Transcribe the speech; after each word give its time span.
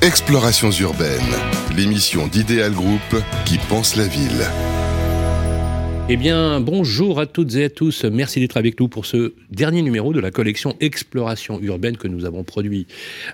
Explorations 0.00 0.70
urbaines, 0.70 1.34
l'émission 1.76 2.28
d'Idéal 2.28 2.70
Group 2.70 3.00
qui 3.44 3.58
pense 3.68 3.96
la 3.96 4.06
ville. 4.06 4.46
Eh 6.08 6.16
bien, 6.16 6.60
bonjour 6.60 7.18
à 7.18 7.26
toutes 7.26 7.56
et 7.56 7.64
à 7.64 7.68
tous. 7.68 8.04
Merci 8.04 8.38
d'être 8.38 8.56
avec 8.56 8.78
nous 8.78 8.86
pour 8.86 9.06
ce 9.06 9.34
dernier 9.50 9.82
numéro 9.82 10.12
de 10.12 10.20
la 10.20 10.30
collection 10.30 10.76
Exploration 10.78 11.58
urbaine 11.60 11.96
que 11.96 12.06
nous 12.06 12.24
avons 12.24 12.44
produit 12.44 12.86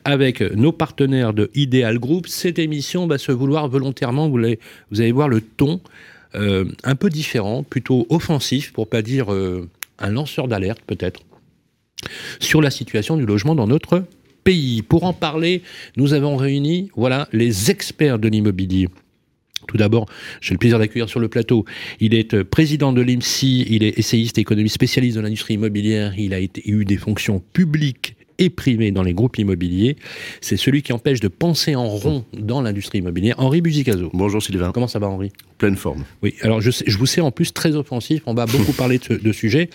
avec 0.06 0.40
nos 0.40 0.72
partenaires 0.72 1.35
de 1.35 1.50
Ideal 1.54 1.98
Group. 1.98 2.29
Cette 2.29 2.59
émission 2.59 3.07
va 3.07 3.19
se 3.19 3.31
vouloir 3.31 3.69
volontairement, 3.69 4.31
vous 4.31 4.39
allez, 4.39 4.59
vous 4.91 5.03
allez 5.03 5.12
voir 5.12 5.29
le 5.29 5.43
ton 5.43 5.83
euh, 6.35 6.65
un 6.83 6.95
peu 6.95 7.11
différent, 7.11 7.62
plutôt 7.62 8.07
offensif, 8.09 8.73
pour 8.73 8.89
pas 8.89 9.03
dire 9.03 9.31
euh, 9.35 9.69
un 9.99 10.09
lanceur 10.09 10.49
d'alerte 10.49 10.81
peut-être, 10.87 11.21
sur 12.41 12.62
la 12.62 12.71
situation 12.71 13.19
du 13.19 13.27
logement 13.27 13.55
dans 13.55 13.67
notre 13.67 14.03
pays. 14.45 14.82
Pour 14.82 15.04
en 15.04 15.12
parler, 15.12 15.62
nous 15.96 16.12
avons 16.12 16.36
réuni 16.36 16.90
voilà, 16.94 17.29
les 17.32 17.70
experts 17.70 18.18
de 18.18 18.29
l'immobilier. 18.29 18.89
Tout 19.66 19.79
d'abord, 19.79 20.07
j'ai 20.40 20.52
le 20.52 20.58
plaisir 20.58 20.79
d'accueillir 20.79 21.08
sur 21.08 21.21
le 21.21 21.29
plateau. 21.29 21.64
Il 21.98 22.14
est 22.14 22.35
euh, 22.35 22.44
président 22.44 22.93
de 22.93 23.00
l'IMSI, 23.00 23.66
il 23.68 23.82
est 23.82 23.99
essayiste 23.99 24.36
économiste 24.38 24.75
spécialiste 24.75 25.16
de 25.16 25.22
l'industrie 25.22 25.54
immobilière, 25.54 26.12
il 26.18 26.35
a 26.35 26.40
eu 26.40 26.85
des 26.85 26.96
fonctions 26.99 27.43
publiques 27.52 28.14
et 28.38 28.50
privées 28.50 28.90
dans 28.90 29.02
les 29.02 29.14
groupes 29.14 29.38
immobiliers. 29.38 29.96
C'est 30.40 30.56
celui 30.56 30.82
qui 30.82 30.93
empêche 30.93 31.20
de 31.20 31.29
penser 31.29 31.74
en 31.74 31.88
rond 31.88 32.24
dans 32.33 32.60
l'industrie 32.60 32.98
immobilière. 32.98 33.36
Henri 33.38 33.60
Buzicazo. 33.60 34.10
Bonjour 34.12 34.42
Sylvain. 34.42 34.72
Comment 34.72 34.88
ça 34.88 34.98
va 34.98 35.08
Henri? 35.08 35.30
Pleine 35.58 35.77
forme. 35.77 36.05
Oui, 36.22 36.34
alors 36.42 36.60
je, 36.60 36.70
je, 36.84 36.98
vous 36.98 37.06
sais 37.06 37.20
en 37.20 37.30
plus 37.30 37.52
très 37.52 37.77
offensif, 37.77 38.22
on 38.27 38.34
va 38.34 38.47
beaucoup 38.47 38.72
parler 38.77 38.98
de, 38.98 39.05
ce, 39.05 39.12
de 39.12 39.33
sujets, 39.33 39.70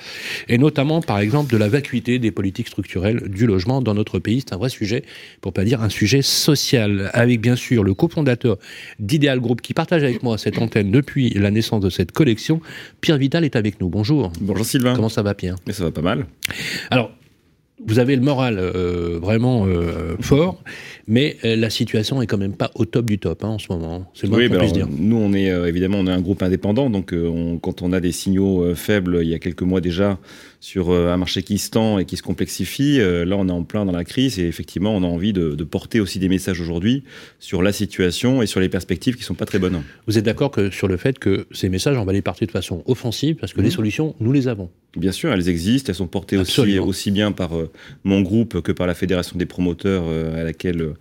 et 0.50 0.58
notamment 0.58 1.02
par 1.02 1.20
exemple 1.20 1.52
de 1.52 1.58
la 1.58 1.70
vacuité 1.70 2.20
des 2.20 2.32
politiques 2.32 2.68
structurelles 2.68 3.30
du 3.30 3.46
logement 3.46 3.82
dans 3.82 3.94
notre 3.94 4.20
pays. 4.20 4.42
C'est 4.42 4.54
un 4.54 4.58
vrai 4.58 4.70
sujet, 4.70 5.04
pour 5.40 5.54
pas 5.54 5.64
dire 5.64 5.82
un 5.82 5.90
sujet 5.90 6.22
social, 6.22 7.10
avec 7.14 7.40
bien 7.40 7.56
sûr 7.56 7.84
le 7.84 7.94
cofondateur 7.94 8.58
d'Ideal 9.00 9.40
Group 9.40 9.62
qui 9.62 9.74
partage 9.74 10.04
avec 10.04 10.22
moi 10.22 10.38
cette 10.38 10.58
antenne 10.58 10.92
depuis 10.92 11.30
la 11.32 11.50
naissance 11.50 11.82
de 11.82 11.90
cette 11.90 12.12
collection. 12.12 12.62
Pierre 13.00 13.18
Vital 13.18 13.46
est 13.46 13.56
avec 13.56 13.80
nous. 13.80 13.90
Bonjour. 13.90 14.32
Bonjour 14.42 14.66
Sylvain. 14.66 14.96
Comment 14.96 15.10
ça 15.10 15.24
va 15.24 15.34
Pierre? 15.34 15.56
Mais 15.66 15.74
ça 15.74 15.86
va 15.86 15.92
pas 15.92 16.02
mal. 16.02 16.26
Alors, 16.92 17.12
vous 17.86 18.00
avez 18.00 18.16
le 18.16 18.22
moral 18.22 18.58
euh, 18.60 19.20
vraiment 19.22 19.66
euh, 19.66 20.16
fort, 20.20 20.62
mais 21.08 21.38
euh, 21.46 21.56
la 21.56 21.70
situation 21.70 22.22
est 22.22 22.28
quand 22.28 22.38
même 22.38 22.54
pas 22.54 22.72
au 22.76 22.86
top 22.86 23.06
du 23.06 23.20
top 23.20 23.44
hein, 23.44 23.50
en 23.50 23.60
ce 23.60 23.68
moment. 23.72 24.10
C'est 24.14 24.28
le 24.28 24.36
oui, 24.36 24.48
qu'on 24.48 24.56
ben 24.56 24.60
puisse 24.60 24.74
dire. 24.74 24.88
nous 24.90 25.18
on 25.18 25.34
est 25.34 25.48
évidemment 25.68 26.00
on 26.00 26.08
est 26.08 26.12
un 26.12 26.22
groupe 26.22 26.44
indépendant, 26.44 26.90
donc 26.90 27.14
on, 27.14 27.58
quand 27.58 27.82
on 27.82 27.94
a 27.94 28.00
des 28.00 28.12
signaux 28.12 28.76
faibles, 28.76 29.20
il 29.22 29.30
y 29.30 29.34
a 29.34 29.40
quelques 29.40 29.62
mois 29.62 29.82
déjà 29.82 30.18
sur 30.60 30.92
euh, 30.92 31.14
un 31.14 31.18
marché 31.18 31.44
qui 31.44 31.58
se 31.58 31.70
tend 31.70 32.00
et 32.00 32.06
qui 32.06 32.18
se 32.18 32.24
complexifie, 32.24 33.00
euh, 33.00 33.26
là 33.26 33.38
on 33.38 33.48
est 33.48 33.52
en 33.52 33.64
plein 33.64 33.86
dans 33.86 33.92
la 33.92 34.04
crise 34.04 34.40
et 34.40 34.48
effectivement 34.48 34.96
on 34.96 35.04
a 35.04 35.08
envie 35.08 35.34
de, 35.34 35.56
de 35.56 35.64
porter 35.64 36.00
aussi 36.00 36.20
des 36.20 36.30
messages 36.30 36.60
aujourd'hui 36.60 37.04
sur 37.40 37.62
la 37.62 37.72
situation 37.72 38.42
et 38.42 38.46
sur 38.46 38.60
les 38.60 38.70
perspectives 38.70 39.16
qui 39.16 39.24
sont 39.24 39.36
pas 39.36 39.46
très 39.46 39.60
bonnes. 39.60 39.82
Vous 40.08 40.18
êtes 40.18 40.26
d'accord 40.26 40.52
que 40.52 40.70
sur 40.70 40.88
le 40.88 40.98
fait 40.98 41.20
que 41.20 41.48
ces 41.52 41.70
messages, 41.70 41.98
on 41.98 42.06
va 42.06 42.14
les 42.14 42.22
porter 42.22 42.46
de 42.46 42.52
façon 42.52 42.84
offensive 42.86 43.36
parce 43.36 43.54
que 43.54 43.62
les 43.62 43.72
solutions, 43.72 44.16
nous 44.20 44.32
les 44.32 44.48
avons. 44.48 44.70
Bien 44.98 45.12
sûr, 45.12 45.32
elles 45.32 45.50
existent, 45.50 45.92
elles 45.92 45.96
sont 45.96 46.08
portées 46.08 46.38
aussi, 46.38 47.12
bien 47.12 47.32
par 47.32 47.56
euh, 47.56 47.70
mon 48.04 48.22
groupe 48.22 48.62
que 48.62 48.72
par 48.72 48.88
la 48.88 48.96
Fédération 48.96 49.38
des 49.38 49.46
promoteurs 49.46 50.04
euh, 50.08 50.42
à 50.42 50.44
laquelle 50.44 50.94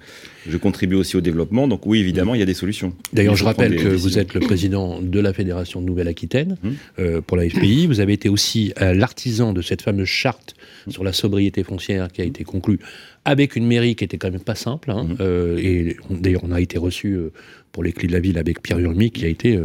je 0.49 0.57
contribue 0.57 0.95
aussi 0.97 1.17
au 1.17 1.21
développement. 1.21 1.69
Donc 1.69 1.87
oui, 1.87 2.01
évidemment, 2.01 2.35
il 2.35 2.39
y 2.39 2.43
a 2.43 2.47
des 2.47 2.55
solutions. 2.55 2.93
D'ailleurs, 3.13 3.35
Il 3.35 3.39
je 3.39 3.45
rappelle 3.45 3.77
que 3.77 3.89
vous 3.89 4.19
êtes 4.19 4.35
le 4.35 4.41
président 4.41 5.01
de 5.01 5.21
la 5.21 5.33
Fédération 5.33 5.81
de 5.81 5.87
Nouvelle-Aquitaine 5.87 6.57
Mhm. 6.63 6.75
euh, 6.99 7.21
pour 7.21 7.37
la 7.37 7.49
FPI. 7.49 7.87
Vous 7.87 8.01
avez 8.01 8.15
été 8.15 8.29
aussi 8.29 8.73
euh, 8.81 8.95
l'artisan 8.95 9.53
de 9.53 9.63
cette 9.63 9.83
fameuse 9.83 10.09
charte 10.09 10.55
sur 10.89 11.05
la 11.05 11.13
sobriété 11.13 11.63
foncière 11.63 12.09
qui 12.11 12.23
a 12.23 12.25
été 12.25 12.45
conclue 12.45 12.79
avec 13.25 13.57
une 13.57 13.67
mairie 13.67 13.95
qui 13.95 14.05
était 14.05 14.17
quand 14.19 14.31
même 14.31 14.41
pas 14.41 14.55
simple. 14.55 14.91
hein. 14.91 15.05
Mhm. 15.11 15.17
Euh, 15.21 15.59
et 15.59 15.97
d'ailleurs, 16.11 16.43
on 16.45 16.53
a 16.53 16.61
été 16.61 16.79
reçu 16.79 17.17
pour 17.73 17.83
les 17.85 17.93
clés 17.93 18.09
de 18.09 18.13
la 18.13 18.21
ville 18.21 18.39
avec 18.39 18.63
Pierre 18.63 18.79
Urmi 18.79 19.11
qui 19.11 19.25
a 19.25 19.29
été 19.29 19.59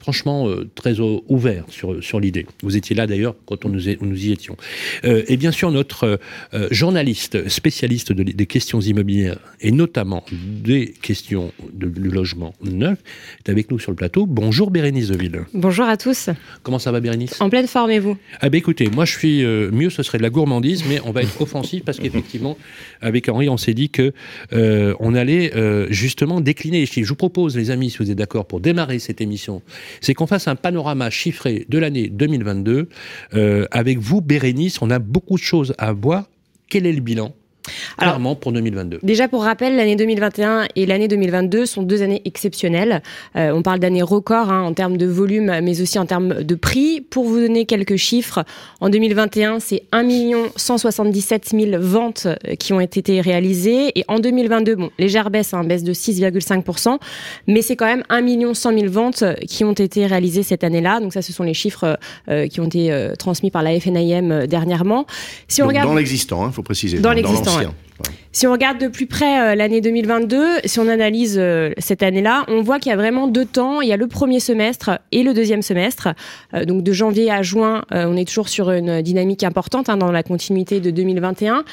franchement 0.00 0.48
euh, 0.48 0.68
très 0.74 0.96
ouvert 1.00 1.64
sur, 1.68 2.02
sur 2.02 2.18
l'idée. 2.20 2.46
Vous 2.62 2.76
étiez 2.76 2.96
là 2.96 3.06
d'ailleurs 3.06 3.36
quand 3.46 3.64
on 3.64 3.68
nous, 3.68 3.88
est- 3.88 4.00
nous 4.02 4.26
y 4.26 4.32
étions. 4.32 4.56
Euh, 5.04 5.22
et 5.28 5.36
bien 5.36 5.52
sûr, 5.52 5.70
notre 5.70 6.18
euh, 6.54 6.68
journaliste 6.70 7.48
spécialiste 7.48 8.12
de- 8.12 8.22
des 8.22 8.46
questions 8.46 8.80
immobilières 8.80 9.38
et 9.60 9.70
notamment 9.72 10.24
des 10.32 10.92
questions 11.02 11.52
de, 11.72 11.86
du 11.88 12.08
logement 12.08 12.54
neuf 12.62 12.98
est 13.44 13.50
avec 13.50 13.70
nous 13.70 13.78
sur 13.78 13.92
le 13.92 13.96
plateau. 13.96 14.26
Bonjour 14.26 14.70
Bérénice 14.70 15.08
Deville. 15.08 15.42
Bonjour 15.54 15.84
à 15.86 15.96
tous. 15.96 16.30
Comment 16.62 16.78
ça 16.78 16.90
va 16.92 17.00
Bérénice? 17.00 17.40
En 17.40 17.50
pleine 17.50 17.66
forme 17.66 17.90
et 17.90 17.98
vous? 17.98 18.16
Ah 18.40 18.48
ben 18.48 18.58
écoutez, 18.58 18.88
moi 18.88 19.04
je 19.04 19.16
suis 19.16 19.44
euh, 19.44 19.70
mieux, 19.70 19.90
ce 19.90 20.02
serait 20.02 20.18
de 20.18 20.22
la 20.22 20.30
gourmandise, 20.30 20.84
mais 20.88 21.00
on 21.04 21.12
va 21.12 21.22
être 21.22 21.40
offensif 21.40 21.82
parce 21.84 21.98
qu'effectivement, 21.98 22.56
avec 23.00 23.28
Henri, 23.28 23.48
on 23.48 23.56
s'est 23.56 23.74
dit 23.74 23.90
que 23.90 24.12
euh, 24.52 24.94
on 25.00 25.14
allait 25.14 25.54
euh, 25.54 25.86
justement 25.90 26.40
décliner 26.40 26.80
les 26.80 26.86
chiffres. 26.86 27.04
Je 27.06 27.10
vous 27.10 27.16
propose, 27.16 27.56
les 27.56 27.70
amis, 27.70 27.90
si 27.90 27.98
vous 27.98 28.10
êtes 28.10 28.16
d'accord, 28.18 28.46
pour 28.46 28.60
démarrer 28.60 28.98
cette 28.98 29.20
émission, 29.20 29.62
c'est 30.00 30.14
qu'on 30.14 30.26
fasse 30.26 30.48
un 30.48 30.56
panorama 30.56 31.10
chiffré 31.10 31.66
de 31.68 31.78
l'année 31.78 32.08
2022. 32.08 32.88
Euh, 33.34 33.66
avec 33.70 33.98
vous, 33.98 34.20
Bérénice, 34.20 34.82
on 34.82 34.90
a 34.90 34.98
beaucoup 34.98 35.36
de 35.36 35.42
choses 35.42 35.74
à 35.78 35.92
voir. 35.92 36.28
Quel 36.68 36.86
est 36.86 36.92
le 36.92 37.00
bilan? 37.00 37.34
Alors- 37.98 38.14
clairement 38.14 38.34
pour 38.34 38.52
2022 38.52 39.00
Déjà 39.02 39.28
pour 39.28 39.42
rappel, 39.42 39.76
l'année 39.76 39.96
2021 39.96 40.66
et 40.76 40.86
l'année 40.86 41.08
2022 41.08 41.66
sont 41.66 41.82
deux 41.82 42.02
années 42.02 42.22
exceptionnelles. 42.24 43.02
Euh, 43.36 43.52
on 43.52 43.62
parle 43.62 43.78
d'années 43.78 44.02
records 44.02 44.50
hein, 44.50 44.62
en 44.62 44.72
termes 44.72 44.96
de 44.96 45.06
volume, 45.06 45.52
mais 45.62 45.80
aussi 45.80 45.98
en 45.98 46.06
termes 46.06 46.42
de 46.42 46.54
prix. 46.54 47.00
Pour 47.00 47.24
vous 47.24 47.40
donner 47.40 47.66
quelques 47.66 47.96
chiffres, 47.96 48.44
en 48.80 48.88
2021, 48.88 49.60
c'est 49.60 49.82
1 49.92 50.08
177 50.56 51.50
000 51.50 51.82
ventes 51.82 52.26
euh, 52.26 52.54
qui 52.56 52.72
ont 52.72 52.80
été 52.80 53.20
réalisées. 53.20 53.98
Et 53.98 54.04
en 54.08 54.18
2022, 54.18 54.74
bon, 54.76 54.90
légère 54.98 55.30
baisse, 55.30 55.54
hein, 55.54 55.64
baisse 55.64 55.84
de 55.84 55.92
6,5%, 55.92 56.98
mais 57.46 57.62
c'est 57.62 57.76
quand 57.76 57.86
même 57.86 58.02
1 58.08 58.54
100 58.54 58.78
000 58.78 58.90
ventes 58.90 59.24
qui 59.48 59.64
ont 59.64 59.72
été 59.72 60.06
réalisées 60.06 60.42
cette 60.42 60.64
année-là. 60.64 61.00
Donc 61.00 61.12
ça, 61.12 61.22
ce 61.22 61.32
sont 61.32 61.44
les 61.44 61.54
chiffres 61.54 61.98
euh, 62.28 62.46
qui 62.48 62.60
ont 62.60 62.66
été 62.66 62.92
euh, 62.92 63.14
transmis 63.16 63.50
par 63.50 63.62
la 63.62 63.78
FNIM 63.78 64.30
euh, 64.30 64.46
dernièrement. 64.46 65.06
Si 65.48 65.62
on 65.62 65.66
Donc, 65.66 65.72
regarde... 65.72 65.88
Dans 65.88 65.94
l'existant, 65.94 66.46
il 66.46 66.52
faut 66.52 66.62
préciser. 66.62 66.98
Dans 66.98 67.12
l'existant, 67.12 67.59
l'ancien. 67.64 67.89
Si 68.32 68.46
on 68.46 68.52
regarde 68.52 68.78
de 68.78 68.86
plus 68.86 69.06
près 69.06 69.40
euh, 69.40 69.54
l'année 69.56 69.80
2022, 69.80 70.44
si 70.64 70.78
on 70.78 70.86
analyse 70.86 71.36
euh, 71.36 71.72
cette 71.78 72.00
année-là, 72.04 72.44
on 72.46 72.62
voit 72.62 72.78
qu'il 72.78 72.90
y 72.90 72.92
a 72.92 72.96
vraiment 72.96 73.26
deux 73.26 73.44
temps. 73.44 73.80
Il 73.80 73.88
y 73.88 73.92
a 73.92 73.96
le 73.96 74.06
premier 74.06 74.38
semestre 74.38 75.00
et 75.10 75.24
le 75.24 75.34
deuxième 75.34 75.62
semestre. 75.62 76.10
Euh, 76.54 76.64
donc 76.64 76.84
de 76.84 76.92
janvier 76.92 77.28
à 77.32 77.42
juin, 77.42 77.82
euh, 77.92 78.04
on 78.06 78.16
est 78.16 78.24
toujours 78.24 78.48
sur 78.48 78.70
une 78.70 79.02
dynamique 79.02 79.42
importante 79.42 79.88
hein, 79.88 79.96
dans 79.96 80.12
la 80.12 80.22
continuité 80.22 80.78
de 80.78 80.92
2021. 80.92 81.64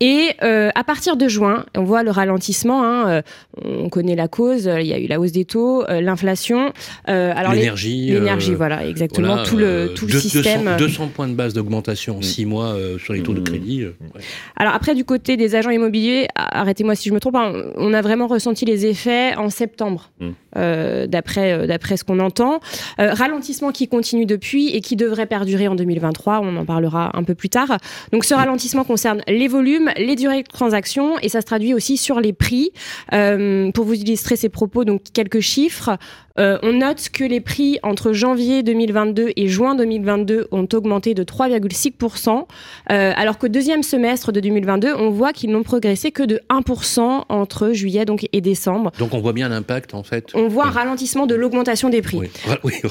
Et 0.00 0.28
euh, 0.44 0.70
à 0.76 0.84
partir 0.84 1.16
de 1.16 1.26
juin, 1.26 1.64
on 1.76 1.82
voit 1.82 2.04
le 2.04 2.12
ralentissement. 2.12 2.84
hein, 2.84 3.08
euh, 3.08 3.22
on 3.64 3.88
connaît 3.88 4.14
la 4.16 4.28
cause. 4.28 4.70
Il 4.80 4.86
y 4.86 4.92
a 4.92 4.98
eu 5.00 5.08
la 5.08 5.18
hausse 5.18 5.32
des 5.32 5.44
taux, 5.44 5.82
euh, 5.88 6.00
l'inflation. 6.00 6.72
Euh, 7.08 7.32
alors 7.34 7.54
L'énergie. 7.54 8.10
l'énergie, 8.12 8.52
euh, 8.52 8.56
voilà, 8.56 8.86
exactement. 8.86 9.26
voilà, 9.34 9.42
tout 9.42 9.56
le 9.56 9.64
euh, 9.66 9.88
tout 9.88 10.06
le 10.06 10.12
système. 10.20 10.62
200, 10.64 10.76
200 10.78 11.08
points 11.08 11.26
de 11.28 11.34
base 11.34 11.54
d'augmentation 11.54 12.18
en 12.18 12.22
6 12.22 12.46
mois 12.46 12.66
euh, 12.66 12.98
sur 12.98 13.14
les 13.14 13.22
taux 13.24 13.34
de 13.34 13.40
Mmh. 13.40 13.44
crédit. 13.44 13.82
euh, 13.82 13.96
ouais. 14.14 14.20
Alors 14.56 14.74
après, 14.74 14.94
du 14.94 15.04
côté 15.04 15.36
des 15.36 15.56
agents 15.56 15.70
immobiliers, 15.74 16.26
a- 16.34 16.60
arrêtez-moi 16.60 16.94
si 16.94 17.08
je 17.08 17.14
me 17.14 17.20
trompe, 17.20 17.36
hein, 17.36 17.52
on 17.76 17.92
a 17.94 18.00
vraiment 18.02 18.26
ressenti 18.26 18.64
les 18.64 18.86
effets 18.86 19.34
en 19.36 19.50
septembre, 19.50 20.10
Mm. 20.20 20.28
euh, 20.56 21.06
d'après 21.06 21.52
euh, 21.52 21.66
d'après 21.66 21.96
ce 21.96 22.04
qu'on 22.04 22.18
entend. 22.20 22.60
Euh, 23.00 23.12
ralentissement 23.12 23.72
qui 23.72 23.88
continue 23.88 24.26
depuis 24.26 24.68
et 24.70 24.80
qui 24.80 24.96
devrait 24.96 25.26
perdurer 25.26 25.68
en 25.68 25.74
2023, 25.74 26.40
on 26.42 26.56
en 26.56 26.64
parlera 26.64 27.10
un 27.16 27.24
peu 27.24 27.34
plus 27.34 27.48
tard. 27.48 27.78
Donc 28.12 28.24
ce 28.24 28.34
ralentissement 28.34 28.84
concerne 28.84 29.22
les 29.28 29.48
volumes, 29.48 29.90
les 29.96 30.16
durées 30.16 30.42
de 30.42 30.48
transaction 30.48 31.18
et 31.20 31.28
ça 31.28 31.40
se 31.40 31.46
traduit 31.46 31.74
aussi 31.74 31.96
sur 31.96 32.20
les 32.20 32.32
prix. 32.32 32.72
Pour 33.10 33.84
vous 33.84 33.94
illustrer 33.94 34.36
ces 34.36 34.48
propos, 34.48 34.84
donc 34.84 35.02
quelques 35.12 35.40
chiffres. 35.40 35.96
Euh, 36.38 36.58
on 36.62 36.72
note 36.72 37.10
que 37.12 37.22
les 37.22 37.40
prix 37.40 37.78
entre 37.84 38.12
janvier 38.12 38.62
2022 38.64 39.30
et 39.36 39.46
juin 39.48 39.74
2022 39.76 40.48
ont 40.50 40.66
augmenté 40.72 41.14
de 41.14 41.22
3,6%, 41.22 42.46
euh, 42.90 43.12
alors 43.16 43.38
qu'au 43.38 43.46
deuxième 43.48 43.82
semestre 43.84 44.32
de 44.32 44.40
2022, 44.40 44.94
on 44.94 45.10
voit 45.10 45.32
qu'ils 45.32 45.50
n'ont 45.50 45.62
progressé 45.62 46.10
que 46.10 46.22
de 46.24 46.40
1% 46.50 47.24
entre 47.28 47.70
juillet 47.72 48.04
donc, 48.04 48.26
et 48.32 48.40
décembre. 48.40 48.90
Donc 48.98 49.14
on 49.14 49.20
voit 49.20 49.32
bien 49.32 49.48
l'impact 49.48 49.94
en 49.94 50.02
fait. 50.02 50.30
On 50.34 50.48
voit 50.48 50.66
un 50.66 50.70
ralentissement 50.70 51.26
de 51.26 51.34
l'augmentation 51.36 51.88
des 51.88 52.02
prix. 52.02 52.18
Oui, 52.64 52.74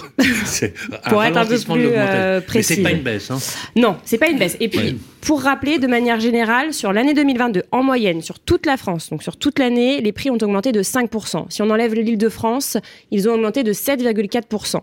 un 1.06 1.10
Pour 1.10 1.24
être 1.24 1.38
un 1.38 1.46
peu 1.46 1.58
plus, 1.58 1.68
l'augmentation. 1.68 1.98
euh, 2.00 2.40
Mais 2.56 2.62
c'est 2.62 2.76
précis. 2.76 2.82
pas 2.82 2.92
une 2.92 3.02
baisse. 3.04 3.30
Hein. 3.32 3.40
Non, 3.76 3.98
c'est 4.06 4.18
pas 4.18 4.28
une 4.30 4.38
baisse. 4.40 4.56
Et 4.60 4.70
puis, 4.70 4.80
Ouais. 4.80 4.96
pour 5.22 5.42
rappeler 5.42 5.80
de 5.80 5.88
manière 5.88 6.20
générale, 6.20 6.74
sur 6.74 6.92
l'année 6.94 7.14
2022, 7.14 7.64
en 7.72 7.84
moyenne, 7.84 8.22
sur 8.22 8.40
toute 8.40 8.66
la 8.66 8.78
France, 8.78 9.10
donc 9.10 9.22
sur 9.24 9.38
toute 9.38 9.60
l'année, 9.60 10.02
les 10.02 10.12
prix 10.12 10.30
ont 10.30 10.38
augmenté 10.42 10.72
de 10.72 10.82
5%. 10.82 11.46
Si 11.50 11.62
on 11.62 11.70
enlève 11.70 11.94
l'île 11.94 12.18
de 12.18 12.30
France, 12.30 12.78
ils 13.12 13.30
ont 13.30 13.33
augmenté 13.34 13.64
de 13.64 13.74
7,4%. 13.74 14.78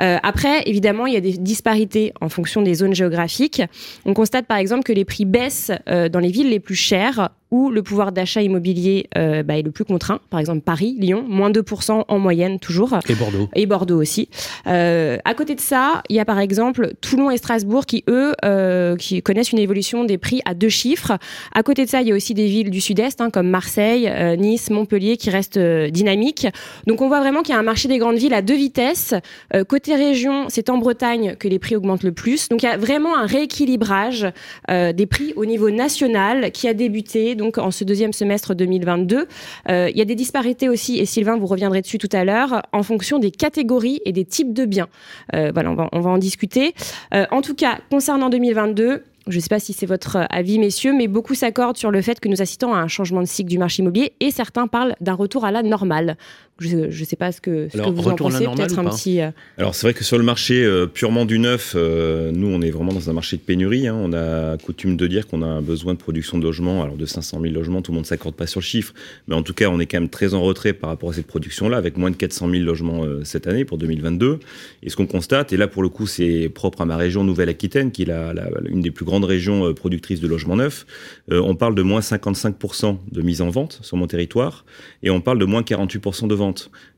Euh, 0.00 0.18
après, 0.22 0.62
évidemment, 0.66 1.06
il 1.06 1.14
y 1.14 1.16
a 1.16 1.20
des 1.20 1.32
disparités 1.32 2.12
en 2.20 2.28
fonction 2.28 2.62
des 2.62 2.74
zones 2.74 2.94
géographiques. 2.94 3.62
On 4.04 4.14
constate 4.14 4.46
par 4.46 4.58
exemple 4.58 4.84
que 4.84 4.92
les 4.92 5.04
prix 5.04 5.24
baissent 5.24 5.72
euh, 5.88 6.08
dans 6.08 6.20
les 6.20 6.30
villes 6.30 6.50
les 6.50 6.60
plus 6.60 6.74
chères 6.74 7.30
où 7.50 7.70
le 7.70 7.82
pouvoir 7.82 8.12
d'achat 8.12 8.42
immobilier 8.42 9.08
euh, 9.16 9.42
bah, 9.42 9.58
est 9.58 9.62
le 9.62 9.70
plus 9.70 9.84
contraint. 9.84 10.20
Par 10.30 10.40
exemple, 10.40 10.60
Paris, 10.60 10.96
Lyon, 10.98 11.24
moins 11.28 11.50
2% 11.50 12.04
en 12.06 12.18
moyenne 12.18 12.58
toujours. 12.58 12.98
Et 13.08 13.14
Bordeaux. 13.14 13.48
Et 13.54 13.66
Bordeaux 13.66 14.00
aussi. 14.00 14.28
Euh, 14.66 15.18
à 15.24 15.34
côté 15.34 15.54
de 15.54 15.60
ça, 15.60 16.02
il 16.08 16.16
y 16.16 16.20
a 16.20 16.24
par 16.24 16.38
exemple 16.38 16.92
Toulon 17.00 17.30
et 17.30 17.36
Strasbourg 17.36 17.86
qui, 17.86 18.04
eux, 18.08 18.34
euh, 18.44 18.96
qui 18.96 19.22
connaissent 19.22 19.52
une 19.52 19.58
évolution 19.58 20.04
des 20.04 20.18
prix 20.18 20.40
à 20.44 20.54
deux 20.54 20.68
chiffres. 20.68 21.12
À 21.54 21.62
côté 21.62 21.84
de 21.84 21.90
ça, 21.90 22.02
il 22.02 22.08
y 22.08 22.12
a 22.12 22.14
aussi 22.14 22.34
des 22.34 22.46
villes 22.46 22.70
du 22.70 22.80
sud-est, 22.80 23.20
hein, 23.20 23.30
comme 23.30 23.48
Marseille, 23.48 24.08
euh, 24.08 24.36
Nice, 24.36 24.70
Montpellier, 24.70 25.16
qui 25.16 25.30
restent 25.30 25.56
euh, 25.56 25.90
dynamiques. 25.90 26.46
Donc 26.86 27.00
on 27.00 27.08
voit 27.08 27.20
vraiment 27.20 27.42
qu'il 27.42 27.54
y 27.54 27.56
a 27.56 27.60
un 27.60 27.64
marché 27.64 27.88
des 27.88 27.98
grandes 27.98 28.16
villes 28.16 28.34
à 28.34 28.42
deux 28.42 28.54
vitesses. 28.54 29.14
Euh, 29.54 29.64
côté 29.64 29.94
région, 29.94 30.46
c'est 30.48 30.70
en 30.70 30.78
Bretagne 30.78 31.36
que 31.38 31.48
les 31.48 31.58
prix 31.58 31.76
augmentent 31.76 32.02
le 32.02 32.12
plus. 32.12 32.48
Donc 32.48 32.62
il 32.62 32.66
y 32.66 32.68
a 32.68 32.76
vraiment 32.76 33.16
un 33.16 33.26
rééquilibrage 33.26 34.26
euh, 34.70 34.92
des 34.92 35.06
prix 35.06 35.32
au 35.36 35.44
niveau 35.44 35.70
national 35.70 36.50
qui 36.52 36.68
a 36.68 36.74
débuté 36.74 37.34
donc 37.40 37.58
en 37.58 37.70
ce 37.70 37.84
deuxième 37.84 38.12
semestre 38.12 38.54
2022. 38.54 39.26
Euh, 39.68 39.90
il 39.90 39.96
y 39.96 40.02
a 40.02 40.04
des 40.04 40.14
disparités 40.14 40.68
aussi, 40.68 40.98
et 40.98 41.06
Sylvain, 41.06 41.36
vous 41.36 41.46
reviendrez 41.46 41.80
dessus 41.80 41.98
tout 41.98 42.08
à 42.12 42.24
l'heure, 42.24 42.62
en 42.72 42.82
fonction 42.82 43.18
des 43.18 43.30
catégories 43.30 44.00
et 44.04 44.12
des 44.12 44.24
types 44.24 44.52
de 44.52 44.66
biens. 44.66 44.88
Euh, 45.34 45.50
voilà, 45.52 45.70
on 45.92 46.00
va, 46.00 46.10
en 46.10 46.18
discuter. 46.18 46.74
Euh, 47.14 47.24
en 47.30 47.40
tout 47.40 47.54
cas, 47.54 47.78
concernant 47.90 48.28
2022, 48.28 49.04
je 49.26 49.36
ne 49.36 49.40
sais 49.40 49.48
pas 49.48 49.60
si 49.60 49.72
c'est 49.72 49.86
votre 49.86 50.26
avis, 50.30 50.58
messieurs, 50.58 50.92
mais 50.92 51.08
beaucoup 51.08 51.34
s'accordent 51.34 51.76
sur 51.76 51.90
le 51.90 52.02
fait 52.02 52.20
que 52.20 52.28
nous 52.28 52.42
assistons 52.42 52.74
à 52.74 52.78
un 52.78 52.88
changement 52.88 53.20
de 53.20 53.26
cycle 53.26 53.48
du 53.48 53.58
marché 53.58 53.82
immobilier 53.82 54.12
et 54.20 54.30
certains 54.30 54.66
parlent 54.66 54.96
d'un 55.00 55.14
retour 55.14 55.44
à 55.44 55.50
la 55.50 55.62
normale. 55.62 56.16
Je 56.60 56.76
ne 56.76 56.90
sais 57.04 57.16
pas 57.16 57.32
ce 57.32 57.40
que, 57.40 57.68
ce 57.70 57.76
Alors, 57.78 57.88
que 57.90 57.94
vous 58.00 58.08
en 58.08 58.14
pensez. 58.16 58.44
Peut-être 58.44 58.78
un 58.78 58.84
petit. 58.90 59.20
euh, 59.20 59.30
Alors 59.58 59.74
c'est 59.74 59.86
vrai 59.86 59.94
que 59.94 60.04
sur 60.04 60.18
le 60.18 60.24
marché 60.24 60.62
euh, 60.62 60.86
purement 60.86 61.24
du 61.24 61.38
neuf, 61.38 61.72
euh, 61.74 62.30
nous 62.32 62.48
on 62.48 62.60
est 62.60 62.70
vraiment 62.70 62.92
dans 62.92 63.08
un 63.08 63.12
marché 63.14 63.36
de 63.38 63.42
pénurie. 63.42 63.88
hein. 63.88 63.96
On 63.98 64.12
a 64.12 64.56
coutume 64.58 64.96
de 64.96 65.06
dire 65.06 65.26
qu'on 65.26 65.42
a 65.42 65.46
un 65.46 65.62
besoin 65.62 65.94
de 65.94 65.98
production 65.98 66.38
de 66.38 66.44
logements, 66.44 66.82
alors 66.82 66.96
de 66.96 67.06
500 67.06 67.40
000 67.40 67.54
logements, 67.54 67.80
tout 67.82 67.92
le 67.92 67.96
monde 67.96 68.06
s'accorde 68.06 68.34
pas 68.34 68.46
sur 68.46 68.60
le 68.60 68.64
chiffre, 68.64 68.92
mais 69.26 69.34
en 69.34 69.42
tout 69.42 69.54
cas 69.54 69.68
on 69.70 69.80
est 69.80 69.86
quand 69.86 69.98
même 70.00 70.10
très 70.10 70.34
en 70.34 70.42
retrait 70.42 70.74
par 70.74 70.90
rapport 70.90 71.10
à 71.10 71.12
cette 71.14 71.26
production-là, 71.26 71.76
avec 71.78 71.96
moins 71.96 72.10
de 72.10 72.16
400 72.16 72.50
000 72.50 72.62
logements 72.62 73.04
euh, 73.04 73.22
cette 73.24 73.46
année 73.46 73.64
pour 73.64 73.78
2022. 73.78 74.38
Et 74.82 74.90
ce 74.90 74.96
qu'on 74.96 75.06
constate, 75.06 75.52
et 75.54 75.56
là 75.56 75.66
pour 75.66 75.82
le 75.82 75.88
coup 75.88 76.06
c'est 76.06 76.50
propre 76.50 76.82
à 76.82 76.84
ma 76.84 76.96
région 76.98 77.24
Nouvelle-Aquitaine, 77.24 77.90
qui 77.90 78.02
est 78.02 78.06
la, 78.06 78.34
la- 78.34 78.50
une 78.66 78.82
des 78.82 78.90
plus 78.90 79.06
grandes 79.06 79.24
régions 79.24 79.66
euh, 79.66 79.72
productrices 79.72 80.20
de 80.20 80.28
logements 80.28 80.56
neufs, 80.56 80.84
euh, 81.32 81.40
on 81.42 81.54
parle 81.54 81.74
de 81.74 81.82
moins 81.82 82.00
55% 82.00 82.98
de 83.10 83.22
mise 83.22 83.40
en 83.40 83.48
vente 83.50 83.78
sur 83.82 83.96
mon 83.96 84.06
territoire, 84.06 84.64
et 85.02 85.10
on 85.10 85.20
parle 85.22 85.38
de 85.38 85.44
moins 85.46 85.62
48% 85.62 86.28
de 86.28 86.34
vente. 86.34 86.49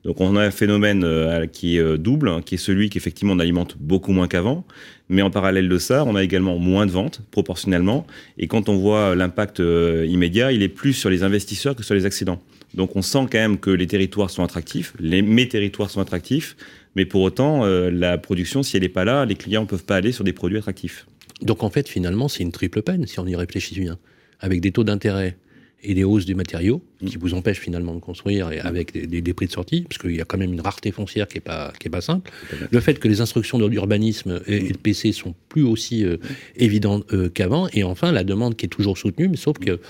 Donc 0.04 0.20
on 0.20 0.36
a 0.36 0.42
un 0.42 0.50
phénomène 0.50 1.04
euh, 1.04 1.46
qui 1.46 1.76
est 1.76 1.80
euh, 1.80 1.96
double, 1.96 2.28
hein, 2.28 2.42
qui 2.44 2.56
est 2.56 2.58
celui 2.58 2.90
qu'effectivement 2.90 3.34
on 3.34 3.38
alimente 3.38 3.76
beaucoup 3.78 4.12
moins 4.12 4.28
qu'avant, 4.28 4.64
mais 5.08 5.22
en 5.22 5.30
parallèle 5.30 5.68
de 5.68 5.78
ça, 5.78 6.04
on 6.04 6.16
a 6.16 6.22
également 6.22 6.58
moins 6.58 6.86
de 6.86 6.90
ventes 6.90 7.20
proportionnellement, 7.30 8.06
et 8.38 8.48
quand 8.48 8.68
on 8.68 8.76
voit 8.76 9.14
l'impact 9.14 9.60
euh, 9.60 10.06
immédiat, 10.08 10.52
il 10.52 10.62
est 10.62 10.68
plus 10.68 10.92
sur 10.92 11.10
les 11.10 11.22
investisseurs 11.22 11.76
que 11.76 11.82
sur 11.82 11.94
les 11.94 12.06
accidents. 12.06 12.42
Donc 12.74 12.96
on 12.96 13.02
sent 13.02 13.26
quand 13.30 13.38
même 13.38 13.58
que 13.58 13.70
les 13.70 13.86
territoires 13.86 14.30
sont 14.30 14.42
attractifs, 14.42 14.94
les, 14.98 15.22
mes 15.22 15.48
territoires 15.48 15.90
sont 15.90 16.00
attractifs, 16.00 16.56
mais 16.96 17.04
pour 17.04 17.22
autant, 17.22 17.64
la 17.64 18.18
production, 18.18 18.62
si 18.62 18.76
elle 18.76 18.82
n'est 18.82 18.90
pas 18.90 19.06
là, 19.06 19.24
les 19.24 19.34
clients 19.34 19.62
ne 19.62 19.66
peuvent 19.66 19.84
pas 19.84 19.96
aller 19.96 20.12
sur 20.12 20.24
des 20.24 20.34
produits 20.34 20.58
attractifs. 20.58 21.06
Donc 21.40 21.62
en 21.62 21.70
fait, 21.70 21.88
finalement, 21.88 22.28
c'est 22.28 22.42
une 22.42 22.52
triple 22.52 22.82
peine, 22.82 23.06
si 23.06 23.18
on 23.18 23.26
y 23.26 23.34
réfléchit 23.34 23.80
bien. 23.80 23.98
Avec 24.40 24.60
des 24.60 24.72
taux 24.72 24.84
d'intérêt 24.84 25.36
et 25.84 25.94
des 25.94 26.04
hausses 26.04 26.26
des 26.26 26.34
matériaux 26.34 26.80
qui 27.04 27.16
vous 27.16 27.34
empêchent 27.34 27.58
finalement 27.60 27.94
de 27.94 28.00
construire 28.00 28.52
et 28.52 28.60
avec 28.60 28.92
des, 28.92 29.06
des- 29.06 29.20
des 29.22 29.34
prix 29.34 29.46
de 29.46 29.52
sortie, 29.52 29.82
parce 29.82 29.98
qu'il 29.98 30.14
y 30.14 30.20
a 30.20 30.24
quand 30.24 30.38
même 30.38 30.52
une 30.52 30.60
rareté 30.60 30.92
foncière 30.92 31.26
qui 31.26 31.36
n'est 31.38 31.40
pas, 31.42 31.72
qui 31.80 31.88
est 31.88 31.90
pas 31.90 32.00
simple. 32.00 32.30
Le 32.70 32.80
fait 32.80 32.98
que 33.00 33.08
les 33.08 33.20
instructions 33.20 33.58
de 33.58 33.66
l'urbanisme 33.66 34.40
et, 34.46 34.56
et 34.66 34.72
de 34.72 34.76
PC 34.78 35.12
sont 35.12 35.34
plus 35.48 35.64
aussi 35.64 36.04
euh, 36.04 36.18
évidentes 36.56 37.04
euh, 37.12 37.28
qu'avant. 37.28 37.66
Et 37.72 37.82
enfin, 37.84 38.12
la 38.12 38.24
demande 38.24 38.56
qui 38.56 38.66
est 38.66 38.68
toujours 38.68 38.96
soutenue, 38.98 39.28
mais 39.28 39.36
sauf 39.36 39.58
que 39.58 39.80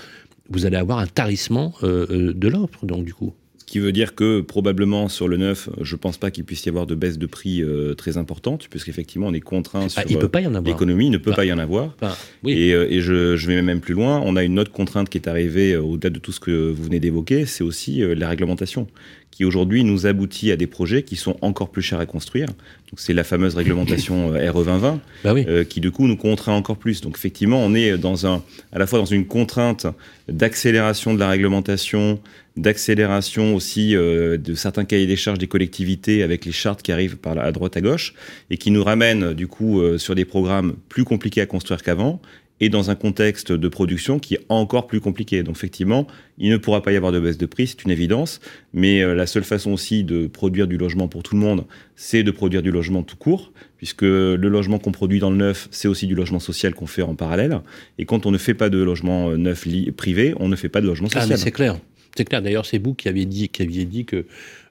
vous 0.49 0.65
allez 0.65 0.77
avoir 0.77 0.99
un 0.99 1.07
tarissement 1.07 1.73
euh, 1.83 2.33
de 2.33 2.47
l'offre, 2.47 2.85
donc 2.85 3.05
du 3.05 3.13
coup. 3.13 3.33
Ce 3.73 3.79
qui 3.79 3.83
veut 3.83 3.91
dire 3.91 4.13
que 4.13 4.41
probablement 4.41 5.09
sur 5.09 5.27
le 5.27 5.35
neuf, 5.35 5.67
je 5.81 5.95
pense 5.95 6.19
pas 6.19 6.29
qu'il 6.29 6.43
puisse 6.43 6.63
y 6.63 6.69
avoir 6.69 6.85
de 6.85 6.93
baisse 6.93 7.17
de 7.17 7.25
prix 7.25 7.63
euh, 7.63 7.95
très 7.95 8.17
importante, 8.17 8.67
puisqu'effectivement 8.69 9.25
on 9.25 9.33
est 9.33 9.39
contraint 9.39 9.89
sur 9.89 9.99
Ah, 9.99 10.05
il 10.07 10.15
euh, 10.15 10.19
peut 10.19 10.27
pas 10.27 10.41
y 10.41 10.45
en 10.45 10.53
avoir. 10.53 10.63
l'économie, 10.75 11.07
il 11.07 11.09
ne 11.11 11.17
peut 11.17 11.31
Bah, 11.31 11.37
pas 11.37 11.45
y 11.45 11.51
en 11.51 11.57
avoir. 11.57 11.95
Enfin, 11.99 12.15
oui. 12.43 12.53
Et, 12.53 12.71
euh, 12.75 12.85
et 12.87 13.01
je, 13.01 13.35
je 13.35 13.47
vais 13.47 13.59
même 13.63 13.81
plus 13.81 13.95
loin. 13.95 14.21
On 14.23 14.35
a 14.35 14.43
une 14.43 14.59
autre 14.59 14.71
contrainte 14.71 15.09
qui 15.09 15.17
est 15.17 15.27
arrivée 15.27 15.73
euh, 15.73 15.81
au-delà 15.81 16.11
de 16.11 16.19
tout 16.19 16.31
ce 16.31 16.39
que 16.39 16.69
vous 16.69 16.83
venez 16.83 16.99
d'évoquer, 16.99 17.47
c'est 17.47 17.63
aussi 17.63 18.03
euh, 18.03 18.13
la 18.13 18.29
réglementation, 18.29 18.85
qui 19.31 19.43
aujourd'hui 19.43 19.83
nous 19.83 20.05
aboutit 20.05 20.51
à 20.51 20.55
des 20.55 20.67
projets 20.67 21.01
qui 21.01 21.15
sont 21.15 21.35
encore 21.41 21.71
plus 21.71 21.81
chers 21.81 21.99
à 21.99 22.05
construire. 22.05 22.45
Donc 22.45 22.97
c'est 22.97 23.13
la 23.13 23.23
fameuse 23.23 23.55
réglementation 23.55 24.33
euh, 24.35 24.51
RE 24.51 24.63
2020, 24.65 24.99
Bah 25.23 25.33
oui. 25.33 25.45
euh, 25.47 25.63
qui 25.63 25.81
du 25.81 25.89
coup 25.89 26.05
nous 26.05 26.15
contraint 26.17 26.53
encore 26.53 26.77
plus. 26.77 27.01
Donc 27.01 27.15
effectivement, 27.17 27.57
on 27.65 27.73
est 27.73 27.97
dans 27.97 28.27
un, 28.27 28.43
à 28.71 28.77
la 28.77 28.85
fois 28.85 28.99
dans 28.99 29.05
une 29.05 29.25
contrainte 29.25 29.87
d'accélération 30.29 31.15
de 31.15 31.19
la 31.19 31.29
réglementation, 31.29 32.19
d'accélération 32.55 33.55
aussi 33.55 33.95
euh, 33.95 34.37
de 34.37 34.53
certains 34.53 34.85
cahiers 34.85 35.07
des 35.07 35.15
charges 35.15 35.39
des 35.39 35.47
collectivités 35.47 36.23
avec 36.23 36.45
les 36.45 36.51
chartes 36.51 36.81
qui 36.81 36.91
arrivent 36.91 37.17
par 37.17 37.35
la, 37.35 37.43
à 37.43 37.51
droite 37.51 37.77
à 37.77 37.81
gauche 37.81 38.13
et 38.49 38.57
qui 38.57 38.71
nous 38.71 38.83
ramènent 38.83 39.33
du 39.33 39.47
coup 39.47 39.81
euh, 39.81 39.97
sur 39.97 40.15
des 40.15 40.25
programmes 40.25 40.75
plus 40.89 41.03
compliqués 41.03 41.41
à 41.41 41.45
construire 41.45 41.81
qu'avant 41.81 42.21
et 42.59 42.69
dans 42.69 42.91
un 42.91 42.95
contexte 42.95 43.51
de 43.51 43.67
production 43.67 44.19
qui 44.19 44.35
est 44.35 44.45
encore 44.47 44.85
plus 44.85 45.01
compliqué. 45.01 45.41
Donc 45.41 45.55
effectivement, 45.57 46.05
il 46.37 46.51
ne 46.51 46.57
pourra 46.57 46.81
pas 46.83 46.91
y 46.93 46.95
avoir 46.95 47.11
de 47.11 47.19
baisse 47.19 47.37
de 47.39 47.47
prix, 47.47 47.67
c'est 47.67 47.83
une 47.83 47.91
évidence, 47.91 48.39
mais 48.73 49.01
euh, 49.01 49.15
la 49.15 49.25
seule 49.25 49.43
façon 49.43 49.71
aussi 49.71 50.03
de 50.03 50.27
produire 50.27 50.67
du 50.67 50.77
logement 50.77 51.07
pour 51.07 51.23
tout 51.23 51.35
le 51.35 51.41
monde, 51.41 51.65
c'est 51.95 52.21
de 52.23 52.31
produire 52.31 52.61
du 52.61 52.69
logement 52.71 53.01
tout 53.01 53.17
court, 53.17 53.51
puisque 53.77 54.03
le 54.03 54.35
logement 54.37 54.77
qu'on 54.77 54.91
produit 54.91 55.19
dans 55.19 55.31
le 55.31 55.35
neuf, 55.37 55.67
c'est 55.71 55.87
aussi 55.87 56.05
du 56.07 56.13
logement 56.15 56.39
social 56.39 56.73
qu'on 56.75 56.85
fait 56.85 57.01
en 57.01 57.15
parallèle. 57.15 57.59
Et 57.97 58.05
quand 58.05 58.27
on 58.27 58.31
ne 58.31 58.37
fait 58.37 58.53
pas 58.53 58.69
de 58.69 58.77
logement 58.77 59.31
neuf 59.35 59.67
privé, 59.97 60.35
on 60.39 60.47
ne 60.47 60.55
fait 60.55 60.69
pas 60.69 60.79
de 60.79 60.85
logement 60.87 61.07
Ah, 61.11 61.21
social. 61.21 61.29
mais 61.31 61.37
c'est 61.37 61.51
clair. 61.51 61.77
C'est 62.15 62.25
clair. 62.25 62.41
D'ailleurs, 62.41 62.65
c'est 62.65 62.77
vous 62.77 62.93
qui 62.93 63.07
aviez 63.09 63.25
dit, 63.25 63.49
qui 63.49 63.61
aviez 63.63 63.85
dit 63.85 64.05
que 64.05 64.25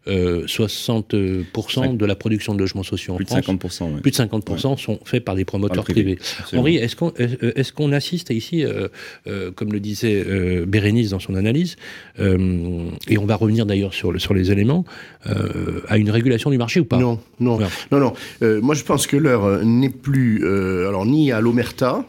euh, 0.09 0.47
60% 0.47 1.97
de 1.97 2.07
la 2.07 2.15
production 2.17 2.55
de 2.55 2.59
logements 2.61 2.83
sociaux 2.83 3.15
en 3.15 3.17
plus 3.17 3.25
de 3.25 3.31
France, 3.31 3.45
50%. 3.47 3.95
ouais. 3.95 4.01
plus 4.01 4.11
de 4.11 4.17
50% 4.17 4.77
sont 4.79 4.99
faits 5.05 5.25
par 5.25 5.35
des 5.37 5.45
promoteurs 5.45 5.85
Par 5.85 5.85
le 5.89 5.93
privé, 5.95 6.17
privés. 6.17 6.31
absolument. 6.41 6.63
Henri, 6.63 6.77
est-ce 6.77 6.97
qu'on 6.97 7.13
est, 7.19 7.73
qu'on 7.73 7.93
assiste 7.93 8.31
ici, 8.31 8.65
euh, 8.65 8.89
euh, 9.29 9.51
comme 9.53 9.73
le 9.73 9.79
disait 9.81 10.25
euh, 10.27 10.67
Bérénice 10.67 11.11
dans 11.11 11.21
son 11.21 11.35
analyse, 11.37 11.77
euh, 12.19 12.87
et 13.09 13.17
on 13.19 13.27
va 13.27 13.37
revenir 13.37 13.65
d'ailleurs 13.65 13.95
sur, 13.95 14.11
le- 14.13 14.19
sur 14.19 14.35
les 14.35 14.51
éléments, 14.51 14.85
euh, 15.29 15.81
à 15.89 15.99
une 15.99 16.11
régulation 16.11 16.51
du 16.51 16.59
marché 16.59 16.81
ou 16.81 16.85
pas? 16.85 16.99
Non, 16.99 17.21
non, 17.39 17.59
Non. 17.61 17.69
non, 17.93 18.01
non. 18.01 18.13
Euh, 18.43 18.61
moi, 18.61 18.75
je 18.75 18.83
pense 18.83 19.07
que 19.07 19.17
l'heure 19.17 19.45
euh, 19.45 19.63
n'est 19.63 19.89
plus, 19.89 20.41
euh, 20.45 20.89
alors 20.89 21.07
ni 21.07 21.31
à 21.31 21.41
l'omerta, 21.41 22.05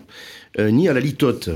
euh, 0.60 0.72
ni 0.72 0.88
à 0.90 0.94
la 0.94 1.00
litote. 1.00 1.50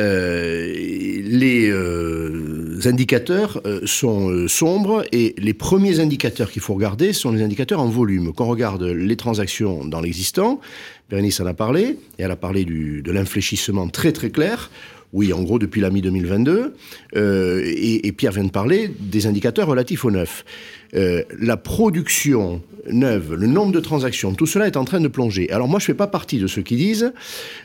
Euh, 0.00 0.72
les 0.74 1.68
euh, 1.70 2.80
indicateurs 2.84 3.60
euh, 3.66 3.80
sont 3.84 4.48
sombres 4.48 5.04
et 5.12 5.34
les 5.38 5.54
premiers 5.54 6.00
indicateurs 6.00 6.50
qu'il 6.50 6.62
faut 6.62 6.74
regarder 6.74 7.12
sont 7.12 7.30
les 7.30 7.42
indicateurs 7.42 7.80
en 7.80 7.88
volume. 7.88 8.32
Quand 8.32 8.46
on 8.46 8.48
regarde 8.48 8.82
les 8.82 9.16
transactions 9.16 9.84
dans 9.84 10.00
l'existant, 10.00 10.60
Bérénice 11.10 11.40
en 11.40 11.46
a 11.46 11.54
parlé, 11.54 11.98
et 12.18 12.22
elle 12.22 12.30
a 12.30 12.36
parlé 12.36 12.64
de 12.64 13.12
l'infléchissement 13.12 13.88
très 13.88 14.12
très 14.12 14.30
clair. 14.30 14.70
Oui, 15.12 15.32
en 15.34 15.42
gros, 15.42 15.58
depuis 15.58 15.82
la 15.82 15.90
mi-2022. 15.90 16.72
Euh, 17.16 17.62
et, 17.66 18.06
et 18.06 18.12
Pierre 18.12 18.32
vient 18.32 18.44
de 18.44 18.50
parler 18.50 18.90
des 18.98 19.26
indicateurs 19.26 19.68
relatifs 19.68 20.06
au 20.06 20.10
neuf. 20.10 20.44
Euh, 20.94 21.22
la 21.40 21.56
production 21.56 22.60
neuve, 22.90 23.34
le 23.34 23.46
nombre 23.46 23.72
de 23.72 23.80
transactions, 23.80 24.34
tout 24.34 24.44
cela 24.44 24.66
est 24.66 24.76
en 24.76 24.84
train 24.84 25.00
de 25.00 25.08
plonger. 25.08 25.50
Alors 25.50 25.66
moi, 25.66 25.80
je 25.80 25.86
fais 25.86 25.94
pas 25.94 26.06
partie 26.06 26.38
de 26.38 26.46
ceux 26.46 26.62
qui 26.62 26.76
disent 26.76 27.12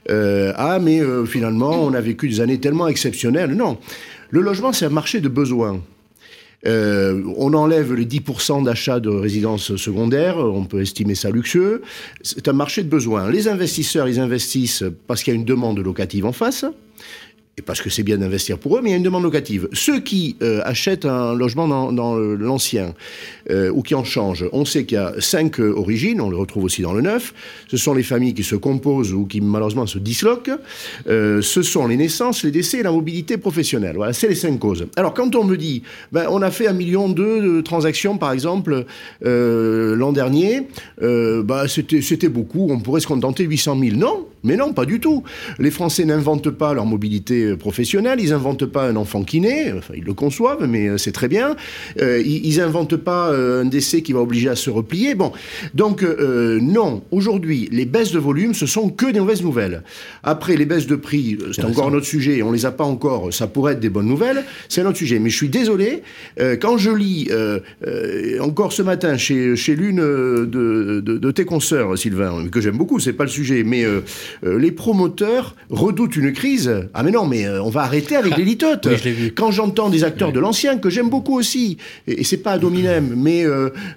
euh, 0.09 0.53
ah 0.55 0.79
mais 0.79 1.01
euh, 1.01 1.25
finalement 1.25 1.71
on 1.71 1.93
a 1.93 1.99
vécu 1.99 2.29
des 2.29 2.39
années 2.39 2.59
tellement 2.59 2.87
exceptionnelles. 2.87 3.51
Non, 3.51 3.77
le 4.29 4.41
logement 4.41 4.71
c'est 4.71 4.85
un 4.85 4.89
marché 4.89 5.19
de 5.19 5.29
besoins. 5.29 5.81
On 6.65 7.53
enlève 7.53 7.93
les 7.93 8.05
10% 8.05 8.65
d'achats 8.65 8.99
de 8.99 9.07
résidences 9.07 9.77
secondaires, 9.77 10.37
on 10.37 10.65
peut 10.65 10.81
estimer 10.81 11.15
ça 11.15 11.29
luxueux. 11.29 11.81
C'est 12.23 12.49
un 12.49 12.53
marché 12.53 12.83
de 12.83 12.89
besoins. 12.89 13.31
Les 13.31 13.47
investisseurs, 13.47 14.09
ils 14.09 14.19
investissent 14.19 14.83
parce 15.07 15.23
qu'il 15.23 15.33
y 15.33 15.37
a 15.37 15.39
une 15.39 15.45
demande 15.45 15.79
locative 15.79 16.25
en 16.25 16.33
face 16.33 16.65
et 17.59 17.63
parce 17.63 17.81
que 17.81 17.89
c'est 17.89 18.03
bien 18.03 18.19
d'investir 18.19 18.59
pour 18.59 18.77
eux, 18.77 18.81
mais 18.83 18.89
il 18.89 18.91
y 18.91 18.93
a 18.93 18.97
une 18.97 19.03
demande 19.03 19.23
locative. 19.23 19.67
Ceux 19.73 19.99
qui 19.99 20.35
euh, 20.43 20.61
achètent 20.63 21.05
un 21.05 21.33
logement 21.33 21.67
dans, 21.67 21.91
dans 21.91 22.15
l'ancien 22.15 22.93
euh, 23.49 23.71
ou 23.71 23.81
qui 23.81 23.95
en 23.95 24.03
changent, 24.03 24.45
on 24.53 24.63
sait 24.63 24.85
qu'il 24.85 24.95
y 24.95 25.01
a 25.01 25.15
cinq 25.17 25.59
euh, 25.59 25.73
origines, 25.75 26.21
on 26.21 26.29
le 26.29 26.37
retrouve 26.37 26.65
aussi 26.65 26.83
dans 26.83 26.93
le 26.93 27.01
neuf. 27.01 27.33
Ce 27.67 27.75
sont 27.75 27.95
les 27.95 28.03
familles 28.03 28.35
qui 28.35 28.43
se 28.43 28.55
composent 28.55 29.11
ou 29.11 29.25
qui 29.25 29.41
malheureusement 29.41 29.87
se 29.87 29.97
disloquent. 29.97 30.51
Euh, 31.07 31.41
ce 31.41 31.63
sont 31.63 31.87
les 31.87 31.97
naissances, 31.97 32.43
les 32.43 32.51
décès 32.51 32.81
et 32.81 32.83
la 32.83 32.91
mobilité 32.91 33.37
professionnelle. 33.37 33.95
Voilà, 33.95 34.13
c'est 34.13 34.27
les 34.27 34.35
cinq 34.35 34.59
causes. 34.59 34.85
Alors 34.95 35.15
quand 35.15 35.35
on 35.35 35.43
me 35.43 35.57
dit, 35.57 35.81
ben, 36.11 36.27
on 36.29 36.43
a 36.43 36.51
fait 36.51 36.67
un 36.67 36.73
million 36.73 37.09
de 37.09 37.61
transactions 37.61 38.19
par 38.19 38.33
exemple 38.33 38.85
euh, 39.25 39.95
l'an 39.95 40.11
dernier, 40.11 40.67
bah, 41.01 41.63
c'était 41.67 42.29
beaucoup, 42.29 42.67
on 42.69 42.79
pourrait 42.79 43.01
se 43.01 43.07
contenter 43.07 43.45
de 43.45 43.49
800 43.49 43.79
000. 43.79 43.95
Non, 43.95 44.27
Mais 44.47 44.55
non, 44.55 44.73
pas 44.73 44.85
du 44.85 44.99
tout. 44.99 45.23
Les 45.59 45.71
Français 45.71 46.05
n'inventent 46.05 46.49
pas 46.49 46.73
leur 46.73 46.85
mobilité 46.85 47.55
professionnelle, 47.57 48.19
ils 48.21 48.29
n'inventent 48.29 48.65
pas 48.65 48.87
un 48.87 48.95
enfant 48.95 49.23
qui 49.23 49.41
naît, 49.41 49.73
enfin 49.77 49.93
ils 49.95 50.03
le 50.03 50.13
conçoivent, 50.13 50.65
mais 50.67 50.97
c'est 50.97 51.11
très 51.11 51.27
bien. 51.27 51.55
ils 51.99 52.57
n'inventent 52.57 52.95
pas 52.95 53.35
un 53.35 53.65
décès 53.65 54.01
qui 54.01 54.13
va 54.13 54.21
obliger 54.21 54.49
à 54.49 54.55
se 54.55 54.69
replier. 54.69 55.15
Bon, 55.15 55.33
donc 55.73 56.05
non, 56.61 57.03
aujourd'hui, 57.11 57.67
les 57.71 57.85
baisses 57.85 58.11
de 58.11 58.19
volume, 58.19 58.53
ce 58.53 58.65
sont 58.65 58.89
que 58.89 59.11
des 59.11 59.19
mauvaises 59.19 59.43
nouvelles. 59.43 59.83
Après, 60.23 60.55
les 60.55 60.65
baisses 60.65 60.87
de 60.87 60.95
prix, 60.95 61.37
c'est 61.53 61.65
encore 61.65 61.89
un 61.89 61.93
autre 61.93 62.05
sujet, 62.05 62.41
on 62.41 62.51
les 62.51 62.65
a 62.65 62.71
pas 62.71 62.85
encore, 62.85 63.33
ça 63.33 63.47
pourrait 63.47 63.73
être 63.73 63.79
des 63.79 63.89
bonnes 63.89 64.07
nouvelles, 64.07 64.43
c'est 64.69 64.81
un 64.81 64.85
autre 64.85 64.97
sujet. 64.97 65.19
Mais 65.19 65.29
je 65.29 65.35
suis 65.35 65.49
désolé, 65.49 66.03
quand 66.61 66.77
je 66.77 66.91
lis 66.91 67.29
encore 68.39 68.71
ce 68.71 68.81
matin 68.81 69.17
chez, 69.17 69.55
chez 69.55 69.75
l'une 69.75 69.97
de, 69.97 71.01
de, 71.01 71.31
tes 71.31 71.45
consoeurs, 71.45 71.97
Sylvain, 71.97 72.47
que 72.49 72.61
j'aime 72.61 72.77
beaucoup, 72.77 72.99
c'est 72.99 73.13
pas 73.13 73.25
le 73.25 73.29
sujet, 73.29 73.63
mais 73.63 73.83
euh, 74.43 74.47
euh, 74.47 74.59
les 74.59 74.71
promoteurs 74.71 75.55
redoutent 75.69 76.15
une 76.15 76.33
crise. 76.33 76.71
Ah 76.93 77.03
mais 77.03 77.11
non, 77.11 77.25
mais 77.25 77.45
euh, 77.45 77.61
on 77.61 77.69
va 77.69 77.81
arrêter 77.81 78.15
avec 78.15 78.37
les 78.37 78.43
litotes. 78.43 78.87
Quand 79.35 79.51
j'entends 79.51 79.89
des 79.89 80.03
acteurs 80.03 80.31
de 80.31 80.39
l'ancien, 80.39 80.77
que 80.77 80.89
j'aime 80.89 81.09
beaucoup 81.09 81.37
aussi, 81.37 81.77
et, 82.07 82.23
c'est 82.23 82.37
pas 82.37 82.53
à 82.53 82.57
dominem, 82.57 83.13
mais 83.15 83.45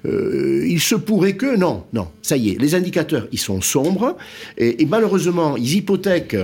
il 0.04 0.80
se 0.80 0.94
pourrait 0.94 1.34
que... 1.34 1.56
Non, 1.56 1.84
non, 1.92 2.08
ça 2.22 2.36
y 2.36 2.50
est, 2.50 2.60
les 2.60 2.74
indicateurs, 2.74 3.26
ils 3.32 3.38
sont 3.38 3.60
sombres, 3.60 4.16
et, 4.58 4.86
malheureusement, 4.86 5.56
ils 5.56 5.76
hypothèquent, 5.76 6.36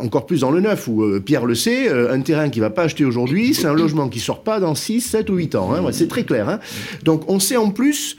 encore 0.00 0.26
plus 0.26 0.40
dans 0.40 0.50
le 0.50 0.60
neuf, 0.60 0.88
où 0.88 1.20
Pierre 1.20 1.46
le 1.46 1.54
sait, 1.54 1.88
un 1.88 2.20
terrain 2.20 2.50
qui 2.50 2.60
va 2.60 2.70
pas 2.70 2.82
acheter 2.82 3.04
aujourd'hui, 3.04 3.54
c'est 3.54 3.66
un 3.66 3.74
logement 3.74 4.08
qui 4.08 4.20
sort 4.20 4.42
pas 4.42 4.60
dans 4.60 4.74
6, 4.74 5.00
7 5.00 5.30
ou 5.30 5.36
8 5.36 5.54
ans. 5.54 5.72
Hein. 5.74 5.82
c'est 5.92 6.08
très 6.08 6.24
clair. 6.24 6.48
Hein. 6.48 6.60
Donc 7.02 7.30
on 7.30 7.38
sait 7.38 7.56
en 7.56 7.70
plus 7.70 8.16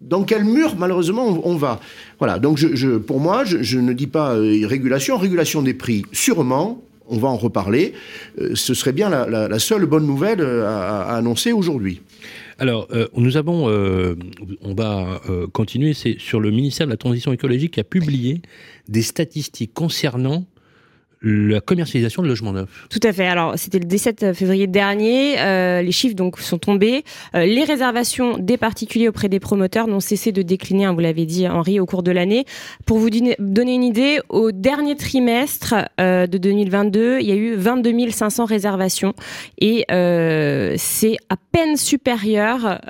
dans 0.00 0.24
quel 0.24 0.44
mur, 0.44 0.74
malheureusement, 0.76 1.40
on, 1.44 1.56
va. 1.56 1.80
Voilà, 2.18 2.38
donc 2.38 2.60
pour 3.06 3.20
moi, 3.20 3.44
je, 3.44 3.78
ne 3.78 3.92
dis 3.92 4.06
pas 4.06 4.34
euh, 4.34 4.66
régulation, 4.66 5.18
régulation 5.18 5.62
des 5.62 5.74
prix, 5.74 6.04
sûrement, 6.12 6.82
on 7.08 7.18
va 7.18 7.28
en 7.28 7.36
reparler. 7.36 7.94
Euh, 8.40 8.54
ce 8.54 8.74
serait 8.74 8.92
bien 8.92 9.08
la, 9.08 9.58
seule 9.58 9.86
bonne 9.86 10.06
nouvelle 10.06 10.40
euh, 10.40 10.66
à, 10.66 11.16
annoncer 11.16 11.52
aujourd'hui. 11.52 12.00
Alors, 12.60 12.88
nous 13.16 13.36
avons, 13.36 13.68
on 13.68 14.74
va 14.74 15.20
continuer, 15.52 15.94
c'est 15.94 16.16
sur 16.18 16.40
le 16.40 16.50
ministère 16.50 16.88
de 16.88 16.90
la 16.90 16.96
Transition 16.96 17.32
écologique 17.32 17.74
qui 17.74 17.80
a 17.80 17.84
publié 17.84 18.42
des 18.88 19.02
statistiques 19.02 19.72
concernant 19.72 20.44
la 21.22 21.60
commercialisation 21.60 22.22
de 22.22 22.28
logements 22.28 22.52
neufs. 22.52 22.86
Tout 22.90 23.00
à 23.02 23.12
fait. 23.12 23.26
Alors, 23.26 23.54
c'était 23.56 23.78
le 23.78 23.84
17 23.84 24.32
février 24.34 24.66
dernier. 24.66 25.38
Euh, 25.40 25.82
les 25.82 25.92
chiffres 25.92 26.14
donc 26.14 26.38
sont 26.38 26.58
tombés. 26.58 27.04
Euh, 27.34 27.44
les 27.44 27.64
réservations 27.64 28.38
des 28.38 28.56
particuliers 28.56 29.08
auprès 29.08 29.28
des 29.28 29.40
promoteurs 29.40 29.88
n'ont 29.88 30.00
cessé 30.00 30.30
de 30.30 30.42
décliner, 30.42 30.84
hein, 30.84 30.92
vous 30.92 31.00
l'avez 31.00 31.26
dit, 31.26 31.48
Henri, 31.48 31.80
au 31.80 31.86
cours 31.86 32.02
de 32.02 32.12
l'année. 32.12 32.44
Pour 32.86 32.98
vous 32.98 33.10
donner 33.10 33.74
une 33.74 33.82
idée, 33.82 34.20
au 34.28 34.52
dernier 34.52 34.96
trimestre 34.96 35.74
euh, 36.00 36.26
de 36.26 36.38
2022, 36.38 37.18
il 37.20 37.28
y 37.28 37.32
a 37.32 37.36
eu 37.36 37.54
22 37.54 37.88
500 38.10 38.44
réservations 38.44 39.14
et 39.58 39.84
c'est 39.88 41.16
à 41.30 41.36
peine 41.52 41.76
supérieur 41.76 42.80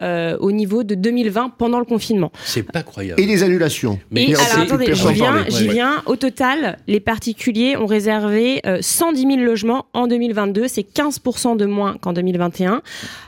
au 0.40 0.52
niveau 0.52 0.82
de 0.82 0.94
2020 0.94 1.50
pendant 1.56 1.78
le 1.78 1.85
confinement. 1.85 2.32
C'est 2.44 2.62
pas 2.62 2.82
croyable. 2.82 3.20
Et 3.20 3.26
les 3.26 3.42
annulations. 3.42 3.99
Mais 4.11 4.35
alors, 4.35 4.64
attendez, 4.64 4.94
j'y 4.94 5.12
viens, 5.12 5.44
j'y 5.49 5.68
viens. 5.68 6.02
Au 6.06 6.16
total, 6.16 6.78
les 6.88 7.00
particuliers 7.00 7.76
ont 7.76 7.87
réservé 7.87 8.17
réservé 8.18 8.60
110 8.80 9.22
000 9.22 9.37
logements 9.37 9.87
en 9.92 10.06
2022. 10.06 10.68
C'est 10.68 10.82
15% 10.82 11.56
de 11.56 11.66
moins 11.66 11.96
qu'en 12.00 12.12
2021. 12.12 12.82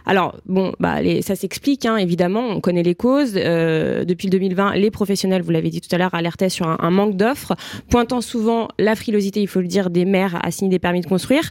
Alors, 0.07 0.37
bon, 0.47 0.73
bah, 0.81 0.97
ça 1.23 1.37
s'explique, 1.37 1.87
hein, 1.87 1.97
évidemment. 1.97 2.49
On 2.49 2.61
connaît 2.61 2.83
les 2.83 2.95
causes. 2.95 3.35
Euh, 3.37 4.05
depuis 4.05 4.29
2020, 4.29 4.75
les 4.75 4.91
professionnels, 4.91 5.43
vous 5.43 5.51
l'avez 5.51 5.71
dit 5.71 5.81
tout 5.81 5.95
à 5.95 5.99
l'heure, 5.99 6.15
alertaient 6.15 6.49
sur 6.49 6.67
un 6.67 6.91
manque 6.91 7.17
d'offres, 7.17 7.55
pointant 7.89 8.21
souvent 8.21 8.69
la 8.79 8.95
frilosité, 8.95 9.41
il 9.41 9.49
faut 9.49 9.61
le 9.61 9.69
dire, 9.69 9.91
des 9.91 10.05
maires 10.05 10.39
à 10.43 10.51
signer 10.51 10.71
des 10.71 10.79
permis 10.79 11.01
de 11.01 11.07
construire. 11.07 11.51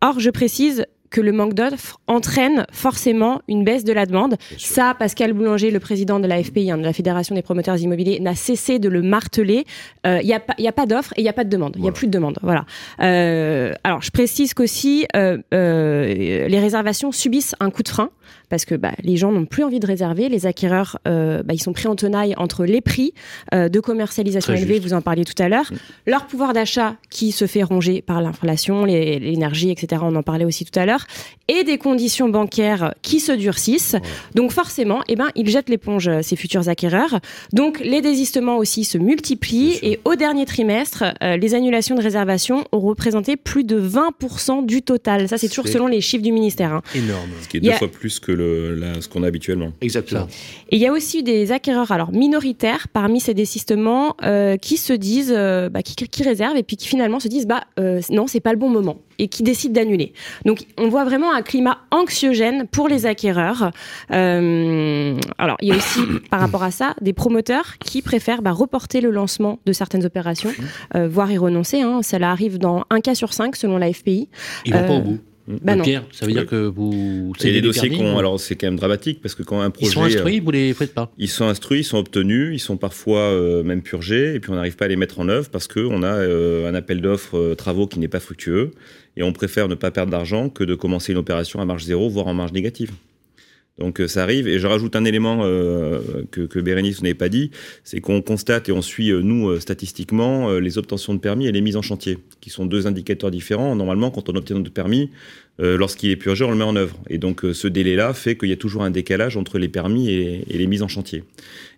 Or, 0.00 0.18
je 0.18 0.30
précise, 0.30 0.84
que 1.12 1.20
le 1.20 1.30
manque 1.30 1.54
d'offres 1.54 2.00
entraîne 2.08 2.66
forcément 2.72 3.42
une 3.46 3.62
baisse 3.62 3.84
de 3.84 3.92
la 3.92 4.06
demande. 4.06 4.36
Ça, 4.58 4.96
Pascal 4.98 5.34
Boulanger, 5.34 5.70
le 5.70 5.78
président 5.78 6.18
de 6.18 6.26
la 6.26 6.42
FPI, 6.42 6.70
hein, 6.72 6.78
de 6.78 6.82
la 6.82 6.92
Fédération 6.92 7.34
des 7.34 7.42
promoteurs 7.42 7.78
immobiliers, 7.78 8.18
n'a 8.18 8.34
cessé 8.34 8.78
de 8.78 8.88
le 8.88 9.02
marteler. 9.02 9.64
Il 10.04 10.10
euh, 10.10 10.22
n'y 10.22 10.32
a 10.32 10.40
pas, 10.40 10.54
a 10.58 10.72
pas 10.72 10.86
d'offres 10.86 11.12
et 11.16 11.20
il 11.20 11.24
n'y 11.24 11.28
a 11.28 11.34
pas 11.34 11.44
de 11.44 11.50
demande. 11.50 11.74
Il 11.76 11.82
n'y 11.82 11.88
a 11.88 11.92
plus 11.92 12.06
de 12.06 12.12
demande. 12.12 12.38
Voilà. 12.42 12.64
Euh, 13.00 13.74
alors, 13.84 14.02
je 14.02 14.10
précise 14.10 14.54
qu'aussi, 14.54 15.06
euh, 15.14 15.38
les 15.52 16.60
réservations 16.60 17.12
subissent 17.12 17.54
un 17.60 17.70
coup 17.70 17.82
de 17.82 17.88
frein 17.88 18.10
parce 18.52 18.66
que 18.66 18.74
bah, 18.74 18.92
les 19.02 19.16
gens 19.16 19.32
n'ont 19.32 19.46
plus 19.46 19.64
envie 19.64 19.80
de 19.80 19.86
réserver. 19.86 20.28
Les 20.28 20.44
acquéreurs, 20.44 20.98
bah, 21.06 21.54
ils 21.54 21.62
sont 21.62 21.72
pris 21.72 21.88
en 21.88 21.96
tenaille 21.96 22.34
entre 22.36 22.66
les 22.66 22.82
prix 22.82 23.14
de 23.50 23.80
commercialisation 23.80 24.52
élevés, 24.52 24.78
vous 24.78 24.92
en 24.92 25.00
parliez 25.00 25.24
tout 25.24 25.40
à 25.42 25.48
l'heure, 25.48 25.72
mm. 25.72 25.76
leur 26.10 26.26
pouvoir 26.26 26.52
d'achat 26.52 26.96
qui 27.08 27.32
se 27.32 27.46
fait 27.46 27.62
ronger 27.62 28.02
par 28.02 28.20
l'inflation, 28.20 28.84
l'énergie, 28.84 29.70
etc. 29.70 30.02
On 30.04 30.14
en 30.16 30.22
parlait 30.22 30.44
aussi 30.44 30.66
tout 30.66 30.78
à 30.78 30.84
l'heure 30.84 31.06
et 31.48 31.64
des 31.64 31.78
conditions 31.78 32.28
bancaires 32.28 32.94
qui 33.02 33.20
se 33.20 33.32
durcissent. 33.32 33.96
Donc 34.34 34.52
forcément, 34.52 35.00
eh 35.08 35.16
ben, 35.16 35.28
ils 35.34 35.48
jettent 35.48 35.68
l'éponge, 35.68 36.08
euh, 36.08 36.20
ces 36.22 36.36
futurs 36.36 36.68
acquéreurs. 36.68 37.20
Donc 37.52 37.80
les 37.80 38.00
désistements 38.00 38.58
aussi 38.58 38.84
se 38.84 38.98
multiplient 38.98 39.78
et 39.82 40.00
au 40.04 40.14
dernier 40.14 40.46
trimestre, 40.46 41.04
euh, 41.22 41.36
les 41.36 41.54
annulations 41.54 41.94
de 41.94 42.02
réservation 42.02 42.64
ont 42.72 42.80
représenté 42.80 43.36
plus 43.36 43.64
de 43.64 43.80
20% 43.80 44.66
du 44.66 44.82
total. 44.82 45.28
Ça, 45.28 45.38
c'est 45.38 45.48
toujours 45.48 45.68
selon 45.68 45.86
les 45.86 46.00
chiffres 46.00 46.22
du 46.22 46.32
ministère. 46.32 46.72
Hein. 46.72 46.82
Énorme. 46.94 47.30
Ce 47.42 47.48
qui 47.48 47.58
est 47.58 47.60
deux 47.60 47.72
fois 47.72 47.88
plus 47.88 48.20
que 48.20 48.32
le, 48.32 48.41
ce 49.00 49.08
qu'on 49.08 49.22
a 49.22 49.26
habituellement. 49.26 49.72
Exactement. 49.80 50.26
Et 50.70 50.76
il 50.76 50.82
y 50.82 50.86
a 50.86 50.92
aussi 50.92 51.22
des 51.22 51.52
acquéreurs 51.52 51.92
alors 51.92 52.12
minoritaires 52.12 52.88
parmi 52.88 53.20
ces 53.20 53.34
désistements 53.34 54.16
euh, 54.22 54.56
qui 54.56 54.76
se 54.76 54.92
disent, 54.92 55.32
bah, 55.32 55.82
qui, 55.82 55.94
qui, 55.94 56.22
réservent 56.22 56.56
et 56.56 56.62
puis 56.62 56.76
qui 56.76 56.88
finalement 56.88 57.20
se 57.20 57.28
disent, 57.28 57.46
bah 57.46 57.62
non, 58.10 58.26
c'est 58.26 58.40
pas 58.40 58.52
le 58.52 58.58
bon 58.58 58.68
moment 58.68 58.98
et 59.22 59.28
qui 59.28 59.42
décident 59.42 59.74
d'annuler. 59.74 60.12
Donc 60.44 60.66
on 60.78 60.88
voit 60.88 61.04
vraiment 61.04 61.32
un 61.32 61.42
climat 61.42 61.78
anxiogène 61.90 62.66
pour 62.66 62.88
les 62.88 63.06
acquéreurs. 63.06 63.70
Euh, 64.10 65.16
alors 65.38 65.56
il 65.60 65.68
y 65.68 65.72
a 65.72 65.76
aussi 65.76 66.00
par 66.30 66.40
rapport 66.40 66.64
à 66.64 66.70
ça 66.70 66.94
des 67.00 67.12
promoteurs 67.12 67.78
qui 67.78 68.02
préfèrent 68.02 68.42
bah, 68.42 68.50
reporter 68.50 69.00
le 69.00 69.10
lancement 69.10 69.60
de 69.64 69.72
certaines 69.72 70.04
opérations, 70.04 70.50
euh, 70.96 71.08
voire 71.08 71.30
y 71.30 71.38
renoncer. 71.38 71.82
Hein. 71.82 72.00
Cela 72.02 72.30
arrive 72.30 72.58
dans 72.58 72.84
un 72.90 73.00
cas 73.00 73.14
sur 73.14 73.32
cinq 73.32 73.56
selon 73.56 73.78
la 73.78 73.92
FPI. 73.92 74.28
Ils 74.64 74.74
vont 74.74 74.86
pas 74.86 74.94
au 74.94 75.00
bout. 75.00 75.18
Bah 75.48 75.76
Pierre, 75.76 76.04
ça 76.12 76.26
veut 76.26 76.32
dire 76.32 76.46
que 76.46 76.66
vous. 76.66 77.32
C'est 77.38 77.52
des 77.52 77.60
dossiers 77.60 77.90
qu'on. 77.90 78.18
Alors 78.18 78.38
c'est 78.38 78.56
quand 78.56 78.66
même 78.66 78.76
dramatique 78.76 79.20
parce 79.20 79.34
que 79.34 79.42
quand 79.42 79.60
un 79.60 79.70
projet. 79.70 79.90
Ils 79.90 79.94
sont 79.94 80.02
instruits, 80.04 80.40
vous 80.40 80.50
les 80.50 80.74
faites 80.74 80.94
pas 80.94 81.10
Ils 81.18 81.28
sont 81.28 81.46
instruits, 81.46 81.80
ils 81.80 81.84
sont 81.84 81.98
obtenus, 81.98 82.50
ils 82.54 82.60
sont 82.60 82.76
parfois 82.76 83.62
même 83.64 83.82
purgés 83.82 84.34
et 84.34 84.40
puis 84.40 84.50
on 84.50 84.54
n'arrive 84.54 84.76
pas 84.76 84.84
à 84.84 84.88
les 84.88 84.96
mettre 84.96 85.20
en 85.20 85.28
œuvre 85.28 85.50
parce 85.50 85.68
qu'on 85.68 86.02
a 86.02 86.12
un 86.12 86.74
appel 86.74 87.00
d'offres 87.00 87.54
travaux 87.54 87.86
qui 87.86 87.98
n'est 87.98 88.08
pas 88.08 88.20
fructueux 88.20 88.70
et 89.16 89.22
on 89.22 89.32
préfère 89.32 89.68
ne 89.68 89.74
pas 89.74 89.90
perdre 89.90 90.12
d'argent 90.12 90.48
que 90.48 90.64
de 90.64 90.74
commencer 90.74 91.12
une 91.12 91.18
opération 91.18 91.60
à 91.60 91.64
marge 91.64 91.84
zéro, 91.84 92.08
voire 92.08 92.26
en 92.28 92.34
marge 92.34 92.52
négative. 92.52 92.92
Donc 93.78 94.00
euh, 94.00 94.08
ça 94.08 94.22
arrive. 94.22 94.48
Et 94.48 94.58
je 94.58 94.66
rajoute 94.66 94.96
un 94.96 95.04
élément 95.04 95.40
euh, 95.42 96.00
que, 96.30 96.42
que 96.42 96.58
Bérénice 96.58 97.02
n'avait 97.02 97.14
pas 97.14 97.28
dit, 97.28 97.50
c'est 97.84 98.00
qu'on 98.00 98.20
constate 98.20 98.68
et 98.68 98.72
on 98.72 98.82
suit, 98.82 99.10
euh, 99.10 99.20
nous, 99.22 99.58
statistiquement, 99.60 100.50
les 100.58 100.78
obtentions 100.78 101.14
de 101.14 101.18
permis 101.18 101.46
et 101.46 101.52
les 101.52 101.60
mises 101.60 101.76
en 101.76 101.82
chantier, 101.82 102.18
qui 102.40 102.50
sont 102.50 102.66
deux 102.66 102.86
indicateurs 102.86 103.30
différents. 103.30 103.74
Normalement, 103.74 104.10
quand 104.10 104.28
on 104.28 104.34
obtient 104.34 104.56
notre 104.56 104.72
permis, 104.72 105.10
lorsqu'il 105.58 106.10
est 106.10 106.16
purgé, 106.16 106.44
on 106.44 106.50
le 106.50 106.56
met 106.56 106.64
en 106.64 106.76
œuvre. 106.76 106.96
Et 107.08 107.18
donc 107.18 107.44
ce 107.52 107.68
délai-là 107.68 108.14
fait 108.14 108.36
qu'il 108.36 108.48
y 108.48 108.52
a 108.52 108.56
toujours 108.56 108.82
un 108.82 108.90
décalage 108.90 109.36
entre 109.36 109.58
les 109.58 109.68
permis 109.68 110.10
et, 110.10 110.44
et 110.48 110.58
les 110.58 110.66
mises 110.66 110.82
en 110.82 110.88
chantier. 110.88 111.24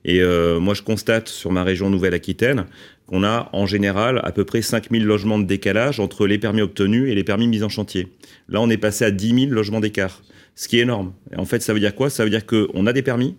Et 0.05 0.23
moi, 0.59 0.75
je 0.75 0.83
constate 0.83 1.29
sur 1.29 1.53
ma 1.53 1.65
région 1.65 1.91
Nouvelle-Aquitaine 1.91 2.67
qu'on 3.07 3.25
a 3.25 3.51
en 3.53 3.67
général 3.67 4.21
à 4.25 4.33
peu 4.33 4.45
près 4.45 4.63
5000 4.63 5.05
logements 5.05 5.39
de 5.39 5.45
décalage 5.45 6.01
entre 6.01 6.27
les 6.27 6.39
permis 6.39 6.63
obtenus 6.63 7.11
et 7.11 7.15
les 7.15 7.25
permis 7.25 7.47
mis 7.47 7.63
en 7.63 7.69
chantier. 7.69 8.09
Là, 8.49 8.61
on 8.61 8.71
est 8.71 8.77
passé 8.77 9.05
à 9.05 9.11
10 9.11 9.41
000 9.47 9.53
logements 9.53 9.81
d'écart, 9.81 10.23
ce 10.55 10.69
qui 10.69 10.79
est 10.79 10.83
énorme. 10.83 11.13
Et 11.33 11.37
en 11.37 11.45
fait, 11.45 11.63
ça 11.63 11.73
veut 11.73 11.81
dire 11.81 11.95
quoi? 11.95 12.11
Ça 12.11 12.25
veut 12.25 12.31
dire 12.31 12.47
qu'on 12.47 12.87
a 12.87 12.93
des 12.93 13.03
permis, 13.03 13.37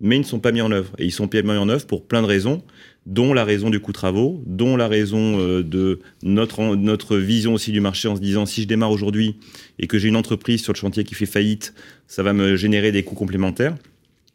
mais 0.00 0.16
ils 0.16 0.20
ne 0.20 0.24
sont 0.24 0.40
pas 0.40 0.52
mis 0.52 0.60
en 0.60 0.70
œuvre. 0.72 0.92
Et 0.98 1.04
ils 1.04 1.12
sont 1.12 1.28
mis 1.32 1.50
en 1.50 1.68
œuvre 1.68 1.86
pour 1.86 2.06
plein 2.06 2.22
de 2.22 2.26
raisons, 2.26 2.62
dont 3.06 3.32
la 3.32 3.44
raison 3.44 3.70
du 3.70 3.80
coût 3.80 3.92
travaux, 3.92 4.42
dont 4.46 4.76
la 4.76 4.88
raison 4.88 5.38
euh, 5.38 5.62
de 5.62 6.00
notre, 6.22 6.74
notre 6.74 7.16
vision 7.16 7.54
aussi 7.54 7.70
du 7.72 7.80
marché 7.80 8.08
en 8.08 8.16
se 8.16 8.20
disant 8.20 8.46
si 8.46 8.62
je 8.62 8.66
démarre 8.66 8.90
aujourd'hui 8.90 9.36
et 9.78 9.86
que 9.86 9.98
j'ai 9.98 10.08
une 10.08 10.16
entreprise 10.16 10.62
sur 10.62 10.72
le 10.72 10.78
chantier 10.78 11.04
qui 11.04 11.14
fait 11.14 11.26
faillite, 11.26 11.72
ça 12.08 12.22
va 12.22 12.32
me 12.32 12.56
générer 12.56 12.92
des 12.92 13.04
coûts 13.04 13.14
complémentaires. 13.14 13.76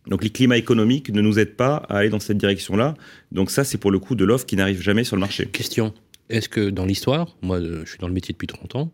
Donc 0.08 0.24
les 0.24 0.30
climats 0.30 0.58
économiques 0.58 1.12
ne 1.12 1.22
nous 1.22 1.38
aident 1.38 1.56
pas 1.56 1.86
à 1.90 1.98
aller 1.98 2.10
dans 2.10 2.20
cette 2.20 2.38
direction-là. 2.38 2.96
Donc 3.32 3.52
ça, 3.52 3.64
c'est 3.64 3.78
pour 3.78 3.92
le 3.92 4.00
coup 4.00 4.16
de 4.16 4.26
l'offre 4.26 4.46
qui 4.46 4.56
n'arrive 4.56 4.82
jamais 4.82 5.04
sur 5.04 5.16
le 5.16 5.20
marché. 5.20 5.46
Question. 5.48 5.94
Est-ce 6.30 6.50
que 6.50 6.70
dans 6.70 6.86
l'histoire, 6.86 7.36
moi 7.42 7.60
je 7.62 7.86
suis 7.86 8.00
dans 8.00 8.08
le 8.08 8.14
métier 8.14 8.32
depuis 8.32 8.48
30 8.48 8.76
ans, 8.76 8.92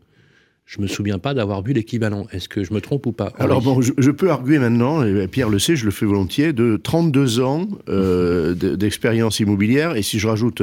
je 0.68 0.82
me 0.82 0.88
souviens 0.88 1.18
pas 1.18 1.34
d'avoir 1.34 1.64
vu 1.64 1.72
l'équivalent. 1.72 2.28
Est-ce 2.34 2.50
que 2.50 2.66
je 2.66 2.74
me 2.74 2.82
trompe 2.82 3.06
ou 3.06 3.14
pas 3.14 3.32
Alors 3.40 3.62
bon, 3.62 3.80
je, 3.82 4.12
peux 4.12 4.30
arguer 4.30 4.60
maintenant, 4.60 5.02
et 5.02 5.28
Pierre 5.30 5.48
le 5.48 5.60
sait, 5.60 5.78
je 5.78 5.86
le 5.86 5.92
fais 5.92 6.06
volontiers, 6.06 6.52
de 6.52 6.76
32 6.76 7.40
ans 7.40 7.70
euh, 7.88 8.54
d'expérience 8.76 9.40
immobilière, 9.40 9.96
et 9.96 10.02
si 10.02 10.20
je 10.20 10.28
rajoute 10.28 10.62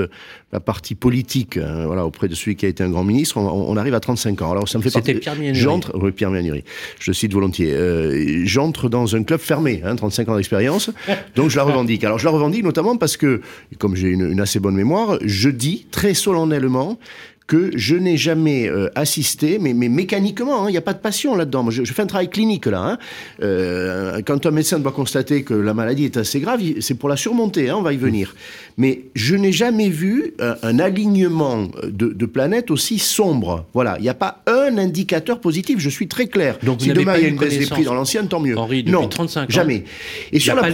la 0.52 0.60
partie 0.60 0.94
politique, 0.94 1.56
hein, 1.56 1.86
voilà, 1.86 2.04
auprès 2.04 2.28
de 2.28 2.34
celui 2.34 2.54
qui 2.54 2.66
a 2.66 2.68
été 2.68 2.84
un 2.84 2.90
grand 2.90 3.02
ministre, 3.02 3.38
on, 3.38 3.76
arrive 3.78 3.94
à 3.94 4.00
35 4.00 4.42
ans. 4.42 4.50
Alors 4.50 4.68
ça 4.68 4.76
me 4.76 4.82
fait 4.82 4.90
C'était 4.90 5.14
Pierre 5.14 5.36
J'entre, 5.54 5.98
oui, 5.98 6.12
Pierre 6.12 6.30
Mianuri, 6.30 6.64
je 7.00 7.10
cite 7.12 7.32
volontiers. 7.32 7.72
Euh, 7.72 8.42
j'entre 8.44 8.90
dans 8.90 9.16
un 9.16 9.22
club 9.22 9.40
fermé, 9.40 9.80
hein, 9.86 9.96
35 9.96 10.28
ans 10.28 10.36
d'expérience, 10.36 10.90
donc 11.34 11.48
je 11.48 11.56
la 11.56 11.62
revendique. 11.62 12.04
Alors 12.04 12.18
je 12.18 12.26
la 12.26 12.30
revendique 12.30 12.62
notamment 12.62 12.98
parce 12.98 13.16
que, 13.16 13.40
comme 13.78 13.96
j'ai 13.96 14.08
une, 14.08 14.30
une 14.32 14.40
assez 14.40 14.60
bonne 14.60 14.76
mémoire, 14.76 15.18
je 15.24 15.48
dis 15.48 15.86
très 15.90 16.12
solennellement 16.12 16.98
que 17.46 17.70
je 17.76 17.94
n'ai 17.94 18.16
jamais 18.16 18.68
euh, 18.68 18.88
assisté, 18.94 19.58
mais, 19.60 19.74
mais 19.74 19.88
mécaniquement, 19.88 20.64
il 20.64 20.68
hein, 20.68 20.70
n'y 20.70 20.76
a 20.76 20.82
pas 20.82 20.94
de 20.94 20.98
passion 20.98 21.36
là-dedans. 21.36 21.70
Je, 21.70 21.84
je, 21.84 21.92
fais 21.92 22.02
un 22.02 22.06
travail 22.06 22.30
clinique 22.30 22.66
là. 22.66 22.82
Hein. 22.82 22.98
Euh, 23.42 24.22
quand 24.26 24.46
un 24.46 24.50
médecin 24.50 24.78
doit 24.78 24.92
constater 24.92 25.42
que 25.42 25.52
la 25.52 25.74
maladie 25.74 26.04
est 26.06 26.16
assez 26.16 26.40
grave, 26.40 26.60
c'est 26.80 26.94
pour 26.94 27.08
la 27.08 27.16
surmonter, 27.16 27.68
hein, 27.68 27.76
on 27.76 27.82
va 27.82 27.92
y 27.92 27.98
venir. 27.98 28.34
Mais 28.78 29.04
je 29.14 29.36
n'ai 29.36 29.52
jamais 29.52 29.90
vu 29.90 30.34
un, 30.38 30.56
un 30.62 30.78
alignement 30.78 31.68
de, 31.82 32.08
de, 32.08 32.26
planètes 32.26 32.70
aussi 32.70 32.98
sombre. 32.98 33.66
Voilà, 33.74 33.96
il 33.98 34.02
n'y 34.02 34.08
a 34.08 34.14
pas 34.14 34.42
un 34.46 34.78
indicateur 34.78 35.40
positif, 35.40 35.78
je 35.78 35.90
suis 35.90 36.08
très 36.08 36.26
clair. 36.26 36.58
Donc 36.62 36.80
si 36.80 36.92
demain 36.92 37.16
il 37.16 37.22
y 37.22 37.26
a 37.26 37.28
une 37.28 37.36
baisse 37.36 37.58
des 37.58 37.66
prix 37.66 37.84
dans 37.84 37.94
l'ancienne, 37.94 38.26
tant 38.26 38.40
mieux. 38.40 38.56
Henri, 38.56 38.84
non, 38.84 39.06
35 39.06 39.42
ans, 39.42 39.46
jamais. 39.48 39.84
Et 40.32 40.40
sur, 40.40 40.54
la 40.54 40.70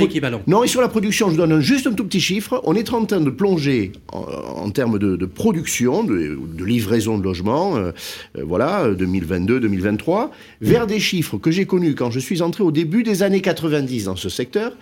non, 0.46 0.62
et 0.62 0.68
sur 0.68 0.80
la 0.80 0.88
production, 0.88 1.30
je 1.30 1.36
donne 1.36 1.60
juste 1.60 1.88
un 1.88 1.92
tout 1.92 2.04
petit 2.04 2.20
chiffre. 2.20 2.60
On 2.64 2.74
est 2.74 2.92
en 2.92 3.04
train 3.04 3.20
de 3.20 3.30
plonger 3.30 3.92
en, 4.12 4.24
en 4.64 4.70
termes 4.70 4.98
de, 4.98 5.16
de 5.16 5.26
production, 5.26 6.04
de 6.04 6.38
de 6.59 6.59
livraison 6.64 7.18
de 7.18 7.24
logements, 7.24 7.76
euh, 7.76 7.92
euh, 8.38 8.44
voilà, 8.44 8.90
2022-2023, 8.92 10.30
vers 10.60 10.86
des 10.86 11.00
chiffres 11.00 11.38
que 11.38 11.50
j'ai 11.50 11.66
connus 11.66 11.94
quand 11.94 12.10
je 12.10 12.20
suis 12.20 12.42
entré 12.42 12.62
au 12.62 12.72
début 12.72 13.02
des 13.02 13.22
années 13.22 13.40
90 13.40 14.04
dans 14.04 14.16
ce 14.16 14.28
secteur. 14.28 14.72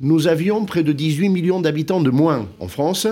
Nous 0.00 0.26
avions 0.26 0.64
près 0.64 0.82
de 0.82 0.92
18 0.92 1.28
millions 1.28 1.60
d'habitants 1.60 2.00
de 2.00 2.10
moins 2.10 2.48
en 2.58 2.66
France. 2.66 3.06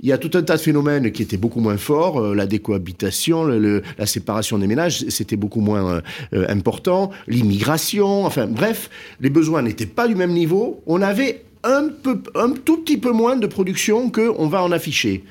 Il 0.00 0.08
y 0.08 0.12
a 0.12 0.18
tout 0.18 0.30
un 0.32 0.42
tas 0.42 0.56
de 0.56 0.62
phénomènes 0.62 1.12
qui 1.12 1.22
étaient 1.22 1.36
beaucoup 1.36 1.60
moins 1.60 1.76
forts. 1.76 2.20
Euh, 2.20 2.34
la 2.34 2.46
décohabitation, 2.46 3.44
la 3.44 4.06
séparation 4.06 4.58
des 4.58 4.66
ménages, 4.66 5.04
c'était 5.08 5.36
beaucoup 5.36 5.60
moins 5.60 6.00
important. 6.32 7.10
L'immigration, 7.26 8.24
enfin 8.24 8.46
bref, 8.46 8.88
les 9.20 9.28
besoins 9.28 9.60
n'étaient 9.62 9.86
pas 9.86 10.08
du 10.08 10.14
même 10.14 10.32
niveau. 10.32 10.82
On 10.86 11.02
avait 11.02 11.42
un, 11.64 11.88
peu, 11.88 12.22
un 12.34 12.50
tout 12.50 12.78
petit 12.78 12.96
peu 12.96 13.12
moins 13.12 13.36
de 13.36 13.46
production 13.46 14.10
qu'on 14.10 14.48
va 14.48 14.62
en 14.62 14.72
afficher. 14.72 15.24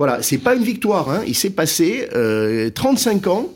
Voilà, 0.00 0.22
c'est 0.22 0.38
pas 0.38 0.54
une 0.54 0.62
victoire. 0.62 1.10
Hein. 1.10 1.22
Il 1.26 1.34
s'est 1.34 1.50
passé 1.50 2.08
35 2.74 3.26
euh, 3.26 3.30
ans. 3.30 3.50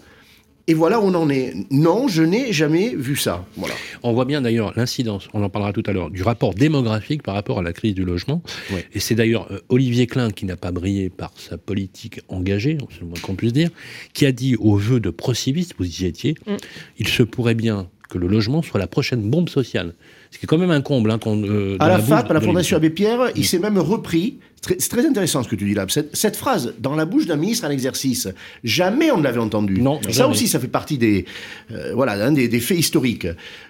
Et 0.67 0.75
voilà 0.75 1.01
où 1.01 1.05
on 1.05 1.15
en 1.15 1.31
est. 1.31 1.55
Non, 1.71 2.07
je 2.07 2.23
n'ai 2.23 2.53
jamais 2.53 2.95
vu 2.95 3.17
ça. 3.17 3.47
Voilà. 3.57 3.75
On 4.03 4.13
voit 4.13 4.27
bien 4.27 4.43
d'ailleurs 4.43 4.75
l'incidence, 4.77 5.27
on 5.33 5.43
en 5.43 5.49
parlera 5.49 5.73
tout 5.73 5.83
à 5.87 5.93
l'heure, 5.93 6.11
du 6.11 6.23
rapport 6.23 6.53
démographique 6.53 7.23
par 7.23 7.35
rapport 7.35 7.61
à 7.61 7.63
la 7.63 7.73
crise 7.73 7.95
du 7.95 8.05
logement. 8.05 8.43
Et 8.93 9.01
c'est 9.01 9.15
d'ailleurs 9.15 9.51
euh, 9.53 9.61
Olivier 9.71 10.07
Klein, 10.07 10.31
qui 10.31 10.45
n'a 10.45 10.57
pas 10.57 10.71
brillé 10.71 11.09
par 11.09 11.33
sa 11.37 11.57
politique 11.57 12.21
engagée, 12.29 12.77
c'est 12.91 13.01
le 13.01 13.07
moins 13.07 13.19
qu'on 13.23 13.37
puisse 13.37 13.55
dire, 13.55 13.71
qui 14.13 14.27
a 14.27 14.33
dit 14.33 14.55
au 14.57 14.77
vœu 14.77 15.01
de 15.01 15.09
Procivis, 15.09 15.71
vous 15.79 16.03
y 16.03 16.05
étiez, 16.05 16.35
mm. 16.47 16.57
il 16.99 17.09
se 17.09 17.23
pourrait 17.23 17.55
bien 17.55 17.89
que 18.11 18.19
le 18.19 18.27
logement 18.27 18.61
soit 18.61 18.79
la 18.79 18.87
prochaine 18.87 19.23
bombe 19.23 19.49
sociale. 19.49 19.95
Ce 20.31 20.39
qui 20.39 20.45
est 20.45 20.47
quand 20.47 20.59
même 20.59 20.71
un 20.71 20.83
comble. 20.83 21.11
Hein, 21.11 21.19
euh, 21.27 21.77
à 21.81 21.89
la, 21.89 21.99
FAP, 21.99 22.31
à 22.31 22.35
la 22.35 22.41
Fondation 22.41 22.77
Abbé 22.77 22.91
Pierre, 22.91 23.31
il 23.35 23.47
s'est 23.47 23.59
même 23.59 23.79
repris. 23.79 24.39
C'est 24.79 24.89
très 24.89 25.07
intéressant 25.07 25.43
ce 25.43 25.49
que 25.49 25.57
tu 25.57 25.65
dis 25.65 25.75
là. 25.75 25.87
Cette, 25.89 26.37
phrase, 26.37 26.75
dans 26.79 26.95
la 26.95 27.05
bouche 27.05 27.27
d'un 27.27 27.37
ministre 27.37 27.65
à 27.65 27.69
l'exercice, 27.69 28.29
jamais 28.63 29.11
on 29.11 29.19
ne 29.19 29.25
l'avait 29.25 29.41
entendue. 29.41 29.81
Non, 29.81 30.01
ça 30.11 30.29
aussi, 30.29 30.49
ça 30.49 30.59
fait 30.59 30.69
partie 30.69 30.99
des, 30.99 31.25
euh, 31.71 31.93
voilà, 31.95 32.31
des, 32.31 32.49
des, 32.49 32.61
faits 32.61 32.79
historiques. 32.79 33.27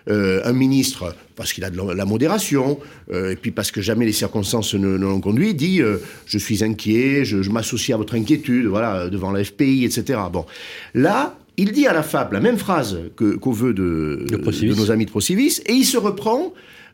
Euh, 0.08 0.40
un 0.44 0.52
ministre, 0.52 1.14
parce 1.36 1.52
qu'il 1.52 1.64
a 1.64 1.70
de 1.70 1.80
la, 1.80 2.04
modération, 2.04 2.78
et 3.12 3.36
puis 3.36 3.50
parce 3.50 3.70
que 3.70 3.80
jamais 3.80 4.04
les 4.04 4.12
circonstances 4.12 4.74
ne, 4.74 4.96
l'ont 4.96 5.20
conduit, 5.20 5.54
dit 5.54 5.80
Je 6.26 6.38
suis 6.38 6.62
inquiet, 6.62 7.24
je, 7.24 7.50
m'associe 7.50 7.94
à 7.94 7.98
votre 7.98 8.14
inquiétude, 8.14 8.66
voilà, 8.66 9.08
devant 9.08 9.32
la 9.32 9.42
FPI, 9.42 9.84
etc. 9.84 10.20
Bon. 10.32 10.46
Là, 10.94 11.36
il 11.56 11.72
dit 11.72 11.86
à 11.86 11.92
la 11.92 12.02
FAP 12.02 12.32
la 12.32 12.40
même 12.40 12.58
phrase 12.58 12.98
qu'au 13.16 13.52
vœu 13.52 13.74
de, 13.74 14.26
de, 14.28 14.74
nos 14.74 14.90
amis 14.90 15.06
de 15.06 15.10
Procivis, 15.10 15.60
et 15.66 15.72
il 15.72 15.84
se 15.84 15.96
reprend 15.96 16.52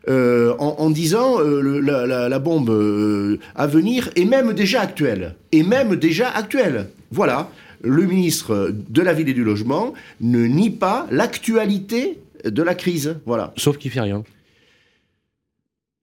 euh, 0.09 0.55
en, 0.57 0.89
disant 0.89 1.39
euh, 1.39 1.79
la, 1.79 2.39
bombe 2.39 2.71
euh, 2.71 3.37
à 3.55 3.67
venir 3.67 4.09
est 4.15 4.25
même 4.25 4.53
déjà 4.53 4.81
actuelle. 4.81 5.35
Et 5.51 5.61
même 5.61 5.95
déjà 5.95 6.29
actuelle. 6.29 6.87
Voilà, 7.11 7.51
le 7.83 8.05
ministre 8.05 8.73
de 8.89 9.01
la 9.01 9.13
Ville 9.13 9.29
et 9.29 9.33
du 9.33 9.43
Logement 9.43 9.93
ne 10.19 10.45
nie 10.45 10.71
pas 10.71 11.05
l'actualité 11.11 12.17
de 12.43 12.63
la 12.63 12.73
crise. 12.73 13.17
Voilà. 13.27 13.53
Sauf 13.57 13.77
qu'il 13.77 13.91
fait 13.91 14.01
rien. 14.01 14.23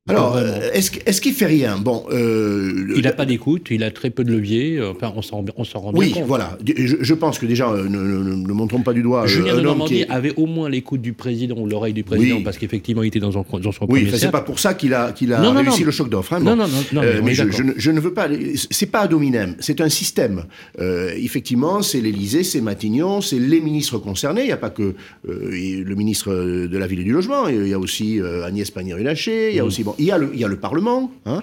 Alors, 0.08 0.36
euh, 0.36 0.70
est-ce 0.72 1.20
qu'il 1.20 1.34
fait 1.34 1.46
rien? 1.46 1.76
Bon, 1.78 2.04
euh, 2.10 2.92
il 2.96 3.02
n'a 3.02 3.12
pas 3.12 3.26
d'écoute, 3.26 3.66
il 3.70 3.84
a 3.84 3.90
très 3.90 4.10
peu 4.10 4.24
de 4.24 4.32
levier. 4.32 4.80
Enfin, 4.82 5.12
on 5.14 5.22
s'en 5.22 5.36
rend 5.36 5.42
bien 5.42 5.52
compte. 5.54 5.68
Oui, 5.94 6.14
voilà. 6.26 6.56
Je, 6.66 7.14
pense 7.14 7.38
que 7.38 7.46
déjà, 7.46 7.70
euh, 7.70 7.88
ne, 7.88 7.98
ne, 7.98 8.52
montrons 8.52 8.82
pas 8.82 8.92
du 8.92 9.02
doigt. 9.02 9.26
Julien 9.26 9.56
de 9.56 9.60
Normandie 9.60 10.04
avait 10.08 10.32
au 10.36 10.46
moins 10.46 10.68
l'écoute 10.68 11.02
du 11.02 11.12
président 11.12 11.56
ou 11.58 11.66
l'oreille 11.66 11.92
du 11.92 12.04
président, 12.04 12.42
parce 12.42 12.58
qu'effectivement, 12.58 13.02
il 13.02 13.08
était 13.08 13.20
dans, 13.20 13.32
son, 13.32 13.44
dans 13.58 13.72
son 13.72 13.86
oui, 13.88 14.08
c'est 14.12 14.30
pas 14.30 14.40
pour 14.40 14.58
ça 14.58 14.74
qu'il 14.74 14.94
a, 14.94 15.12
qu'il 15.12 15.32
a 15.32 15.40
réussi 15.52 15.84
le 15.84 15.90
choc 15.90 16.08
d'offre. 16.08 16.34
Hein, 16.34 16.40
non, 16.40 16.56
non, 16.56 16.66
non, 16.92 17.02
mais, 17.22 17.34
je, 17.34 17.90
ne 17.90 18.00
veux 18.00 18.14
pas. 18.14 18.28
C'est 18.70 18.86
pas 18.86 19.04
un 19.04 19.06
dominem, 19.06 19.56
c'est 19.60 19.80
un 19.80 19.88
système. 19.88 20.44
effectivement, 20.78 21.82
c'est 21.82 22.00
l'Élysée, 22.00 22.44
c'est 22.44 22.60
Matignon, 22.60 23.20
c'est 23.20 23.38
les 23.38 23.60
ministres 23.60 23.98
concernés. 23.98 24.42
Il 24.42 24.46
n'y 24.46 24.52
a 24.52 24.56
pas 24.56 24.70
que 24.70 24.94
le 25.24 25.94
ministre 25.94 26.32
de 26.32 26.78
la 26.78 26.86
Ville 26.86 27.00
et 27.00 27.04
du 27.04 27.12
Logement. 27.12 27.48
Il 27.48 27.68
y 27.68 27.74
a 27.74 27.78
aussi 27.78 28.20
Agnès 28.44 28.70
Pannier-Runacher. 28.70 29.50
Il 29.50 29.56
y 29.56 29.60
a 29.60 29.64
mm. 29.64 29.66
aussi 29.66 29.84
bon, 29.84 29.94
il 29.98 30.06
y 30.06 30.12
a 30.12 30.18
le, 30.48 30.56
Parlement. 30.56 31.12
Hein. 31.26 31.42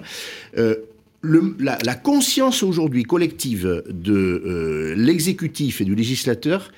Euh, 0.58 0.76
la, 1.58 1.94
conscience 1.94 2.62
aujourd'hui 2.62 3.02
collective 3.02 3.82
de 3.88 4.12
euh, 4.14 4.94
l'exécutif 4.96 5.80
et 5.80 5.84
du 5.84 5.94
législateur 5.94 6.70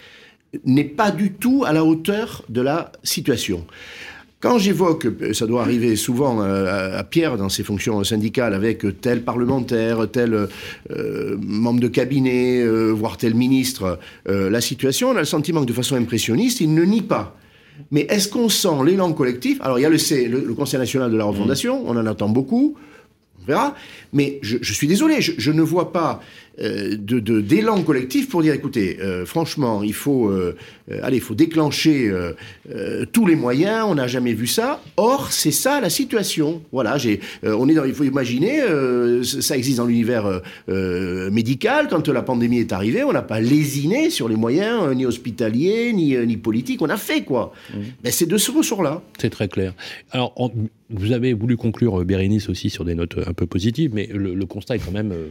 n'est 0.65 0.85
pas 0.85 1.11
du 1.11 1.33
tout 1.33 1.65
à 1.67 1.73
la 1.73 1.85
hauteur 1.85 2.45
de 2.49 2.61
la 2.61 2.93
situation. 3.03 3.67
Quand 4.41 4.57
j'évoque, 4.57 5.09
ça 5.33 5.47
doit 5.47 5.63
arriver 5.63 5.97
souvent 5.97 6.41
euh, 6.41 6.97
à, 6.97 7.03
Pierre 7.03 7.37
dans 7.37 7.49
ses 7.49 7.65
fonctions 7.65 8.03
syndicales, 8.05 8.55
avec 8.55 8.87
tel 9.01 9.23
parlementaire, 9.23 10.09
tel 10.11 10.49
membre 11.41 11.81
de 11.81 11.89
cabinet, 11.89 12.65
voire 12.93 13.17
tel 13.17 13.35
ministre, 13.35 13.99
la 14.27 14.61
situation, 14.61 15.11
on 15.11 15.17
a 15.17 15.21
le 15.21 15.25
sentiment 15.25 15.63
que 15.63 15.67
de 15.67 15.73
façon 15.73 15.97
impressionniste, 15.97 16.61
il 16.61 16.73
ne 16.73 16.85
nie 16.85 17.03
pas 17.03 17.37
mais 17.91 18.07
est-ce 18.09 18.29
qu'on 18.29 18.49
sent 18.49 18.85
l'élan 18.85 19.13
collectif? 19.13 19.61
Alors, 19.61 19.79
il 19.79 19.83
y 19.83 19.87
a 19.87 19.91
le, 19.91 19.97
le, 20.27 20.55
Conseil 20.55 20.79
national 20.79 21.11
de 21.11 21.17
la 21.17 21.25
refondation, 21.25 21.85
on 21.87 21.97
en 21.97 22.07
attend 22.07 22.29
beaucoup, 22.29 22.77
on 23.41 23.45
verra. 23.47 23.75
Mais 24.13 24.39
je, 24.43 24.73
suis 24.73 24.87
désolé, 24.87 25.21
je, 25.21 25.51
ne 25.53 25.63
vois 25.63 25.93
pas 25.93 26.21
de 26.59 27.41
d'élan 27.41 27.83
collectif 27.83 28.29
pour 28.29 28.43
dire 28.43 28.55
écoutez, 28.55 28.99
euh, 29.01 29.25
franchement, 29.25 29.83
il 29.83 29.95
faut, 29.95 30.29
euh, 30.29 30.57
allez, 31.03 31.21
faut 31.21 31.35
déclencher 31.35 32.13
tous 33.13 33.27
les 33.27 33.37
moyens. 33.37 33.87
On 33.89 33.95
n'a 33.95 34.07
jamais 34.07 34.33
vu 34.33 34.47
ça. 34.47 34.83
Or, 34.97 35.33
c'est 35.33 35.51
ça 35.51 35.81
la 35.81 35.91
situation. 35.91 36.63
Voilà, 36.73 36.99
j'ai, 36.99 37.21
on 37.43 37.69
est 37.69 37.75
dans, 37.75 37.85
il 37.85 37.95
faut 37.95 38.05
imaginer, 38.05 38.61
ça 39.23 39.57
existe 39.57 39.79
dans 39.79 39.87
l'univers 39.87 40.43
médical. 40.67 41.89
Quand 41.89 42.09
la 42.09 42.23
pandémie 42.23 42.61
est 42.61 42.73
arrivée, 42.73 43.05
on 43.05 43.13
n'a 43.13 43.23
pas 43.23 43.41
lésiné 43.41 44.11
sur 44.11 44.29
les 44.29 44.37
moyens 44.37 44.95
ni 44.95 45.07
hospitaliers 45.07 45.93
ni, 45.93 46.17
ni 46.27 46.37
politiques. 46.37 46.83
On 46.83 46.89
a 46.89 46.97
fait 46.97 47.23
quoi? 47.23 47.53
Mais 47.73 47.79
mmh. 47.79 47.85
ben, 48.05 48.13
c'est 48.13 48.27
de 48.27 48.37
ce 48.37 48.51
ressort-là. 48.51 49.03
C'est 49.19 49.31
très 49.31 49.49
clair. 49.49 49.75
Alors, 50.11 50.35
vous 50.91 51.13
avez 51.13 51.35
voulu 51.35 51.57
conclure 51.57 52.05
Bérénice 52.05 52.49
aussi 52.49 52.71
sur 52.71 52.85
des 52.85 52.95
notes 52.95 53.17
un 53.27 53.35
peu 53.35 53.47
positives 53.47 53.79
mais 53.93 54.09
le, 54.13 54.47
constat 54.47 54.77
est 54.77 54.79
quand 54.79 54.93
même 54.93 55.13
euh, 55.13 55.29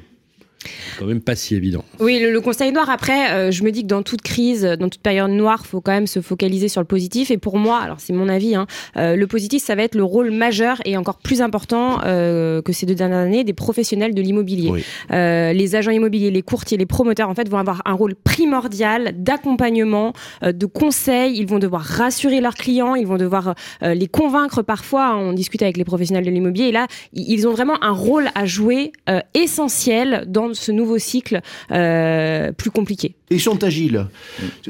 quand 0.97 1.05
même 1.05 1.21
pas 1.21 1.35
si 1.35 1.55
évident. 1.55 1.83
Oui, 1.99 2.19
le, 2.19 2.41
conseil 2.41 2.71
noir. 2.71 2.89
Après, 2.89 3.31
euh, 3.31 3.51
je 3.51 3.63
me 3.63 3.71
dis 3.71 3.83
que 3.83 3.87
dans 3.87 4.03
toute 4.03 4.21
crise, 4.21 4.63
dans 4.63 4.89
toute 4.89 5.01
période 5.01 5.31
noire, 5.31 5.61
il 5.63 5.67
faut 5.67 5.81
quand 5.81 5.91
même 5.91 6.07
se 6.07 6.21
focaliser 6.21 6.67
sur 6.67 6.81
le 6.81 6.87
positif. 6.87 7.31
Et 7.31 7.37
pour 7.37 7.57
moi, 7.57 7.79
alors 7.79 7.99
c'est 7.99 8.13
mon 8.13 8.29
avis, 8.29 8.55
hein, 8.55 8.67
euh, 8.95 9.15
le 9.15 9.27
positif, 9.27 9.63
ça 9.63 9.75
va 9.75 9.83
être 9.83 9.95
le 9.95 10.03
rôle 10.03 10.31
majeur 10.31 10.77
et 10.85 10.97
encore 10.97 11.17
plus 11.17 11.41
important 11.41 11.99
euh, 12.05 12.61
que 12.61 12.71
ces 12.71 12.85
deux 12.85 12.95
dernières 12.95 13.19
années 13.19 13.43
des 13.43 13.53
professionnels 13.53 14.13
de 14.13 14.21
l'immobilier. 14.21 14.71
les 15.09 15.75
agents 15.75 15.91
immobiliers, 15.91 16.31
les 16.31 16.41
courtiers, 16.41 16.77
les 16.77 16.85
promoteurs, 16.85 17.29
en 17.29 17.35
fait, 17.35 17.49
vont 17.49 17.57
avoir 17.57 17.81
un 17.85 17.93
rôle 17.93 18.15
primordial 18.15 19.13
d'accompagnement, 19.17 20.13
de 20.43 20.65
conseil. 20.65 21.37
Ils 21.37 21.47
vont 21.47 21.59
devoir 21.59 21.81
rassurer 21.81 22.41
leurs 22.41 22.55
clients, 22.55 22.95
ils 22.95 23.07
vont 23.07 23.17
devoir 23.17 23.55
les 23.81 24.07
convaincre 24.07 24.61
parfois. 24.61 25.07
Hein, 25.07 25.17
on 25.17 25.33
discute 25.33 25.61
avec 25.61 25.77
les 25.77 25.85
professionnels 25.85 26.25
de 26.25 26.31
l'immobilier 26.31 26.67
et 26.67 26.71
là, 26.71 26.87
ils 27.13 27.47
ont 27.47 27.51
vraiment 27.51 27.81
un 27.83 27.91
rôle 27.91 28.29
à 28.35 28.45
jouer 28.45 28.91
essentiel 29.33 30.25
dans 30.27 30.53
ce 30.57 30.71
nouveau 30.71 30.97
cycle 30.97 31.41
euh, 31.71 32.51
plus 32.51 32.71
compliqué. 32.71 33.15
ils 33.29 33.41
sont 33.41 33.63
agiles. 33.63 34.07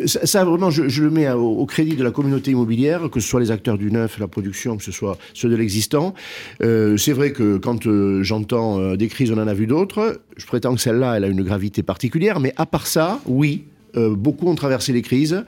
Ça, 0.06 0.46
vraiment, 0.46 0.70
je, 0.70 1.02
le 1.02 1.10
mets 1.10 1.30
au, 1.32 1.66
crédit 1.66 1.96
de 1.96 2.04
la 2.04 2.12
communauté 2.12 2.52
immobilière, 2.52 3.10
que 3.10 3.20
ce 3.20 3.28
soit 3.28 3.40
les 3.40 3.52
acteurs 3.52 3.78
du 3.78 3.92
neuf, 3.92 4.20
la 4.20 4.28
production, 4.28 4.78
que 4.78 4.84
ce 4.84 4.92
soit 4.92 5.18
ceux 5.34 5.50
de 5.50 5.56
l'existant. 5.56 6.14
Euh, 6.62 6.98
c'est 6.98 7.14
vrai 7.14 7.32
que 7.32 7.58
quand 7.58 7.88
euh, 7.88 8.24
j'entends 8.24 8.96
des 8.96 9.08
crises, 9.08 9.32
on 9.32 9.38
en 9.38 9.48
a 9.48 9.54
vu 9.54 9.68
d'autres. 9.68 10.22
Je 10.38 10.46
prétends 10.46 10.76
que 10.76 10.82
celle-là, 10.82 11.18
elle 11.18 11.24
a 11.24 11.28
une 11.28 11.44
gravité 11.44 11.84
particulière, 11.84 12.40
mais 12.40 12.54
à 12.58 12.66
part 12.66 12.88
ça, 12.88 13.20
oui, 13.26 13.66
Euh, 13.98 14.16
beaucoup 14.16 14.48
ont 14.48 14.56
traversé 14.56 14.94
les 14.94 15.02
crises. 15.02 15.44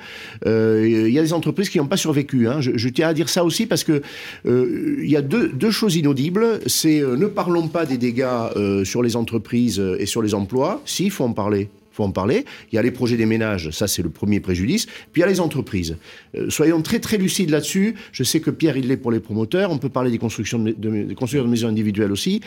Euh, 0.45 1.05
Il 1.07 1.13
y 1.13 1.19
a 1.19 1.21
des 1.21 1.33
entreprises 1.33 1.69
qui 1.69 1.77
n'ont 1.77 1.87
pas 1.87 1.97
survécu. 1.97 2.47
hein. 2.47 2.59
Je, 2.59 2.89
tiens 2.89 3.09
à 3.09 3.13
dire 3.13 3.29
ça 3.29 3.43
aussi 3.43 3.65
parce 3.65 3.83
que 3.83 4.01
euh, 4.45 4.97
il 5.01 5.09
y 5.09 5.15
a 5.15 5.21
deux, 5.21 5.49
deux 5.49 5.71
choses 5.71 5.95
inaudibles. 5.95 6.59
C'est 6.65 7.01
ne 7.01 7.27
parlons 7.27 7.67
pas 7.67 7.85
des 7.85 7.97
dégâts 7.97 8.25
sur 8.83 9.03
les 9.03 9.15
entreprises 9.15 9.81
et 9.99 10.05
sur 10.05 10.21
les 10.21 10.33
emplois. 10.33 10.81
Si, 10.85 11.09
faut 11.09 11.23
en 11.23 11.33
parler 11.33 11.69
faut 11.99 12.05
en 12.05 12.11
parler. 12.11 12.45
Il 12.71 12.75
y 12.75 12.79
a 12.79 12.81
les 12.81 12.91
projets 12.91 13.17
des 13.17 13.25
ménages, 13.25 13.71
ça 13.71 13.87
c'est 13.87 14.01
le 14.01 14.09
premier 14.09 14.39
préjudice. 14.39 14.85
Puis 15.11 15.17
il 15.17 15.19
y 15.21 15.23
a 15.23 15.27
les 15.27 15.39
entreprises. 15.41 15.97
Euh, 16.37 16.49
soyons 16.49 16.81
très 16.81 16.99
très 16.99 17.17
lucides 17.17 17.49
là-dessus. 17.49 17.95
Je 18.13 18.23
sais 18.23 18.39
que 18.39 18.51
Pierre 18.51 18.77
il 18.77 18.87
l'est 18.87 18.95
pour 18.97 19.11
les 19.11 19.19
promoteurs. 19.19 19.69
On 19.71 19.77
peut 19.77 19.89
parler 19.89 20.11
des 20.11 20.17
constructions 20.17 20.59
de, 20.59 20.71
de- 20.71 21.03
des 21.03 21.15
constructeurs 21.15 21.45
de 21.45 21.49
maisons 21.51 21.67
individuelles 21.67 22.11
aussi. 22.13 22.39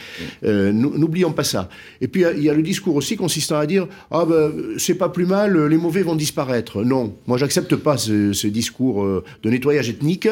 Euh, 0.44 0.72
nou- 0.72 0.96
N'oublions 0.96 1.32
pas 1.32 1.44
ça. 1.44 1.68
Et 2.00 2.08
puis 2.08 2.22
il 2.22 2.24
y 2.24 2.26
a- 2.26 2.32
il 2.32 2.42
y, 2.44 2.50
a 2.50 2.54
le 2.54 2.62
discours 2.62 2.96
aussi 2.96 3.16
consistant 3.16 3.58
à 3.58 3.66
dire 3.66 3.86
ah 4.10 4.24
ben 4.24 4.52
c'est 4.78 4.94
pas 4.94 5.08
plus 5.10 5.26
mal, 5.26 5.66
les 5.66 5.76
mauvais 5.76 6.02
vont 6.02 6.16
disparaître. 6.16 6.82
Non, 6.82 7.14
moi 7.26 7.36
j'accepte 7.36 7.76
pas 7.76 7.96
ce, 7.98 8.32
ce 8.32 8.46
discours 8.46 9.04
euh, 9.04 9.22
de 9.42 9.50
nettoyage 9.50 9.88
ethnique 9.90 10.28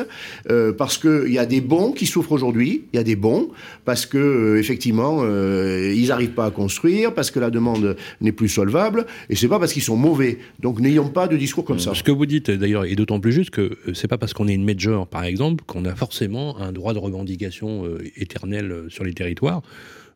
euh, 0.50 0.72
parce 0.72 0.96
que 0.96 1.24
il 1.26 1.34
y 1.34 1.38
a 1.38 1.46
des 1.46 1.60
bons 1.60 1.92
qui 1.92 2.06
souffrent 2.06 2.32
aujourd'hui. 2.32 2.84
Il 2.92 2.96
y 2.96 3.00
a 3.00 3.04
des 3.04 3.16
bons 3.16 3.48
parce 3.84 4.06
que 4.06 4.56
effectivement 4.58 5.22
ils 6.00 6.06
n'arrivent 6.08 6.30
pas 6.40 6.46
à 6.46 6.50
construire 6.50 7.12
parce 7.12 7.30
que 7.30 7.40
la 7.40 7.50
demande 7.50 7.96
n'est 8.20 8.32
plus 8.32 8.48
solvable 8.48 9.06
et 9.28 9.36
c'est 9.36 9.48
pas 9.48 9.58
parce 9.58 9.72
qu'ils 9.72 9.82
sont 9.82 9.96
mauvais. 9.96 10.38
Donc 10.60 10.80
n'ayons 10.80 11.08
pas 11.08 11.28
de 11.28 11.36
discours 11.36 11.64
comme 11.64 11.78
ça. 11.78 11.94
Ce 11.94 12.02
que 12.02 12.10
vous 12.12 12.26
dites 12.26 12.50
d'ailleurs 12.50 12.84
est 12.84 12.96
d'autant 12.96 13.20
plus 13.20 13.32
juste 13.32 13.50
que 13.50 13.60
euh, 13.88 13.94
c'est 13.94 14.08
pas 14.08 14.18
parce 14.18 14.32
qu'on 14.32 14.48
est 14.48 14.54
une 14.54 14.64
major, 14.64 15.06
par 15.06 15.24
exemple, 15.24 15.64
qu'on 15.66 15.84
a 15.84 15.94
forcément 15.94 16.58
un 16.58 16.72
droit 16.72 16.92
de 16.94 16.98
revendication 16.98 17.84
euh, 17.84 17.98
éternel 18.16 18.70
euh, 18.72 18.88
sur 18.88 19.04
les 19.04 19.12
territoires. 19.14 19.62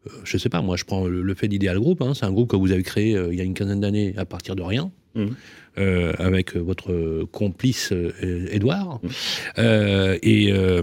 Euh, 0.06 0.10
je 0.24 0.36
sais 0.38 0.48
pas, 0.48 0.60
moi 0.62 0.76
je 0.76 0.84
prends 0.84 1.06
le, 1.06 1.22
le 1.22 1.34
fait 1.34 1.48
d'Idéal 1.48 1.78
Group, 1.78 2.02
hein, 2.02 2.12
c'est 2.14 2.26
un 2.26 2.32
groupe 2.32 2.50
que 2.50 2.56
vous 2.56 2.72
avez 2.72 2.82
créé 2.82 3.16
euh, 3.16 3.32
il 3.32 3.38
y 3.38 3.40
a 3.40 3.44
une 3.44 3.54
quinzaine 3.54 3.80
d'années 3.80 4.14
à 4.16 4.24
partir 4.24 4.54
de 4.56 4.62
rien. 4.62 4.90
Mhm. 5.14 5.34
Euh, 5.76 6.12
avec 6.18 6.54
votre 6.54 7.24
complice 7.32 7.92
Edouard. 8.22 9.00
Euh, 9.58 10.16
et 10.22 10.52
euh, 10.52 10.82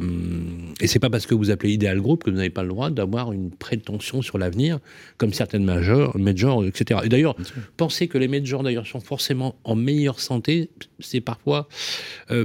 et 0.81 0.87
c'est 0.87 0.99
pas 0.99 1.09
parce 1.09 1.25
que 1.25 1.33
vous 1.33 1.49
appelez 1.49 1.71
Ideal 1.71 2.01
Group 2.01 2.25
que 2.25 2.29
vous 2.29 2.35
n'avez 2.35 2.49
pas 2.49 2.63
le 2.63 2.69
droit 2.69 2.89
d'avoir 2.89 3.31
une 3.31 3.51
prétention 3.51 4.21
sur 4.21 4.37
l'avenir, 4.37 4.79
comme 5.17 5.31
certaines 5.31 5.63
majors, 5.63 6.17
majors 6.17 6.65
etc. 6.65 6.99
Et 7.05 7.09
d'ailleurs, 7.09 7.37
penser 7.77 8.09
que 8.09 8.17
les 8.17 8.27
majors 8.27 8.63
d'ailleurs 8.63 8.85
sont 8.85 8.99
forcément 8.99 9.55
en 9.63 9.75
meilleure 9.75 10.19
santé, 10.19 10.69
c'est 10.99 11.21
parfois 11.21 11.69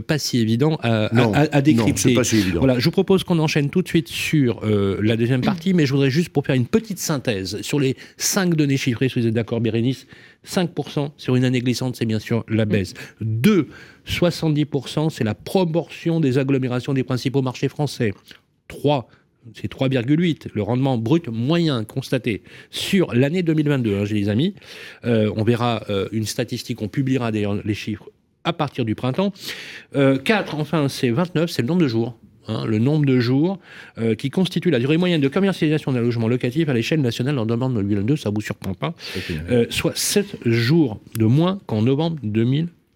pas 0.07 0.19
si 0.19 0.39
évident 0.39 0.79
à, 0.83 1.09
Non, 1.13 1.33
à, 1.35 1.41
à 1.41 1.57
non, 1.57 1.63
décrypter. 1.63 2.11
c'est 2.11 2.15
pas 2.15 2.23
si 2.23 2.39
évident. 2.39 2.61
Voilà, 2.61 2.79
je 2.79 2.85
vous 2.85 2.93
propose 2.93 3.25
qu'on 3.25 3.41
enchaîne 3.41 3.71
tout 3.71 3.83
de 3.83 3.89
suite 3.89 4.09
sur 4.09 4.65
la 4.65 5.17
deuxième 5.17 5.41
partie, 5.41 5.75
mais 5.75 5.85
je 5.85 5.93
voudrais 5.93 6.11
juste 6.11 6.29
pour 6.29 6.47
faire 6.47 6.55
une 6.55 6.67
petite 6.67 7.01
synthèse 7.01 7.61
sur 7.63 7.81
les 7.81 7.97
cinq 8.17 8.55
données 8.55 8.77
chiffrées, 8.77 9.09
si 9.09 9.21
vous 9.21 9.27
êtes 9.27 9.35
d'accord, 9.35 9.61
Bérénice. 9.61 10.07
5% 10.47 11.11
sur 11.17 11.37
une 11.37 11.45
année 11.45 11.61
glissante, 11.61 11.97
c'est 11.97 12.07
bien 12.07 12.19
sûr 12.19 12.36
la 12.49 12.64
baisse. 12.64 12.94
2, 13.20 13.68
70%, 14.07 15.11
c'est 15.11 15.25
la 15.25 15.35
proportion 15.35 16.20
des 16.20 16.38
agglomérations 16.38 16.94
des 16.94 17.05
principaux 17.05 17.42
marchés 17.42 17.68
français. 17.68 18.12
3, 18.68 19.09
c'est 19.55 19.70
3,8%, 19.70 20.49
le 20.55 20.62
rendement 20.62 20.99
brut 20.99 21.29
moyen 21.29 21.85
constaté 21.85 22.42
sur 22.70 23.14
l'année 23.14 23.42
2022, 23.42 23.96
hein, 23.96 24.05
j'ai 24.05 24.14
les 24.14 24.29
amis. 24.29 24.55
Euh, 25.05 25.33
on 25.37 25.44
verra 25.44 25.85
euh, 25.88 26.09
une 26.12 26.27
statistique, 26.27 26.83
on 26.83 26.88
publiera 26.88 27.31
d'ailleurs 27.31 27.55
les 27.64 27.75
chiffres 27.75 28.11
à 28.44 28.53
partir 28.53 28.85
du 28.85 28.94
printemps. 28.94 29.33
4, 29.92 30.55
enfin, 30.55 30.88
c'est 30.88 31.11
29, 31.11 31.51
c'est 31.51 31.62
le 31.62 31.68
nombre 31.68 31.83
de 31.83 31.88
jours. 31.88 32.16
Hein, 32.49 32.65
le 32.67 32.79
nombre 32.79 33.07
de 33.07 33.19
jours 33.19 33.59
euh, 33.99 34.15
qui 34.15 34.31
constitue 34.31 34.71
la 34.71 34.79
durée 34.79 34.97
moyenne 34.97 35.21
de 35.21 35.29
commercialisation 35.29 35.93
d'un 35.93 36.01
logement 36.01 36.29
locatif 36.29 36.69
à 36.69 36.73
l'échelle 36.73 37.01
nationale. 37.01 37.39
En 37.39 37.47
novembre 37.47 37.77
2022, 37.77 38.17
ça 38.17 38.31
vous 38.31 38.41
surprend 38.41 38.75
pas, 38.75 38.95
euh, 39.51 39.67
soit 39.71 39.97
7 39.97 40.39
jours 40.45 41.01
de 41.17 41.25
moins 41.25 41.59
qu'en 41.67 41.83
novembre 41.83 42.19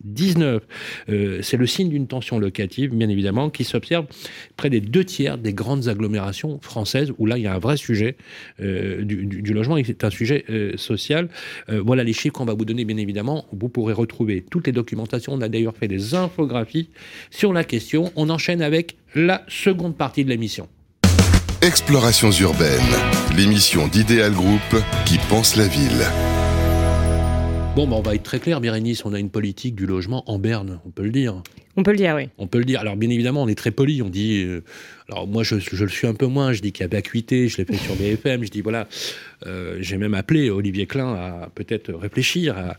2019. 0.05 0.63
Euh, 1.09 1.39
c'est 1.43 1.57
le 1.57 1.67
signe 1.67 1.89
d'une 1.89 2.07
tension 2.07 2.39
locative, 2.39 2.91
bien 2.91 3.09
évidemment, 3.09 3.51
qui 3.51 3.65
s'observe 3.65 4.07
près 4.57 4.71
des 4.71 4.81
deux 4.81 5.05
tiers 5.05 5.39
des 5.39 5.53
grandes 5.53 5.89
agglomérations 5.89 6.59
françaises, 6.61 7.13
où 7.19 7.27
là, 7.27 7.39
il 7.39 7.45
y 7.45 7.47
a 7.47 7.55
un 7.55 7.59
vrai 7.59 7.77
sujet 7.77 8.17
euh, 8.61 9.03
du, 9.03 9.53
logement, 9.53 9.77
et 9.77 9.85
c'est 9.85 10.05
un 10.05 10.11
sujet 10.11 10.45
euh, 10.51 10.77
social. 10.77 11.29
Voilà 11.69 12.05
les 12.05 12.13
chiffres 12.13 12.35
qu'on 12.35 12.45
va 12.45 12.55
vous 12.55 12.65
donner, 12.65 12.85
bien 12.85 12.97
évidemment. 12.97 13.47
Vous 13.53 13.69
pourrez 13.69 13.93
retrouver 13.93 14.45
toutes 14.49 14.67
les 14.67 14.73
documentations. 14.73 15.33
On 15.33 15.41
a 15.41 15.49
d'ailleurs 15.49 15.77
fait 15.77 15.89
des 15.89 16.15
infographies 16.15 16.91
sur 17.31 17.53
la 17.53 17.65
question. 17.65 18.13
On 18.17 18.31
enchaîne 18.31 18.63
avec 18.63 18.97
la 19.15 19.45
seconde 19.49 19.97
partie 19.97 20.25
de 20.25 20.31
l'émission. 20.31 20.69
Explorations 21.63 22.31
urbaines, 22.31 22.81
l'émission 23.37 23.87
d'Idéal 23.89 24.33
Group 24.33 24.83
qui 25.05 25.19
pense 25.29 25.57
la 25.57 25.67
ville. 25.67 26.39
Bon, 27.76 27.87
bah, 27.87 27.96
on 27.96 28.02
va 28.02 28.14
être 28.14 28.24
très 28.24 28.40
clair, 28.40 28.61
Bérénice, 28.61 29.04
on 29.04 29.12
a 29.14 29.18
une 29.18 29.30
politique 29.30 29.74
du 29.74 29.87
logement 29.87 30.28
en 30.30 30.38
berne, 30.38 30.80
on 30.85 30.90
peut 30.90 31.04
le 31.04 31.11
dire. 31.11 31.42
On 31.76 31.83
peut 31.85 31.92
le 31.92 31.96
dire, 31.96 32.14
oui. 32.16 32.28
On 32.37 32.46
peut 32.48 32.59
le 32.59 32.64
dire. 32.64 32.80
Alors, 32.80 32.96
bien 32.96 33.09
évidemment, 33.09 33.42
on 33.44 33.48
est 33.48 33.54
très 33.54 33.70
poli. 33.70 34.02
On 34.02 34.09
dit. 34.11 34.42
euh, 34.44 34.62
alors, 35.09 35.26
moi, 35.28 35.44
je, 35.44 35.54
je 35.61 35.85
le 35.85 35.88
suis 35.88 36.06
un 36.09 36.14
peu 36.14 36.26
moins. 36.26 36.52
Je 36.52 36.61
dis 36.61 36.72
qu'il 36.72 36.83
y 36.83 36.85
a 36.85 36.88
vacuité. 36.88 37.48
Je 37.48 37.56
l'ai 37.59 37.64
fait 37.64 37.76
sur 37.76 37.94
BFM. 37.94 38.44
Je 38.44 38.50
dis, 38.50 38.61
voilà. 38.61 38.88
euh, 39.46 39.76
J'ai 39.80 39.96
même 39.96 40.14
appelé 40.14 40.50
Olivier 40.50 40.87
Klein 40.87 41.14
à 41.14 41.48
peut-être 41.54 41.92
réfléchir 41.94 42.59
à, 42.59 42.76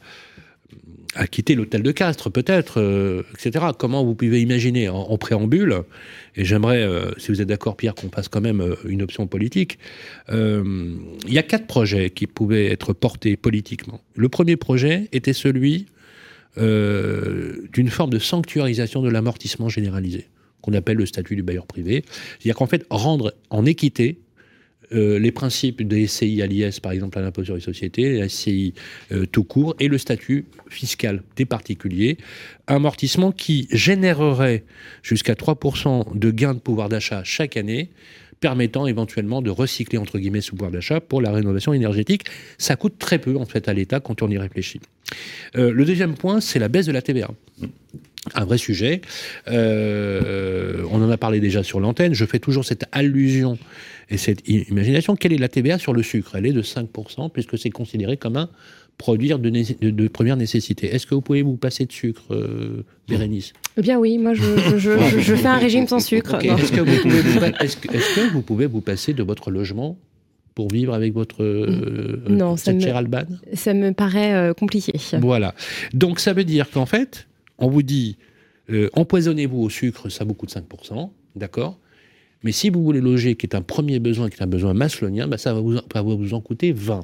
à 1.16 1.28
quitter 1.28 1.56
l'hôtel 1.56 1.84
de 1.84 1.92
Castres, 1.92 2.32
peut-être, 2.32 2.80
euh, 2.80 3.24
etc. 3.34 3.66
Comment 3.78 4.04
vous 4.04 4.16
pouvez 4.16 4.42
imaginer 4.42 4.88
en, 4.88 5.18
préambule 5.18 5.82
Et 6.36 6.46
j'aimerais, 6.46 6.84
euh, 6.84 7.12
si 7.18 7.32
vous 7.32 7.42
êtes 7.42 7.48
d'accord, 7.48 7.76
Pierre, 7.76 7.96
qu'on 7.96 8.08
passe 8.08 8.30
quand 8.30 8.42
même 8.42 8.62
euh, 8.62 8.76
une 8.86 9.02
option 9.02 9.28
politique. 9.28 9.78
Il 10.30 11.04
y 11.28 11.38
a 11.38 11.44
quatre 11.44 11.68
projets 11.68 12.10
qui 12.10 12.28
pouvaient 12.28 12.68
être 12.68 12.94
portés 12.94 13.36
politiquement. 13.36 14.02
Le 14.16 14.30
premier 14.30 14.56
projet 14.56 15.10
était 15.12 15.34
celui 15.34 15.88
d'une 16.58 17.90
forme 17.90 18.10
de 18.10 18.20
sanctuarisation 18.20 19.02
de 19.02 19.10
l'amortissement 19.10 19.70
généralisé, 19.70 20.28
qu'on 20.62 20.74
appelle 20.74 20.98
le 20.98 21.06
statut 21.06 21.38
du 21.38 21.44
bailleur 21.44 21.66
privé. 21.66 22.04
C'est-à-dire 22.40 22.56
qu'en 22.56 22.66
fait, 22.66 22.86
rendre 22.90 23.34
en 23.50 23.66
équité 23.66 24.20
euh, 24.93 25.19
les 25.19 25.32
principes 25.32 25.82
des 25.82 26.08
SCI 26.08 26.41
à 26.41 26.47
l'IS, 26.47 26.80
par 26.80 26.91
exemple 26.91 27.17
à 27.17 27.21
l'impôt 27.21 27.43
sur 27.43 27.56
les 27.56 27.62
sociétés, 27.62 28.19
la 28.19 28.27
SCI 28.27 28.73
euh, 29.12 29.25
tout 29.25 29.43
court, 29.43 29.75
et 29.80 29.88
le 29.88 29.97
statut 29.97 30.45
fiscal 30.69 31.23
des 31.36 31.45
particuliers, 31.45 32.17
amortissement 32.67 33.32
qui 33.32 33.67
générerait 33.71 34.63
jusqu'à 35.04 35.34
3% 35.34 36.17
de 36.17 36.32
gains 36.32 36.54
de 36.54 36.60
pouvoir 36.60 36.89
d'achat 36.89 37.23
chaque 37.23 37.58
année, 37.58 37.89
permettant 38.41 38.88
éventuellement 38.88 39.41
de 39.41 39.49
recycler 39.49 39.97
entre 39.97 40.19
guillemets 40.19 40.41
ce 40.41 40.51
pouvoir 40.51 40.71
d'achat 40.71 40.99
pour 40.99 41.21
la 41.21 41.32
rénovation 41.32 41.71
énergétique. 41.71 42.25
Ça 42.58 42.75
coûte 42.75 42.95
très 42.99 43.19
peu 43.19 43.38
en 43.38 43.45
fait 43.45 43.69
à 43.69 43.73
l'État 43.73 44.01
quand 44.01 44.21
on 44.21 44.30
y 44.30 44.38
réfléchit. 44.38 44.82
Euh, 45.56 45.71
le 45.71 45.86
deuxième 45.86 46.15
point, 46.15 46.41
c'est 46.41 46.60
la 46.60 46.67
baisse 46.67 46.88
de 46.88 46.91
la 46.91 47.01
TVA. 47.01 47.30
Un 48.36 48.45
vrai 48.45 48.58
sujet. 48.58 49.01
Euh, 49.47 50.84
on 50.91 51.01
en 51.01 51.10
a 51.10 51.17
parlé 51.17 51.39
déjà 51.39 51.63
sur 51.63 51.80
l'antenne. 51.80 52.13
Je 52.13 52.25
fais 52.25 52.39
toujours 52.39 52.65
cette 52.65 52.86
allusion 52.91 53.58
et 54.10 54.17
cette 54.17 54.47
imagination. 54.47 55.15
Quelle 55.15 55.34
est 55.34 55.38
la 55.38 55.47
TVA 55.47 55.77
sur 55.77 55.93
le 55.93 56.04
sucre? 56.04 56.36
Elle 56.36 56.45
est 56.45 56.54
de 56.54 56.62
5%, 56.62 57.32
puisque 57.32 57.58
c'est 57.58 57.71
considéré 57.71 58.17
comme 58.17 58.38
un 58.38 58.49
produit 59.02 59.30
de, 59.30 59.50
né- 59.50 59.66
de- 59.82 59.90
de 59.90 60.08
première 60.08 60.38
nécessité. 60.38 60.88
Est-ce 60.94 61.06
que 61.08 61.16
vous 61.16 61.22
pouvez 61.22 61.42
vous 61.42 61.58
passer 61.58 61.86
de 61.86 61.92
sucre, 61.92 62.22
euh, 62.32 62.84
Bérénice? 63.10 63.52
Eh 63.78 63.82
bien 63.82 63.98
oui, 64.00 64.18
moi 64.18 64.34
je, 64.34 64.44
je- 64.44 64.78
je- 64.78 64.98
je- 65.00 65.20
je 65.20 65.36
fais 65.36 65.48
un 65.48 65.58
régime 65.58 65.88
sans 65.88 66.00
sucre. 66.00 66.36
Est-ce 66.36 66.72
que, 66.72 66.82
vous 66.82 67.02
pouvez 67.02 67.22
vous 67.22 67.40
pa- 67.40 67.64
est-ce 67.64 67.78
que- 67.78 67.94
est-ce 67.96 68.16
que 68.16 68.32
vous 68.34 68.42
pouvez 68.42 68.68
vous 68.68 68.82
passer 68.82 69.14
de 69.14 69.24
votre 69.24 69.50
logement 69.52 69.98
pour 70.56 70.68
vivre 70.70 70.94
avec 70.94 71.14
votre 71.14 71.44
euh, 71.44 72.18
Non, 72.30 72.58
ça 72.58 72.66
cette 72.66 72.76
me- 72.76 72.82
chère 72.82 72.96
Alban 72.98 73.24
Ça 73.54 73.74
me 73.74 73.92
paraît 73.92 74.34
euh, 74.34 74.54
compliqué. 74.54 74.94
Voilà. 75.22 75.56
Donc 75.94 76.20
ça 76.20 76.34
veut 76.34 76.44
dire 76.44 76.70
qu'en 76.70 76.86
fait, 76.86 77.28
on 77.58 77.70
vous 77.70 77.82
dit 77.84 78.18
euh, 78.70 78.90
empoisonnez-vous 78.94 79.60
au 79.62 79.70
sucre, 79.70 80.10
ça 80.10 80.24
vous 80.24 80.34
coûte 80.34 80.52
5%, 80.52 81.10
d'accord? 81.36 81.78
Mais 82.44 82.52
si 82.52 82.70
vous 82.70 82.84
voulez 82.84 83.02
loger, 83.02 83.36
qui 83.36 83.46
est 83.46 83.56
un 83.56 83.62
premier 83.62 84.00
besoin, 84.00 84.30
qui 84.30 84.38
est 84.40 84.44
un 84.44 84.48
besoin 84.48 84.74
maslonien, 84.74 85.28
bah, 85.28 85.38
ça 85.38 85.54
va 85.54 85.60
vous, 85.62 85.74
va 85.94 86.02
vous 86.02 86.34
en 86.34 86.42
coûter 86.42 86.72
20. 86.72 87.02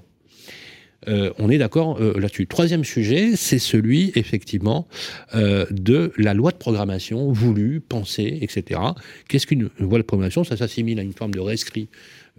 Euh, 1.08 1.32
on 1.38 1.50
est 1.50 1.58
d'accord 1.58 2.02
euh, 2.02 2.20
là-dessus. 2.20 2.48
Troisième 2.48 2.84
sujet, 2.84 3.36
c'est 3.36 3.60
celui, 3.60 4.12
effectivement, 4.16 4.88
euh, 5.36 5.66
de 5.70 6.12
la 6.18 6.34
loi 6.34 6.52
de 6.52 6.58
programmation 6.58 7.32
voulue, 7.32 7.82
pensée, 7.82 8.40
etc. 8.42 8.80
Qu'est-ce 9.28 9.48
qu'une 9.48 9.70
loi 9.80 10.00
de 10.00 10.04
programmation? 10.04 10.44
Ça 10.44 10.58
s'assimile 10.58 11.00
à 11.00 11.04
une 11.04 11.14
forme 11.14 11.34
de 11.34 11.40
rescrit 11.40 11.88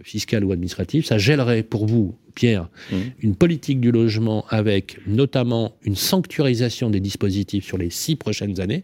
fiscal 0.03 0.43
ou 0.43 0.51
administratif. 0.51 1.05
Ça 1.05 1.17
gèlerait 1.17 1.63
pour 1.63 1.85
vous, 1.85 2.15
Pierre, 2.35 2.69
Mmh. 2.91 2.95
une 3.21 3.35
politique 3.35 3.81
du 3.81 3.91
logement 3.91 4.45
avec 4.49 4.97
notamment 5.07 5.75
une 5.83 5.95
sanctuarisation 5.95 6.89
des 6.89 6.99
dispositifs 6.99 7.65
sur 7.65 7.77
les 7.77 7.89
six 7.89 8.15
prochaines 8.15 8.61
années. 8.61 8.83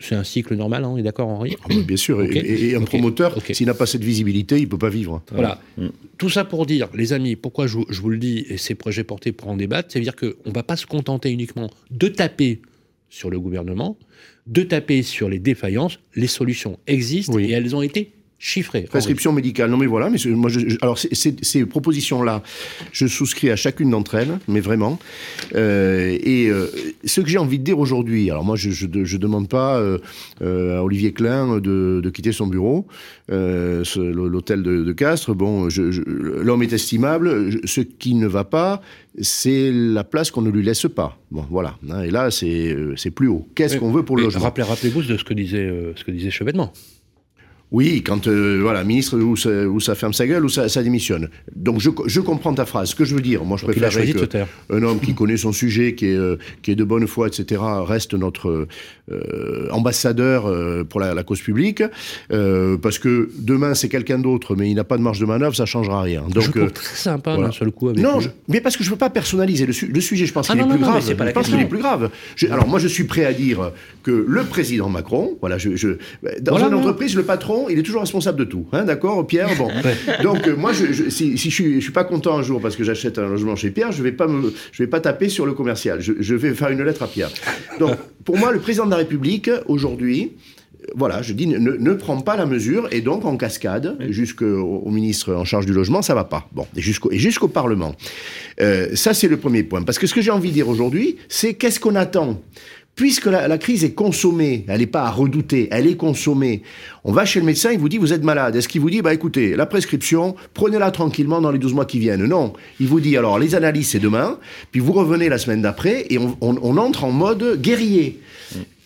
C'est 0.00 0.14
un 0.14 0.24
cycle 0.24 0.54
normal, 0.56 0.84
hein, 0.84 0.88
on 0.92 0.96
est 0.96 1.02
d'accord, 1.02 1.28
Henri 1.28 1.56
Ah 1.64 1.66
bah, 1.68 1.74
Bien 1.86 1.96
sûr. 1.96 2.22
Et- 2.22 2.26
Ok. 2.28 2.36
Et, 2.36 2.68
et 2.70 2.74
un 2.76 2.82
promoteur, 2.82 3.36
s'il 3.52 3.66
n'a 3.66 3.74
pas 3.74 3.86
cette 3.86 4.04
visibilité, 4.04 4.58
il 4.58 4.68
peut 4.68 4.78
pas 4.78 4.88
vivre. 4.90 5.22
Voilà. 5.32 5.60
Tout 6.18 6.28
ça 6.30 6.44
pour 6.44 6.66
dire, 6.66 6.88
les 6.94 7.12
amis, 7.12 7.36
pourquoi 7.36 7.66
je, 7.66 7.78
vous- 7.78 7.86
je 7.90 8.00
vous 8.00 8.10
le 8.10 8.18
dis, 8.18 8.44
et 8.48 8.56
ces 8.56 8.74
projets 8.74 9.04
portés 9.04 9.32
pour 9.32 9.48
en 9.48 9.56
débattre, 9.56 9.90
c'est-à-dire 9.92 10.16
qu'on 10.16 10.26
ne 10.46 10.52
va 10.54 10.62
pas 10.62 10.76
se 10.76 10.86
contenter 10.86 11.30
uniquement 11.30 11.68
de 11.90 12.08
taper 12.08 12.60
sur 13.08 13.28
le 13.28 13.38
gouvernement, 13.38 13.98
de 14.46 14.62
taper 14.62 15.02
sur 15.02 15.28
les 15.28 15.38
défaillances. 15.38 15.98
Les 16.16 16.26
solutions 16.26 16.78
existent 16.86 17.34
Oui. 17.34 17.44
et 17.46 17.50
elles 17.52 17.76
ont 17.76 17.82
été 17.82 18.12
chiffré. 18.42 18.82
Prescription 18.82 19.32
médicale. 19.32 19.70
Non, 19.70 19.76
mais 19.76 19.86
voilà. 19.86 20.10
Mais 20.10 20.18
moi, 20.32 20.50
alors 20.82 20.98
ces 20.98 21.64
propositions-là, 21.64 22.42
je 22.90 23.06
souscris 23.06 23.50
à 23.50 23.56
chacune 23.56 23.90
d'entre 23.90 24.16
elles, 24.16 24.40
mais 24.48 24.58
vraiment. 24.58 24.98
Euh, 25.54 26.18
et 26.20 26.48
euh, 26.48 26.66
ce 27.04 27.20
que 27.20 27.28
j'ai 27.28 27.38
envie 27.38 27.60
de 27.60 27.64
dire 27.64 27.78
aujourd'hui, 27.78 28.30
alors 28.30 28.44
moi, 28.44 28.56
je, 28.56 28.70
je, 28.70 29.16
demande 29.16 29.48
pas 29.48 29.78
euh, 29.78 29.98
à 30.40 30.82
Olivier 30.82 31.12
Klein 31.12 31.60
de, 31.60 32.10
quitter 32.12 32.32
son 32.32 32.48
bureau, 32.48 32.88
l'hôtel 33.28 34.64
de, 34.64 34.82
de, 34.82 34.92
Castres. 34.92 35.34
Bon, 35.34 35.68
l'homme 36.08 36.64
est 36.64 36.72
estimable. 36.72 37.60
Ce 37.64 37.80
qui 37.80 38.14
ne 38.14 38.26
va 38.26 38.42
pas, 38.42 38.82
c'est 39.20 39.70
la 39.72 40.02
place 40.02 40.32
qu'on 40.32 40.42
ne 40.42 40.50
lui 40.50 40.64
laisse 40.64 40.86
pas. 40.92 41.16
Bon, 41.30 41.46
voilà. 41.48 41.76
Hein, 41.88 42.02
et 42.02 42.10
là, 42.10 42.32
c'est 42.32 43.10
plus 43.14 43.28
haut. 43.28 43.46
Qu'est-ce 43.54 43.76
qu'on 43.76 43.92
veut 43.92 44.02
pour 44.02 44.16
le 44.16 44.24
logement? 44.24 44.42
Rappelez-vous 44.42 45.02
de 45.02 45.16
ce 45.16 45.22
que 45.22 45.32
disait, 45.32 45.72
ce 45.94 46.02
que 46.02 46.10
disait 46.10 46.30
Chevènement. 46.30 46.72
Oui, 47.72 48.02
quand 48.02 48.26
euh, 48.26 48.58
voilà, 48.60 48.84
ministre 48.84 49.18
ou 49.18 49.80
ça, 49.80 49.94
ferme 49.94 50.12
sa 50.12 50.26
gueule 50.26 50.44
ou 50.44 50.50
ça, 50.50 50.82
démissionne. 50.82 51.30
Donc 51.56 51.80
je, 51.80 51.88
je, 52.06 52.20
comprends 52.20 52.52
ta 52.52 52.66
phrase. 52.66 52.90
Ce 52.90 52.94
que 52.94 53.06
je 53.06 53.14
veux 53.14 53.22
dire, 53.22 53.44
moi 53.44 53.56
je 53.56 53.64
préfère 53.64 53.90
un 54.70 54.82
homme 54.82 55.00
qui 55.00 55.14
connaît 55.14 55.38
son 55.38 55.52
sujet, 55.52 55.94
qui 55.94 56.06
est, 56.06 56.16
euh, 56.16 56.36
qui 56.60 56.70
est 56.70 56.74
de 56.74 56.84
bonne 56.84 57.06
foi, 57.06 57.28
etc., 57.28 57.62
reste 57.86 58.12
notre 58.12 58.68
euh, 59.10 59.68
ambassadeur 59.70 60.44
pour 60.86 61.00
la, 61.00 61.22
cause 61.22 61.40
publique, 61.40 61.82
parce 62.28 62.98
que 62.98 63.30
demain 63.38 63.74
c'est 63.74 63.88
quelqu'un 63.88 64.18
d'autre, 64.18 64.54
mais 64.54 64.70
il 64.70 64.74
n'a 64.74 64.84
pas 64.84 64.98
de 64.98 65.02
marge 65.02 65.18
de 65.18 65.26
manœuvre, 65.26 65.56
ça 65.56 65.64
changera 65.64 66.02
rien. 66.02 66.24
Donc 66.28 66.44
je 66.54 66.64
très 66.66 66.96
sympa 66.96 67.36
d'un 67.38 67.52
seul 67.52 67.70
coup. 67.70 67.88
Avec 67.88 68.02
non, 68.02 68.18
mais 68.48 68.60
parce 68.60 68.76
que 68.76 68.84
je 68.84 68.90
veux 68.90 68.96
pas 68.96 69.10
personnaliser 69.10 69.64
le, 69.64 69.72
sujet. 69.72 70.26
Je 70.26 70.32
pense 70.32 70.50
ah 70.50 70.52
qu'il 70.52 70.62
est, 70.62 70.68
plus 70.68 70.78
grave. 70.78 71.02
je 71.06 71.32
pense 71.32 71.48
qu'il 71.48 71.60
est 71.60 71.64
plus 71.64 71.78
grave. 71.78 72.10
alors 72.50 72.68
moi 72.68 72.78
je 72.78 72.88
suis 72.88 73.04
prêt 73.04 73.24
à 73.24 73.32
dire 73.32 73.72
que 74.02 74.26
le 74.28 74.44
président 74.44 74.90
Macron, 74.90 75.38
voilà, 75.40 75.56
je, 75.56 75.74
je 75.76 75.96
dans 76.42 76.58
une 76.58 76.74
entreprise, 76.74 77.16
le 77.16 77.22
patron 77.22 77.61
il 77.68 77.78
est 77.78 77.82
toujours 77.82 78.00
responsable 78.00 78.38
de 78.38 78.44
tout. 78.44 78.66
Hein, 78.72 78.84
D'accord, 78.84 79.26
Pierre 79.26 79.48
Bon. 79.56 79.68
Donc, 80.22 80.46
euh, 80.46 80.56
moi, 80.56 80.72
je, 80.72 81.10
si, 81.10 81.36
je, 81.36 81.50
suis, 81.50 81.82
suis 81.82 81.92
pas 81.92 82.04
content 82.04 82.38
un 82.38 82.42
jour 82.42 82.60
parce 82.60 82.76
que 82.76 82.84
j'achète 82.84 83.18
un 83.18 83.28
logement 83.28 83.56
chez 83.56 83.70
Pierre, 83.70 83.92
je 83.92 84.02
vais 84.02 84.12
pas 84.12 84.26
je 84.72 84.82
vais 84.82 84.88
pas 84.88 85.00
taper 85.00 85.28
sur 85.28 85.46
le 85.46 85.52
commercial. 85.52 86.00
Je, 86.00 86.34
vais 86.34 86.54
faire 86.54 86.70
une 86.70 86.82
lettre 86.82 87.02
à 87.02 87.06
Pierre. 87.06 87.30
Donc, 87.78 87.96
pour 88.24 88.36
moi, 88.36 88.52
le 88.52 88.58
président 88.58 88.86
de 88.86 88.90
la 88.90 88.96
République, 88.96 89.50
aujourd'hui, 89.66 90.32
voilà, 90.94 91.22
je 91.22 91.32
dis, 91.32 91.46
ne, 91.46 91.92
prend 91.94 92.20
pas 92.20 92.36
la 92.36 92.46
mesure 92.46 92.88
et 92.90 93.00
donc 93.00 93.24
en 93.24 93.36
cascade, 93.36 93.96
jusqu'au 94.10 94.88
ministre 94.90 95.34
en 95.34 95.44
charge 95.44 95.66
du 95.66 95.72
logement, 95.72 96.02
ça 96.02 96.14
va 96.14 96.24
pas. 96.24 96.48
Bon, 96.52 96.66
et 96.76 96.80
jusqu'au, 96.80 97.10
et 97.12 97.18
jusqu'au 97.18 97.48
Parlement. 97.48 97.94
Euh, 98.60 98.94
ça, 98.94 99.14
c'est 99.14 99.28
le 99.28 99.36
premier 99.36 99.62
point. 99.62 99.82
Parce 99.82 99.98
que 99.98 100.06
ce 100.06 100.14
que 100.14 100.20
j'ai 100.20 100.30
envie 100.30 100.48
de 100.48 100.54
dire 100.54 100.68
aujourd'hui, 100.68 101.16
c'est 101.28 101.54
qu'est-ce 101.54 101.80
qu'on 101.80 101.94
attend? 101.94 102.40
Puisque 102.94 103.24
la, 103.24 103.56
crise 103.56 103.84
est 103.84 103.92
consommée, 103.92 104.66
elle 104.68 104.80
n'est 104.80 104.86
pas 104.86 105.04
à 105.04 105.10
redouter, 105.10 105.66
elle 105.70 105.86
est 105.86 105.96
consommée. 105.96 106.62
On 107.04 107.12
va 107.12 107.24
chez 107.24 107.40
le 107.40 107.46
médecin, 107.46 107.72
il 107.72 107.78
vous 107.78 107.88
dit 107.88 107.96
vous 107.96 108.12
êtes 108.12 108.22
malade. 108.22 108.54
Est-ce 108.54 108.68
qu'il 108.68 108.82
vous 108.82 108.90
dit 108.90 109.00
bah 109.00 109.14
écoutez, 109.14 109.56
la 109.56 109.64
prescription, 109.64 110.36
prenez-la 110.52 110.90
tranquillement 110.90 111.40
dans 111.40 111.50
les 111.50 111.58
12 111.58 111.72
mois 111.72 111.86
qui 111.86 111.98
viennent 111.98 112.26
Non, 112.26 112.52
il 112.80 112.88
vous 112.88 113.00
dit 113.00 113.16
alors 113.16 113.38
les 113.38 113.54
analyses 113.54 113.88
c'est 113.88 113.98
demain, 113.98 114.38
puis 114.72 114.80
vous 114.80 114.92
revenez 114.92 115.30
la 115.30 115.38
semaine 115.38 115.62
d'après 115.62 116.04
et 116.10 116.18
on, 116.18 116.36
on 116.40 116.76
entre 116.76 117.04
en 117.04 117.12
mode 117.12 117.60
guerrier 117.62 118.20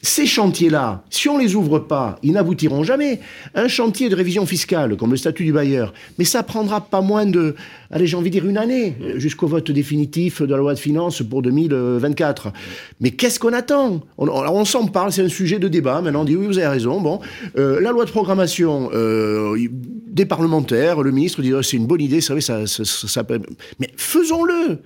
ces 0.03 0.27
chantiers-là, 0.27 1.03
si 1.11 1.29
on 1.29 1.37
les 1.37 1.57
ouvre 1.57 1.81
pas, 1.81 2.19
ils 2.23 2.33
n'aboutiront 2.33 2.85
jamais. 2.85 3.21
Un 3.55 3.67
chantier 3.67 4.09
de 4.09 4.15
révision 4.15 4.47
fiscale, 4.47 4.97
comme 4.97 5.11
le 5.11 5.17
statut 5.17 5.45
du 5.45 5.53
bailleur, 5.53 5.93
mais 6.19 6.25
ça 6.25 6.43
prendra 6.43 6.81
pas 6.81 7.01
moins 7.01 7.27
de, 7.27 7.57
allez, 7.91 8.07
j'ai 8.07 8.17
envie 8.17 8.31
de 8.31 8.39
dire 8.39 8.47
une 8.47 8.59
année, 8.59 8.95
jusqu'au 9.17 9.49
vote 9.49 9.71
définitif 9.71 10.43
de 10.43 10.51
la 10.51 10.59
loi 10.59 10.75
de 10.75 10.79
finances 10.79 11.23
pour 11.23 11.43
2024. 11.43 12.53
Mais 13.01 13.11
qu'est-ce 13.11 13.41
qu'on 13.41 13.53
attend? 13.53 14.01
On, 14.19 14.65
s'en 14.65 14.87
parle, 14.87 15.13
c'est 15.13 15.23
un 15.23 15.29
sujet 15.29 15.59
de 15.59 15.69
débat. 15.69 16.01
Maintenant, 16.01 16.21
on 16.21 16.25
dit 16.25 16.37
oui, 16.37 16.47
vous 16.47 16.59
avez 16.59 16.69
raison. 16.69 17.01
Bon, 17.01 17.21
euh, 17.59 17.81
la 17.81 17.91
loi 17.91 18.05
de 18.05 18.11
programmation 18.11 18.91
euh, 18.93 19.57
des 20.07 20.25
parlementaires, 20.25 21.03
le 21.03 21.11
ministre 21.11 21.43
dit 21.43 21.53
oh, 21.53 21.63
c'est 21.63 21.77
une 21.77 21.87
bonne 21.87 22.01
idée, 22.01 22.21
ça, 22.21 22.41
ça, 22.41 22.67
ça 22.67 23.23
mais 23.81 23.91
faisons-le. 23.97 24.79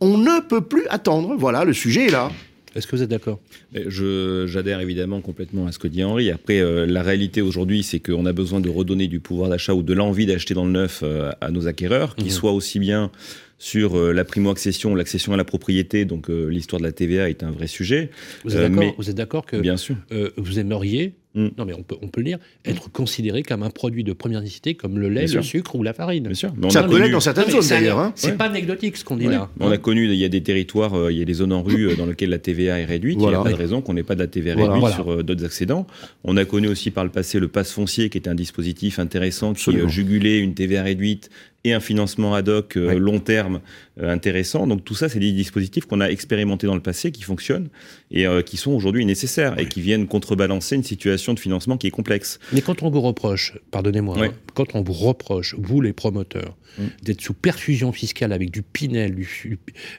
On 0.00 0.16
ne 0.16 0.40
peut 0.40 0.60
plus 0.60 0.86
attendre. 0.88 1.34
Voilà, 1.36 1.64
le 1.64 1.72
sujet 1.72 2.06
est 2.06 2.10
là. 2.10 2.30
Est-ce 2.74 2.86
que 2.86 2.96
vous 2.96 3.02
êtes 3.02 3.10
d'accord? 3.10 3.40
J'adhère 3.72 4.80
évidemment 4.80 5.20
complètement 5.20 5.66
à 5.66 5.72
ce 5.72 5.78
que 5.78 5.88
dit 5.88 6.04
Henri. 6.04 6.30
Après, 6.30 6.60
euh, 6.60 6.86
la 6.86 7.02
réalité 7.02 7.40
aujourd'hui, 7.40 7.82
c'est 7.82 8.00
qu'on 8.00 8.26
a 8.26 8.32
besoin 8.32 8.60
de 8.60 8.68
redonner 8.68 9.08
du 9.08 9.20
pouvoir 9.20 9.50
d'achat 9.50 9.74
ou 9.74 9.82
de 9.82 9.94
l'envie 9.94 10.26
d'acheter 10.26 10.54
dans 10.54 10.64
le 10.64 10.72
neuf 10.72 11.00
euh, 11.02 11.30
à 11.40 11.50
nos 11.50 11.66
acquéreurs, 11.66 12.14
qui 12.16 12.26
mhm. 12.26 12.30
soient 12.30 12.52
aussi 12.52 12.78
bien 12.78 13.10
sur 13.58 13.98
euh, 13.98 14.12
la 14.12 14.24
primo-accession, 14.24 14.94
l'accession 14.94 15.32
à 15.32 15.36
la 15.36 15.44
propriété, 15.44 16.04
donc 16.04 16.28
l'histoire 16.28 16.80
de 16.80 16.86
la 16.86 16.92
TVA 16.92 17.28
est 17.28 17.42
un 17.42 17.50
vrai 17.50 17.66
sujet. 17.66 18.10
Vous 18.44 18.56
êtes 18.56 19.14
d'accord 19.16 19.46
que 19.46 19.56
bien 19.56 19.76
sûr. 19.76 19.96
vous 20.36 20.58
aimeriez 20.58 21.14
Mm. 21.34 21.48
Non, 21.58 21.64
mais 21.64 21.74
on 21.74 21.82
peut, 21.82 21.96
on 22.00 22.08
peut 22.08 22.20
le 22.20 22.26
dire, 22.26 22.38
être 22.64 22.90
considéré 22.90 23.42
comme 23.42 23.62
un 23.62 23.70
produit 23.70 24.02
de 24.02 24.12
première 24.12 24.40
nécessité, 24.40 24.74
comme 24.74 24.98
le 24.98 25.08
lait, 25.08 25.26
le 25.26 25.42
sucre 25.42 25.74
ou 25.74 25.82
la 25.82 25.92
farine. 25.92 26.24
Bien 26.24 26.34
sûr. 26.34 26.52
ça 26.70 26.82
connaît 26.82 27.10
dans 27.10 27.20
certaines 27.20 27.50
zones 27.50 27.66
d'ailleurs. 27.68 27.98
Hein. 27.98 28.12
C'est 28.14 28.36
pas 28.36 28.46
anecdotique 28.46 28.96
ce 28.96 29.04
qu'on 29.04 29.16
dit 29.16 29.26
là. 29.26 29.50
On 29.60 29.70
a 29.70 29.78
connu, 29.78 30.06
il 30.06 30.14
y 30.14 30.24
a 30.24 30.28
des 30.28 30.42
territoires, 30.42 30.94
euh, 30.94 31.12
il 31.12 31.18
y 31.18 31.22
a 31.22 31.24
des 31.24 31.34
zones 31.34 31.52
en 31.52 31.62
rue 31.62 31.88
euh, 31.88 31.96
dans 31.96 32.06
lesquelles 32.06 32.30
la 32.30 32.38
TVA 32.38 32.80
est 32.80 32.84
réduite. 32.84 33.18
Il 33.20 33.26
n'y 33.26 33.34
a 33.34 33.42
pas 33.42 33.50
de 33.50 33.54
raison 33.54 33.80
qu'on 33.82 33.94
n'ait 33.94 34.02
pas 34.02 34.14
de 34.14 34.20
la 34.20 34.26
TVA 34.26 34.54
réduite 34.54 34.94
sur 34.94 35.12
euh, 35.12 35.22
d'autres 35.22 35.44
accédants. 35.44 35.86
On 36.24 36.36
a 36.36 36.44
connu 36.44 36.68
aussi 36.68 36.90
par 36.90 37.04
le 37.04 37.10
passé 37.10 37.38
le 37.38 37.48
passe 37.48 37.72
foncier, 37.72 38.08
qui 38.08 38.18
était 38.18 38.30
un 38.30 38.34
dispositif 38.34 38.98
intéressant 38.98 39.52
qui 39.52 39.76
jugulait 39.88 40.38
une 40.38 40.54
TVA 40.54 40.82
réduite 40.82 41.30
et 41.68 41.72
un 41.74 41.80
financement 41.80 42.34
ad 42.34 42.48
hoc 42.48 42.76
euh, 42.76 42.98
long 42.98 43.20
terme 43.20 43.60
euh, 44.00 44.10
intéressant. 44.10 44.66
Donc 44.66 44.84
tout 44.84 44.94
ça, 44.94 45.08
c'est 45.08 45.18
des 45.18 45.32
dispositifs 45.32 45.86
qu'on 45.86 46.00
a 46.00 46.08
expérimentés 46.08 46.66
dans 46.66 46.74
le 46.74 46.80
passé, 46.80 47.12
qui 47.12 47.22
fonctionnent 47.22 47.68
et 48.10 48.26
euh, 48.26 48.42
qui 48.42 48.56
sont 48.56 48.72
aujourd'hui 48.72 49.04
nécessaires 49.04 49.58
et 49.58 49.66
qui 49.66 49.80
viennent 49.80 50.06
contrebalancer 50.06 50.76
une 50.76 50.84
situation 50.84 51.34
de 51.34 51.40
financement 51.40 51.76
qui 51.76 51.86
est 51.86 51.92
complexe. 51.92 52.38
Mais 52.52 52.60
quand 52.60 52.82
on 52.82 52.90
vous 52.90 53.00
reproche, 53.00 53.58
pardonnez-moi, 53.70 54.16
hein, 54.18 54.32
quand 54.54 54.74
on 54.74 54.82
vous 54.82 54.92
reproche, 54.92 55.54
vous 55.58 55.80
les 55.80 55.92
promoteurs, 55.92 56.56
mm. 56.78 56.84
d'être 57.02 57.20
sous 57.20 57.34
perfusion 57.34 57.92
fiscale 57.92 58.32
avec 58.32 58.50
du 58.50 58.62
Pinel, 58.62 59.16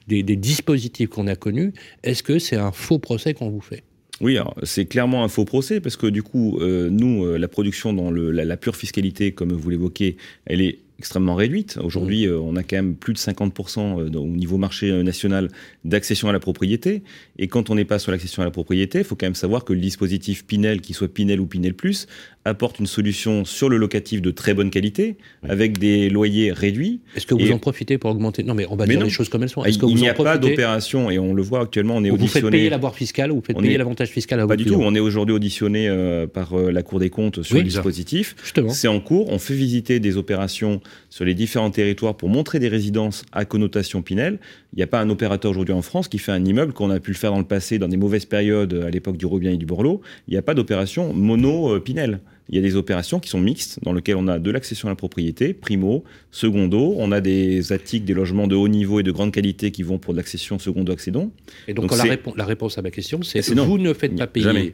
des, 0.07 0.23
dispositifs 0.23 1.09
qu'on 1.09 1.27
a 1.27 1.35
connus, 1.35 1.73
est-ce 2.03 2.23
que 2.23 2.39
c'est 2.39 2.55
un 2.55 2.71
faux 2.71 2.99
procès 2.99 3.33
qu'on 3.33 3.49
vous 3.49 3.61
fait? 3.61 3.83
Oui, 4.21 4.37
c'est 4.63 4.85
clairement 4.85 5.23
un 5.23 5.29
faux 5.29 5.45
procès 5.45 5.79
parce 5.79 5.95
que 5.95 6.07
du 6.07 6.23
coup, 6.23 6.59
nous, 6.61 7.37
la 7.37 7.47
production 7.47 7.93
dans 7.93 8.11
le, 8.11 8.31
la, 8.31 8.57
pure 8.57 8.75
fiscalité, 8.75 9.31
comme 9.31 9.53
vous 9.53 9.69
l'évoquez, 9.69 10.17
elle 10.45 10.59
est 10.59 10.79
extrêmement 10.99 11.35
réduite. 11.35 11.79
Aujourd'hui, 11.81 12.27
mmh. 12.27 12.31
euh, 12.31 12.39
on 12.39 12.55
a 12.57 12.63
quand 12.63 12.75
même 12.75 12.95
plus 12.95 13.13
de 13.13 13.17
50% 13.17 13.79
euh, 13.79 14.19
au 14.19 14.27
niveau 14.27 14.57
marché 14.57 14.91
euh, 14.91 15.01
national 15.01 15.47
d'accession 15.85 16.27
à 16.27 16.33
la 16.33 16.39
propriété. 16.39 17.03
Et 17.37 17.47
quand 17.47 17.69
on 17.69 17.75
n'est 17.75 17.85
pas 17.85 17.99
sur 17.99 18.11
l'accession 18.11 18.41
à 18.41 18.45
la 18.45 18.51
propriété, 18.51 18.99
il 18.99 19.05
faut 19.05 19.15
quand 19.15 19.25
même 19.25 19.33
savoir 19.33 19.63
que 19.63 19.71
le 19.71 19.79
dispositif 19.79 20.45
Pinel, 20.45 20.81
qu'il 20.81 20.93
soit 20.93 21.07
Pinel 21.07 21.39
ou 21.39 21.47
Pinel 21.47 21.73
Plus, 21.73 22.07
apporte 22.43 22.79
une 22.79 22.85
solution 22.85 23.45
sur 23.45 23.69
le 23.69 23.77
locatif 23.77 24.21
de 24.21 24.31
très 24.31 24.53
bonne 24.53 24.69
qualité, 24.69 25.17
avec 25.47 25.77
des 25.77 26.09
loyers 26.09 26.51
réduits. 26.51 26.99
Est-ce 27.15 27.25
que 27.25 27.33
vous 27.33 27.51
en 27.51 27.59
profitez 27.59 27.97
pour 27.97 28.11
augmenter? 28.11 28.43
Non, 28.43 28.53
mais 28.53 28.65
on 28.69 28.75
va 28.75 28.85
dire 28.85 29.01
les 29.01 29.09
choses 29.09 29.29
comme 29.29 29.43
elles 29.43 29.49
sont. 29.49 29.63
Est-ce 29.63 29.77
que 29.77 29.85
il 29.85 29.95
n'y 29.95 30.09
a 30.09 30.13
pas 30.13 30.37
d'opération, 30.37 31.09
et 31.09 31.17
on 31.17 31.33
le 31.33 31.41
voit 31.41 31.61
actuellement, 31.61 31.95
on 31.95 32.03
est 32.03 32.11
auditionné... 32.11 32.41
Vous 32.41 32.47
faites 32.47 32.51
payer 32.51 32.69
l'avoir 32.69 32.95
fiscal 32.95 33.31
ou 33.31 33.35
vous 33.35 33.41
faites 33.41 33.57
payer 33.57 33.77
l'avantage 33.77 34.09
fiscal 34.09 34.39
à 34.41 34.47
Pas 34.47 34.57
du 34.57 34.65
tout, 34.65 34.75
on 34.75 34.95
est 34.95 34.99
aujourd'hui 34.99 35.33
auditionné 35.33 35.89
par 36.33 36.57
la 36.57 36.83
Cour 36.83 36.99
des 36.99 37.09
comptes 37.09 37.41
sur 37.43 37.55
le 37.55 37.63
dispositif. 37.63 38.35
C'est 38.69 38.89
en 38.89 38.99
cours, 38.99 39.29
on 39.29 39.39
fait 39.39 39.53
visiter 39.53 40.01
des 40.01 40.17
opérations 40.17 40.81
sur 41.09 41.25
les 41.25 41.33
différents 41.33 41.71
territoires 41.71 42.15
pour 42.15 42.29
montrer 42.29 42.59
des 42.59 42.67
résidences 42.67 43.23
à 43.31 43.45
connotation 43.45 44.01
Pinel. 44.01 44.39
Il 44.73 44.77
n'y 44.77 44.83
a 44.83 44.87
pas 44.87 44.99
un 44.99 45.09
opérateur 45.09 45.51
aujourd'hui 45.51 45.73
en 45.73 45.81
France 45.81 46.07
qui 46.07 46.19
fait 46.19 46.31
un 46.31 46.43
immeuble 46.43 46.73
qu'on 46.73 46.89
a 46.89 46.99
pu 46.99 47.11
le 47.11 47.17
faire 47.17 47.31
dans 47.31 47.39
le 47.39 47.45
passé 47.45 47.79
dans 47.79 47.87
des 47.87 47.97
mauvaises 47.97 48.25
périodes 48.25 48.73
à 48.85 48.89
l'époque 48.89 49.17
du 49.17 49.25
Robien 49.25 49.51
et 49.51 49.57
du 49.57 49.65
Borloo. 49.65 50.01
Il 50.27 50.31
n'y 50.31 50.37
a 50.37 50.41
pas 50.41 50.53
d'opération 50.53 51.13
mono-Pinel. 51.13 52.19
Il 52.49 52.55
y 52.55 52.57
a 52.57 52.61
des 52.61 52.75
opérations 52.75 53.19
qui 53.19 53.29
sont 53.29 53.39
mixtes, 53.39 53.79
dans 53.83 53.93
lesquelles 53.93 54.15
on 54.15 54.27
a 54.27 54.39
de 54.39 54.49
l'accession 54.49 54.87
à 54.87 54.91
la 54.91 54.95
propriété, 54.95 55.53
primo, 55.53 56.03
secondo. 56.31 56.95
On 56.97 57.11
a 57.11 57.21
des 57.21 57.71
attiques, 57.71 58.05
des 58.05 58.15
logements 58.15 58.47
de 58.47 58.55
haut 58.55 58.67
niveau 58.67 58.99
et 58.99 59.03
de 59.03 59.11
grande 59.11 59.31
qualité 59.31 59.69
qui 59.69 59.83
vont 59.83 59.99
pour 59.99 60.13
de 60.13 60.17
l'accession 60.17 60.57
secondo-accédant. 60.57 61.31
Et 61.67 61.75
donc, 61.75 61.95
la, 61.95 62.17
la, 62.35 62.45
réponse 62.45 62.79
à 62.79 62.81
ma 62.81 62.89
question, 62.89 63.21
c'est 63.21 63.47
vous 63.53 63.77
ne 63.77 63.93
faites 63.93 64.15
pas 64.15 64.25
payer 64.25 64.73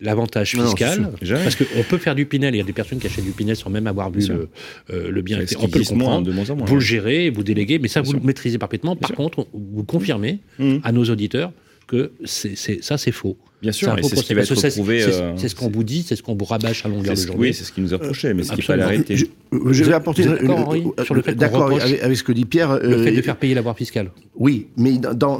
l'avantage 0.00 0.52
fiscal, 0.52 1.10
parce 1.28 1.56
qu'on 1.56 1.82
peut 1.88 1.98
faire 1.98 2.14
du 2.14 2.26
Pinel, 2.26 2.54
il 2.54 2.58
y 2.58 2.60
a 2.60 2.64
des 2.64 2.72
personnes 2.72 2.98
qui 2.98 3.06
achètent 3.06 3.24
du 3.24 3.32
Pinel 3.32 3.56
sans 3.56 3.70
même 3.70 3.86
avoir 3.86 4.10
vu 4.10 4.26
le, 4.26 4.48
euh, 4.90 5.10
le, 5.10 5.22
bien. 5.22 5.38
On 5.58 5.68
peut 5.68 5.78
le 5.78 5.84
comprendre, 5.84 6.26
de 6.26 6.32
moins 6.32 6.48
en 6.50 6.56
moins, 6.56 6.66
vous 6.66 6.76
le 6.76 6.80
gérez, 6.80 7.30
vous 7.30 7.42
déléguez, 7.42 7.78
mais 7.78 7.88
ça 7.88 8.00
vous 8.00 8.12
le 8.12 8.20
maîtrisez 8.20 8.58
parfaitement. 8.58 8.96
Par 8.96 9.12
contre, 9.12 9.46
vous 9.52 9.84
confirmez 9.84 10.38
mmh. 10.58 10.76
à 10.82 10.92
nos 10.92 11.04
auditeurs 11.04 11.52
que 11.86 12.12
ça 12.24 12.98
c'est 12.98 13.12
faux. 13.12 13.36
Bien 13.62 13.72
sûr, 13.72 13.94
c'est 14.02 14.16
ce 14.16 14.22
qui 14.22 14.32
va 14.32 14.42
être 14.42 14.68
prouvé. 14.74 15.02
Euh, 15.02 15.32
c'est, 15.36 15.48
ce 15.48 15.54
qu'on 15.54 15.68
vous 15.68 15.84
dit, 15.84 16.02
c'est 16.06 16.16
ce 16.16 16.22
qu'on 16.22 16.34
vous 16.34 16.44
rabâche 16.46 16.86
à 16.86 16.88
longueur 16.88 17.14
de 17.14 17.20
journée. 17.20 17.40
Oui, 17.40 17.54
c'est 17.54 17.64
ce 17.64 17.72
qui 17.72 17.82
nous 17.82 17.92
a 17.92 17.98
reproché, 17.98 18.32
mais 18.32 18.42
ce 18.42 18.52
qui 18.52 18.60
n'est 18.60 18.66
pas 18.66 18.76
la 18.76 18.86
réalité. 18.86 19.16
Je, 19.16 19.84
vais 19.84 19.92
apporter 19.92 20.22
sur 20.22 21.14
le 21.14 21.22
fait 21.22 21.34
d'accord 21.34 21.70
avec, 21.70 22.16
ce 22.16 22.22
que 22.22 22.32
dit 22.32 22.46
Pierre. 22.46 22.78
Le 22.80 23.02
fait 23.02 23.12
de 23.12 23.18
euh, 23.18 23.22
faire 23.22 23.36
payer 23.36 23.54
l'avoir 23.54 23.76
fiscal. 23.76 24.10
Oui, 24.36 24.68
mais 24.76 24.98
dans 24.98 25.38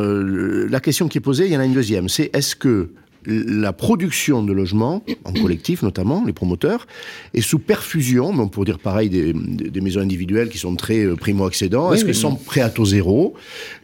la 0.00 0.80
question 0.80 1.08
qui 1.08 1.18
est 1.18 1.22
posée, 1.22 1.46
il 1.46 1.52
y 1.52 1.56
en 1.56 1.60
a 1.60 1.66
une 1.66 1.74
deuxième. 1.74 2.08
C'est 2.08 2.30
est-ce 2.34 2.56
que 2.56 2.90
la 3.26 3.72
production 3.72 4.42
de 4.42 4.52
logements, 4.52 5.02
en 5.24 5.32
collectif 5.32 5.82
notamment, 5.82 6.24
les 6.24 6.32
promoteurs, 6.32 6.86
est 7.34 7.40
sous 7.40 7.58
perfusion, 7.58 8.32
mais 8.32 8.40
on 8.40 8.48
pourrait 8.48 8.66
dire 8.66 8.78
pareil 8.78 9.08
des, 9.08 9.80
maisons 9.80 10.00
individuelles 10.00 10.48
qui 10.48 10.58
sont 10.58 10.74
très 10.76 11.04
euh, 11.04 11.16
primo-accédants. 11.16 11.92
Est-ce 11.92 12.04
que 12.04 12.12
sans 12.12 12.34
prêt 12.34 12.60
à 12.60 12.70
taux 12.70 12.84
zéro, 12.84 13.34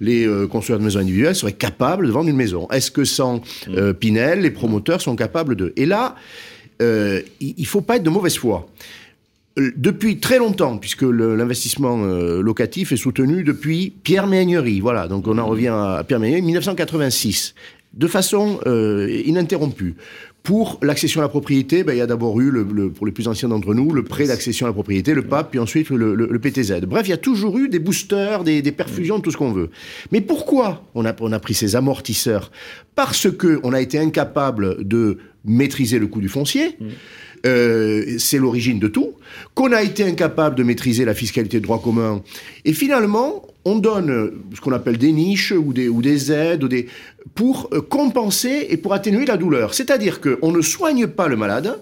les 0.01 0.27
euh, 0.27 0.47
constructeurs 0.47 0.79
de 0.79 0.85
maisons 0.85 1.01
individuelles 1.01 1.35
seraient 1.35 1.53
capables 1.53 2.07
de 2.07 2.13
vendre 2.13 2.29
une 2.29 2.37
maison? 2.37 2.69
Est-ce 2.71 2.91
que 2.91 3.05
sans 3.05 3.37
mm. 3.37 3.41
euh, 3.71 3.93
Pinel, 3.93 4.41
les 4.41 4.51
promoteurs 4.51 5.01
sont 5.01 5.17
capables 5.17 5.57
de... 5.57 5.73
Et 5.77 5.87
là, 5.87 6.15
il 6.81 7.55
ne 7.59 7.65
faut 7.65 7.81
pas 7.81 7.97
être 7.97 8.05
de 8.05 8.11
mauvaise 8.11 8.37
foi. 8.37 8.69
Depuis 9.59 10.19
très 10.19 10.39
longtemps, 10.39 10.79
puisque 10.79 11.03
l'investissement 11.03 12.05
euh, 12.05 12.41
locatif 12.41 12.93
est 12.93 12.97
soutenu 12.97 13.43
depuis 13.43 13.93
Pierre 14.05 14.29
Méhaignerie, 14.29 14.79
voilà, 14.79 15.09
donc 15.09 15.27
on 15.27 15.37
en 15.37 15.47
revient 15.47 15.75
à 15.75 16.05
Pierre 16.07 16.21
Méhaignerie, 16.21 16.43
1986, 16.43 17.55
de 17.95 18.07
façon 18.07 18.61
euh, 18.67 19.23
ininterrompue. 19.25 19.95
Pour 20.45 20.79
l'accession 20.83 21.21
à 21.21 21.25
la 21.25 21.29
propriété, 21.29 21.83
ben, 21.85 21.93
il 21.93 21.99
y 21.99 22.01
a 22.01 22.07
d'abord 22.07 22.41
eu, 22.41 22.51
le, 22.51 22.63
le- 22.63 22.91
pour 22.91 23.05
les 23.05 23.13
plus 23.13 23.29
anciens 23.29 23.49
d'entre 23.51 23.75
nous, 23.75 23.93
le 23.93 24.03
prêt 24.05 24.27
d'accession 24.27 24.65
à 24.67 24.71
la 24.71 24.73
propriété, 24.73 25.13
le 25.13 25.23
PAP, 25.23 25.51
puis 25.51 25.59
ensuite 25.59 25.91
le, 25.91 26.39
PTZ. 26.39 26.81
Bref, 26.87 27.07
il 27.07 27.11
y 27.11 27.15
a 27.15 27.19
toujours 27.19 27.59
eu 27.59 27.69
des 27.69 27.79
boosters, 27.81 28.45
des, 28.45 28.63
des 28.63 28.73
perfusions, 28.73 29.21
tout 29.21 29.31
ce 29.31 29.37
qu'on 29.37 29.53
veut. 29.53 29.69
Mais 30.11 30.21
pourquoi 30.23 30.85
on 30.95 31.05
a, 31.05 31.15
on 31.21 31.33
a 31.33 31.39
pris 31.39 31.55
ces 31.55 31.77
amortisseurs? 31.77 32.51
Parce 32.95 33.31
que 33.31 33.61
on 33.63 33.73
a 33.75 33.81
été 33.81 33.99
incapable 33.99 34.87
de 34.87 35.19
maîtriser 35.45 35.99
le 35.99 36.07
coût 36.07 36.21
du 36.21 36.29
foncier. 36.29 36.79
Euh, 37.47 38.17
c'est 38.19 38.39
l'origine 38.39 38.79
de 38.79 38.89
tout, 38.89 39.13
qu'on 39.55 39.73
a 39.73 39.83
été 39.83 40.03
incapable 40.05 40.57
de 40.57 40.63
maîtriser 40.65 41.05
la 41.05 41.15
fiscalité 41.15 41.59
de 41.61 41.65
droit 41.65 41.81
commun. 41.81 42.23
Et 42.65 42.73
finalement, 42.73 43.47
on 43.73 43.77
donne 43.79 44.11
euh, 44.11 44.35
ce 44.55 44.61
qu'on 44.61 44.73
appelle 44.73 44.99
des 44.99 45.13
niches 45.13 45.53
ou 45.53 45.73
des, 45.73 46.33
aides 46.33 46.65
ou 46.65 46.69
des, 46.69 46.87
pour 47.35 47.69
euh, 47.73 47.81
compenser 47.81 48.67
et 48.71 48.77
pour 48.77 48.93
atténuer 48.95 49.27
la 49.27 49.37
douleur. 49.37 49.75
C'est-à-dire 49.75 50.21
qu'on 50.21 50.51
ne 50.53 50.63
soigne 50.63 51.07
pas 51.07 51.29
le 51.29 51.37
malade. 51.37 51.79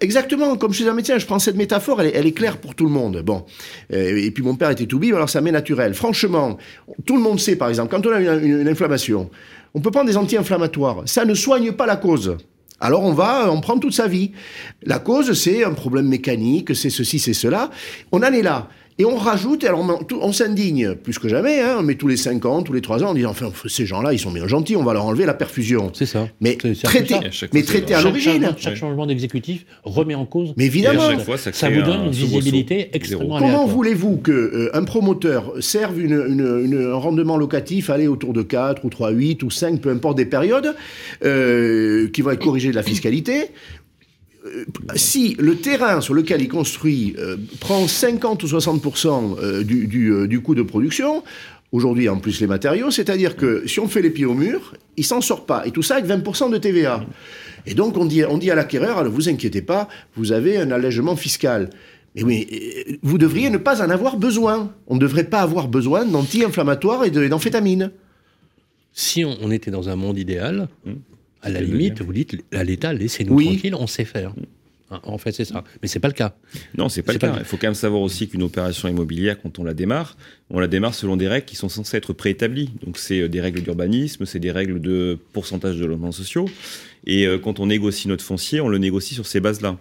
Exactement, 0.00 0.56
comme 0.56 0.72
chez 0.72 0.88
un 0.88 0.94
médecin, 0.94 1.18
je 1.18 1.26
prends 1.26 1.38
cette 1.38 1.56
métaphore, 1.56 2.00
elle 2.00 2.26
est, 2.26 2.32
claire 2.32 2.56
pour 2.56 2.74
tout 2.74 2.84
le 2.84 2.90
monde. 2.90 3.20
Bon, 3.22 3.44
Euh, 3.92 4.16
et 4.16 4.30
puis 4.30 4.42
mon 4.42 4.54
père 4.56 4.70
était 4.70 4.86
tout 4.86 4.98
bim, 4.98 5.14
alors 5.14 5.28
ça 5.28 5.40
m'est 5.42 5.52
naturel. 5.52 5.92
Franchement, 5.92 6.56
tout 7.04 7.16
le 7.16 7.22
monde 7.22 7.38
sait, 7.38 7.56
par 7.56 7.68
exemple, 7.68 7.90
quand 7.90 8.06
on 8.06 8.12
a 8.12 8.18
une, 8.20 8.44
une- 8.46 8.60
une 8.62 8.68
inflammation, 8.68 9.28
on 9.74 9.80
peut 9.80 9.90
prendre 9.90 10.06
des 10.08 10.16
anti-inflammatoires. 10.16 11.02
Ça 11.04 11.24
ne 11.26 11.34
soigne 11.34 11.72
pas 11.72 11.84
la 11.86 11.96
cause. 11.96 12.36
Alors 12.80 13.02
on 13.04 13.12
va, 13.12 13.50
on 13.52 13.60
prend 13.60 13.78
toute 13.78 13.92
sa 13.94 14.08
vie. 14.08 14.32
La 14.84 14.98
cause, 14.98 15.32
c'est 15.34 15.64
un 15.64 15.72
problème 15.74 16.08
mécanique, 16.08 16.74
c'est 16.74 16.90
ceci, 16.90 17.18
c'est 17.18 17.34
cela. 17.34 17.70
On 18.10 18.18
en 18.22 18.32
est 18.32 18.42
là. 18.42 18.68
Et 18.98 19.04
on 19.04 19.16
rajoute, 19.16 19.64
alors 19.64 19.84
on, 20.20 20.32
s'indigne 20.32 20.94
plus 20.94 21.18
que 21.18 21.28
jamais, 21.28 21.60
hein, 21.60 21.78
on 21.80 21.82
met 21.82 21.96
tous 21.96 22.06
les 22.06 22.16
5 22.16 22.44
ans, 22.46 22.62
tous 22.62 22.72
les 22.72 22.80
3 22.80 23.02
ans, 23.02 23.10
on 23.10 23.14
dit 23.14 23.26
enfin, 23.26 23.50
ces 23.66 23.86
gens-là, 23.86 24.12
ils 24.12 24.20
sont 24.20 24.30
bien 24.30 24.46
gentils, 24.46 24.76
on 24.76 24.84
va 24.84 24.92
leur 24.92 25.04
enlever 25.04 25.26
la 25.26 25.34
perfusion. 25.34 25.90
C'est 25.92 26.06
ça. 26.06 26.28
Mais 26.40 26.56
ça. 26.74 26.88
À 26.88 26.92
mais 27.52 27.62
l'origine. 28.02 28.54
chaque 28.56 28.76
changement 28.76 29.06
d'exécutif 29.06 29.66
remet 29.82 30.14
en 30.14 30.26
cause. 30.26 30.54
Mais 30.56 30.66
évidemment. 30.66 31.18
Fois, 31.18 31.38
ça 31.38 31.70
vous 31.70 31.82
donne 31.82 32.02
un 32.02 32.04
une 32.04 32.10
visibilité 32.12 32.90
extrêmement. 32.92 33.38
Comment 33.40 33.66
voulez-vous 33.66 34.18
que 34.18 34.30
euh, 34.32 34.84
promoteur 34.84 35.54
serve 35.60 36.00
une- 36.00 36.12
une- 36.12 36.62
une- 36.64 36.90
un 36.92 36.94
rendement 36.94 37.36
locatif, 37.36 37.90
aller 37.90 38.06
autour 38.06 38.32
de 38.32 38.42
4 38.42 38.84
ou 38.84 38.90
3, 38.90 39.10
8 39.10 39.42
ou 39.42 39.50
5, 39.50 39.80
peu 39.80 39.90
importe 39.90 40.16
des 40.16 40.26
périodes, 40.26 40.74
euh, 41.24 42.08
qui 42.10 42.22
va 42.22 42.34
être 42.34 42.44
corrigé 42.44 42.70
de 42.70 42.76
la 42.76 42.82
fiscalité 42.84 43.50
si 44.94 45.36
le 45.38 45.56
terrain 45.56 46.00
sur 46.00 46.14
lequel 46.14 46.42
il 46.42 46.48
construit 46.48 47.14
euh, 47.18 47.36
prend 47.60 47.86
50 47.86 48.42
ou 48.42 48.46
60% 48.46 49.38
euh, 49.38 49.62
du, 49.64 49.86
du, 49.86 50.10
euh, 50.10 50.26
du 50.26 50.40
coût 50.40 50.54
de 50.54 50.62
production, 50.62 51.22
aujourd'hui 51.72 52.08
en 52.08 52.18
plus 52.18 52.40
les 52.40 52.46
matériaux, 52.46 52.90
c'est-à-dire 52.90 53.36
que 53.36 53.66
si 53.66 53.80
on 53.80 53.88
fait 53.88 54.02
les 54.02 54.10
pieds 54.10 54.26
au 54.26 54.34
mur, 54.34 54.74
il 54.96 55.04
s'en 55.04 55.20
sort 55.20 55.46
pas. 55.46 55.66
Et 55.66 55.70
tout 55.70 55.82
ça 55.82 55.96
avec 55.96 56.10
20% 56.10 56.50
de 56.50 56.58
TVA. 56.58 57.04
Et 57.66 57.74
donc 57.74 57.96
on 57.96 58.04
dit, 58.04 58.24
on 58.24 58.38
dit 58.38 58.50
à 58.50 58.54
l'acquéreur, 58.54 59.02
ne 59.02 59.08
vous 59.08 59.28
inquiétez 59.28 59.62
pas, 59.62 59.88
vous 60.16 60.32
avez 60.32 60.58
un 60.58 60.70
allègement 60.70 61.16
fiscal. 61.16 61.70
Mais 62.14 62.22
oui, 62.22 62.46
euh, 62.52 62.96
vous 63.02 63.18
devriez 63.18 63.50
ne 63.50 63.58
pas 63.58 63.82
en 63.82 63.90
avoir 63.90 64.16
besoin. 64.16 64.72
On 64.86 64.94
ne 64.94 65.00
devrait 65.00 65.24
pas 65.24 65.40
avoir 65.40 65.68
besoin 65.68 66.04
d'anti-inflammatoires 66.04 67.04
et 67.04 67.10
d'amphétamines. 67.10 67.90
Si 68.92 69.24
on, 69.24 69.36
on 69.40 69.50
était 69.50 69.72
dans 69.72 69.88
un 69.88 69.96
monde 69.96 70.18
idéal, 70.18 70.68
à 71.44 71.50
la 71.50 71.60
limite, 71.60 72.02
vous 72.02 72.12
dites 72.12 72.36
à 72.52 72.64
l'État, 72.64 72.92
laissez-nous 72.92 73.34
Oui. 73.34 73.44
tranquille, 73.46 73.74
on 73.74 73.86
sait 73.86 74.04
faire. 74.04 74.34
Hein, 74.90 75.00
En 75.04 75.18
fait, 75.18 75.32
c'est 75.32 75.44
ça. 75.44 75.64
Mais 75.82 75.88
c'est 75.88 75.98
pas 76.00 76.08
le 76.08 76.14
cas. 76.14 76.36
Non, 76.76 76.88
c'est 76.88 77.02
pas 77.02 77.12
le 77.12 77.18
pas 77.18 77.28
cas. 77.28 77.36
Il 77.38 77.44
faut 77.44 77.56
quand 77.56 77.66
même 77.66 77.74
savoir 77.74 78.02
aussi 78.02 78.28
qu'une 78.28 78.42
opération 78.42 78.88
immobilière, 78.88 79.40
quand 79.40 79.58
on 79.58 79.64
la 79.64 79.74
démarre, 79.74 80.16
on 80.50 80.60
la 80.60 80.66
démarre 80.68 80.94
selon 80.94 81.16
des 81.16 81.26
règles 81.28 81.46
qui 81.46 81.56
sont 81.56 81.68
censées 81.68 81.96
être 81.96 82.12
préétablies. 82.12 82.70
Donc, 82.84 82.98
c'est 82.98 83.20
euh, 83.20 83.28
des 83.28 83.40
règles 83.40 83.62
d'urbanisme, 83.62 84.26
c'est 84.26 84.40
des 84.40 84.52
règles 84.52 84.80
de 84.80 85.18
pourcentage 85.32 85.78
de 85.78 85.84
logements 85.86 86.12
sociaux. 86.12 86.48
Et 87.06 87.26
euh, 87.26 87.38
quand 87.38 87.60
on 87.60 87.66
négocie 87.66 88.08
notre 88.08 88.24
foncier, 88.24 88.60
on 88.60 88.68
le 88.68 88.78
négocie 88.78 89.14
sur 89.14 89.26
ces 89.26 89.40
bases-là. 89.40 89.78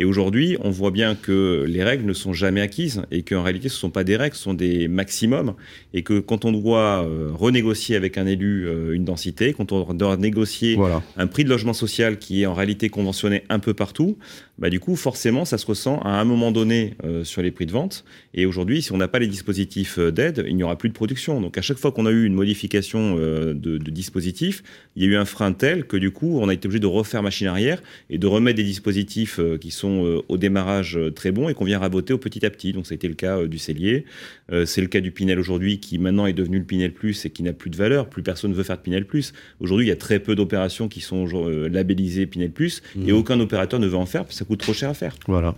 Et 0.00 0.04
aujourd'hui, 0.06 0.56
on 0.62 0.70
voit 0.70 0.92
bien 0.92 1.14
que 1.14 1.66
les 1.68 1.84
règles 1.84 2.06
ne 2.06 2.14
sont 2.14 2.32
jamais 2.32 2.62
acquises 2.62 3.02
et 3.10 3.20
qu'en 3.20 3.42
réalité, 3.42 3.68
ce 3.68 3.74
ne 3.74 3.80
sont 3.80 3.90
pas 3.90 4.02
des 4.02 4.16
règles, 4.16 4.34
ce 4.34 4.42
sont 4.42 4.54
des 4.54 4.88
maximums. 4.88 5.52
Et 5.92 6.02
que 6.02 6.20
quand 6.20 6.46
on 6.46 6.52
doit 6.52 7.04
euh, 7.04 7.28
renégocier 7.34 7.96
avec 7.96 8.16
un 8.16 8.26
élu 8.26 8.66
euh, 8.66 8.94
une 8.94 9.04
densité, 9.04 9.52
quand 9.52 9.72
on 9.72 9.92
doit 9.92 10.16
négocier 10.16 10.74
Voilà. 10.74 11.02
un 11.18 11.26
prix 11.26 11.44
de 11.44 11.50
logement 11.50 11.74
social 11.74 12.18
qui 12.18 12.40
est 12.40 12.46
en 12.46 12.54
réalité 12.54 12.88
conventionné 12.88 13.44
un 13.50 13.58
peu 13.58 13.74
partout, 13.74 14.16
bah 14.60 14.68
du 14.68 14.78
coup, 14.78 14.94
forcément, 14.94 15.44
ça 15.44 15.56
se 15.56 15.66
ressent 15.66 16.00
à 16.00 16.20
un 16.20 16.24
moment 16.24 16.52
donné 16.52 16.94
euh, 17.04 17.24
sur 17.24 17.40
les 17.40 17.50
prix 17.50 17.64
de 17.64 17.72
vente. 17.72 18.04
Et 18.34 18.44
aujourd'hui, 18.44 18.82
si 18.82 18.92
on 18.92 18.98
n'a 18.98 19.08
pas 19.08 19.18
les 19.18 19.26
dispositifs 19.26 19.98
euh, 19.98 20.12
d'aide, 20.12 20.44
il 20.46 20.54
n'y 20.54 20.62
aura 20.62 20.76
plus 20.76 20.90
de 20.90 20.94
production. 20.94 21.40
Donc, 21.40 21.56
à 21.56 21.62
chaque 21.62 21.78
fois 21.78 21.92
qu'on 21.92 22.04
a 22.04 22.10
eu 22.10 22.24
une 22.24 22.34
modification 22.34 23.16
euh, 23.18 23.54
de, 23.54 23.78
de 23.78 23.90
dispositif, 23.90 24.62
il 24.96 25.02
y 25.02 25.06
a 25.06 25.08
eu 25.08 25.16
un 25.16 25.24
frein 25.24 25.52
tel 25.52 25.84
que 25.84 25.96
du 25.96 26.10
coup, 26.10 26.38
on 26.40 26.48
a 26.48 26.54
été 26.54 26.66
obligé 26.66 26.80
de 26.80 26.86
refaire 26.86 27.22
machine 27.22 27.46
arrière 27.46 27.82
et 28.10 28.18
de 28.18 28.26
remettre 28.26 28.58
des 28.58 28.64
dispositifs 28.64 29.40
euh, 29.40 29.56
qui 29.56 29.70
sont 29.70 30.04
euh, 30.04 30.22
au 30.28 30.36
démarrage 30.36 30.96
euh, 30.98 31.10
très 31.10 31.32
bons 31.32 31.48
et 31.48 31.54
qu'on 31.54 31.64
vient 31.64 31.78
raboter 31.78 32.12
au 32.12 32.18
petit 32.18 32.44
à 32.44 32.50
petit. 32.50 32.72
Donc, 32.72 32.86
ça 32.86 32.92
a 32.92 32.96
été 32.96 33.08
le 33.08 33.14
cas 33.14 33.46
du 33.46 33.58
cellier. 33.58 34.04
Euh, 34.52 34.66
c'est 34.66 34.80
le 34.80 34.88
cas 34.88 35.00
du 35.00 35.10
Pinel 35.10 35.38
aujourd'hui 35.38 35.78
qui 35.78 35.98
maintenant 35.98 36.26
est 36.26 36.32
devenu 36.32 36.58
le 36.58 36.64
Pinel 36.64 36.92
Plus 36.92 37.24
et 37.24 37.30
qui 37.30 37.42
n'a 37.42 37.52
plus 37.52 37.70
de 37.70 37.76
valeur. 37.76 38.08
Plus 38.08 38.22
personne 38.22 38.50
ne 38.50 38.56
veut 38.56 38.62
faire 38.62 38.76
de 38.76 38.82
Pinel 38.82 39.06
Plus. 39.06 39.32
Aujourd'hui, 39.60 39.86
il 39.86 39.88
y 39.88 39.92
a 39.92 39.96
très 39.96 40.18
peu 40.18 40.34
d'opérations 40.34 40.88
qui 40.88 41.00
sont 41.00 41.26
euh, 41.32 41.68
labellisées 41.68 42.26
Pinel 42.26 42.50
Plus 42.50 42.82
et 43.06 43.12
aucun 43.12 43.38
opérateur 43.40 43.80
ne 43.80 43.86
veut 43.86 43.96
en 43.96 44.06
faire 44.06 44.22
parce 44.22 44.34
que 44.34 44.38
ça 44.38 44.44
coûte 44.50 44.60
trop 44.60 44.74
cher 44.74 44.90
à 44.90 44.94
faire. 44.94 45.14
Voilà. 45.26 45.54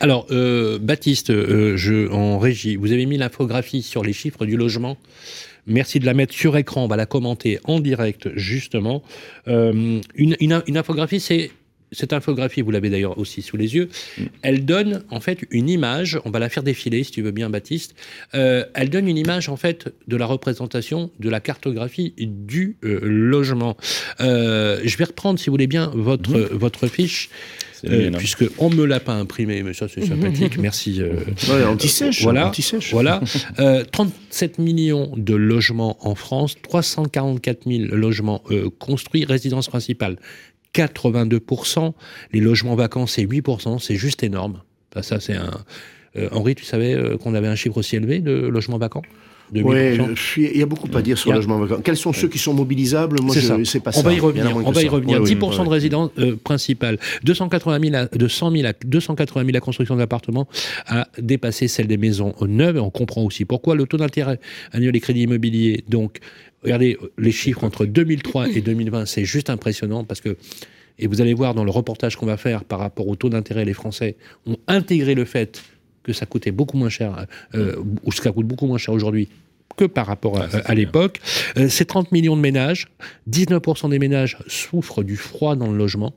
Alors, 0.00 0.26
euh, 0.30 0.78
Baptiste, 0.78 1.30
euh, 1.30 1.76
je, 1.76 2.10
en 2.10 2.38
régie, 2.38 2.76
vous 2.76 2.92
avez 2.92 3.06
mis 3.06 3.16
l'infographie 3.16 3.82
sur 3.82 4.02
les 4.02 4.12
chiffres 4.12 4.44
du 4.46 4.56
logement. 4.56 4.96
Merci 5.66 5.98
de 5.98 6.06
la 6.06 6.14
mettre 6.14 6.32
sur 6.34 6.56
écran, 6.56 6.84
on 6.84 6.88
va 6.88 6.96
la 6.96 7.06
commenter 7.06 7.58
en 7.64 7.80
direct, 7.80 8.28
justement. 8.36 9.02
Euh, 9.48 10.00
une, 10.14 10.36
une- 10.40 10.62
une 10.66 10.76
infographie, 10.76 11.20
c'est. 11.20 11.50
Cette 11.96 12.12
infographie, 12.12 12.60
vous 12.60 12.70
l'avez 12.70 12.90
d'ailleurs 12.90 13.16
aussi 13.18 13.40
sous 13.42 13.56
les 13.56 13.74
yeux, 13.74 13.88
elle 14.42 14.64
donne 14.64 15.02
en 15.10 15.20
fait 15.20 15.38
une 15.50 15.68
image, 15.70 16.18
on 16.24 16.30
va 16.30 16.38
la 16.38 16.48
faire 16.50 16.62
défiler 16.62 17.02
si 17.04 17.10
tu 17.10 17.22
veux 17.22 17.30
bien 17.30 17.48
Baptiste, 17.50 17.94
Euh, 18.34 18.64
elle 18.74 18.90
donne 18.90 19.08
une 19.08 19.16
image 19.16 19.48
en 19.48 19.56
fait 19.56 19.88
de 20.08 20.16
la 20.16 20.26
représentation 20.26 21.10
de 21.20 21.30
la 21.30 21.40
cartographie 21.40 22.12
du 22.18 22.76
euh, 22.84 23.00
logement. 23.02 23.76
Euh, 24.20 24.80
je 24.84 24.96
vais 24.98 25.04
reprendre 25.04 25.38
si 25.38 25.46
vous 25.46 25.52
voulez 25.54 25.66
bien 25.66 25.90
votre, 25.94 26.36
votre 26.52 26.86
fiche, 26.86 27.30
euh, 27.88 28.10
puisque 28.18 28.44
on 28.58 28.68
me 28.70 28.84
l'a 28.84 29.00
pas 29.00 29.14
imprimé, 29.14 29.62
mais 29.62 29.72
ça 29.74 29.86
c'est 29.88 30.04
sympathique, 30.04 30.58
merci. 30.58 31.00
euh, 31.00 31.14
Ouais, 31.48 31.64
anti-sèche. 31.64 32.22
voilà, 32.22 32.48
anti-sèche. 32.48 32.92
voilà. 32.92 33.20
Euh, 33.58 33.84
37 33.90 34.58
millions 34.58 35.12
de 35.16 35.34
logements 35.34 35.96
en 36.06 36.14
France, 36.14 36.56
344 36.62 37.64
000 37.66 37.94
logements 37.94 38.42
construits, 38.78 39.24
résidence 39.24 39.68
principale 39.68 40.16
82%, 40.76 41.92
les 42.32 42.40
logements 42.40 42.74
vacants 42.74 43.06
c'est 43.06 43.24
8%, 43.24 43.78
c'est 43.78 43.96
juste 43.96 44.22
énorme. 44.22 44.60
Enfin, 44.92 45.02
ça 45.02 45.20
c'est 45.20 45.34
un. 45.34 45.50
Euh, 46.16 46.28
Henri, 46.32 46.54
tu 46.54 46.64
savais 46.64 46.94
euh, 46.94 47.16
qu'on 47.18 47.34
avait 47.34 47.48
un 47.48 47.56
chiffre 47.56 47.76
aussi 47.76 47.96
élevé 47.96 48.20
de 48.20 48.32
logements 48.32 48.78
vacants? 48.78 49.02
De 49.52 49.60
8%? 49.60 49.64
Ouais, 49.64 49.96
je- 50.16 50.40
il 50.40 50.56
y 50.58 50.62
a 50.62 50.66
beaucoup 50.66 50.88
à 50.96 51.02
dire 51.02 51.16
sur 51.16 51.30
le 51.30 51.36
logement 51.36 51.58
vacant. 51.60 51.80
Quels 51.80 51.96
sont 51.96 52.12
ceux 52.12 52.26
qui 52.26 52.38
sont 52.38 52.52
mobilisables? 52.52 53.20
Moi, 53.22 53.32
je 53.32 53.40
ça. 53.40 53.56
ne 53.56 53.62
sais 53.62 53.78
pas 53.78 53.90
on 53.90 54.00
ça. 54.00 54.02
va 54.02 54.12
y 54.12 54.18
revenir. 54.18 54.56
On 54.56 54.72
va 54.72 54.82
y 54.82 54.86
ça. 54.86 54.90
revenir. 54.90 55.20
Oui, 55.22 55.30
oui, 55.30 55.36
10% 55.36 55.64
de 55.64 55.68
résidences 55.68 56.10
euh, 56.18 56.34
principales, 56.34 56.98
280 57.22 57.78
000 57.90 57.94
à, 57.94 58.06
de 58.06 58.26
100 58.26 58.50
000 58.50 58.66
à 58.66 58.72
280 58.84 59.42
000 59.44 59.52
la 59.52 59.60
construction 59.60 59.94
d'appartements 59.94 60.48
a 60.86 61.06
dépassé 61.20 61.68
celle 61.68 61.86
des 61.86 61.96
maisons 61.96 62.34
neuves. 62.40 62.76
Et 62.78 62.80
on 62.80 62.90
comprend 62.90 63.22
aussi 63.22 63.44
pourquoi 63.44 63.76
le 63.76 63.86
taux 63.86 63.98
d'intérêt 63.98 64.40
annuel 64.72 64.90
des 64.90 65.00
crédits 65.00 65.22
immobiliers. 65.22 65.84
Donc, 65.88 66.18
regardez 66.62 66.98
les 67.18 67.32
chiffres 67.32 67.64
entre 67.64 67.86
2003 67.86 68.48
et 68.50 68.60
2020, 68.60 69.06
c'est 69.06 69.24
juste 69.24 69.50
impressionnant 69.50 70.04
parce 70.04 70.20
que 70.20 70.36
et 70.98 71.06
vous 71.06 71.20
allez 71.20 71.34
voir 71.34 71.54
dans 71.54 71.64
le 71.64 71.70
reportage 71.70 72.16
qu'on 72.16 72.26
va 72.26 72.36
faire 72.36 72.64
par 72.64 72.78
rapport 72.78 73.06
au 73.06 73.16
taux 73.16 73.28
d'intérêt, 73.28 73.64
les 73.64 73.74
Français 73.74 74.16
ont 74.46 74.56
intégré 74.66 75.14
le 75.14 75.24
fait 75.24 75.62
que 76.02 76.12
ça 76.12 76.24
coûtait 76.24 76.52
beaucoup 76.52 76.76
moins 76.76 76.88
cher, 76.88 77.26
euh, 77.54 77.76
ou 78.04 78.12
ça 78.12 78.30
coûte 78.32 78.46
beaucoup 78.46 78.66
moins 78.66 78.78
cher 78.78 78.94
aujourd'hui 78.94 79.28
que 79.76 79.84
par 79.84 80.06
rapport 80.06 80.40
à, 80.40 80.48
Ah, 80.52 80.58
à 80.64 80.74
l'époque. 80.74 81.20
Euh, 81.58 81.68
c'est 81.68 81.84
30 81.84 82.12
millions 82.12 82.36
de 82.36 82.40
ménages. 82.40 82.88
19% 83.28 83.90
des 83.90 83.98
ménages 83.98 84.38
souffrent 84.46 85.02
du 85.02 85.16
froid 85.16 85.56
dans 85.56 85.70
le 85.70 85.76
logement. 85.76 86.14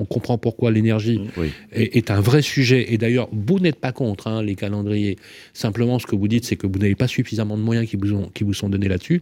On 0.00 0.06
comprend 0.06 0.38
pourquoi 0.38 0.70
l'énergie 0.70 1.20
Oui. 1.36 1.50
est, 1.72 1.96
est 1.96 2.10
un 2.10 2.20
vrai 2.20 2.42
sujet. 2.42 2.92
Et 2.92 2.98
d'ailleurs, 2.98 3.28
vous 3.32 3.60
n'êtes 3.60 3.76
pas 3.76 3.92
contre 3.92 4.26
hein, 4.28 4.42
les 4.42 4.54
calendriers. 4.54 5.16
Simplement, 5.52 5.98
ce 5.98 6.06
que 6.06 6.16
vous 6.16 6.26
dites, 6.26 6.44
c'est 6.46 6.56
que 6.56 6.66
vous 6.66 6.78
n'avez 6.78 6.94
pas 6.94 7.06
suffisamment 7.06 7.56
de 7.56 7.62
moyens 7.62 7.86
qui 7.86 7.96
vous, 7.96 8.14
ont, 8.14 8.30
qui 8.32 8.42
vous 8.44 8.54
sont 8.54 8.70
donnés 8.70 8.88
là-dessus. 8.88 9.20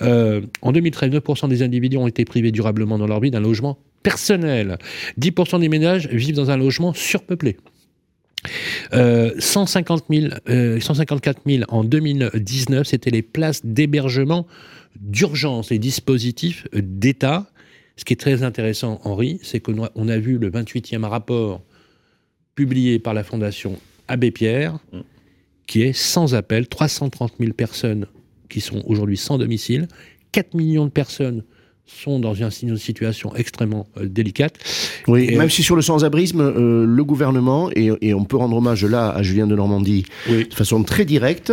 Euh, 0.00 0.40
en 0.62 0.72
2013, 0.72 1.10
9% 1.10 1.48
des 1.48 1.62
individus 1.62 1.96
ont 1.96 2.06
été 2.06 2.24
privés 2.24 2.52
durablement 2.52 2.98
dans 2.98 3.06
leur 3.06 3.20
vie 3.20 3.30
d'un 3.32 3.40
logement 3.40 3.78
personnel. 4.02 4.78
10% 5.20 5.60
des 5.60 5.68
ménages 5.68 6.08
vivent 6.08 6.36
dans 6.36 6.50
un 6.50 6.56
logement 6.56 6.92
surpeuplé. 6.92 7.56
Euh, 8.92 9.32
150 9.38 10.04
000, 10.10 10.26
euh, 10.48 10.80
154 10.80 11.42
000 11.46 11.64
en 11.68 11.84
2019, 11.84 12.86
c'était 12.86 13.10
les 13.10 13.22
places 13.22 13.64
d'hébergement 13.64 14.46
d'urgence, 15.00 15.70
les 15.70 15.78
dispositifs 15.78 16.66
d'État. 16.74 17.46
Ce 18.02 18.04
qui 18.04 18.14
est 18.14 18.16
très 18.16 18.42
intéressant, 18.42 19.00
Henri, 19.04 19.38
c'est 19.44 19.60
qu'on 19.60 19.84
a, 19.84 19.90
on 19.94 20.08
a 20.08 20.18
vu 20.18 20.36
le 20.36 20.50
28e 20.50 21.04
rapport 21.04 21.62
publié 22.56 22.98
par 22.98 23.14
la 23.14 23.22
Fondation 23.22 23.78
Abbé 24.08 24.32
Pierre, 24.32 24.80
Mm. 24.92 24.98
qui 25.68 25.82
est 25.82 25.92
sans 25.92 26.34
appel, 26.34 26.66
330 26.66 27.34
000 27.38 27.52
personnes 27.52 28.06
qui 28.48 28.60
sont 28.60 28.82
aujourd'hui 28.86 29.16
sans 29.16 29.38
domicile, 29.38 29.86
4 30.32 30.54
millions 30.54 30.84
de 30.86 30.90
personnes 30.90 31.44
sont 31.86 32.18
dans 32.18 32.34
une 32.34 32.76
situation 32.76 33.36
extrêmement 33.36 33.86
euh, 33.96 34.06
délicate. 34.06 34.56
Oui, 35.06 35.28
Et, 35.30 35.36
même 35.36 35.46
euh, 35.46 35.48
si 35.48 35.62
sur 35.62 35.76
le 35.76 35.82
sans-abrisme, 35.82 36.40
euh, 36.40 36.84
le 36.84 37.04
gouvernement, 37.04 37.70
et, 37.76 37.90
et 38.00 38.14
on 38.14 38.24
peut 38.24 38.36
rendre 38.36 38.56
hommage 38.56 38.84
là 38.84 39.10
à 39.10 39.22
Julien 39.22 39.46
de 39.46 39.54
Normandie 39.54 40.06
Oui. 40.28 40.48
de 40.48 40.54
façon 40.54 40.82
très 40.82 41.04
directe, 41.04 41.52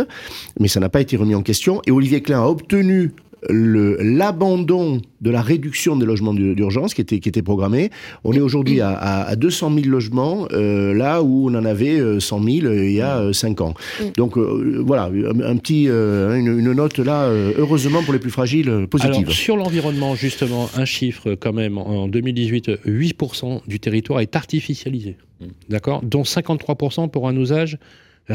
mais 0.58 0.66
ça 0.66 0.80
n'a 0.80 0.88
pas 0.88 1.00
été 1.00 1.16
remis 1.16 1.36
en 1.36 1.42
question, 1.42 1.80
et 1.86 1.92
Olivier 1.92 2.22
Klein 2.22 2.40
a 2.42 2.46
obtenu 2.46 3.12
l'abandon 3.48 5.00
de 5.20 5.30
la 5.30 5.42
réduction 5.42 5.96
des 5.96 6.06
logements 6.06 6.34
d'ur- 6.34 6.54
d'urgence 6.54 6.94
qui 6.94 7.00
était, 7.00 7.20
qui 7.20 7.28
était 7.28 7.42
programmée. 7.42 7.90
On 8.24 8.32
est 8.32 8.40
aujourd'hui 8.40 8.80
à, 8.80 8.90
à, 8.90 9.22
à 9.28 9.36
200 9.36 9.72
000 9.74 9.86
logements, 9.88 10.46
euh, 10.52 10.94
là 10.94 11.22
où 11.22 11.48
on 11.50 11.54
en 11.54 11.64
avait 11.64 11.98
euh, 12.00 12.20
100 12.20 12.42
000 12.42 12.66
euh, 12.66 12.84
il 12.86 12.92
y 12.92 13.00
a 13.00 13.18
euh, 13.18 13.32
5 13.32 13.60
ans. 13.60 13.74
Donc 14.16 14.36
euh, 14.38 14.82
voilà, 14.84 15.04
un, 15.04 15.40
un 15.40 15.56
petit, 15.56 15.86
euh, 15.88 16.36
une, 16.36 16.58
une 16.58 16.72
note 16.72 16.98
là, 16.98 17.24
euh, 17.24 17.52
heureusement 17.56 18.02
pour 18.02 18.12
les 18.12 18.18
plus 18.18 18.30
fragiles, 18.30 18.68
euh, 18.68 18.86
positive. 18.86 19.14
Alors, 19.24 19.32
sur 19.32 19.56
l'environnement, 19.56 20.14
justement, 20.14 20.68
un 20.76 20.84
chiffre 20.84 21.34
quand 21.34 21.52
même, 21.52 21.78
en 21.78 22.08
2018, 22.08 22.70
8% 22.86 23.60
du 23.66 23.80
territoire 23.80 24.20
est 24.20 24.36
artificialisé, 24.36 25.16
Mm. 25.40 25.46
d'accord? 25.70 26.02
Dont 26.02 26.22
53% 26.22 27.08
pour 27.08 27.26
un 27.28 27.34
usage 27.36 27.78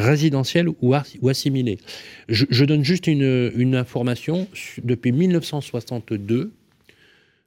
résidentiel 0.01 0.69
ou, 0.69 0.95
ou 1.21 1.29
assimilé. 1.29 1.77
Je, 2.29 2.45
je 2.49 2.65
donne 2.65 2.83
juste 2.83 3.07
une, 3.07 3.51
une 3.55 3.75
information. 3.75 4.47
Depuis 4.83 5.11
1962, 5.11 6.51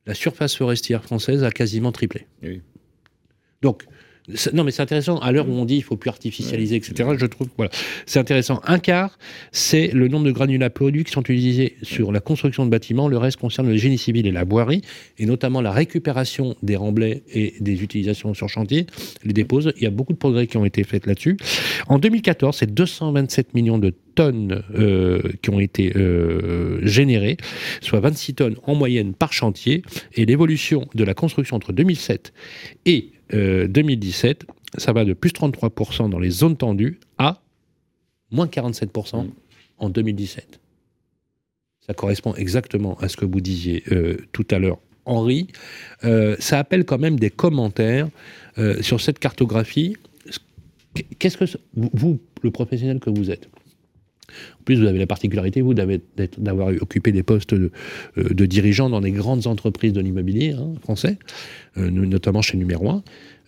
la 0.07 0.15
surface 0.15 0.57
forestière 0.57 1.05
française 1.05 1.45
a 1.45 1.51
quasiment 1.51 1.93
triplé. 1.93 2.27
Oui. 2.43 2.63
Donc, 3.63 3.85
non, 4.53 4.65
mais 4.65 4.71
c'est 4.71 4.83
intéressant. 4.83 5.19
À 5.19 5.33
l'heure 5.33 5.49
où 5.49 5.53
on 5.53 5.65
dit 5.65 5.77
il 5.77 5.83
faut 5.83 5.97
plus 5.97 6.11
artificialiser, 6.11 6.77
etc., 6.77 7.11
je 7.17 7.27
trouve 7.27 7.49
voilà, 7.57 7.71
c'est 8.07 8.19
intéressant. 8.19 8.61
Un 8.67 8.79
quart, 8.79 9.19
c'est 9.53 9.89
le 9.89 10.09
nombre 10.09 10.27
de 10.27 10.33
granulats 10.33 10.71
produits 10.71 11.05
qui 11.05 11.13
sont 11.13 11.23
utilisés 11.23 11.77
sur 11.83 12.13
la 12.13 12.21
construction 12.21 12.65
de 12.65 12.71
bâtiments. 12.71 13.09
Le 13.09 13.17
reste 13.17 13.39
concerne 13.39 13.69
le 13.69 13.77
génie 13.77 13.99
civil 13.99 14.27
et 14.27 14.33
la 14.33 14.45
boirie, 14.45 14.83
et 15.19 15.27
notamment 15.27 15.61
la 15.61 15.73
récupération 15.73 16.57
des 16.63 16.77
remblais 16.77 17.23
et 17.33 17.55
des 17.61 17.83
utilisations 17.83 18.35
sur 18.35 18.49
chantier, 18.49 18.87
les 19.25 19.33
déposes. 19.33 19.73
Il 19.77 19.83
y 19.83 19.87
a 19.87 19.91
beaucoup 19.91 20.13
de 20.13 20.19
progrès 20.19 20.47
qui 20.47 20.57
ont 20.57 20.65
été 20.65 20.85
faits 20.85 21.07
là-dessus. 21.07 21.37
En 21.87 21.99
2014, 21.99 22.57
c'est 22.57 22.73
227 22.73 23.55
millions 23.55 23.79
de 23.79 23.95
tonnes 24.15 24.63
euh, 24.75 25.23
qui 25.43 25.51
ont 25.51 25.61
été 25.61 25.93
euh, 25.97 26.85
générées, 26.85 27.37
soit 27.81 28.01
26 28.01 28.35
tonnes 28.35 28.57
en 28.65 28.75
moyenne 28.75 29.15
par 29.15 29.33
chantier. 29.33 29.83
Et 30.15 30.27
l'évolution 30.27 30.89
de 30.95 31.05
la 31.05 31.15
construction 31.15 31.57
entre 31.57 31.73
2007 31.73 32.33
et 32.85 33.13
euh, 33.35 33.67
2017, 33.69 34.47
ça 34.77 34.93
va 34.93 35.05
de 35.05 35.13
plus 35.13 35.31
33% 35.31 36.11
dans 36.11 36.19
les 36.19 36.31
zones 36.31 36.57
tendues 36.57 37.01
à 37.19 37.41
moins 38.31 38.47
47% 38.47 39.25
Mm. 39.25 39.31
en 39.79 39.91
2017. 39.91 40.61
Ça 41.87 41.95
correspond 41.95 42.35
exactement 42.35 42.99
à 42.99 43.09
ce 43.09 43.17
que 43.17 43.25
vous 43.25 43.41
disiez 43.41 43.83
euh, 43.93 44.19
tout 44.33 44.47
à 44.51 44.59
l'heure, 44.59 44.79
Henri. 45.07 45.49
Euh, 46.05 46.37
ça 46.39 46.59
appelle 46.59 46.85
quand 46.85 46.99
même 46.99 47.19
des 47.19 47.31
commentaires 47.31 48.09
euh, 48.59 48.83
sur 48.83 49.01
cette 49.01 49.19
cartographie. 49.19 49.97
Qu'est-ce 51.19 51.39
que 51.39 51.45
vous, 51.75 52.19
le 52.43 52.51
professionnel 52.51 52.99
que 52.99 53.11
vous 53.11 53.31
êtes 53.31 53.49
en 54.29 54.63
plus, 54.65 54.77
vous 54.81 54.87
avez 54.87 54.99
la 54.99 55.07
particularité, 55.07 55.61
vous, 55.63 55.75
d'avoir 55.75 56.69
occupé 56.81 57.13
des 57.13 57.23
postes 57.23 57.55
de, 57.55 57.71
euh, 58.19 58.29
de 58.31 58.47
dirigeants 58.47 58.91
dans 58.91 59.01
des 59.01 59.11
grandes 59.13 59.47
entreprises 59.47 59.93
de 59.93 60.01
l'immobilier 60.01 60.53
hein, 60.53 60.75
français, 60.83 61.19
euh, 61.79 61.91
no- 61.91 62.05
notamment 62.07 62.43
chez 62.43 62.57
Numéro 62.59 62.91
1. 62.91 63.03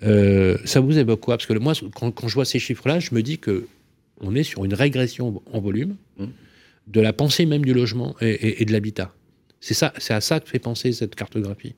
Euh, 0.04 0.56
ça 0.64 0.80
vous 0.80 0.98
évoque 0.98 1.20
quoi? 1.20 1.36
Parce 1.36 1.46
que 1.46 1.52
moi, 1.58 1.74
quand, 1.94 2.10
quand 2.10 2.28
je 2.28 2.34
vois 2.34 2.44
ces 2.46 2.58
chiffres-là, 2.58 3.00
je 3.00 3.14
me 3.14 3.22
dis 3.22 3.38
que 3.38 3.66
on 4.22 4.34
est 4.34 4.42
sur 4.42 4.64
une 4.64 4.74
régression 4.74 5.42
en 5.52 5.60
volume 5.60 5.96
Mmh. 6.18 6.24
de 6.88 7.00
la 7.00 7.12
pensée 7.12 7.46
même 7.46 7.64
du 7.64 7.72
logement 7.74 8.16
et, 8.20 8.28
et- 8.30 8.62
et 8.62 8.64
de 8.64 8.72
l'habitat. 8.72 9.14
C'est 9.60 9.74
ça, 9.74 9.92
c'est 9.98 10.14
à 10.14 10.20
ça 10.22 10.40
que 10.40 10.48
fait 10.48 10.58
penser 10.58 10.92
cette 10.92 11.14
cartographie. 11.14 11.74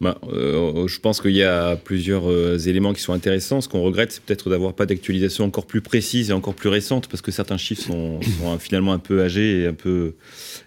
Bah, 0.00 0.18
euh, 0.32 0.86
je 0.88 0.98
pense 1.00 1.20
qu'il 1.20 1.32
y 1.36 1.42
a 1.42 1.76
plusieurs 1.76 2.28
euh, 2.30 2.58
éléments 2.58 2.92
qui 2.92 3.00
sont 3.00 3.12
intéressants. 3.12 3.60
Ce 3.60 3.68
qu'on 3.68 3.82
regrette, 3.82 4.12
c'est 4.12 4.22
peut-être 4.22 4.50
d'avoir 4.50 4.72
pas 4.74 4.86
d'actualisation 4.86 5.44
encore 5.44 5.66
plus 5.66 5.80
précise 5.80 6.30
et 6.30 6.32
encore 6.32 6.54
plus 6.54 6.68
récente, 6.68 7.08
parce 7.08 7.22
que 7.22 7.30
certains 7.30 7.56
chiffres 7.56 7.82
sont, 7.82 8.20
sont, 8.22 8.58
finalement 8.58 8.92
un 8.92 8.98
peu 8.98 9.22
âgés 9.22 9.62
et 9.62 9.66
un 9.66 9.72
peu, 9.72 10.14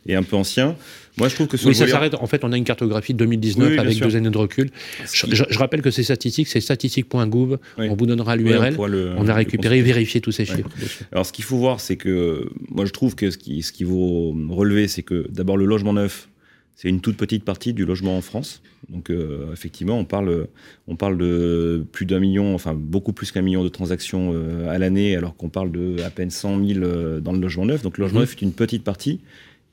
et 0.08 0.16
un 0.16 0.24
peu 0.24 0.36
anciens. 0.38 0.76
Moi, 1.18 1.30
je 1.30 1.36
trouve 1.36 1.48
que 1.48 1.58
sur 1.58 1.68
Oui, 1.68 1.76
ça 1.76 1.88
s'arrête. 1.88 2.14
En 2.16 2.28
fait, 2.28 2.44
on 2.44 2.52
a 2.52 2.58
une 2.58 2.64
cartographie 2.64 3.14
de 3.14 3.18
2019 3.20 3.72
Oui, 3.72 3.78
avec 3.80 3.94
sûr. 3.96 4.08
deux 4.08 4.16
années 4.16 4.30
de 4.30 4.38
recul. 4.38 4.70
Je, 5.12 5.26
je- 5.32 5.44
je 5.50 5.58
rappelle 5.60 5.82
que 5.82 5.90
ces 5.92 6.04
statistiques, 6.04 6.48
c'est 6.48 6.62
statistique.gouv. 6.62 7.58
Oui. 7.80 7.88
On 7.90 7.96
vous 7.96 8.06
donnera 8.06 8.36
l'URL. 8.36 8.76
le- 8.88 9.14
on 9.18 9.28
a 9.28 9.34
récupéré 9.34 9.80
et 9.80 9.82
vérifié 9.82 10.22
tous 10.22 10.32
ces 10.32 10.46
chiffres. 10.46 10.70
Alors, 11.12 11.26
ce 11.26 11.34
qu'il 11.34 11.44
faut 11.44 11.58
voir, 11.58 11.80
c'est 11.80 11.96
que 11.98 12.48
moi, 12.70 12.86
je 12.86 12.92
trouve 12.92 13.16
que 13.16 13.32
ce 13.32 13.38
qui, 13.38 13.62
ce 13.64 13.72
qu'il 13.72 13.88
faut 13.88 14.36
relever, 14.50 14.88
c'est 14.88 15.04
que 15.04 15.26
d'abord, 15.30 15.58
le 15.58 15.66
logement 15.66 15.94
neuf, 15.94 16.30
c'est 16.78 16.90
une 16.90 17.02
toute 17.02 17.18
petite 17.18 17.44
partie 17.44 17.74
du 17.74 17.86
logement 17.86 18.16
en 18.18 18.22
France. 18.22 18.62
Donc, 18.90 19.10
euh, 19.10 19.52
effectivement, 19.52 19.98
on 19.98 20.06
parle, 20.06 20.48
on 20.88 20.96
parle 20.96 21.18
de 21.18 21.84
plus 21.92 22.06
d'un 22.06 22.20
million, 22.20 22.54
enfin, 22.54 22.76
beaucoup 22.76 23.14
plus 23.14 23.32
qu'un 23.32 23.42
million 23.42 23.64
de 23.64 23.70
transactions 23.70 24.32
euh, 24.36 24.70
à 24.70 24.78
l'année, 24.78 25.16
alors 25.16 25.36
qu'on 25.36 25.50
parle 25.50 25.72
de 25.72 26.00
à 26.04 26.12
peine 26.12 26.30
100 26.30 26.64
000 26.64 26.80
euh, 26.82 27.20
dans 27.20 27.32
le 27.32 27.40
logement 27.40 27.66
neuf. 27.66 27.82
Donc, 27.82 27.98
le 27.98 28.04
logement 28.04 28.20
Mhm. 28.20 28.26
neuf 28.26 28.34
est 28.34 28.42
une 28.44 28.54
petite 28.54 28.84
partie. 28.84 29.22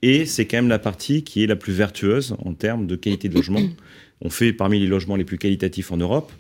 Et 0.01 0.25
c'est 0.25 0.47
quand 0.47 0.57
même 0.57 0.71
la 0.71 0.79
partie 0.79 1.25
qui 1.25 1.45
est 1.45 1.47
la 1.47 1.57
plus 1.57 1.75
vertueuse 1.75 2.37
en 2.43 2.55
termes 2.55 2.87
de 2.87 2.97
qualité 2.97 3.29
de 3.29 3.35
logement. 3.35 3.61
On 4.23 4.31
fait 4.31 4.55
parmi 4.55 4.81
les 4.81 4.87
logements 4.87 5.17
les 5.17 5.25
plus 5.25 5.39
qualitatifs 5.39 5.93
en 5.93 5.99
Europe. 5.99 6.33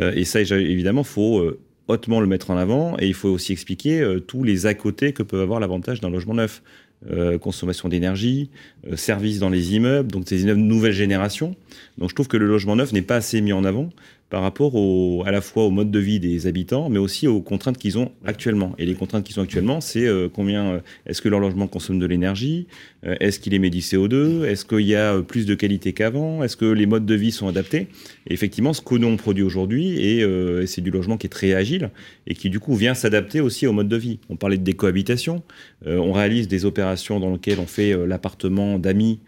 Et 0.00 0.24
ça, 0.24 0.40
évidemment, 0.40 1.02
faut 1.02 1.44
hautement 1.88 2.20
le 2.20 2.28
mettre 2.28 2.50
en 2.50 2.56
avant. 2.56 2.96
Et 3.00 3.08
il 3.08 3.14
faut 3.14 3.28
aussi 3.28 3.52
expliquer 3.52 4.18
tous 4.28 4.44
les 4.44 4.66
à 4.66 4.74
côté 4.74 5.12
que 5.12 5.24
peut 5.24 5.40
avoir 5.40 5.58
l'avantage 5.58 6.00
d'un 6.00 6.10
logement 6.10 6.34
neuf. 6.34 6.62
Euh, 7.08 7.38
consommation 7.38 7.88
d'énergie, 7.88 8.50
euh, 8.90 8.96
services 8.96 9.38
dans 9.38 9.50
les 9.50 9.76
immeubles, 9.76 10.10
donc 10.10 10.24
des 10.24 10.42
immeubles 10.42 10.60
de 10.60 10.66
nouvelle 10.66 10.92
génération. 10.92 11.54
Donc 11.96 12.10
je 12.10 12.14
trouve 12.14 12.26
que 12.26 12.36
le 12.36 12.48
logement 12.48 12.74
neuf 12.74 12.92
n'est 12.92 13.02
pas 13.02 13.14
assez 13.14 13.40
mis 13.40 13.52
en 13.52 13.62
avant 13.62 13.90
par 14.30 14.42
rapport 14.42 14.74
au, 14.74 15.22
à 15.26 15.30
la 15.30 15.40
fois 15.40 15.64
au 15.64 15.70
mode 15.70 15.90
de 15.90 15.98
vie 15.98 16.20
des 16.20 16.46
habitants, 16.46 16.90
mais 16.90 16.98
aussi 16.98 17.26
aux 17.26 17.40
contraintes 17.40 17.78
qu'ils 17.78 17.98
ont 17.98 18.12
actuellement. 18.24 18.74
Et 18.78 18.84
les 18.84 18.94
contraintes 18.94 19.24
qu'ils 19.24 19.40
ont 19.40 19.42
actuellement, 19.42 19.80
c'est 19.80 20.06
euh, 20.06 20.28
combien 20.32 20.66
euh, 20.66 20.80
est-ce 21.06 21.22
que 21.22 21.28
leur 21.28 21.40
logement 21.40 21.66
consomme 21.66 21.98
de 21.98 22.06
l'énergie, 22.06 22.66
euh, 23.06 23.14
est-ce 23.20 23.38
qu'il 23.38 23.54
émet 23.54 23.70
du 23.70 23.78
CO2, 23.78 24.44
est-ce 24.44 24.64
qu'il 24.64 24.80
y 24.80 24.94
a 24.96 25.14
euh, 25.14 25.22
plus 25.22 25.46
de 25.46 25.54
qualité 25.54 25.92
qu'avant, 25.92 26.42
est-ce 26.42 26.56
que 26.56 26.64
les 26.64 26.86
modes 26.86 27.06
de 27.06 27.14
vie 27.14 27.30
sont 27.30 27.46
adaptés. 27.46 27.86
Et 28.26 28.32
effectivement, 28.32 28.72
ce 28.72 28.80
que 28.80 28.96
nous 28.96 29.06
on 29.06 29.16
produit 29.16 29.44
aujourd'hui, 29.44 30.00
et, 30.00 30.22
euh, 30.22 30.66
c'est 30.66 30.80
du 30.80 30.90
logement 30.90 31.16
qui 31.16 31.26
est 31.26 31.30
très 31.30 31.54
agile 31.54 31.90
et 32.26 32.34
qui 32.34 32.50
du 32.50 32.58
coup 32.58 32.74
vient 32.74 32.94
s'adapter 32.94 33.40
aussi 33.40 33.66
au 33.66 33.72
mode 33.72 33.88
de 33.88 33.96
vie. 33.96 34.18
On 34.28 34.36
parlait 34.36 34.58
de 34.58 34.64
décohabitation, 34.64 35.42
euh, 35.86 35.98
on 35.98 36.12
réalise 36.12 36.48
des 36.48 36.64
opérations 36.64 37.20
dans 37.20 37.32
lesquelles 37.32 37.60
on 37.60 37.66
fait 37.66 37.96
l'appartement 38.06 38.78
d'amis 38.78 39.20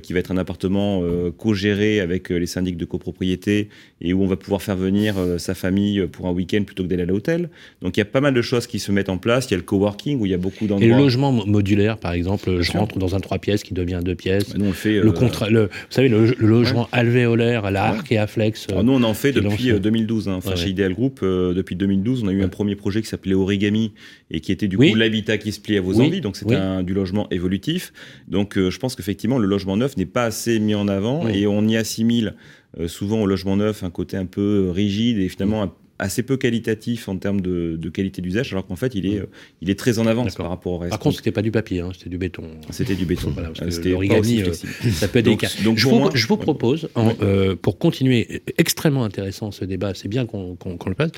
qui 0.00 0.12
va 0.12 0.18
être 0.18 0.30
un 0.30 0.36
appartement 0.36 1.00
euh, 1.02 1.30
co-géré 1.36 2.00
avec 2.00 2.30
euh, 2.30 2.36
les 2.36 2.46
syndics 2.46 2.76
de 2.76 2.84
copropriété 2.84 3.68
et 4.00 4.12
où 4.12 4.22
on 4.22 4.26
va 4.26 4.36
pouvoir 4.36 4.62
faire 4.62 4.76
venir 4.76 5.14
euh, 5.18 5.38
sa 5.38 5.54
famille 5.54 6.06
pour 6.12 6.26
un 6.26 6.32
week-end 6.32 6.62
plutôt 6.64 6.82
que 6.82 6.88
d'aller 6.88 7.02
à 7.02 7.06
l'hôtel. 7.06 7.48
Donc 7.82 7.96
il 7.96 8.00
y 8.00 8.02
a 8.02 8.06
pas 8.06 8.20
mal 8.20 8.34
de 8.34 8.42
choses 8.42 8.66
qui 8.66 8.78
se 8.78 8.92
mettent 8.92 9.08
en 9.08 9.18
place. 9.18 9.46
Il 9.46 9.52
y 9.52 9.54
a 9.54 9.56
le 9.56 9.62
coworking 9.62 10.20
où 10.20 10.26
il 10.26 10.30
y 10.30 10.34
a 10.34 10.38
beaucoup 10.38 10.64
Et 10.64 10.68
d'endroits. 10.68 10.88
le 10.88 10.96
logement 10.96 11.32
mo- 11.32 11.46
modulaire, 11.46 11.98
par 11.98 12.12
exemple, 12.12 12.56
je 12.60 12.70
sûr. 12.70 12.80
rentre 12.80 12.98
dans 12.98 13.14
un 13.16 13.20
3 13.20 13.38
pièces 13.38 13.62
qui 13.62 13.74
devient 13.74 14.00
2 14.04 14.14
pièces. 14.14 14.50
Bah, 14.50 14.56
nous 14.58 14.66
on 14.66 14.72
fait. 14.72 15.00
Le 15.00 15.08
euh, 15.08 15.12
contra- 15.12 15.48
le, 15.48 15.62
vous 15.64 15.68
savez, 15.90 16.08
le, 16.08 16.26
le 16.38 16.46
logement 16.48 16.88
alvéolaire 16.92 17.64
à 17.64 17.70
la 17.70 17.84
Arc 17.84 18.12
et 18.12 18.18
à 18.18 18.26
Flex. 18.26 18.66
euh, 18.68 18.72
alors 18.72 18.84
nous, 18.84 18.92
on 18.92 19.02
en 19.02 19.14
fait 19.14 19.32
depuis 19.32 19.68
lance- 19.68 19.76
euh, 19.76 19.78
2012. 19.80 20.28
hein. 20.28 20.34
Enfin, 20.36 20.50
Ouais, 20.50 20.56
chez 20.56 20.64
ouais. 20.64 20.70
Ideal 20.70 20.92
Group, 20.94 21.20
euh, 21.22 21.54
depuis 21.54 21.76
2012, 21.76 22.22
on 22.24 22.28
a 22.28 22.32
eu 22.32 22.42
un 22.42 22.48
premier 22.48 22.74
projet 22.76 23.00
qui 23.02 23.08
s'appelait 23.08 23.34
Origami 23.34 23.92
et 24.30 24.40
qui 24.40 24.52
était 24.52 24.68
du 24.68 24.76
Oui. 24.76 24.90
coup 24.90 24.96
l'habitat 24.96 25.38
qui 25.38 25.52
se 25.52 25.60
plie 25.60 25.76
à 25.76 25.80
vos 25.80 25.94
Oui. 25.94 26.06
envies. 26.06 26.20
Donc 26.20 26.36
c'est 26.36 26.46
Oui. 26.46 26.54
un, 26.54 26.82
du 26.82 26.94
logement 26.94 27.28
évolutif. 27.30 27.92
Donc 28.28 28.56
euh, 28.58 28.70
je 28.70 28.78
pense 28.78 28.94
qu'effectivement, 28.96 29.38
le 29.38 29.46
logement 29.46 29.76
neuf 29.76 29.96
n'est 29.96 30.06
pas 30.06 30.24
assez 30.24 30.58
mis 30.58 30.74
en 30.74 30.88
avant 30.88 31.24
Oui. 31.24 31.38
et 31.42 31.46
on 31.46 31.66
y 31.66 31.76
assimile 31.76 32.34
euh, 32.78 32.88
souvent 32.88 33.22
au 33.22 33.26
logement 33.26 33.56
neuf 33.56 33.82
un 33.82 33.90
côté 33.90 34.16
un 34.16 34.26
peu 34.26 34.66
euh, 34.68 34.70
rigide 34.72 35.18
et 35.18 35.28
finalement 35.28 35.62
un- 35.62 35.72
assez 36.00 36.22
peu 36.22 36.36
qualitatif 36.36 37.08
en 37.08 37.16
termes 37.16 37.40
de, 37.40 37.74
de 37.76 37.88
qualité 37.88 38.22
d'usage, 38.22 38.52
alors 38.52 38.64
qu'en 38.64 38.76
fait, 38.76 38.94
il 38.94 39.04
est, 39.04 39.20
il 39.60 39.68
est 39.68 39.76
très 39.76 39.98
en 39.98 40.06
avance 40.06 40.36
par 40.36 40.48
rapport 40.48 40.74
au 40.74 40.78
reste. 40.78 40.90
Par 40.90 41.00
contre, 41.00 41.16
c'était 41.16 41.32
pas 41.32 41.42
du 41.42 41.50
papier, 41.50 41.80
hein, 41.80 41.90
c'était 41.92 42.08
du 42.08 42.18
béton. 42.18 42.44
c'était 42.70 42.94
du 42.94 43.04
béton. 43.04 43.30
Voilà, 43.34 43.50
c'était 43.68 43.88
l'origami, 43.90 44.42
euh. 44.42 44.52
Ça 44.92 45.08
peut 45.08 45.18
être 45.18 45.24
Donc- 45.24 45.40
délicat. 45.40 45.48
donc 45.64 45.76
je, 45.78 45.88
vous, 45.88 45.98
moi- 45.98 46.10
je 46.14 46.24
vous 46.28 46.34
ouais. 46.36 46.40
propose, 46.40 46.88
en, 46.94 47.08
Ouais. 47.08 47.16
euh, 47.22 47.56
pour 47.56 47.78
continuer, 47.78 48.42
extrêmement 48.58 49.02
intéressant 49.02 49.50
ce 49.50 49.64
débat, 49.64 49.92
c'est 49.94 50.06
bien 50.06 50.24
qu'on 50.24 50.56
le 50.86 50.94
fasse. 50.94 51.10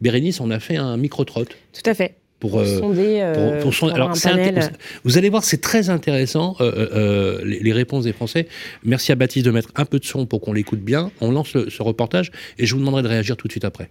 Bérénice, 0.00 0.40
on 0.40 0.52
a 0.52 0.60
fait 0.60 0.76
un 0.76 0.96
micro-trot 0.96 1.44
Tout 1.44 1.90
à 1.90 1.94
fait. 1.94 2.14
Pour. 2.40 2.50
Pour 2.52 2.60
euh, 2.60 2.78
sonder, 2.78 3.18
euh, 3.20 3.52
pour- 3.52 3.62
pour 3.64 3.74
son- 3.74 3.86
pour 3.86 3.94
alors, 3.96 4.10
avoir 4.10 4.16
un 4.16 4.18
c'est 4.18 4.28
inté- 4.30 4.54
panel. 4.54 4.72
vous 5.04 5.18
allez 5.18 5.28
voir, 5.28 5.42
c'est 5.44 5.60
très 5.60 5.90
intéressant, 5.90 6.54
euh, 6.60 7.40
les, 7.44 7.58
les 7.60 7.72
réponses 7.72 8.04
des 8.04 8.12
Français. 8.12 8.46
Merci 8.84 9.10
à 9.12 9.14
Baptiste 9.16 9.44
de 9.46 9.50
mettre 9.50 9.70
un 9.76 9.84
peu 9.84 9.98
de 9.98 10.04
son 10.04 10.24
pour 10.26 10.40
qu'on 10.40 10.52
l'écoute 10.52 10.80
bien. 10.80 11.10
On 11.20 11.30
lance 11.32 11.52
le- 11.54 11.68
ce 11.70 11.82
reportage 11.82 12.30
et 12.58 12.66
je 12.66 12.74
vous 12.74 12.80
demanderai 12.80 13.02
de 13.02 13.08
réagir 13.08 13.36
tout 13.36 13.48
de 13.48 13.52
suite 13.52 13.64
après. 13.64 13.90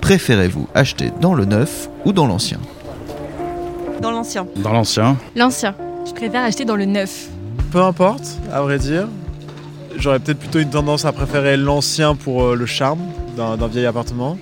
Préférez-vous 0.00 0.68
acheter 0.74 1.10
dans 1.20 1.34
le 1.34 1.44
neuf 1.44 1.88
ou 2.04 2.12
dans 2.12 2.26
l'ancien? 2.26 2.58
Dans 4.00 4.10
l'ancien. 4.10 4.46
Dans 4.56 4.72
l'ancien. 4.72 5.16
L'ancien. 5.34 5.74
Je 6.06 6.12
préfère 6.12 6.42
acheter 6.44 6.64
dans 6.64 6.76
le 6.76 6.84
neuf. 6.84 7.28
Peu 7.72 7.80
importe, 7.80 8.24
à 8.52 8.60
vrai 8.62 8.78
dire. 8.78 9.08
J'aurais 9.98 10.18
peut-être 10.20 10.38
plutôt 10.38 10.58
une 10.60 10.70
tendance 10.70 11.04
à 11.04 11.12
préférer 11.12 11.56
l'ancien 11.56 12.14
pour 12.14 12.54
le 12.54 12.66
charme 12.66 13.00
d'un 13.36 13.56
vieil 13.68 13.86
appartement. 13.86 14.38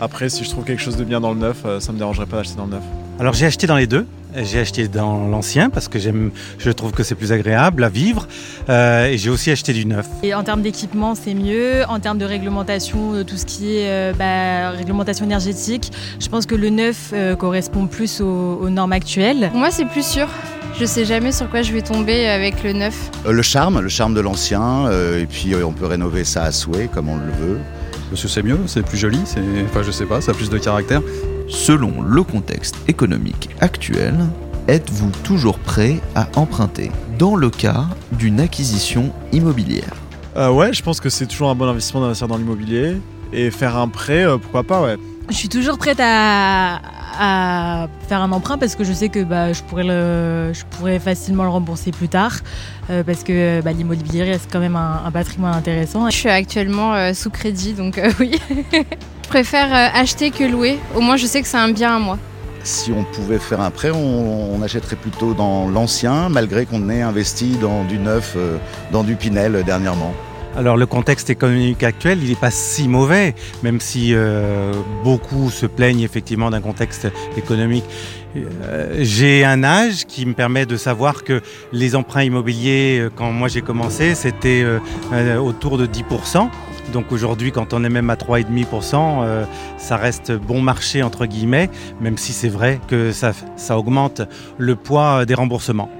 Après, 0.00 0.30
si 0.30 0.44
je 0.44 0.50
trouve 0.50 0.64
quelque 0.64 0.80
chose 0.80 0.96
de 0.96 1.04
bien 1.04 1.20
dans 1.20 1.32
le 1.32 1.38
neuf, 1.38 1.58
euh, 1.66 1.78
ça 1.78 1.92
me 1.92 1.98
dérangerait 1.98 2.24
pas 2.24 2.38
d'acheter 2.38 2.56
dans 2.56 2.64
le 2.64 2.72
neuf. 2.72 2.82
Alors 3.18 3.34
j'ai 3.34 3.44
acheté 3.44 3.66
dans 3.66 3.76
les 3.76 3.86
deux. 3.86 4.06
J'ai 4.34 4.60
acheté 4.60 4.88
dans 4.88 5.26
l'ancien 5.28 5.68
parce 5.68 5.88
que 5.88 5.98
j'aime, 5.98 6.30
je 6.58 6.70
trouve 6.70 6.92
que 6.92 7.02
c'est 7.02 7.16
plus 7.16 7.32
agréable 7.32 7.84
à 7.84 7.90
vivre. 7.90 8.26
Euh, 8.70 9.08
et 9.08 9.18
j'ai 9.18 9.28
aussi 9.28 9.50
acheté 9.50 9.74
du 9.74 9.84
neuf. 9.84 10.06
Et 10.22 10.32
en 10.34 10.42
termes 10.42 10.62
d'équipement, 10.62 11.14
c'est 11.14 11.34
mieux. 11.34 11.82
En 11.88 12.00
termes 12.00 12.16
de 12.16 12.24
réglementation, 12.24 13.12
de 13.12 13.22
tout 13.22 13.36
ce 13.36 13.44
qui 13.44 13.76
est 13.76 13.88
euh, 13.90 14.12
bah, 14.16 14.70
réglementation 14.70 15.26
énergétique, 15.26 15.92
je 16.18 16.28
pense 16.28 16.46
que 16.46 16.54
le 16.54 16.70
neuf 16.70 17.10
euh, 17.12 17.36
correspond 17.36 17.86
plus 17.86 18.22
aux, 18.22 18.58
aux 18.62 18.70
normes 18.70 18.92
actuelles. 18.92 19.50
Moi, 19.52 19.70
c'est 19.70 19.84
plus 19.84 20.06
sûr. 20.06 20.28
Je 20.78 20.86
sais 20.86 21.04
jamais 21.04 21.32
sur 21.32 21.50
quoi 21.50 21.60
je 21.60 21.72
vais 21.72 21.82
tomber 21.82 22.26
avec 22.26 22.62
le 22.62 22.72
neuf. 22.72 23.10
Euh, 23.26 23.32
le 23.32 23.42
charme, 23.42 23.80
le 23.80 23.88
charme 23.88 24.14
de 24.14 24.20
l'ancien, 24.20 24.86
euh, 24.86 25.20
et 25.20 25.26
puis 25.26 25.52
euh, 25.52 25.66
on 25.66 25.72
peut 25.72 25.86
rénover 25.86 26.24
ça 26.24 26.44
à 26.44 26.52
souhait 26.52 26.88
comme 26.92 27.08
on 27.08 27.16
le 27.16 27.32
veut. 27.32 27.58
Parce 28.10 28.22
que 28.22 28.28
c'est 28.28 28.42
mieux, 28.42 28.58
c'est 28.66 28.84
plus 28.84 28.98
joli, 28.98 29.20
c'est, 29.24 29.40
enfin 29.64 29.82
je 29.82 29.90
sais 29.90 30.04
pas, 30.04 30.20
ça 30.20 30.32
a 30.32 30.34
plus 30.34 30.50
de 30.50 30.58
caractère. 30.58 31.00
Selon 31.48 32.02
le 32.02 32.22
contexte 32.22 32.76
économique 32.88 33.50
actuel, 33.60 34.14
êtes-vous 34.68 35.10
toujours 35.22 35.58
prêt 35.58 36.00
à 36.14 36.28
emprunter 36.36 36.90
dans 37.18 37.36
le 37.36 37.50
cas 37.50 37.86
d'une 38.12 38.40
acquisition 38.40 39.12
immobilière? 39.32 39.94
Euh, 40.36 40.50
ouais, 40.50 40.72
je 40.72 40.82
pense 40.82 41.00
que 41.00 41.08
c'est 41.08 41.26
toujours 41.26 41.50
un 41.50 41.54
bon 41.54 41.68
investissement 41.68 42.00
d'investir 42.00 42.28
dans 42.28 42.36
l'immobilier. 42.36 42.96
Et 43.32 43.50
faire 43.50 43.76
un 43.76 43.88
prêt, 43.88 44.24
euh, 44.24 44.38
pourquoi 44.38 44.64
pas, 44.64 44.82
ouais. 44.82 44.96
Je 45.28 45.36
suis 45.36 45.48
toujours 45.48 45.78
prête 45.78 46.00
à, 46.00 46.80
à 47.22 47.86
faire 48.08 48.22
un 48.22 48.32
emprunt 48.32 48.56
parce 48.56 48.74
que 48.74 48.82
je 48.82 48.94
sais 48.94 49.10
que 49.10 49.22
bah, 49.22 49.52
je, 49.52 49.62
pourrais 49.62 49.84
le, 49.84 50.52
je 50.54 50.64
pourrais 50.64 50.98
facilement 50.98 51.44
le 51.44 51.50
rembourser 51.50 51.92
plus 51.92 52.08
tard 52.08 52.38
euh, 52.88 53.04
parce 53.04 53.22
que 53.22 53.60
bah, 53.60 53.72
l'immobilier 53.72 54.24
reste 54.24 54.48
quand 54.50 54.58
même 54.58 54.74
un, 54.74 55.02
un 55.04 55.10
patrimoine 55.10 55.54
intéressant. 55.54 56.08
Je 56.08 56.16
suis 56.16 56.30
actuellement 56.30 56.94
euh, 56.94 57.12
sous 57.12 57.28
crédit, 57.28 57.74
donc 57.74 57.98
euh, 57.98 58.10
oui. 58.20 58.40
je 58.72 59.28
préfère 59.28 59.66
euh, 59.72 60.00
acheter 60.00 60.30
que 60.30 60.44
louer. 60.44 60.78
Au 60.96 61.00
moins, 61.00 61.18
je 61.18 61.26
sais 61.26 61.42
que 61.42 61.46
c'est 61.46 61.58
un 61.58 61.70
bien 61.70 61.96
à 61.96 61.98
moi. 61.98 62.18
Si 62.62 62.90
on 62.92 63.04
pouvait 63.04 63.38
faire 63.38 63.60
un 63.60 63.70
prêt, 63.70 63.90
on, 63.90 64.54
on 64.54 64.62
achèterait 64.62 64.96
plutôt 64.96 65.34
dans 65.34 65.68
l'ancien, 65.68 66.28
malgré 66.28 66.66
qu'on 66.66 66.88
ait 66.88 67.02
investi 67.02 67.56
dans 67.60 67.84
du 67.84 67.98
neuf, 67.98 68.34
euh, 68.36 68.56
dans 68.92 69.02
du 69.02 69.16
Pinel 69.16 69.62
dernièrement. 69.64 70.14
Alors 70.56 70.76
le 70.76 70.86
contexte 70.86 71.30
économique 71.30 71.82
actuel, 71.82 72.18
il 72.22 72.30
n'est 72.30 72.36
pas 72.36 72.50
si 72.50 72.88
mauvais, 72.88 73.34
même 73.62 73.80
si 73.80 74.14
euh, 74.14 74.72
beaucoup 75.04 75.50
se 75.50 75.66
plaignent 75.66 76.02
effectivement 76.02 76.50
d'un 76.50 76.60
contexte 76.60 77.08
économique. 77.36 77.84
Euh, 78.36 78.98
j'ai 79.00 79.44
un 79.44 79.64
âge 79.64 80.06
qui 80.06 80.26
me 80.26 80.34
permet 80.34 80.66
de 80.66 80.76
savoir 80.76 81.24
que 81.24 81.40
les 81.72 81.96
emprunts 81.96 82.22
immobiliers, 82.22 82.98
euh, 83.00 83.10
quand 83.14 83.32
moi 83.32 83.48
j'ai 83.48 83.62
commencé, 83.62 84.14
c'était 84.14 84.64
autour 85.38 85.78
de 85.78 85.86
10%. 85.86 86.48
Donc 86.92 87.12
aujourd'hui, 87.12 87.52
quand 87.52 87.72
on 87.72 87.84
est 87.84 87.88
même 87.88 88.10
à 88.10 88.16
3,5%, 88.16 89.22
euh, 89.22 89.44
ça 89.78 89.96
reste 89.96 90.32
bon 90.32 90.60
marché 90.60 91.02
entre 91.02 91.26
guillemets, 91.26 91.70
même 92.00 92.18
si 92.18 92.32
c'est 92.32 92.48
vrai 92.48 92.80
que 92.88 93.12
ça, 93.12 93.32
ça 93.56 93.78
augmente 93.78 94.22
le 94.58 94.74
poids 94.76 95.24
des 95.24 95.34
remboursements. 95.34 95.90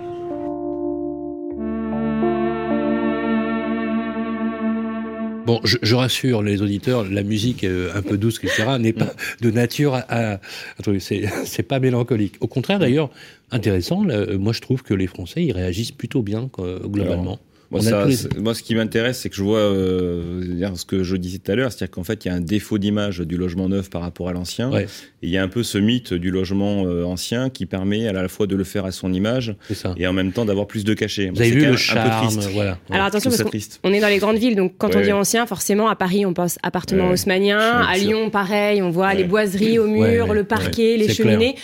Bon, 5.51 5.61
je, 5.65 5.79
je 5.83 5.97
rassure 5.97 6.45
les 6.45 6.63
auditeurs, 6.63 7.03
la 7.03 7.25
musique 7.25 7.65
euh, 7.65 7.91
un 7.93 8.03
peu 8.03 8.17
douce, 8.17 8.39
etc., 8.41 8.77
n'est 8.79 8.93
pas 8.93 9.13
de 9.41 9.51
nature 9.51 9.97
à. 10.09 10.39
c'est 11.45 11.63
pas 11.65 11.81
mélancolique. 11.81 12.37
Au 12.41 12.47
contraire, 12.47 12.79
d'ailleurs, 12.79 13.11
intéressant. 13.51 14.05
là, 14.05 14.15
euh, 14.15 14.39
moi, 14.39 14.53
je 14.53 14.61
trouve 14.61 14.85
que 14.85 14.95
les 14.95 15.09
Français, 15.09 15.45
ils 15.45 15.51
réagissent 15.51 15.91
plutôt 15.91 16.23
bien 16.23 16.49
globalement. 16.85 17.41
Moi, 17.71 17.81
ça, 17.83 18.07
ce 18.11 18.63
qui 18.65 18.75
m'intéresse, 18.75 19.19
c'est 19.21 19.29
que 19.29 19.37
je 19.37 19.43
vois 19.45 19.59
euh, 19.59 20.75
ce 20.75 20.85
que 20.85 21.05
je 21.05 21.15
disais 21.17 21.39
tout 21.39 21.53
à 21.53 21.55
l'heure, 21.55 21.71
c'est-à-dire 21.71 21.93
qu'en 21.93 22.03
fait, 22.05 22.25
il 22.25 22.29
y 22.29 22.31
a 22.31 22.35
un 22.35 22.41
défaut 22.41 22.79
d'image 22.79 23.21
du 23.21 23.37
logement 23.37 23.69
neuf 23.69 23.91
par 23.91 24.03
rapport 24.03 24.29
à 24.29 24.33
l'ancien. 24.33 24.71
Ouais. 24.73 24.85
Et 25.23 25.27
il 25.27 25.31
y 25.31 25.37
a 25.39 25.43
un 25.43 25.49
peu 25.49 25.63
ce 25.63 25.79
mythe 25.79 26.13
du 26.13 26.31
logement 26.33 26.85
euh, 26.87 27.05
ancien 27.05 27.49
qui 27.49 27.67
permet 27.67 28.09
à 28.09 28.13
la 28.13 28.27
fois 28.29 28.47
de 28.49 28.57
le 28.57 28.65
faire 28.65 28.85
à 28.87 28.91
son 28.91 29.13
image 29.13 29.55
C'est 29.69 29.75
ça. 29.75 29.95
et 29.97 30.07
en 30.09 30.13
même 30.13 30.33
temps 30.33 30.45
d'avoir 30.45 30.67
plus 30.67 30.85
de 30.85 30.95
cachet. 30.95 31.27
Vous 31.29 31.35
Moi, 31.35 31.43
avez 31.43 31.49
c'est 31.51 31.55
vu 31.55 31.61
le 31.61 31.67
même 31.67 31.71
un 31.75 31.77
peu 31.77 31.81
charme, 31.81 32.27
triste. 32.29 32.51
voilà. 32.53 32.79
Alors 32.91 33.07
attention, 33.07 33.31
parce 33.31 33.43
qu'on 33.43 33.49
triste. 33.51 33.81
on 33.85 33.93
est 33.93 34.01
dans 34.01 34.09
les 34.09 34.19
grandes 34.19 34.39
villes, 34.39 34.57
donc 34.57 34.75
quand 34.79 34.89
Ouais, 34.89 34.97
on 34.97 35.03
dit 35.05 35.13
ancien, 35.13 35.47
forcément 35.47 35.89
à 35.89 35.95
Paris 35.97 36.27
on 36.27 36.33
pense 36.35 36.59
appartement 36.65 37.07
Ouais, 37.07 37.13
haussmannien, 37.13 37.59
à. 37.61 37.97
Lyon 37.99 38.31
pareil, 38.31 38.83
on 38.83 38.91
voit 38.91 39.09
Ouais. 39.09 39.17
les 39.17 39.25
boiseries 39.25 39.79
au 39.79 39.87
mur, 39.87 40.33
le 40.35 40.43
parquet, 40.45 40.93
ouais. 40.93 41.07
les 41.07 41.13
cheminées. 41.15 41.55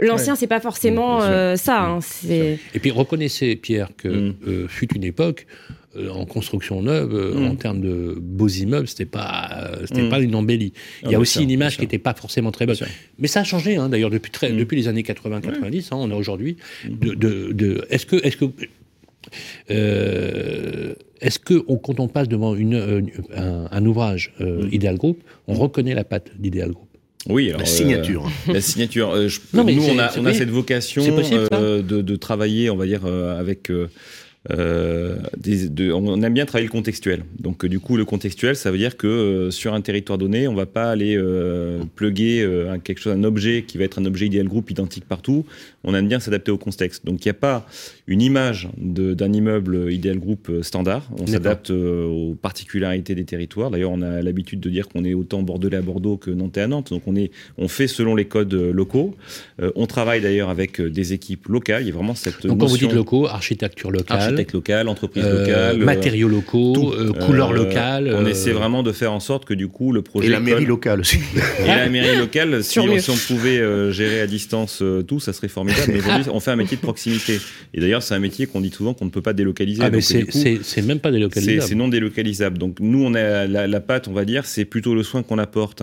L'ancien 0.00 0.32
Ouais. 0.34 0.38
c'est 0.38 0.46
pas 0.46 0.60
forcément 0.60 1.22
euh, 1.22 1.56
ça, 1.56 1.82
hein, 1.84 2.00
c'est 2.00 2.58
Et 2.74 2.78
puis 2.78 2.90
reconnaissez, 2.90 3.56
Pierre, 3.56 3.90
que 3.96 4.08
Mm. 4.08 4.34
euh, 4.48 4.68
fut 4.68 4.92
une 4.94 5.04
époque 5.04 5.46
euh, 5.94 6.08
en 6.08 6.24
construction 6.24 6.80
neuve, 6.80 7.14
euh, 7.14 7.34
Mm. 7.34 7.46
en 7.48 7.54
termes 7.56 7.80
de 7.82 8.16
beaux 8.18 8.48
immeubles, 8.48 8.88
c'était 8.88 9.04
pas, 9.04 9.50
euh, 9.74 9.84
c'était 9.86 10.00
Mm. 10.04 10.08
pas 10.08 10.20
une 10.20 10.34
embellie. 10.34 10.72
Il 10.74 10.78
y 11.02 11.04
Ah, 11.04 11.06
a 11.06 11.10
bien 11.10 11.18
aussi 11.18 11.42
une 11.42 11.50
image 11.50 11.76
qui 11.76 11.82
n'était 11.82 11.98
pas 11.98 12.14
forcément 12.14 12.50
très 12.50 12.64
bonne. 12.64 12.76
Mais 13.18 13.28
ça 13.28 13.40
a 13.40 13.44
changé, 13.44 13.76
hein, 13.76 13.90
d'ailleurs, 13.90 14.08
depuis, 14.08 14.30
très, 14.30 14.50
Mm. 14.52 14.56
depuis 14.56 14.76
les 14.78 14.88
années 14.88 15.02
80-90. 15.02 15.92
hein, 15.92 15.96
on 16.00 16.10
a 16.10 16.14
aujourd'hui 16.14 16.56
de, 16.88 17.12
de, 17.12 17.52
de- 17.52 17.86
Est-ce 17.90 18.06
que, 18.06 18.16
est-ce 18.26 18.38
que, 18.38 18.46
euh, 19.70 20.94
est-ce 21.20 21.38
que 21.38 21.62
on- 21.68 21.76
quand 21.76 22.00
on 22.00 22.08
passe 22.08 22.28
devant 22.28 22.54
une, 22.54 22.74
euh, 22.74 23.00
un, 23.36 23.68
un 23.70 23.86
ouvrage 23.86 24.32
euh, 24.40 24.64
Mm. 24.64 24.68
Ideal 24.72 24.96
Group, 24.96 25.22
on 25.46 25.54
reconnaît 25.54 25.94
la 25.94 26.04
patte 26.04 26.30
d'Ideal 26.38 26.70
Group? 26.72 26.88
Oui, 27.28 27.48
alors, 27.50 27.60
La 27.60 27.66
euh, 27.66 27.70
signature. 27.70 28.30
la 28.48 28.60
signature. 28.60 29.10
euh, 29.12 29.28
je- 29.28 29.40
Non, 29.52 29.64
mais 29.64 29.74
nous, 29.74 29.84
on 29.84 29.98
a, 29.98 30.10
on 30.18 30.26
cette 30.34 30.50
vocation 30.50 31.04
possible, 31.14 31.48
euh, 31.52 31.82
de, 31.82 32.00
de 32.02 32.16
travailler, 32.16 32.68
on 32.70 32.76
va 32.76 32.86
dire, 32.86 33.02
euh, 33.04 33.38
avec. 33.38 33.70
Euh, 34.50 35.16
des- 35.36 35.68
de- 35.68 35.92
on 35.92 36.20
aime 36.22 36.34
bien 36.34 36.46
travailler 36.46 36.66
le 36.66 36.72
contextuel. 36.72 37.22
Donc, 37.38 37.64
euh, 37.64 37.68
du 37.68 37.78
coup, 37.78 37.96
le 37.96 38.04
contextuel, 38.04 38.56
ça 38.56 38.72
veut 38.72 38.78
dire 38.78 38.96
que 38.96 39.06
euh, 39.06 39.50
sur 39.52 39.72
un 39.72 39.80
territoire 39.80 40.18
donné, 40.18 40.48
on 40.48 40.54
va 40.54 40.66
pas 40.66 40.90
aller 40.90 41.16
euh, 41.16 41.78
euh, 42.02 42.72
un- 42.72 42.78
quelque 42.80 42.98
chose, 43.00 43.12
un 43.12 43.22
objet 43.24 43.62
qui 43.66 43.78
va 43.78 43.84
être 43.84 44.00
un 44.00 44.04
objet 44.04 44.26
idéal 44.26 44.48
groupe 44.48 44.70
identique 44.70 45.04
partout. 45.04 45.44
On 45.84 45.94
aime 45.94 46.08
bien 46.08 46.18
s'adapter 46.20 46.50
au 46.50 46.58
contexte. 46.58 47.04
Donc, 47.06 47.24
il 47.24 47.28
n'y 47.28 47.30
a 47.30 47.34
pas 47.34 47.66
une 48.08 48.20
image 48.20 48.68
d'un 48.76 49.32
immeuble 49.32 49.92
idéal 49.92 50.18
groupe 50.18 50.48
euh, 50.50 50.62
standard. 50.62 51.08
On 51.20 51.26
s'adapte 51.34 51.70
aux 51.70 52.34
particularités 52.40 53.14
des 53.14 53.24
territoires. 53.24 53.70
D'ailleurs, 53.70 53.92
on 53.92 54.02
a 54.02 54.22
l'habitude 54.22 54.58
de 54.60 54.70
dire 54.70 54.88
qu'on 54.88 55.04
est 55.04 55.14
autant 55.14 55.42
bordelais 55.42 55.76
à 55.76 55.82
Bordeaux 55.82 56.16
que 56.16 56.30
nantais 56.30 56.62
à 56.62 56.66
Nantes. 56.66 56.90
Donc, 56.90 57.02
on 57.06 57.14
est, 57.16 57.30
on 57.58 57.68
fait 57.68 57.86
selon 57.86 58.16
les 58.16 58.24
codes 58.24 58.52
locaux. 58.54 59.14
Euh, 59.60 59.70
on 59.76 59.86
travaille 59.86 60.20
d'ailleurs 60.20 60.50
avec 60.50 60.80
des 60.80 61.12
équipes 61.12 61.46
locales. 61.46 61.82
Il 61.82 61.88
y 61.88 61.90
a 61.90 61.94
vraiment 61.94 62.14
cette 62.16 62.44
Donc 62.46 62.58
quand 62.58 62.66
vous 62.66 62.72
notion 62.72 62.88
dites 62.88 62.96
locaux, 62.96 63.26
architecture 63.28 63.90
locale, 63.92 64.20
architecte 64.32 64.52
local, 64.52 64.88
entreprise 64.88 65.24
euh, 65.24 65.40
locale, 65.40 65.82
euh, 65.82 65.84
matériaux 65.84 66.28
locaux, 66.28 66.94
euh, 66.94 67.12
couleurs 67.12 67.50
Euh, 67.50 67.54
locales. 67.54 68.14
On 68.14 68.24
euh, 68.24 68.28
essaie 68.28 68.52
vraiment 68.52 68.82
de 68.82 68.92
faire 68.92 69.12
en 69.12 69.20
sorte 69.20 69.44
que 69.44 69.54
du 69.54 69.68
coup 69.68 69.92
le 69.92 70.02
projet 70.02 70.26
Et 70.26 70.30
la 70.30 70.40
mairie 70.40 70.66
locale 70.66 71.00
aussi. 71.00 71.18
Et 71.62 71.66
la 71.66 71.88
mairie 71.88 72.16
locale, 72.16 72.62
si 72.64 72.78
on, 72.80 72.86
mieux. 72.86 73.00
si 73.00 73.10
on 73.10 73.16
pouvait 73.16 73.58
euh, 73.58 73.90
gérer 73.92 74.20
à 74.20 74.26
distance 74.26 74.80
euh, 74.82 75.02
tout, 75.02 75.20
ça 75.20 75.32
serait 75.32 75.48
formidable. 75.48 75.92
Mais 75.92 75.98
aujourd'hui, 75.98 76.30
on 76.32 76.40
fait 76.40 76.50
un 76.50 76.56
métier 76.56 76.76
de 76.76 76.82
proximité. 76.82 77.40
Et 77.74 77.80
d'ailleurs, 77.80 78.02
c'est 78.02 78.14
un 78.14 78.18
métier 78.20 78.46
qu'on 78.46 78.60
dit 78.60 78.70
souvent 78.70 78.94
qu'on 78.94 79.04
ne 79.04 79.10
peut 79.10 79.22
pas 79.22 79.32
délocaliser. 79.32 79.82
Ah, 79.84 79.90
mais 79.90 80.00
c'est 80.00 80.82
même 80.82 81.00
pas 81.00 81.10
délocalisable. 81.10 81.62
c'est 81.62 81.74
non 81.74 81.88
délocalisable. 81.88 82.58
Donc 82.58 82.78
nous, 82.80 83.04
on 83.04 83.14
a 83.14 83.46
la, 83.46 83.66
la 83.66 83.80
patte, 83.80 84.08
on 84.08 84.12
va 84.12 84.24
dire, 84.24 84.44
c'est 84.46 84.64
plutôt 84.64 84.94
le 84.94 85.02
soin 85.02 85.22
qu'on 85.22 85.38
apporte 85.38 85.82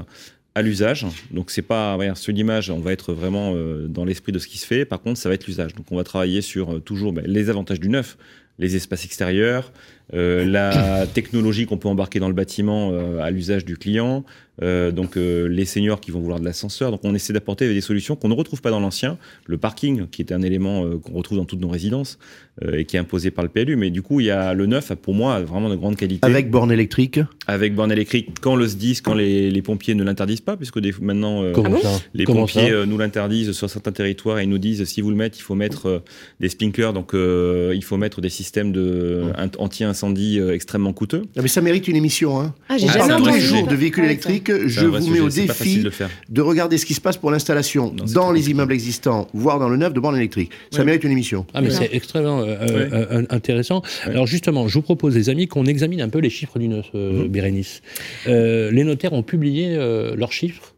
à 0.55 0.61
l'usage. 0.61 1.05
Donc 1.31 1.51
c'est 1.51 1.61
pas 1.61 1.95
voilà, 1.95 2.15
sur 2.15 2.33
l'image, 2.33 2.69
on 2.69 2.79
va 2.79 2.91
être 2.91 3.13
vraiment 3.13 3.53
euh, 3.55 3.87
dans 3.87 4.05
l'esprit 4.05 4.31
de 4.31 4.39
ce 4.39 4.47
qui 4.47 4.57
se 4.57 4.65
fait. 4.65 4.85
Par 4.85 5.01
contre, 5.01 5.19
ça 5.19 5.29
va 5.29 5.35
être 5.35 5.47
l'usage. 5.47 5.75
Donc 5.75 5.91
on 5.91 5.97
va 5.97 6.03
travailler 6.03 6.41
sur 6.41 6.75
euh, 6.75 6.79
toujours 6.79 7.13
ben, 7.13 7.23
les 7.25 7.49
avantages 7.49 7.79
du 7.79 7.89
neuf, 7.89 8.17
les 8.57 8.75
espaces 8.75 9.05
extérieurs, 9.05 9.71
euh, 10.13 10.45
la 10.45 11.05
technologie 11.13 11.65
qu'on 11.65 11.77
peut 11.77 11.87
embarquer 11.89 12.19
dans 12.19 12.27
le 12.27 12.33
bâtiment 12.33 12.91
euh, 12.93 13.19
à 13.21 13.29
l'usage 13.31 13.65
du 13.65 13.77
client, 13.77 14.23
euh, 14.61 14.91
donc 14.91 15.15
euh, 15.15 15.47
les 15.47 15.63
seniors 15.65 16.01
qui 16.01 16.11
vont 16.11 16.19
vouloir 16.19 16.39
de 16.39 16.45
l'ascenseur. 16.45 16.91
Donc 16.91 16.99
on 17.03 17.15
essaie 17.15 17.31
d'apporter 17.31 17.73
des 17.73 17.79
solutions 17.81 18.15
qu'on 18.17 18.27
ne 18.27 18.33
retrouve 18.33 18.61
pas 18.61 18.71
dans 18.71 18.79
l'ancien. 18.81 19.17
Le 19.45 19.57
parking, 19.57 20.07
qui 20.07 20.21
est 20.21 20.31
un 20.33 20.41
élément 20.41 20.83
euh, 20.85 20.97
qu'on 20.97 21.13
retrouve 21.13 21.37
dans 21.37 21.45
toutes 21.45 21.61
nos 21.61 21.69
résidences 21.69 22.19
euh, 22.65 22.77
et 22.79 22.83
qui 22.85 22.97
est 22.97 22.99
imposé 22.99 23.31
par 23.31 23.43
le 23.45 23.49
PLU. 23.49 23.77
Mais 23.77 23.89
du 23.89 24.01
coup, 24.01 24.19
il 24.19 24.25
y 24.25 24.31
a 24.31 24.53
le 24.53 24.65
neuf, 24.65 24.91
pour 24.95 25.13
moi, 25.13 25.39
vraiment 25.41 25.69
de 25.69 25.75
grande 25.75 25.95
qualité. 25.95 26.19
Avec 26.27 26.49
borne 26.51 26.71
électrique. 26.73 27.21
Avec 27.47 27.73
borne 27.73 27.91
électrique, 27.91 28.31
quand 28.41 28.55
le 28.57 28.67
SDIS, 28.67 28.99
quand 29.01 29.13
les, 29.13 29.49
les 29.49 29.61
pompiers 29.61 29.95
ne 29.95 30.03
l'interdisent 30.03 30.41
pas, 30.41 30.57
puisque 30.57 30.79
des, 30.79 30.93
maintenant 30.99 31.41
euh, 31.43 31.53
Ah 31.85 31.97
les 32.13 32.25
Comment 32.25 32.41
pompiers 32.41 32.69
euh, 32.71 32.85
nous 32.85 32.97
l'interdisent 32.97 33.53
sur 33.53 33.69
certains 33.69 33.93
territoires 33.93 34.39
et 34.39 34.43
ils 34.43 34.49
nous 34.49 34.57
disent 34.57 34.83
si 34.83 34.99
vous 34.99 35.09
le 35.09 35.15
mettez, 35.15 35.37
il 35.39 35.43
faut 35.43 35.55
mettre 35.55 35.85
euh, 35.87 35.99
des 36.41 36.49
sprinklers, 36.49 36.91
donc 36.91 37.13
euh, 37.13 37.71
il 37.75 37.83
faut 37.83 37.95
mettre 37.97 38.19
des 38.19 38.29
systèmes 38.29 38.71
de 38.73 39.23
int- 39.37 39.55
anti-incendie 39.57 39.98
euh, 40.03 40.53
extrêmement 40.53 40.93
coûteux. 40.93 41.23
Ah, 41.37 41.41
mais 41.41 41.47
ça 41.47 41.61
mérite 41.61 41.87
une 41.87 41.95
émission. 41.95 42.39
Hein. 42.39 42.53
Ah, 42.69 42.77
j'ai 42.77 42.87
Ah, 42.89 42.93
jamais 42.99 43.13
entendu. 43.13 43.63
de 43.69 43.75
véhicules 43.75 44.03
Ouais, 44.03 44.09
électriques. 44.09 44.51
Je 44.67 44.85
vous 44.85 45.09
mets 45.11 45.19
au 45.19 45.29
défi 45.29 45.83
de 46.29 46.41
regarder 46.41 46.77
ce 46.77 46.85
qui 46.85 46.93
se 46.93 47.01
passe 47.01 47.17
pour 47.17 47.31
l'installation 47.31 47.93
dans 48.13 48.31
les 48.31 48.49
immeubles 48.51 48.73
existants, 48.73 49.27
voire 49.33 49.59
dans 49.59 49.69
le 49.69 49.77
neuf 49.77 49.93
de 49.93 49.99
bornes 49.99 50.15
électriques. 50.17 50.51
Ça 50.71 50.79
Ouais. 50.79 50.85
mérite 50.85 51.03
une 51.03 51.11
émission. 51.11 51.45
Ah, 51.53 51.61
mais 51.61 51.69
Ouais. 51.69 51.75
c'est 51.75 51.89
extrêmement 51.95 52.41
euh, 52.41 52.45
Ouais. 52.45 52.89
euh, 52.93 53.23
intéressant. 53.29 53.81
Ouais. 54.05 54.11
Alors 54.11 54.27
justement, 54.27 54.67
je 54.67 54.73
vous 54.75 54.81
propose, 54.81 55.15
les 55.15 55.29
amis, 55.29 55.47
qu'on 55.47 55.65
examine 55.65 56.01
un 56.01 56.09
peu 56.09 56.19
les 56.19 56.29
chiffres 56.29 56.59
du 56.59 56.67
neuf, 56.67 56.87
euh, 56.95 57.23
Mhm. 57.23 57.27
Bérénice. 57.27 57.81
Euh, 58.27 58.71
les 58.71 58.83
notaires 58.83 59.13
ont 59.13 59.23
publié 59.23 59.75
euh, 59.75 60.15
leurs 60.15 60.31
chiffres. 60.31 60.73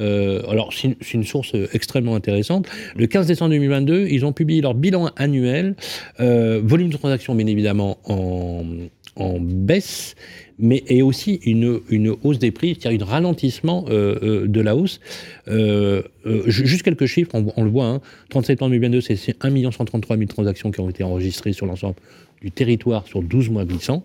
Euh, 0.00 0.42
alors, 0.48 0.72
c'est 0.72 1.14
une, 1.14 1.24
source 1.24 1.54
euh, 1.54 1.68
extrêmement 1.72 2.14
intéressante. 2.14 2.66
Le 2.96 3.06
15 3.06 3.26
décembre 3.26 3.50
2022, 3.50 4.06
ils 4.08 4.24
ont 4.24 4.32
publié 4.32 4.60
leur 4.62 4.74
bilan 4.74 5.10
annuel, 5.16 5.74
euh, 6.20 6.60
volume 6.64 6.88
de 6.88 6.96
transactions, 6.96 7.34
bien 7.34 7.46
évidemment, 7.46 7.98
en, 8.04 8.64
baisse, 9.40 10.14
mais 10.58 10.82
et 10.88 11.02
aussi 11.02 11.40
une, 11.44 11.80
hausse 12.22 12.38
des 12.38 12.50
prix, 12.50 12.78
c'est-à-dire 12.80 13.06
un 13.06 13.10
ralentissement 13.10 13.82
de 13.82 14.60
la 14.60 14.74
hausse. 14.74 15.00
Ju- 15.46 16.66
juste 16.66 16.82
quelques 16.82 17.06
chiffres, 17.06 17.30
on, 17.34 17.62
le 17.64 17.70
voit, 17.70 17.86
hein, 17.86 18.00
30 18.30 18.46
septembre 18.46 18.70
2022, 18.70 19.02
c'est- 19.02 19.16
c'est 19.16 19.36
1 19.44 19.70
133 19.70 20.16
000 20.16 20.28
transactions 20.28 20.70
qui 20.70 20.80
ont 20.80 20.88
été 20.88 21.04
enregistrées 21.04 21.52
sur 21.52 21.66
l'ensemble 21.66 21.96
du 22.42 22.50
territoire 22.50 23.06
sur 23.06 23.22
12 23.22 23.50
mois 23.50 23.64
glissants. 23.64 24.04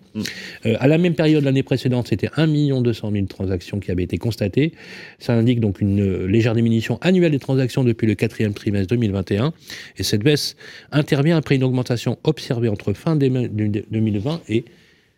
Euh, 0.65 0.75
à 0.79 0.87
la 0.87 0.97
même 0.97 1.15
période 1.15 1.43
l'année 1.43 1.63
précédente, 1.63 2.07
c'était 2.07 2.29
1 2.37 2.47
200 2.81 3.11
000 3.11 3.25
transactions 3.25 3.79
qui 3.79 3.91
avaient 3.91 4.03
été 4.03 4.17
constatées. 4.17 4.73
Ça 5.19 5.33
indique 5.33 5.59
donc 5.59 5.81
une 5.81 6.01
euh, 6.01 6.27
légère 6.27 6.53
diminution 6.53 6.99
annuelle 7.01 7.31
des 7.31 7.39
transactions 7.39 7.83
depuis 7.83 8.05
le 8.07 8.13
quatrième 8.15 8.53
trimestre 8.53 8.89
2021. 8.89 9.53
Et 9.97 10.03
cette 10.03 10.21
baisse 10.23 10.55
intervient 10.91 11.35
après 11.37 11.55
une 11.55 11.63
augmentation 11.63 12.17
observée 12.23 12.69
entre 12.69 12.93
fin 12.93 13.15
déme- 13.15 13.49
de- 13.53 13.83
2020 13.89 14.41
et 14.49 14.65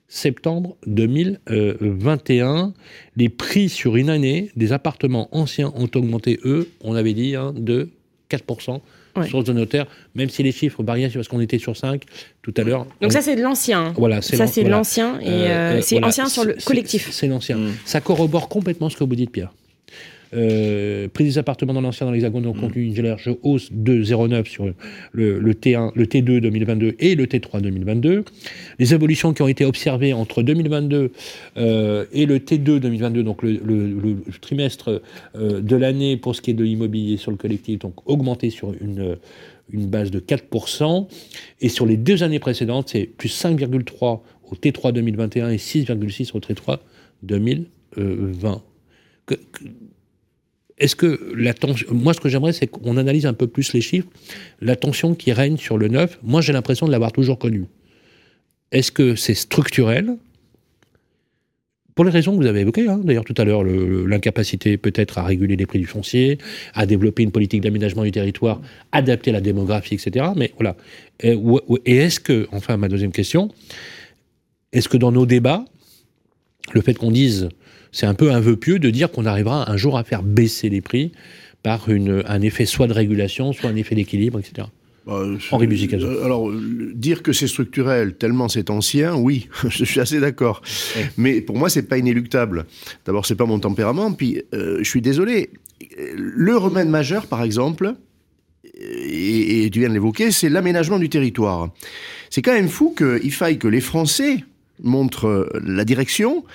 septembre 0.08 0.76
2021. 0.88 2.74
Les 3.16 3.30
prix 3.30 3.70
sur 3.70 3.96
une 3.96 4.10
année 4.10 4.50
des 4.56 4.72
appartements 4.72 5.28
anciens 5.32 5.72
ont 5.76 5.90
augmenté, 5.94 6.40
eux, 6.46 6.70
on 6.82 6.96
avait 6.96 7.14
dit, 7.14 7.36
hein, 7.36 7.54
de 7.56 7.90
4%. 8.30 8.82
Ouais. 9.20 9.28
Sur 9.28 9.42
le 9.44 9.54
notaire, 9.54 9.86
même 10.16 10.30
si 10.30 10.44
les 10.44 10.52
chiffres 10.52 10.82
variaient 10.84 11.10
parce 11.10 11.28
qu'on 11.28 11.40
était 11.42 11.60
sur 11.60 11.76
5 11.78 12.04
tout 12.42 12.54
à 12.58 12.64
l'heure. 12.64 12.86
Donc 13.02 13.04
on- 13.04 13.10
ça, 13.10 13.22
c'est 13.22 13.36
de 13.36 13.42
l'ancien. 13.42 13.94
voilà, 13.98 14.22
c'est 14.22 14.36
Ça, 14.38 14.48
c'est 14.48 14.62
voilà. 14.62 14.78
l'ancien 14.78 15.20
et 15.20 15.26
Euh, 15.28 15.78
euh, 15.78 15.82
c'est 15.82 15.96
voilà. 15.96 16.08
ancien 16.08 16.28
sur 16.28 16.44
le 16.46 16.56
collectif. 16.66 17.06
C'est 17.08 17.12
c'est 17.12 17.28
l'ancien. 17.28 17.58
Ça 17.86 18.02
corrobore 18.02 18.50
complètement 18.50 18.90
ce 18.90 18.98
que 18.98 19.04
vous 19.04 19.16
dites, 19.16 19.32
Pierre. 19.32 19.52
Euh, 20.34 21.08
prix 21.08 21.24
des 21.24 21.38
appartements 21.40 21.74
dans 21.74 21.82
l'ancien 21.82 22.06
dans 22.06 22.12
l'Hexagone 22.12 22.46
ont 22.46 22.54
connu 22.54 22.84
une 22.86 23.02
large 23.02 23.30
hausse 23.42 23.70
de 23.72 24.04
0,9 24.04 24.46
sur 24.48 24.66
le, 25.12 25.40
le 25.40 25.54
T1, 25.54 25.92
le 25.96 26.06
T2 26.06 26.40
2022 26.40 26.96
et 27.00 27.16
le 27.16 27.26
T3 27.26 27.62
2022. 27.62 28.24
Les 28.78 28.94
évolutions 28.94 29.34
qui 29.34 29.42
ont 29.42 29.48
été 29.48 29.66
observées 29.66 30.14
entre 30.14 30.44
2022 30.44 31.12
euh, 31.58 32.06
et 32.14 32.26
le 32.28 32.38
T2 32.38 32.80
2022, 32.80 33.24
donc 33.24 33.42
le, 33.42 33.54
le- 33.64 33.88
le 33.90 34.18
trimestre 34.40 35.02
euh, 35.36 35.62
de 35.62 35.76
l'année 35.76 36.16
pour 36.18 36.36
ce 36.36 36.42
qui 36.42 36.52
est 36.52 36.54
de 36.54 36.64
l'immobilier 36.64 37.18
sur 37.18 37.32
le 37.32 37.38
collectif, 37.38 37.80
donc 37.80 37.96
augmenté 38.08 38.50
sur 38.52 38.74
une, 38.82 39.18
une 39.72 39.88
base 39.88 40.12
de 40.12 40.20
4%. 40.20 41.08
Et 41.62 41.70
sur 41.70 41.86
les 41.88 41.98
deux 41.98 42.22
années 42.24 42.40
précédentes, 42.40 42.90
c'est 42.90 43.06
plus 43.06 43.30
5,3 43.30 44.20
au 44.52 44.56
T3 44.56 44.92
2021 44.94 45.50
et 45.50 45.58
6,6 45.58 46.32
au 46.36 46.40
T3 46.40 46.78
2020. 47.24 48.62
Que- 49.26 49.36
que- 49.36 49.64
Est-ce 50.80 50.96
que 50.96 51.34
la 51.36 51.54
tension. 51.54 51.88
Moi, 51.92 52.14
ce 52.14 52.20
que 52.20 52.30
j'aimerais, 52.30 52.54
c'est 52.54 52.68
qu'on 52.68 52.98
analyse 52.98 53.26
un 53.26 53.34
peu 53.34 53.48
plus 53.48 53.74
les 53.74 53.82
chiffres. 53.82 54.08
La 54.62 54.76
tension 54.76 55.14
qui 55.14 55.32
règne 55.34 55.58
sur 55.58 55.78
le 55.78 55.88
neuf, 55.88 56.18
moi, 56.24 56.42
j'ai 56.42 56.54
l'impression 56.54 56.88
de 56.88 56.92
l'avoir 56.92 57.12
toujours 57.12 57.38
connue. 57.38 57.66
Est-ce 58.72 58.92
que 58.92 59.16
c'est 59.16 59.34
structurel? 59.34 60.16
Pour 61.96 62.06
les 62.06 62.12
raisons 62.12 62.32
que 62.32 62.38
vous 62.42 62.48
avez 62.48 62.62
évoquées, 62.62 62.88
hein, 62.88 63.02
d'ailleurs 63.04 63.26
tout 63.26 63.34
à 63.38 63.44
l'heure, 63.44 63.62
l'incapacité 63.64 64.78
peut-être 64.78 65.18
à 65.18 65.24
réguler 65.26 65.58
les 65.58 65.66
prix 65.66 65.80
du 65.80 65.86
foncier, 65.86 66.38
à 66.74 66.86
développer 66.86 67.24
une 67.24 67.32
politique 67.32 67.60
d'aménagement 67.60 68.04
du 68.04 68.12
territoire, 68.12 68.62
adapter 68.94 69.34
la 69.34 69.42
démographie, 69.42 69.96
etc. 69.96 70.28
Mais 70.38 70.54
voilà. 70.56 70.78
Et 71.22 71.36
est-ce 71.86 72.22
que, 72.22 72.48
enfin, 72.54 72.78
ma 72.78 72.88
deuxième 72.88 73.12
question, 73.12 73.50
est-ce 74.72 74.88
que 74.88 74.96
dans 74.96 75.12
nos 75.12 75.26
débats, 75.26 75.66
le 76.72 76.80
fait 76.80 76.94
qu'on 76.94 77.12
dise, 77.12 77.50
c'est 77.92 78.06
un 78.06 78.14
peu 78.14 78.32
un 78.32 78.40
vœu 78.40 78.56
pieux 78.56 78.80
de 78.80 78.90
dire 78.90 79.12
qu'on 79.12 79.26
arrivera 79.26 79.70
un 79.72 79.78
jour 79.78 79.98
à 79.98 80.04
faire 80.04 80.24
baisser 80.24 80.70
les 80.70 80.82
prix 80.82 81.12
par 81.64 81.90
une, 81.90 82.24
un 82.28 82.42
effet 82.42 82.66
soit 82.66 82.88
de 82.88 82.94
régulation, 82.94 83.54
soit 83.54 83.70
un 83.70 83.76
effet 83.76 83.96
d'équilibre, 83.96 84.40
etc. 84.40 84.68
Bah, 85.06 85.24
Henri 85.52 85.68
Musicazo. 85.68 86.06
Euh, 86.06 86.24
Alors, 86.24 86.52
dire 86.94 87.24
que 87.24 87.34
c'est 87.34 87.48
structurel 87.48 88.16
tellement 88.16 88.48
c'est 88.48 88.70
ancien, 88.70 89.16
oui, 89.16 89.50
je 89.70 89.84
suis 89.84 90.00
assez 90.00 90.20
d'accord. 90.20 90.62
Mais 91.18 91.42
pour 91.42 91.58
moi, 91.58 91.70
c'est 91.70 91.84
pas 91.84 91.98
inéluctable. 91.98 92.66
D'abord, 93.06 93.26
c'est 93.26 93.36
pas 93.36 93.46
mon 93.46 93.60
tempérament. 93.60 94.12
Puis, 94.14 94.42
euh, 94.54 94.78
je 94.80 94.90
suis 94.90 95.02
désolé. 95.02 95.50
Le 96.16 96.56
remède 96.58 96.90
majeur, 96.90 97.26
par 97.26 97.42
exemple, 97.42 97.94
et, 98.76 99.66
et 99.66 99.70
tu 99.70 99.80
viens 99.80 99.90
de 99.90 99.94
l'évoquer, 99.94 100.32
c'est 100.32 100.50
l'aménagement 100.50 101.00
du 101.00 101.10
territoire. 101.10 101.70
C'est 102.30 102.42
quand 102.42 102.54
même 102.54 102.70
fou 102.70 102.94
qu'il 102.96 103.32
faille 103.32 103.58
que 103.58 103.68
les 103.68 103.82
Français 103.82 104.44
montrent 104.82 105.50
la 105.66 105.84
direction 105.86 106.46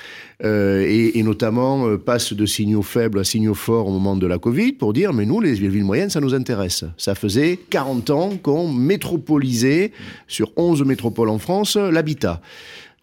euh, 0.43 0.83
et, 0.87 1.19
et 1.19 1.23
notamment 1.23 1.87
euh, 1.87 1.97
passent 1.99 2.33
de 2.33 2.47
signaux 2.47 2.83
faibles 2.83 3.19
à 3.21 3.25
signaux 3.25 3.55
forts 3.55 3.87
au 3.87 3.93
moment 3.93 4.17
de 4.17 4.27
la 4.27 4.39
Covid 4.39 4.73
pour 4.73 4.93
dire 4.93 5.13
mais 5.13 5.27
nous 5.27 5.41
les 5.41 5.53
villes 5.55 5.85
moyennes 5.85 6.11
ça 6.11 6.21
nous 6.21 6.35
intéresse. 6.35 6.85
Ça 6.97 7.15
faisait 7.15 7.59
40 7.71 8.11
ans 8.11 8.31
qu'on 8.43 8.67
métropolisait 8.69 9.93
sur 10.27 10.51
11 10.57 10.83
métropoles 10.85 11.29
en 11.29 11.39
France 11.39 11.77
euh, 11.77 11.91
l'habitat. 11.91 12.41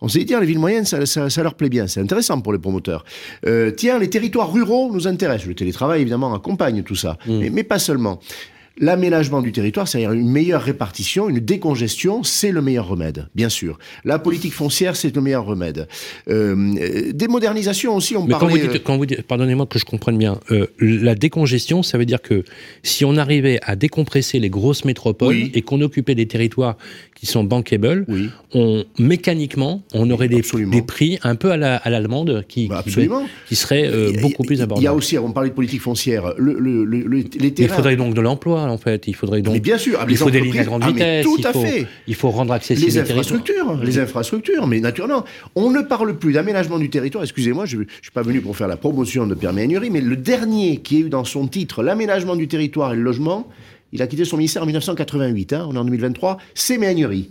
On 0.03 0.07
s'est 0.07 0.17
dit, 0.19 0.25
tiens, 0.25 0.39
les 0.39 0.47
villes 0.47 0.57
moyennes, 0.57 0.84
ça, 0.86 1.05
ça- 1.05 1.29
ça 1.29 1.43
leur 1.43 1.53
plaît 1.53 1.69
bien, 1.69 1.86
c'est 1.86 1.99
intéressant 1.99 2.41
pour 2.41 2.53
les 2.53 2.57
promoteurs. 2.59 3.05
Euh, 3.45 3.69
tiens, 3.69 3.99
les 3.99 4.09
territoires 4.09 4.51
ruraux 4.51 4.89
nous 4.91 5.07
intéressent. 5.07 5.47
Le 5.47 5.53
télétravail, 5.53 6.01
évidemment, 6.01 6.34
accompagne 6.34 6.82
tout 6.82 6.95
ça, 6.95 7.17
mais, 7.27 7.51
mais 7.51 7.63
pas 7.63 7.77
seulement. 7.77 8.19
L'aménagement 8.82 9.41
du 9.41 9.51
territoire, 9.51 9.88
c'est-à-dire 9.88 10.11
une 10.11 10.27
meilleure 10.27 10.63
répartition, 10.63 11.29
une 11.29 11.39
décongestion, 11.39 12.23
c'est 12.23 12.51
le 12.51 12.61
meilleur 12.63 12.88
remède, 12.88 13.27
bien 13.36 13.47
sûr. 13.47 13.77
La 14.03 14.17
politique 14.17 14.53
foncière, 14.53 14.95
c'est 14.95 15.15
le 15.15 15.21
meilleur 15.21 15.45
remède. 15.45 15.88
Euh, 16.29 17.11
des 17.13 17.27
modernisations 17.27 17.95
aussi, 17.95 18.17
on 18.17 18.25
Mais 18.25 18.34
quand 18.34 18.39
vous 18.39 18.47
parlait... 18.47 18.63
euh, 18.63 18.71
dites, 18.73 18.84
quand 18.84 18.97
vous 18.97 19.05
dites- 19.05 19.21
pardonnez-moi 19.21 19.67
que 19.67 19.77
je 19.77 19.86
comprenne 19.86 20.17
bien, 20.17 20.39
euh, 20.49 20.65
la 20.79 21.13
décongestion, 21.13 21.84
ça 21.84 21.99
veut 21.99 22.05
dire 22.07 22.23
que 22.23 22.43
si 22.82 23.05
on 23.05 23.17
arrivait 23.17 23.59
à 23.61 23.75
décompresser 23.75 24.39
les 24.39 24.49
grosses 24.49 24.84
métropoles 24.84 25.36
Oui. 25.36 25.51
et 25.53 25.61
qu'on 25.61 25.79
occupait 25.82 26.15
des 26.15 26.25
territoires 26.25 26.75
qui 27.22 27.28
sont 27.28 27.43
bankable, 27.43 28.07
on, 28.55 28.84
mécaniquement, 28.97 29.84
on 29.93 30.09
aurait 30.09 30.28
des, 30.28 30.41
des 30.72 30.82
prix 30.82 31.19
un 31.22 31.36
peu 31.36 31.51
à 31.51 31.57
la- 31.57 31.76
à 31.78 31.91
l'allemande 31.91 32.43
qui, 32.47 32.63
qui, 32.63 32.67
Bah, 32.67 32.84
qui 33.47 33.55
seraient 33.55 33.86
euh, 33.86 34.11
beaucoup 34.19 34.41
plus 34.41 34.55
Il 34.55 34.57
y 34.57 34.61
a 34.61 34.63
abordables. 34.63 34.97
aussi, 34.97 35.19
on 35.19 35.32
parlait 35.32 35.49
de 35.51 35.53
politique 35.53 35.82
foncière, 35.82 36.34
le, 36.39 36.57
le- 36.59 36.84
le- 36.84 37.01
le- 37.03 37.17
les 37.39 37.51
terrains... 37.53 37.69
il 37.74 37.76
faudrait 37.76 37.95
donc 37.95 38.15
de 38.15 38.22
l'emploi, 38.22 38.63
en 38.63 38.80
fait. 38.80 39.07
Il 39.07 39.13
faudrait 39.13 39.43
donc. 39.43 39.53
Mais 39.53 39.59
bien 39.59 39.78
sûr, 39.78 39.99
ah, 40.01 40.07
il 40.09 40.17
faut 40.17 40.32
des 40.32 40.41
lignes 40.41 40.57
à 40.57 40.63
grande 40.63 40.82
ah, 40.84 40.88
vitesse. 40.88 41.24
tout 41.24 41.36
il 41.38 41.45
à 41.45 41.53
faut, 41.53 41.61
fait. 41.61 41.86
Il 42.07 42.15
faut 42.15 42.32
rendre 42.32 42.53
accessible 42.53 42.88
les 42.89 42.97
infrastructures, 42.97 43.80
les 43.84 43.99
infrastructures, 43.99 44.65
mais 44.65 44.80
naturellement, 44.80 45.24
on 45.53 45.69
ne 45.69 45.82
parle 45.82 46.17
plus 46.17 46.34
d'aménagement 46.34 46.80
du 46.80 46.89
territoire. 46.89 47.24
Excusez-moi, 47.24 47.67
je 47.67 47.78
ne 47.78 47.84
suis 48.01 48.11
pas 48.11 48.24
venu 48.24 48.41
pour 48.41 48.57
faire 48.57 48.67
la 48.67 48.78
promotion 48.78 49.28
de 49.28 49.36
Pierre 49.36 49.53
Méhaignerie, 49.53 49.91
mais 49.91 50.01
le 50.01 50.15
dernier 50.15 50.78
qui 50.78 50.95
a 50.97 50.99
eu 51.01 51.09
dans 51.09 51.24
son 51.24 51.45
titre 51.47 51.84
l'aménagement 51.84 52.36
du 52.36 52.47
territoire 52.47 52.93
et 52.93 52.95
le 52.95 53.03
logement, 53.03 53.47
il 53.93 54.01
a 54.01 54.07
quitté 54.07 54.25
son 54.25 54.37
ministère 54.37 54.63
en 54.63 54.65
1988, 54.65 55.53
hein, 55.53 55.67
on 55.69 55.75
est 55.75 55.77
en 55.77 55.83
2023, 55.85 56.37
c'est 56.55 56.77
Méhaignerie. 56.77 57.29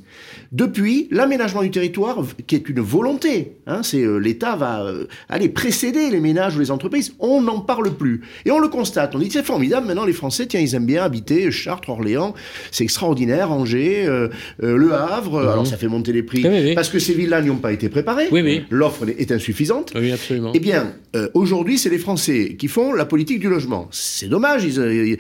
Depuis, 0.53 1.07
l'aménagement 1.11 1.63
du 1.63 1.71
territoire, 1.71 2.19
qui 2.47 2.55
est 2.57 2.69
une 2.69 2.81
volonté, 2.81 3.53
hein, 3.67 3.83
c'est 3.83 4.03
euh, 4.03 4.19
l'État 4.19 4.57
va 4.57 4.83
euh, 4.83 5.07
aller 5.29 5.49
précéder 5.49 6.11
les 6.11 6.21
ménages 6.21 6.57
ou 6.57 6.61
les 6.61 6.71
entreprises, 6.71 7.15
on 7.21 7.41
n'en 7.41 7.61
parle 7.61 7.95
plus. 7.95 8.23
Et 8.45 8.51
on 8.51 8.59
le 8.59 8.69
constate, 8.69 9.15
on 9.15 9.19
dit 9.21 9.31
c'est 9.31 9.45
formidable, 9.45 9.87
maintenant 9.87 10.05
les 10.05 10.13
Français, 10.13 10.47
tiens, 10.47 10.61
ils 10.61 10.75
aiment 10.75 10.87
bien 10.87 11.03
habiter 11.05 11.51
Chartres, 11.51 11.89
Orléans, 11.91 12.35
c'est 12.73 12.85
extraordinaire, 12.85 13.53
Angers, 13.53 14.07
euh, 14.07 14.29
Le 14.61 14.93
Havre, 14.93 15.41
Mhm. 15.43 15.49
alors 15.49 15.67
ça 15.67 15.77
fait 15.77 15.89
monter 15.89 16.13
les 16.13 16.23
prix, 16.23 16.43
Oui, 16.43 16.51
oui, 16.51 16.61
oui. 16.71 16.75
parce 16.75 16.89
que 16.89 16.99
ces 16.99 17.15
villes-là 17.15 17.43
n'y 17.43 17.51
ont 17.51 17.57
pas 17.57 17.73
été 17.73 17.89
préparées, 17.89 18.27
Oui, 18.33 18.63
l'offre 18.71 19.05
est 19.09 19.31
insuffisante. 19.33 19.93
Oui, 19.95 20.11
absolument. 20.13 20.51
Eh 20.55 20.59
bien, 20.61 20.93
aujourd'hui, 21.35 21.79
c'est 21.79 21.91
les 21.91 21.99
Français 21.99 22.57
qui 22.59 22.69
font 22.69 22.93
la 22.93 23.05
politique 23.05 23.39
du 23.41 23.49
logement. 23.49 23.89
C'est 23.93 24.29
dommage, 24.29 24.65
ils, 24.65 25.17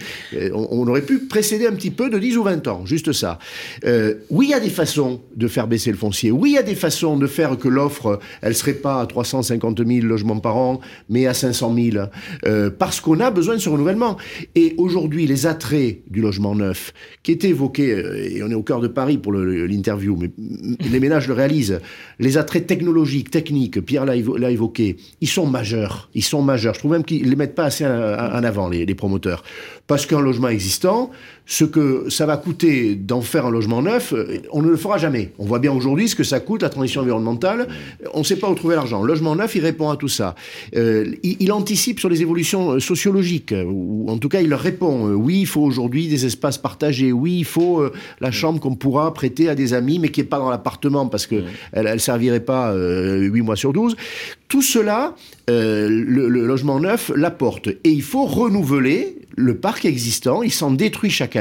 on, 0.52 0.68
on 0.70 0.86
aurait 0.88 1.02
pu 1.02 1.18
précéder 1.30 1.66
un 1.66 1.72
petit 1.72 1.90
peu 1.92 2.10
de 2.10 2.18
10 2.18 2.36
ou 2.36 2.42
20 2.42 2.66
ans, 2.68 2.84
juste 2.84 3.12
ça. 3.12 3.38
Euh, 3.86 4.14
oui, 4.28 4.46
il 4.48 4.50
y 4.50 4.54
a 4.54 4.60
des 4.60 4.68
façons 4.68 5.22
de 5.34 5.48
faire 5.48 5.66
baisser 5.66 5.90
le 5.90 5.96
foncier. 5.96 6.30
Oui, 6.30 6.50
il 6.50 6.54
y 6.54 6.58
a 6.58 6.62
des 6.62 6.74
façons 6.74 7.16
de 7.16 7.26
faire 7.26 7.56
que 7.56 7.68
l'offre, 7.68 8.18
elle 8.42 8.54
serait 8.54 8.74
pas 8.74 9.00
à 9.00 9.06
350 9.06 9.86
000 9.86 10.06
logements 10.06 10.40
par 10.40 10.56
an, 10.56 10.80
mais 11.08 11.26
à 11.26 11.32
500 11.32 11.74
000, 11.74 12.04
euh, 12.46 12.68
parce 12.76 13.00
qu'on 13.00 13.20
a 13.20 13.30
besoin 13.30 13.54
de 13.54 13.60
ce 13.60 13.68
renouvellement. 13.68 14.16
Et 14.56 14.74
aujourd'hui, 14.76 15.26
les 15.26 15.46
attraits 15.46 16.00
du 16.10 16.20
logement 16.20 16.54
neuf, 16.54 16.92
qui 17.22 17.32
étaient 17.32 17.48
évoqués, 17.48 17.92
euh, 17.94 18.28
et 18.28 18.42
on 18.42 18.50
est 18.50 18.54
au 18.54 18.62
cœur 18.62 18.80
de 18.80 18.88
Paris 18.88 19.16
pour 19.16 19.32
l'interview, 19.32 20.16
mais 20.20 20.30
les 20.90 21.00
ménages 21.00 21.28
le 21.28 21.34
réalisent, 21.34 21.80
les 22.18 22.36
attraits 22.38 22.66
technologiques, 22.66 23.30
techniques, 23.30 23.80
Pierre 23.80 24.04
l'a 24.04 24.16
évo- 24.16 24.36
l'a 24.36 24.50
évoqué, 24.50 24.96
ils 25.20 25.28
sont 25.28 25.46
majeurs. 25.46 26.10
Ils 26.14 26.24
sont 26.24 26.42
majeurs. 26.42 26.74
Je 26.74 26.80
trouve 26.80 26.92
même 26.92 27.04
qu'ils 27.04 27.24
ne 27.24 27.30
les 27.30 27.36
mettent 27.36 27.54
pas 27.54 27.64
assez 27.66 27.86
en 27.86 28.42
avant, 28.44 28.68
les 28.68 28.94
promoteurs. 28.94 29.44
Parce 29.90 30.06
qu'un 30.06 30.20
logement 30.20 30.46
existant, 30.50 31.10
ce 31.50 31.64
que 31.64 32.08
ça 32.08 32.26
va 32.26 32.36
coûter 32.36 32.94
d'en 32.94 33.22
faire 33.22 33.44
un 33.44 33.50
logement 33.50 33.82
neuf, 33.82 34.12
euh, 34.12 34.38
on 34.52 34.62
ne 34.62 34.68
le 34.68 34.76
fera 34.76 34.98
jamais. 34.98 35.32
On 35.40 35.44
voit 35.44 35.58
bien 35.58 35.72
aujourd'hui 35.72 36.08
ce 36.08 36.14
que 36.14 36.22
ça 36.22 36.38
coûte, 36.38 36.62
la 36.62 36.68
transition 36.68 37.00
environnementale. 37.00 37.66
On 38.14 38.20
ne 38.20 38.24
sait 38.24 38.36
pas 38.36 38.48
où 38.48 38.54
trouver 38.54 38.76
l'argent. 38.76 39.02
Le 39.02 39.08
logement 39.08 39.34
neuf, 39.34 39.56
il 39.56 39.60
répond 39.60 39.90
à 39.90 39.96
tout 39.96 40.06
ça. 40.06 40.36
Euh, 40.76 41.12
il, 41.24 41.36
il 41.40 41.50
anticipe 41.50 41.98
sur 41.98 42.08
les 42.08 42.22
évolutions 42.22 42.74
euh, 42.74 42.78
sociologiques, 42.78 43.52
ou 43.66 44.06
en 44.08 44.18
tout 44.18 44.28
cas, 44.28 44.40
il 44.42 44.48
leur 44.48 44.60
répond. 44.60 45.08
euh, 45.08 45.14
oui, 45.14 45.40
il 45.40 45.46
faut 45.46 45.62
aujourd'hui 45.62 46.06
des 46.06 46.24
espaces 46.24 46.56
partagés. 46.56 47.10
Oui, 47.10 47.38
il 47.40 47.44
faut 47.44 47.80
euh, 47.80 47.92
la 48.20 48.30
chambre 48.30 48.60
qu'on 48.60 48.76
pourra 48.76 49.12
prêter 49.12 49.48
à 49.48 49.56
des 49.56 49.74
amis, 49.74 49.98
mais 49.98 50.10
qui 50.10 50.20
n'est 50.20 50.26
pas 50.26 50.38
dans 50.38 50.50
l'appartement 50.50 51.08
parce 51.08 51.26
que 51.26 51.42
elle, 51.72 51.88
elle 51.88 52.00
servirait 52.00 52.44
pas 52.44 52.70
euh, 52.70 53.22
8 53.22 53.42
mois 53.42 53.56
sur 53.56 53.72
12. 53.72 53.96
Tout 54.46 54.62
cela, 54.62 55.14
le, 55.48 55.88
le 55.88 56.46
logement 56.46 56.78
neuf 56.78 57.10
l'apporte. 57.16 57.66
Et 57.68 57.90
il 57.90 58.02
faut 58.02 58.24
renouveler 58.24 59.16
le 59.36 59.56
parc 59.56 59.84
existant. 59.84 60.42
Il 60.42 60.52
s'en 60.52 60.70
détruit 60.70 61.10
chaque 61.10 61.36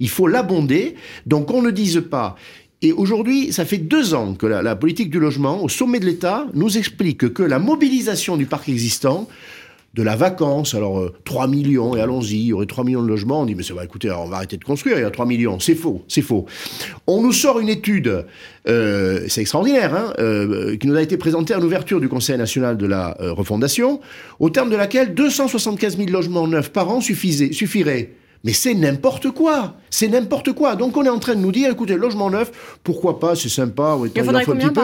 Il 0.00 0.08
faut 0.08 0.26
l'abonder. 0.26 0.94
Donc 1.26 1.50
on 1.50 1.62
ne 1.62 1.70
dise 1.70 2.02
pas 2.10 2.36
Et 2.82 2.92
aujourd'hui, 2.92 3.52
ça 3.52 3.64
fait 3.64 3.78
deux 3.78 4.14
ans 4.14 4.34
que 4.34 4.46
la, 4.46 4.62
la 4.62 4.76
politique 4.76 5.10
du 5.10 5.20
logement, 5.20 5.62
au 5.62 5.68
sommet 5.68 6.00
de 6.00 6.06
l'État, 6.06 6.46
nous 6.54 6.78
explique 6.78 7.32
que 7.32 7.42
la 7.42 7.58
mobilisation 7.58 8.36
du 8.36 8.46
parc 8.46 8.68
existant 8.68 9.28
de 9.94 10.02
la 10.02 10.16
vacance. 10.16 10.74
Alors, 10.74 11.00
euh, 11.00 11.14
3 11.24 11.48
millions, 11.48 11.96
et 11.96 12.00
allons-y, 12.00 12.34
il 12.34 12.46
y 12.46 12.52
aurait 12.52 12.66
3 12.66 12.84
millions 12.84 13.02
de 13.02 13.08
logements. 13.08 13.42
On 13.42 13.46
dit, 13.46 13.54
mais 13.54 13.62
ça 13.62 13.74
va, 13.74 13.84
écoutez, 13.84 14.08
alors, 14.08 14.22
on 14.22 14.28
va 14.28 14.36
arrêter 14.36 14.56
de 14.56 14.64
construire, 14.64 14.98
il 14.98 15.02
y 15.02 15.04
a 15.04 15.10
3 15.10 15.26
millions. 15.26 15.60
C'est 15.60 15.74
faux, 15.74 16.02
c'est 16.08 16.22
faux. 16.22 16.46
On 17.06 17.22
nous 17.22 17.32
sort 17.32 17.60
une 17.60 17.68
étude, 17.68 18.24
euh, 18.68 19.24
c'est 19.28 19.40
extraordinaire, 19.40 19.94
hein, 19.94 20.12
euh, 20.18 20.76
qui 20.76 20.86
nous 20.86 20.96
a 20.96 21.02
été 21.02 21.16
présentée 21.16 21.54
à 21.54 21.58
l'ouverture 21.58 22.00
du 22.00 22.08
Conseil 22.08 22.38
national 22.38 22.76
de 22.76 22.86
la 22.86 23.16
euh, 23.20 23.32
refondation, 23.32 24.00
au 24.40 24.50
terme 24.50 24.70
de 24.70 24.76
laquelle 24.76 25.14
275 25.14 25.96
000 25.96 26.10
logements 26.10 26.46
neufs 26.46 26.70
par 26.70 26.88
an 26.90 27.00
suffisaient, 27.00 27.52
suffiraient. 27.52 28.12
Mais 28.44 28.52
c'est 28.52 28.74
n'importe 28.74 29.30
quoi. 29.30 29.76
C'est 29.90 30.08
n'importe 30.08 30.52
quoi. 30.52 30.74
Donc 30.76 30.96
on 30.96 31.04
est 31.04 31.08
en 31.08 31.18
train 31.18 31.34
de 31.34 31.40
nous 31.40 31.52
dire, 31.52 31.70
écoutez, 31.70 31.94
logement 31.96 32.30
neuf, 32.30 32.50
pourquoi 32.82 33.20
pas, 33.20 33.34
c'est 33.36 33.48
sympa. 33.48 33.94
ouais, 33.94 34.10
Il 34.14 34.20
en 34.20 34.24
faut 34.24 34.30
un 34.36 34.56
petit 34.56 34.68
peu. 34.70 34.80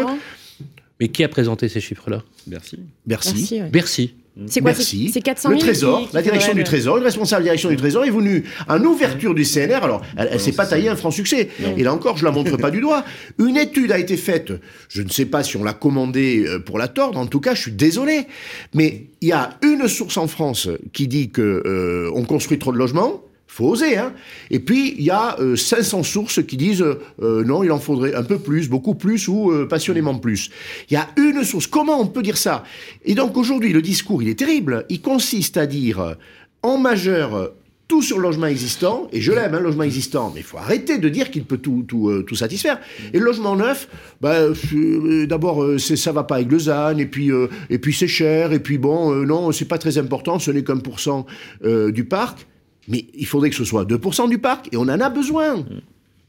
Mais 1.01 1.09
qui 1.09 1.23
a 1.25 1.29
présenté 1.29 1.69
ces 1.69 1.81
chiffres-là? 1.81 2.23
Merci. 2.49 2.79
Bercy. 3.07 3.33
Bercy, 3.35 3.55
ouais. 3.63 3.69
Bercy. 3.71 4.15
C'est 4.47 4.61
quoi 4.61 4.71
Merci. 4.71 5.07
C'est 5.09 5.15
c'est 5.15 5.21
400 5.21 5.49
Le 5.51 5.55
000 5.57 5.67
Trésor, 5.67 6.01
qui- 6.01 6.07
qui 6.11 6.15
la 6.15 6.23
direction 6.23 6.53
du 6.53 6.59
le- 6.61 6.65
Trésor, 6.65 6.97
une 6.99 7.03
responsable 7.03 7.43
de 7.43 7.47
la 7.47 7.51
direction 7.51 7.71
du 7.71 7.77
Trésor 7.77 8.05
est 8.05 8.11
venue 8.11 8.45
en 8.69 8.81
ouverture 8.85 9.35
du 9.35 9.45
CNR. 9.45 9.83
Alors, 9.83 10.03
elle, 10.17 10.29
elle 10.31 10.39
s'est 10.41 10.53
pas 10.53 10.65
taillée 10.65 10.89
un 10.89 10.95
franc 10.95 11.11
succès. 11.11 11.49
Et 11.77 11.83
là 11.83 11.93
encore, 11.93 12.17
je 12.19 12.25
la 12.25 12.31
montre 12.31 12.57
pas 12.57 12.71
du 12.71 12.81
doigt. 12.81 13.05
Une 13.41 13.57
étude 13.57 13.91
a 13.91 13.99
été 13.99 14.17
faite. 14.17 14.53
Je 14.89 15.03
ne 15.03 15.09
sais 15.09 15.25
pas 15.25 15.43
si 15.43 15.57
on 15.57 15.65
l'a 15.65 15.73
commandée 15.73 16.45
euh, 16.47 16.61
pour 16.61 16.79
la 16.79 16.87
tordre. 16.87 17.19
En 17.19 17.27
tout 17.27 17.41
cas, 17.41 17.55
je 17.57 17.63
suis 17.63 17.73
désolé. 17.73 18.27
Mais 18.75 19.07
il 19.21 19.29
y 19.29 19.33
a 19.33 19.59
une 19.63 19.89
source 19.89 20.17
en 20.17 20.29
France 20.29 20.69
qui 20.93 21.09
dit 21.09 21.31
que 21.31 21.43
euh, 21.67 22.09
on 22.15 22.23
construit 22.23 22.61
trop 22.61 22.71
de 22.73 22.79
logements. 22.79 23.21
Faut 23.49 23.71
oser, 23.71 23.97
hein. 23.97 24.13
Et 24.51 24.61
puis 24.61 24.95
il 24.99 25.05
y 25.05 25.11
a 25.11 25.37
euh, 25.41 25.57
500 25.57 26.03
sources 26.05 26.43
qui 26.47 26.57
disent 26.57 26.83
euh, 26.83 27.45
non, 27.45 27.65
il 27.65 27.73
en 27.73 27.81
faudrait 27.81 28.15
un 28.15 28.23
peu 28.23 28.39
plus, 28.39 28.69
beaucoup 28.69 28.95
plus 28.95 29.27
ou 29.27 29.51
euh, 29.51 29.67
passionnément 29.67 30.17
plus. 30.17 30.51
Il 30.91 30.95
y 30.95 30.97
a 30.97 31.09
une 31.17 31.43
source. 31.43 31.67
Comment 31.67 32.01
on 32.01 32.07
peut 32.07 32.23
dire 32.23 32.37
ça? 32.37 32.63
Et 33.05 33.15
donc 33.15 33.37
aujourd'hui, 33.37 33.73
le 33.73 33.83
discours, 33.83 34.23
il 34.23 34.29
est 34.29 34.39
terrible. 34.39 34.85
Il 34.89 35.01
consiste 35.01 35.57
à 35.57 35.67
dire 35.67 35.99
euh, 35.99 36.15
en 36.63 36.79
majeur 36.79 37.35
euh, 37.35 37.49
tout 37.89 38.03
sur 38.03 38.19
le 38.19 38.25
logement 38.25 38.47
existant, 38.47 39.09
et 39.13 39.21
je 39.23 39.33
l'aime, 39.33 39.55
un 39.55 39.61
logement 39.61 39.85
existant, 39.85 40.31
mais 40.35 40.41
il 40.41 40.45
faut 40.45 40.59
arrêter 40.59 40.99
de 40.99 41.09
dire 41.09 41.31
qu'il 41.31 41.45
peut 41.45 41.57
tout, 41.57 41.87
tout, 41.89 42.11
euh, 42.11 42.23
tout 42.23 42.35
satisfaire. 42.35 42.79
Et 43.15 43.19
le 43.19 43.25
logement 43.25 43.57
neuf, 43.57 43.89
bah, 44.21 44.35
euh, 44.35 45.27
d'abord, 45.27 45.65
euh, 45.65 45.79
ça 45.79 46.13
va 46.13 46.25
pas 46.25 46.37
avec 46.37 46.51
le 46.53 46.59
ZAN, 46.59 46.99
et 46.99 47.07
puis, 47.07 47.33
euh, 47.33 47.49
et 47.71 47.79
puis 47.79 47.95
c'est 47.95 48.07
cher, 48.07 48.53
et 48.53 48.59
puis 48.59 48.77
bon, 48.77 49.13
euh, 49.15 49.25
non, 49.25 49.51
c'est 49.53 49.65
pas 49.65 49.79
très 49.79 49.97
important, 49.97 50.39
ce 50.39 50.51
n'est 50.51 50.63
qu'un 50.63 50.77
pour 50.77 51.01
cent 51.01 51.25
euh, 51.65 51.91
du 51.91 52.05
parc, 52.05 52.47
mais 52.89 53.07
il 53.15 53.27
faudrait 53.27 53.51
que 53.51 53.57
ce 53.57 53.65
soit 53.65 53.85
2% 53.85 54.29
du 54.29 54.39
parc, 54.39 54.73
et 54.73 54.77
on 54.77 54.83
en 54.83 55.01
a 55.01 55.11
besoin. 55.11 55.65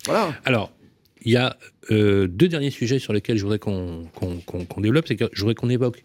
Voilà. 0.06 0.34
Alors, 0.46 0.72
il 1.24 1.32
y 1.32 1.38
a 1.38 1.58
euh, 1.92 2.28
deux 2.28 2.48
derniers 2.48 2.70
sujets 2.70 3.00
sur 3.00 3.14
lesquels 3.14 3.38
je 3.38 3.44
voudrais 3.44 3.60
qu'on 3.60 4.08
développe. 4.78 5.08
C'est 5.08 5.16
que 5.16 5.30
je 5.34 5.40
voudrais 5.42 5.56
qu'on 5.56 5.70
évoque 5.70 6.04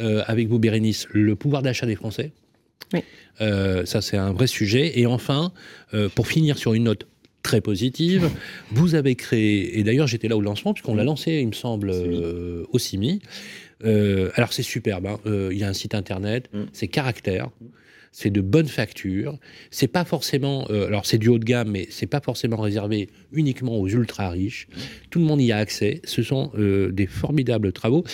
euh, 0.00 0.22
avec 0.26 0.48
vous, 0.48 0.58
Bérénice, 0.58 1.06
le 1.10 1.36
pouvoir 1.36 1.62
d'achat 1.62 1.86
des 1.86 1.96
Français. 1.96 2.32
Oui. 2.92 3.00
Euh, 3.40 3.84
ça, 3.84 4.00
c'est 4.00 4.16
un 4.16 4.32
vrai 4.32 4.46
sujet. 4.46 4.98
Et 4.98 5.06
enfin, 5.06 5.52
euh, 5.94 6.08
pour 6.08 6.26
finir 6.26 6.56
sur 6.58 6.74
une 6.74 6.84
note 6.84 7.06
très 7.42 7.60
positive, 7.60 8.30
vous 8.72 8.94
avez 8.94 9.14
créé, 9.14 9.78
et 9.78 9.82
d'ailleurs 9.82 10.06
j'étais 10.06 10.28
là 10.28 10.36
au 10.36 10.40
lancement, 10.40 10.74
puisqu'on 10.74 10.94
l'a 10.94 11.04
lancé, 11.04 11.32
il 11.40 11.48
me 11.48 11.52
semble, 11.52 11.90
euh, 11.90 12.64
au 12.72 12.78
CIMI. 12.78 13.20
Euh, 13.84 14.30
alors 14.34 14.52
c'est 14.52 14.62
superbe, 14.62 15.06
hein. 15.06 15.18
Euh, 15.24 15.50
il 15.52 15.58
y 15.58 15.64
a 15.64 15.68
un 15.68 15.72
site 15.72 15.94
internet, 15.94 16.50
c'est 16.72 16.88
Caractère. 16.88 17.50
C'est 18.12 18.30
de 18.30 18.40
bonne 18.40 18.66
facture. 18.68 19.38
C'est 19.70 19.88
pas 19.88 20.04
forcément, 20.04 20.66
euh, 20.70 20.86
alors 20.86 21.06
c'est 21.06 21.18
du 21.18 21.28
haut 21.28 21.38
de 21.38 21.44
gamme, 21.44 21.70
mais 21.70 21.86
c'est 21.90 22.06
pas 22.06 22.20
forcément 22.20 22.56
réservé 22.56 23.08
uniquement 23.32 23.76
aux 23.78 23.88
ultra 23.88 24.30
riches. 24.30 24.66
Tout 25.10 25.18
le 25.20 25.24
monde 25.24 25.40
y 25.40 25.52
a 25.52 25.58
accès. 25.58 26.00
Ce 26.04 26.22
sont 26.22 26.50
euh, 26.58 26.90
des 26.90 27.06
formidables 27.06 27.72
travaux. 27.72 28.04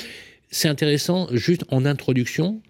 C'est 0.50 0.68
intéressant, 0.68 1.28
juste 1.32 1.64
en 1.68 1.84
introduction, 1.84 2.60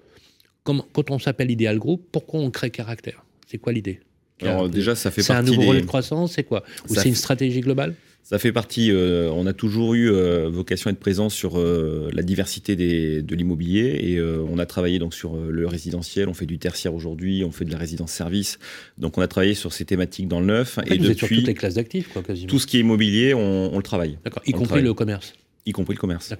comme, 0.62 0.82
quand 0.92 1.10
on 1.10 1.18
s'appelle 1.18 1.50
Ideal 1.50 1.78
Group, 1.78 2.06
pourquoi 2.12 2.40
on 2.40 2.50
crée 2.50 2.70
Caractère? 2.70 3.24
C'est 3.46 3.58
quoi 3.58 3.72
l'idée? 3.72 4.00
Alors 4.40 4.68
déjà, 4.68 4.94
ça 4.94 5.10
fait 5.10 5.22
C'est 5.22 5.32
un 5.32 5.36
partie 5.36 5.50
nouveau 5.50 5.62
des- 5.62 5.68
relais 5.68 5.80
de 5.80 5.86
croissance, 5.86 6.32
c'est 6.32 6.44
quoi? 6.44 6.64
Ou 6.88 6.94
c'est 6.94 7.08
une 7.08 7.14
stratégie 7.14 7.60
globale? 7.60 7.94
Ça 8.24 8.38
fait 8.38 8.52
partie, 8.52 8.90
euh, 8.90 9.30
on 9.32 9.46
a 9.46 9.52
toujours 9.52 9.92
eu 9.92 10.10
euh, 10.10 10.48
vocation 10.48 10.88
à 10.88 10.92
être 10.94 10.98
présent 10.98 11.28
sur 11.28 11.58
euh, 11.58 12.08
la 12.10 12.22
diversité 12.22 12.74
des, 12.74 13.20
de 13.20 13.34
l'immobilier 13.34 13.98
et 14.02 14.20
on 14.22 14.58
a 14.58 14.64
travaillé 14.64 14.98
donc 14.98 15.12
sur 15.12 15.36
le 15.36 15.66
résidentiel, 15.66 16.30
on 16.30 16.34
fait 16.34 16.46
du 16.46 16.58
tertiaire 16.58 16.94
aujourd'hui, 16.94 17.44
on 17.44 17.50
fait 17.50 17.66
de 17.66 17.70
la 17.70 17.76
résidence 17.76 18.12
service. 18.12 18.58
Donc 18.96 19.18
on 19.18 19.20
a 19.20 19.28
travaillé 19.28 19.52
sur 19.52 19.74
ces 19.74 19.84
thématiques 19.84 20.26
dans 20.26 20.40
le 20.40 20.46
neuf 20.46 20.78
En 20.78 20.82
fait, 20.82 20.94
et 20.94 20.98
vous 20.98 21.10
êtes 21.10 21.18
sur 21.18 21.28
toutes 21.28 21.46
les 21.46 21.52
classes 21.52 21.74
d'actifs, 21.74 22.08
quoi, 22.08 22.22
quasiment. 22.22 22.48
tout 22.48 22.58
ce 22.58 22.66
qui 22.66 22.78
est 22.78 22.80
immobilier, 22.80 23.34
on, 23.34 23.74
on 23.74 23.76
le 23.76 23.82
travaille. 23.82 24.16
D'accord, 24.24 24.42
y 24.46 24.54
On 24.54 24.58
compris 24.58 24.80
le 24.80 24.94
commerce. 24.94 25.34
Y 25.66 25.72
compris 25.72 25.94
le 25.94 26.00
commerce. 26.00 26.32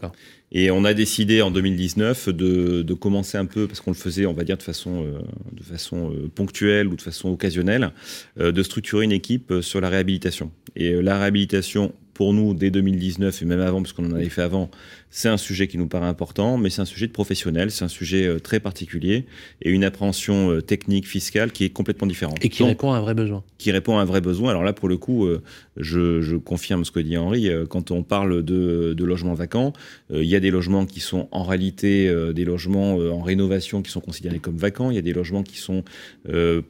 Et 0.52 0.70
on 0.70 0.84
a 0.84 0.92
décidé 0.92 1.40
en 1.40 1.50
2019 1.50 2.28
de, 2.28 2.82
de 2.82 2.94
commencer 2.94 3.38
un 3.38 3.46
peu, 3.46 3.66
parce 3.66 3.80
qu'on 3.80 3.90
le 3.90 3.96
faisait, 3.96 4.26
on 4.26 4.34
va 4.34 4.44
dire, 4.44 4.58
de 4.58 4.62
façon, 4.62 5.04
euh, 5.04 5.18
de 5.52 5.62
façon 5.62 6.12
euh, 6.12 6.28
ponctuelle 6.34 6.88
ou 6.88 6.96
de 6.96 7.00
façon 7.00 7.30
occasionnelle, 7.30 7.90
euh, 8.38 8.52
de 8.52 8.62
structurer 8.62 9.04
une 9.04 9.12
équipe 9.12 9.52
sur 9.62 9.80
la 9.80 9.88
réhabilitation. 9.88 10.50
Et 10.76 11.00
la 11.00 11.18
réhabilitation, 11.18 11.94
pour 12.12 12.34
nous, 12.34 12.52
dès 12.52 12.70
2019 12.70 13.40
et 13.40 13.44
même 13.46 13.60
avant, 13.60 13.80
parce 13.80 13.94
qu'on 13.94 14.06
en 14.06 14.14
avait 14.14 14.28
fait 14.28 14.42
avant, 14.42 14.70
c'est 15.16 15.28
un 15.28 15.36
sujet 15.36 15.68
qui 15.68 15.78
nous 15.78 15.86
paraît 15.86 16.08
important, 16.08 16.58
mais 16.58 16.70
c'est 16.70 16.82
un 16.82 16.86
sujet 16.86 17.06
de 17.06 17.12
professionnel, 17.12 17.70
c'est 17.70 17.84
un 17.84 17.88
sujet 17.88 18.26
euh, 18.26 18.40
très 18.40 18.58
particulier 18.58 19.26
et 19.62 19.70
une 19.70 19.84
appréhension 19.84 20.50
euh, 20.50 20.60
technique, 20.60 21.06
fiscale 21.06 21.52
qui 21.52 21.64
est 21.64 21.70
complètement 21.70 22.08
différente. 22.08 22.44
Et 22.44 22.48
qui 22.48 22.58
Donc, 22.58 22.70
répond 22.70 22.92
à 22.92 22.96
un 22.96 23.00
vrai 23.00 23.14
besoin. 23.14 23.44
qui 23.56 23.70
répond 23.70 23.96
à 23.96 24.02
un 24.02 24.06
vrai 24.06 24.20
besoin. 24.20 24.50
Alors 24.50 24.64
là, 24.64 24.72
pour 24.72 24.88
le 24.88 24.96
coup, 24.96 25.26
euh, 25.26 25.40
je, 25.76 26.20
je 26.20 26.34
confirme 26.34 26.84
ce 26.84 26.90
que 26.90 26.98
dit 26.98 27.16
Henri. 27.16 27.48
Quand 27.70 27.92
on 27.92 28.02
parle 28.02 28.42
de, 28.42 28.92
de 28.92 29.04
logements 29.04 29.34
vacants, 29.34 29.72
il 30.12 30.24
y 30.24 30.34
a 30.34 30.40
des 30.40 30.50
logements 30.50 30.84
qui 30.84 30.98
sont 30.98 31.28
en 31.30 31.44
réalité 31.44 32.12
des 32.32 32.44
logements 32.44 32.96
en 32.96 33.22
rénovation 33.22 33.82
qui 33.82 33.90
sont 33.90 34.00
considérés 34.00 34.38
comme 34.40 34.56
vacants. 34.56 34.90
Il 34.90 34.94
y 34.94 34.98
a 34.98 35.02
des 35.02 35.12
logements 35.12 35.42
qui 35.42 35.58
sont 35.58 35.84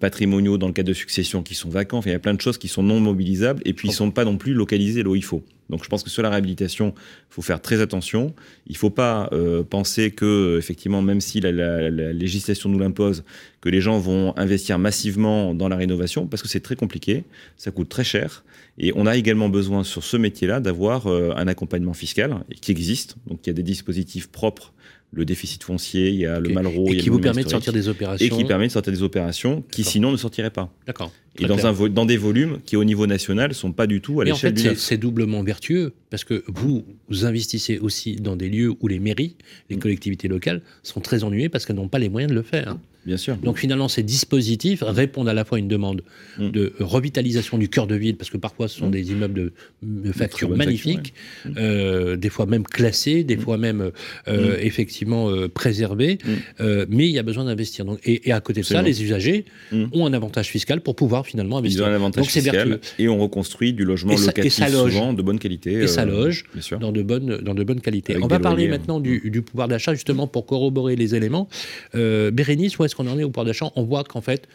patrimoniaux 0.01 0.59
dans 0.59 0.67
le 0.67 0.73
cadre 0.73 0.89
de 0.89 0.95
succession 0.95 1.43
qui 1.43 1.55
sont 1.55 1.69
vacants. 1.69 1.99
Enfin, 1.99 2.11
il 2.11 2.15
y 2.15 2.17
a 2.17 2.21
plein 2.21 2.35
de 2.35 2.41
choses 2.41 2.59
qui 2.59 2.69
sont 2.69 2.83
non 2.83 3.01
mobilisables 3.01 3.63
et 3.65 3.73
puis 3.73 3.89
ils 3.89 3.93
sont 3.93 4.11
pas 4.11 4.25
non 4.25 4.37
plus 4.37 4.55
localisés 4.55 5.03
là 5.03 5.11
où 5.11 5.17
il 5.17 5.25
faut. 5.25 5.43
Donc 5.71 5.83
je 5.83 5.89
pense 5.89 6.03
que 6.03 6.11
sur 6.11 6.23
la 6.23 6.31
réhabilitation, 6.31 6.95
il 6.97 7.35
faut 7.35 7.43
faire 7.43 7.61
très 7.61 7.81
attention. 7.81 8.35
Il 8.67 8.77
faut 8.77 8.91
pas 8.91 9.29
euh, 9.33 9.63
penser 9.63 10.11
que 10.11 10.57
effectivement, 10.59 11.01
même 11.03 11.21
si 11.21 11.41
la, 11.41 11.53
la- 11.53 11.91
la 11.91 12.13
législation 12.13 12.69
nous 12.69 12.79
l'impose, 12.79 13.25
que 13.61 13.69
les 13.71 13.81
gens 13.81 13.99
vont 13.99 14.35
investir 14.37 14.79
massivement 14.79 15.55
dans 15.55 15.69
la 15.69 15.77
rénovation 15.77 16.27
parce 16.27 16.43
que 16.43 16.49
c'est 16.49 16.61
très 16.61 16.77
compliqué, 16.77 17.25
ça 17.57 17.71
coûte 17.71 17.89
très 17.89 18.05
cher 18.05 18.45
et 18.77 18.93
on 18.95 19.07
a 19.07 19.17
également 19.17 19.49
besoin 19.49 19.85
sur 19.85 20.05
ce 20.05 20.17
métier-là 20.19 20.61
d'avoir 20.61 21.07
euh, 21.07 21.33
un 21.37 21.49
accompagnement 21.49 21.95
fiscal 21.95 22.45
qui 22.61 22.71
existe. 22.71 23.17
Donc 23.27 23.41
il 23.45 23.49
y 23.49 23.51
a 23.51 23.55
des 23.55 23.63
dispositifs 23.63 24.29
propres. 24.29 24.73
Le 25.17 25.25
déficit 25.25 25.63
foncier, 25.63 26.09
il 26.09 26.17
y 26.17 26.27
a 26.27 26.41
le. 26.41 26.49
Malraux, 26.51 26.89
Et 26.89 26.97
qui 26.97 27.09
vous 27.09 27.21
permet 27.21 27.45
de 27.45 27.49
sortir 27.49 27.73
des 27.73 27.89
opérations. 27.89 28.27
et 28.27 28.31
qui 28.31 28.45
permet 28.45 28.67
de 28.67 28.73
sortir 28.73 28.93
des 28.93 29.03
opérations 29.05 29.63
qui 29.71 29.85
sinon 29.85 30.11
ne 30.11 30.17
sortiraient 30.17 30.51
pas. 30.51 30.73
D'accord. 30.89 31.13
Et 31.41 31.47
dans, 31.47 31.67
un 31.67 32.07
des 32.07 32.17
volumes 32.17 32.59
qui 32.65 32.77
au 32.77 32.85
niveau 32.85 33.07
national 33.07 33.55
sont 33.55 33.73
pas 33.73 33.87
du 33.87 34.01
tout 34.01 34.21
à 34.21 34.25
Mais 34.25 34.31
en 34.31 34.35
l'échelle 34.35 34.57
fait, 34.57 34.71
du 34.75 34.77
c'est- 34.77 34.97
doublement 34.97 35.43
vertueux 35.43 35.93
parce 36.11 36.23
que 36.25 36.45
vous, 36.47 36.85
vous 37.09 37.25
investissez 37.25 37.79
aussi 37.81 38.17
dans 38.17 38.37
des 38.37 38.49
lieux 38.49 38.73
où 38.81 38.87
les 38.87 39.01
mairies, 39.01 39.35
les 39.69 39.77
collectivités 39.77 40.29
locales 40.29 40.63
sont 40.85 41.01
très 41.01 41.25
ennuyées 41.25 41.49
parce 41.49 41.67
qu'elles 41.67 41.75
n'ont 41.77 41.89
pas 41.89 41.99
les 41.99 42.09
moyens 42.09 42.31
de 42.31 42.37
le 42.37 42.43
faire. 42.43 42.77
Bien 43.05 43.19
sûr. 43.19 43.37
Donc 43.37 43.59
finalement, 43.59 43.89
ces 43.89 44.03
dispositifs 44.03 44.83
répondent 44.83 45.29
à 45.29 45.35
la 45.35 45.45
fois 45.45 45.59
à 45.59 45.59
une 45.59 45.69
demande 45.69 46.03
Mm. 46.39 46.51
de 46.53 46.73
revitalisation 46.81 47.59
du 47.59 47.69
cœur 47.69 47.87
de 47.87 47.95
ville, 47.97 48.17
parce 48.17 48.31
que 48.31 48.39
parfois 48.39 48.67
ce 48.67 48.79
sont 48.79 48.89
des 48.89 49.11
immeubles 49.13 49.35
de, 49.35 49.53
de 49.83 50.11
facture 50.13 50.49
magnifiques, 50.57 51.13
euh, 51.59 52.17
des 52.17 52.31
fois 52.31 52.47
même 52.47 52.63
classés, 52.65 53.23
des 53.25 53.37
fois 53.37 53.59
même 53.59 53.91
euh, 54.29 54.57
Mm. 54.57 54.61
effectivement 54.67 55.29
euh, 55.31 55.49
préservés, 55.49 56.17
euh, 56.61 56.87
mais 56.89 57.07
il 57.07 57.13
y 57.13 57.19
a 57.19 57.23
besoin 57.23 57.45
d'investir. 57.45 57.85
Et, 58.05 58.29
et 58.29 58.33
à 58.33 58.41
côté 58.41 58.61
de 58.61 58.67
ça, 58.67 58.81
les 58.81 59.03
usagers 59.03 59.45
ont 59.93 60.07
un 60.07 60.13
avantage 60.15 60.49
fiscal 60.49 60.81
pour 60.81 60.97
pouvoir 60.97 61.24
finalement 61.25 61.57
Ils 61.59 61.61
investir. 61.61 61.85
ont 61.85 61.87
un 61.89 61.95
avantage 61.95 62.23
Donc 62.25 62.31
fiscal 62.31 62.81
et 62.99 63.09
on 63.09 63.19
reconstruit 63.19 63.73
du 63.73 63.85
logement 63.85 64.13
Et 64.13 64.17
ça- 64.17 64.25
et 64.25 64.27
locatif 64.27 64.53
ça 64.53 64.69
loge. 64.69 64.93
souvent 64.93 65.13
de 65.13 65.23
bonne 65.23 65.39
qualité. 65.39 65.73
Et 65.73 65.87
ça 65.87 66.03
euh, 66.03 66.07
loge 66.07 66.45
bien 66.53 66.63
sûr. 66.63 66.79
dans 66.79 66.93
de 66.93 67.03
bonnes, 67.03 67.39
dans 67.39 67.55
de 67.55 67.65
bonnes 67.65 67.81
qualités. 67.81 68.13
Avec 68.13 68.25
On 68.25 68.29
va 68.29 68.39
parler 68.39 68.65
loyers, 68.65 68.69
hein. 68.75 68.79
maintenant 68.79 69.01
du, 69.01 69.31
du 69.31 69.43
pouvoir 69.43 69.69
d'achat, 69.69 69.95
justement, 69.95 70.27
pour 70.27 70.47
corroborer 70.47 70.97
les 70.97 71.15
éléments. 71.15 71.49
Euh, 71.95 72.31
Bérénice, 72.31 72.79
où 72.79 72.85
est-ce 72.85 72.95
qu'on 72.95 73.07
en 73.09 73.19
est 73.19 73.25
au 73.25 73.31
pouvoir 73.31 73.47
d'achat? 73.47 73.71
On 73.77 73.83
voit 73.85 74.05
qu'en 74.05 74.21
fait, 74.21 74.47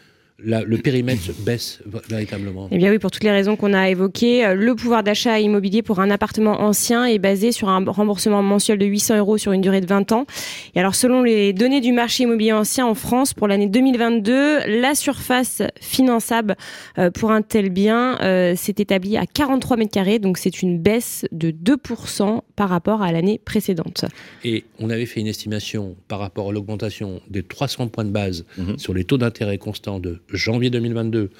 la- 0.44 0.62
le 0.62 0.78
périmètre 0.78 1.30
baisse 1.44 1.80
véritablement. 2.08 2.68
Eh 2.70 2.78
bien 2.78 2.90
oui, 2.90 2.98
pour 2.98 3.10
toutes 3.10 3.24
les 3.24 3.30
raisons 3.30 3.56
qu'on 3.56 3.72
a 3.72 3.88
évoquées, 3.90 4.44
euh, 4.46 4.54
le 4.54 4.74
pouvoir 4.74 5.02
d'achat 5.02 5.38
immobilier 5.40 5.82
pour 5.82 6.00
un 6.00 6.10
appartement 6.10 6.60
ancien 6.60 7.04
est 7.04 7.18
basé 7.18 7.52
sur 7.52 7.68
un 7.68 7.84
remboursement 7.84 8.42
mensuel 8.42 8.78
de 8.78 8.86
800 8.86 9.18
euros 9.18 9.38
sur 9.38 9.52
une 9.52 9.60
durée 9.60 9.80
de 9.80 9.86
20 9.86 10.12
ans. 10.12 10.26
Et 10.74 10.80
alors 10.80 10.94
selon 10.94 11.22
les 11.22 11.52
données 11.52 11.80
du 11.80 11.92
marché 11.92 12.24
immobilier 12.24 12.52
ancien 12.52 12.86
en 12.86 12.94
France, 12.94 13.34
pour 13.34 13.48
l'année 13.48 13.66
2022, 13.68 14.80
la 14.80 14.94
surface 14.94 15.62
finançable 15.80 16.56
euh, 16.98 17.10
pour 17.10 17.30
un 17.32 17.42
tel 17.42 17.70
bien 17.70 18.18
euh, 18.20 18.54
s'est 18.56 18.74
établie 18.78 19.16
à 19.16 19.26
43 19.26 19.76
mètres 19.76 19.90
carrés, 19.92 20.18
donc 20.18 20.38
c'est 20.38 20.62
une 20.62 20.78
baisse 20.78 21.26
de 21.32 21.50
2% 21.50 22.40
par 22.56 22.68
rapport 22.68 23.02
à 23.02 23.12
l'année 23.12 23.40
précédente. 23.44 24.04
Et 24.44 24.64
on 24.78 24.90
avait 24.90 25.06
fait 25.06 25.20
une 25.20 25.26
estimation 25.26 25.96
par 26.08 26.18
rapport 26.18 26.48
à 26.50 26.52
l'augmentation 26.52 27.20
des 27.28 27.42
300 27.42 27.88
points 27.88 28.04
de 28.04 28.10
base 28.10 28.44
Mhm. 28.58 28.78
sur 28.78 28.94
les 28.94 29.04
taux 29.04 29.18
d'intérêt 29.18 29.58
constants 29.58 29.98
de 30.00 30.20
janvier 30.32 30.70
2022 30.70 31.30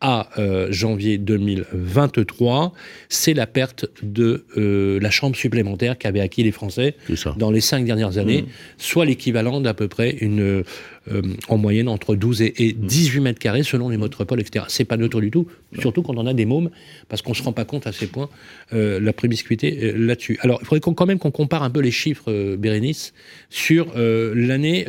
à 0.00 0.30
euh, 0.38 0.68
janvier 0.70 1.18
2023, 1.18 2.72
c'est 3.08 3.34
la 3.34 3.46
perte 3.46 3.86
de 4.02 4.46
euh, 4.56 4.98
la 5.00 5.10
chambre 5.10 5.36
supplémentaire 5.36 5.98
qu'avaient 5.98 6.20
acquis 6.20 6.42
les 6.42 6.52
Français 6.52 6.96
dans 7.36 7.50
les 7.50 7.60
cinq 7.60 7.84
dernières 7.84 8.16
années, 8.16 8.42
Mmh. 8.42 8.46
soit 8.78 9.04
l'équivalent 9.04 9.60
d'à 9.60 9.74
peu 9.74 9.88
près 9.88 10.10
une, 10.20 10.64
euh, 11.10 11.22
en 11.48 11.56
moyenne 11.56 11.88
entre 11.88 12.14
12 12.14 12.42
et, 12.42 12.52
et 12.58 12.72
18 12.74 13.20
mètres 13.20 13.38
carrés 13.38 13.62
selon 13.62 13.88
les 13.88 13.96
métropoles, 13.96 14.40
etc. 14.40 14.66
C'est 14.68 14.84
pas 14.84 14.98
neutre 14.98 15.22
du 15.22 15.30
tout, 15.30 15.46
surtout 15.78 16.02
quand 16.02 16.14
on 16.18 16.26
a 16.26 16.34
des 16.34 16.44
mômes, 16.44 16.68
parce 17.08 17.22
qu'on 17.22 17.32
se 17.32 17.42
rend 17.42 17.54
pas 17.54 17.64
compte 17.64 17.86
à 17.86 17.92
ces 17.92 18.06
points 18.06 18.28
euh, 18.74 19.00
la 19.00 19.14
promiscuité 19.14 19.78
euh, 19.82 19.92
là-dessus. 19.96 20.38
Alors, 20.42 20.58
il 20.60 20.66
faudrait 20.66 20.80
quand 20.80 21.06
même 21.06 21.18
qu'on 21.18 21.30
compare 21.30 21.62
un 21.62 21.70
peu 21.70 21.80
les 21.80 21.90
chiffres, 21.90 22.54
Bérénice, 22.56 23.14
sur 23.48 23.94
l'année, 23.96 24.86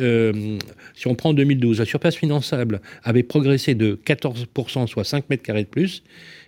si 0.94 1.06
on 1.06 1.14
prend 1.14 1.32
2012, 1.32 1.78
la 1.78 1.84
surface 1.86 2.14
finançable 2.14 2.82
avait 3.04 3.22
progressé 3.22 3.74
de 3.74 3.98
14%, 4.04 4.86
soit 4.86 5.04
5 5.04 5.30
mètres 5.30 5.42
carrés 5.42 5.64
de 5.64 5.68
plus, 5.68 6.02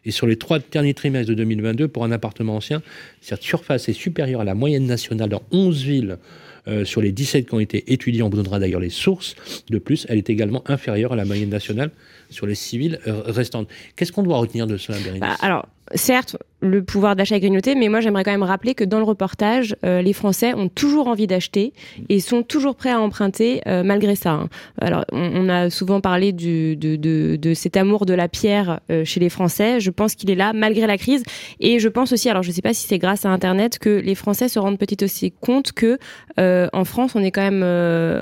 et 0.04 0.10
sur 0.10 0.26
les 0.26 0.36
trois 0.36 0.58
derniers 0.58 0.94
trimestres 0.94 1.30
de 1.30 1.34
2022, 1.34 1.88
pour 1.88 2.04
un 2.04 2.12
appartement 2.12 2.56
ancien, 2.56 2.82
cette 3.20 3.42
surface 3.42 3.88
est 3.88 3.94
supérieure 3.94 4.42
à 4.42 4.44
la 4.44 4.54
moyenne 4.54 4.86
nationale 4.86 5.30
dans 5.30 5.42
11 5.50 5.82
villes 5.82 6.18
euh, 6.66 6.84
sur 6.84 7.00
les 7.00 7.12
17 7.12 7.48
qui 7.48 7.54
ont 7.54 7.60
été 7.60 7.92
étudiées, 7.92 8.22
on 8.22 8.28
vous 8.28 8.36
donnera 8.36 8.58
d'ailleurs 8.58 8.80
les 8.80 8.90
sources. 8.90 9.34
De 9.70 9.78
plus, 9.78 10.06
elle 10.08 10.18
est 10.18 10.30
également 10.30 10.62
inférieure 10.66 11.12
à 11.12 11.16
la 11.16 11.24
moyenne 11.24 11.50
nationale 11.50 11.90
sur 12.30 12.46
les 12.46 12.54
civils 12.54 12.98
euh, 13.06 13.22
restantes. 13.26 13.68
Qu'est-ce 13.96 14.12
qu'on 14.12 14.22
doit 14.22 14.38
retenir 14.38 14.66
de 14.66 14.76
cela, 14.76 14.98
Bérénice? 14.98 15.20
Bah, 15.20 15.36
alors, 15.40 15.68
certes, 15.94 16.36
le 16.64 16.82
pouvoir 16.82 17.14
d'achat 17.14 17.36
est 17.36 17.40
grignoté, 17.40 17.74
mais 17.74 17.88
moi 17.88 18.00
j'aimerais 18.00 18.24
quand 18.24 18.30
même 18.30 18.42
rappeler 18.42 18.74
que 18.74 18.84
dans 18.84 18.98
le 18.98 19.04
reportage, 19.04 19.76
euh, 19.84 20.02
les 20.02 20.12
Français 20.12 20.54
ont 20.54 20.68
toujours 20.68 21.08
envie 21.08 21.26
d'acheter 21.26 21.72
et 22.08 22.20
sont 22.20 22.42
toujours 22.42 22.74
prêts 22.74 22.90
à 22.90 23.00
emprunter 23.00 23.60
euh, 23.66 23.82
malgré 23.84 24.16
ça. 24.16 24.32
hein. 24.32 24.48
Alors, 24.80 25.04
on, 25.12 25.48
a 25.48 25.68
souvent 25.70 26.00
parlé 26.00 26.32
de, 26.32 26.74
de- 26.74 27.36
de 27.36 27.54
cet 27.54 27.76
amour 27.76 28.06
de 28.06 28.14
la 28.14 28.28
pierre 28.28 28.80
euh, 28.90 29.04
chez 29.04 29.20
les 29.20 29.28
Français. 29.28 29.78
Je 29.78 29.90
pense 29.90 30.14
qu'il 30.14 30.30
est 30.30 30.34
là 30.34 30.52
malgré 30.54 30.86
la 30.86 30.96
crise. 30.96 31.22
Et 31.60 31.78
je 31.78 31.88
pense 31.88 32.12
aussi, 32.12 32.30
alors 32.30 32.42
je 32.42 32.48
ne 32.48 32.54
sais 32.54 32.62
pas 32.62 32.72
si 32.72 32.86
c'est 32.86 32.98
grâce 32.98 33.26
à 33.26 33.28
Internet, 33.30 33.78
que 33.78 33.90
les 33.90 34.14
Français 34.14 34.48
se 34.48 34.58
rendent 34.58 34.78
petit 34.78 35.04
aussi 35.04 35.32
compte 35.32 35.72
que 35.72 35.98
en 36.38 36.84
France, 36.84 37.12
on 37.14 37.22
est 37.22 37.30
quand 37.30 37.42
même, 37.42 37.62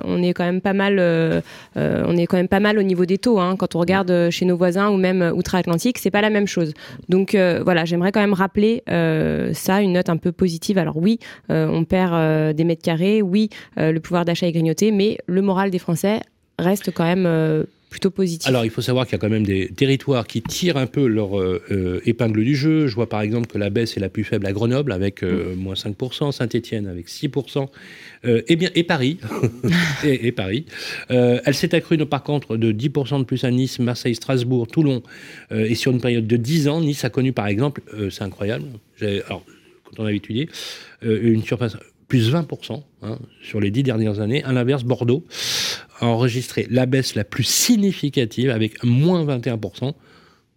on 0.04 0.22
est 0.22 0.34
quand 0.34 0.44
même 0.44 0.60
pas 0.60 0.72
mal, 0.74 1.00
on 1.76 2.16
est 2.16 2.26
quand 2.26 2.36
même 2.36 2.48
pas 2.48 2.60
mal 2.60 2.78
au 2.78 2.82
niveau 2.82 3.06
des 3.06 3.18
taux. 3.18 3.38
hein. 3.40 3.56
Quand 3.56 3.74
on 3.76 3.78
regarde 3.78 4.28
chez 4.30 4.44
nos 4.44 4.56
voisins 4.56 4.90
ou 4.90 4.96
même 4.96 5.32
outre-Atlantique, 5.34 5.98
c'est 5.98 6.10
pas 6.10 6.20
la 6.20 6.30
même 6.30 6.46
chose. 6.46 6.72
Donc 7.08 7.34
voilà, 7.64 7.84
j'aimerais 7.84 8.12
quand 8.12 8.20
même 8.20 8.31
rappeler 8.34 8.82
euh, 8.88 9.52
ça, 9.52 9.80
une 9.82 9.92
note 9.92 10.08
un 10.08 10.16
peu 10.16 10.32
positive. 10.32 10.78
Alors 10.78 10.96
oui, 10.96 11.18
euh, 11.50 11.68
on 11.68 11.84
perd 11.84 12.14
euh, 12.14 12.52
des 12.52 12.64
mètres 12.64 12.82
carrés, 12.82 13.22
oui, 13.22 13.48
le 13.76 13.98
pouvoir 13.98 14.24
d'achat 14.24 14.46
est 14.46 14.52
grignoté, 14.52 14.90
mais 14.90 15.18
le 15.26 15.42
moral 15.42 15.70
des 15.70 15.78
Français 15.78 16.20
reste 16.58 16.92
quand 16.92 17.04
même 17.04 17.66
plutôt 17.92 18.10
positif. 18.10 18.48
Alors, 18.48 18.64
il 18.64 18.70
faut 18.70 18.80
savoir 18.80 19.04
qu'il 19.04 19.12
y 19.12 19.16
a 19.16 19.18
quand 19.18 19.28
même 19.28 19.44
des 19.44 19.68
territoires 19.68 20.26
qui 20.26 20.40
tirent 20.40 20.78
un 20.78 20.86
peu 20.86 21.06
leur 21.06 21.38
euh, 21.38 21.62
euh, 21.70 22.00
épingle 22.06 22.42
du 22.42 22.56
jeu. 22.56 22.86
Je 22.86 22.94
vois 22.94 23.08
par 23.08 23.20
exemple 23.20 23.46
que 23.48 23.58
la 23.58 23.68
baisse 23.68 23.98
est 23.98 24.00
la 24.00 24.08
plus 24.08 24.24
faible 24.24 24.46
à 24.46 24.52
Grenoble 24.52 24.92
avec 24.92 25.22
euh, 25.22 25.54
moins 25.54 25.74
5%, 25.74 26.32
Saint-Etienne 26.32 26.86
avec 26.86 27.08
6%, 27.08 27.68
euh, 28.24 28.40
et, 28.48 28.56
bien, 28.56 28.70
et 28.74 28.82
Paris. 28.82 29.18
et, 30.04 30.26
et 30.26 30.32
Paris. 30.32 30.64
Elle 31.10 31.54
s'est 31.54 31.74
accrue 31.74 31.98
par 32.06 32.22
contre 32.22 32.56
de 32.56 32.72
10% 32.72 33.18
de 33.18 33.24
plus 33.24 33.44
à 33.44 33.50
Nice, 33.50 33.78
Marseille, 33.78 34.14
Strasbourg, 34.14 34.66
Toulon. 34.66 35.02
Et 35.50 35.74
sur 35.74 35.92
une 35.92 36.00
période 36.00 36.26
de 36.26 36.36
10 36.36 36.68
ans, 36.68 36.80
Nice 36.80 37.04
a 37.04 37.10
connu 37.10 37.32
par 37.32 37.46
exemple, 37.46 37.82
c'est 38.10 38.22
incroyable, 38.22 38.64
alors, 39.02 39.44
quand 39.84 40.02
on 40.02 40.06
a 40.06 40.12
étudié, 40.12 40.48
une 41.02 41.42
surface 41.42 41.76
plus 42.12 42.30
20% 42.30 42.82
hein, 43.00 43.18
sur 43.40 43.58
les 43.58 43.70
10 43.70 43.84
dernières 43.84 44.20
années. 44.20 44.44
À 44.44 44.52
l'inverse, 44.52 44.84
Bordeaux 44.84 45.24
a 45.98 46.04
enregistré 46.04 46.66
la 46.68 46.84
baisse 46.84 47.14
la 47.14 47.24
plus 47.24 47.42
significative 47.42 48.50
avec 48.50 48.84
moins 48.84 49.24
21% 49.24 49.94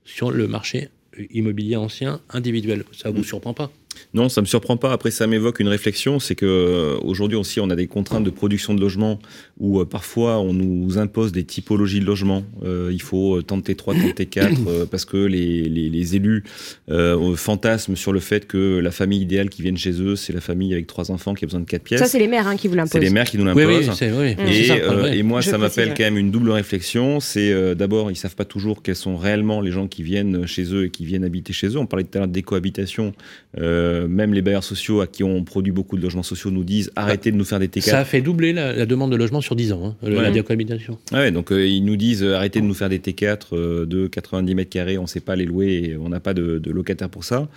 sur 0.04 0.32
le 0.32 0.50
marché 0.50 0.90
immobilier 1.32 1.78
ancien 1.78 2.20
individuel. 2.30 2.84
Ça 2.92 3.10
vous 3.10 3.24
surprend 3.24 3.54
pas? 3.54 3.72
Non, 4.14 4.28
ça 4.28 4.42
me 4.42 4.46
surprend 4.46 4.76
pas. 4.76 4.92
Après, 4.92 5.12
ça 5.12 5.28
m'évoque 5.28 5.62
une 5.62 5.70
réflexion, 5.70 6.20
c'est 6.20 6.36
que 6.36 6.46
euh, 6.46 6.98
aujourd'hui 7.02 7.38
aussi, 7.38 7.62
on 7.62 7.70
a 7.70 7.78
des 7.78 7.88
contraintes 7.88 8.26
de 8.26 8.30
production 8.30 8.74
de 8.74 8.82
logements 8.82 9.20
où 9.60 9.80
euh, 9.80 9.86
parfois 9.86 10.40
on 10.40 10.54
nous 10.54 10.98
impose 10.98 11.32
des 11.32 11.44
typologies 11.44 12.00
de 12.00 12.06
logements. 12.06 12.44
Euh, 12.64 12.90
il 12.92 13.02
faut 13.02 13.42
tant 13.42 13.58
de 13.58 13.64
T3, 13.64 13.76
tant 13.76 14.08
de 14.08 14.12
T4, 14.12 14.58
euh, 14.68 14.86
parce 14.86 15.06
que 15.06 15.18
les, 15.18 15.64
les, 15.64 15.90
les 15.90 16.16
élus 16.16 16.44
euh, 16.90 17.36
fantasment 17.36 17.96
sur 17.96 18.12
le 18.12 18.20
fait 18.20 18.48
que 18.48 18.80
la 18.80 18.92
famille 18.92 19.22
idéale 19.22 19.50
qui 19.50 19.62
viennent 19.62 19.78
chez 19.78 20.02
eux, 20.02 20.16
c'est 20.16 20.34
la 20.34 20.42
famille 20.42 20.74
avec 20.74 20.88
trois 20.88 21.12
enfants 21.12 21.34
qui 21.34 21.46
a 21.46 21.48
besoin 21.48 21.62
de 21.62 21.66
quatre 21.66 21.84
pièces. 21.84 22.02
Ça, 22.02 22.08
c'est 22.08 22.20
les 22.20 22.28
maires 22.28 22.48
hein, 22.48 22.58
qui 22.58 22.68
vous 22.68 22.76
l'imposent. 22.76 22.92
C'est 22.92 23.00
les 23.00 23.10
maires 23.10 23.26
qui 23.30 23.38
nous 23.38 23.46
l'imposent. 23.46 23.92
oui, 24.02 24.36
oui. 24.38 24.46
Et, 24.48 24.72
euh, 24.72 25.24
moi, 25.24 25.42
Je 25.42 25.50
ça 25.50 25.58
m'appelle 25.58 25.94
quand 25.96 26.04
même 26.04 26.18
une 26.18 26.32
double 26.32 26.52
réflexion. 26.52 27.20
C'est 27.20 27.52
euh, 27.52 27.76
d'abord, 27.76 28.12
ils 28.12 28.16
savent 28.16 28.36
pas 28.36 28.46
toujours 28.46 28.84
quels 28.84 28.96
sont 28.96 29.16
réellement 29.18 29.62
les 29.62 29.72
gens 29.72 29.88
qui 29.88 30.04
viennent 30.04 30.46
chez 30.46 30.74
eux 30.74 30.86
et 30.86 30.90
qui 30.90 31.06
viennent 31.06 31.24
habiter 31.24 31.54
chez 31.54 31.68
eux. 31.68 31.78
On 31.78 31.86
parlait 31.86 32.04
tout 32.04 32.18
à 32.18 32.22
l'heure 32.22 32.28
de 32.28 32.42
cohabitations. 32.42 33.14
Euh, 33.58 34.08
même 34.08 34.34
les 34.34 34.42
bailleurs 34.42 34.64
sociaux 34.64 35.02
à 35.02 35.08
qui 35.08 35.24
on 35.24 35.44
produit 35.44 35.72
beaucoup 35.72 35.98
de 35.98 36.02
logements 36.02 36.24
sociaux 36.24 36.52
nous 36.52 36.64
disent 36.64 36.92
arrêtez 36.96 37.32
de 37.32 37.38
nous 37.38 37.46
faire 37.46 37.60
des 37.60 37.68
T4. 37.68 37.82
Ça 37.82 38.00
a 38.00 38.06
fait 38.06 38.22
doubler 38.22 38.54
la, 38.54 38.74
la 38.74 38.86
demande 38.86 39.12
de 39.12 39.16
logement 39.16 39.42
sur 39.46 39.56
10 39.56 39.72
ans, 39.74 39.86
hein, 39.86 39.96
Ouais. 40.08 40.22
la 40.22 40.32
décohabitation. 40.32 40.98
Ah 41.12 41.20
ouais, 41.20 41.32
donc 41.32 41.52
euh, 41.52 41.66
ils 41.66 41.84
nous 41.86 41.96
disent 41.96 42.24
euh, 42.24 42.36
arrêtez 42.36 42.60
de 42.60 42.66
nous 42.66 42.74
faire 42.74 42.90
des 42.90 43.00
T4 43.00 43.40
euh, 43.54 43.86
de 43.86 44.08
90 44.08 44.56
mètres 44.56 44.70
carrés, 44.72 44.98
on 44.98 45.04
ne 45.04 45.08
sait 45.08 45.20
pas 45.22 45.36
les 45.36 45.46
louer 45.46 45.74
et 45.92 45.98
on 45.98 46.10
n'a 46.10 46.20
pas 46.20 46.34
de, 46.34 46.58
de 46.60 46.72
locataires 46.72 47.10
pour 47.10 47.24
ça. 47.24 47.48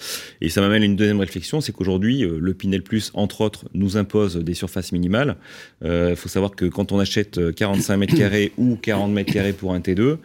Et 0.41 0.49
ça 0.49 0.61
m'amène 0.61 0.83
à 0.83 0.87
une 0.87 0.97
deuxième 0.97 1.21
réflexion, 1.21 1.61
c'est 1.61 1.73
qu'aujourd'hui, 1.73 2.25
euh, 2.25 2.39
le 2.41 2.55
Pinel 2.55 2.83
Plus, 2.83 3.11
entre 3.15 3.41
autres, 3.41 3.65
nous 3.75 3.97
impose 3.97 4.37
des 4.37 4.55
surfaces 4.55 4.93
minimales. 4.93 5.37
Il 5.85 6.15
faut 6.17 6.29
savoir 6.29 6.55
que 6.55 6.67
quand 6.67 6.93
on 6.93 6.99
achète 6.99 7.39
euh, 7.39 7.53
45 7.53 7.97
mètres 7.97 8.17
carrés 8.17 8.53
ou 8.59 8.77
40 8.77 9.13
mètres 9.13 9.33
carrés 9.33 9.53
pour 9.53 9.73
un 9.75 9.81
T2, 9.81 10.01
euh, 10.01 10.17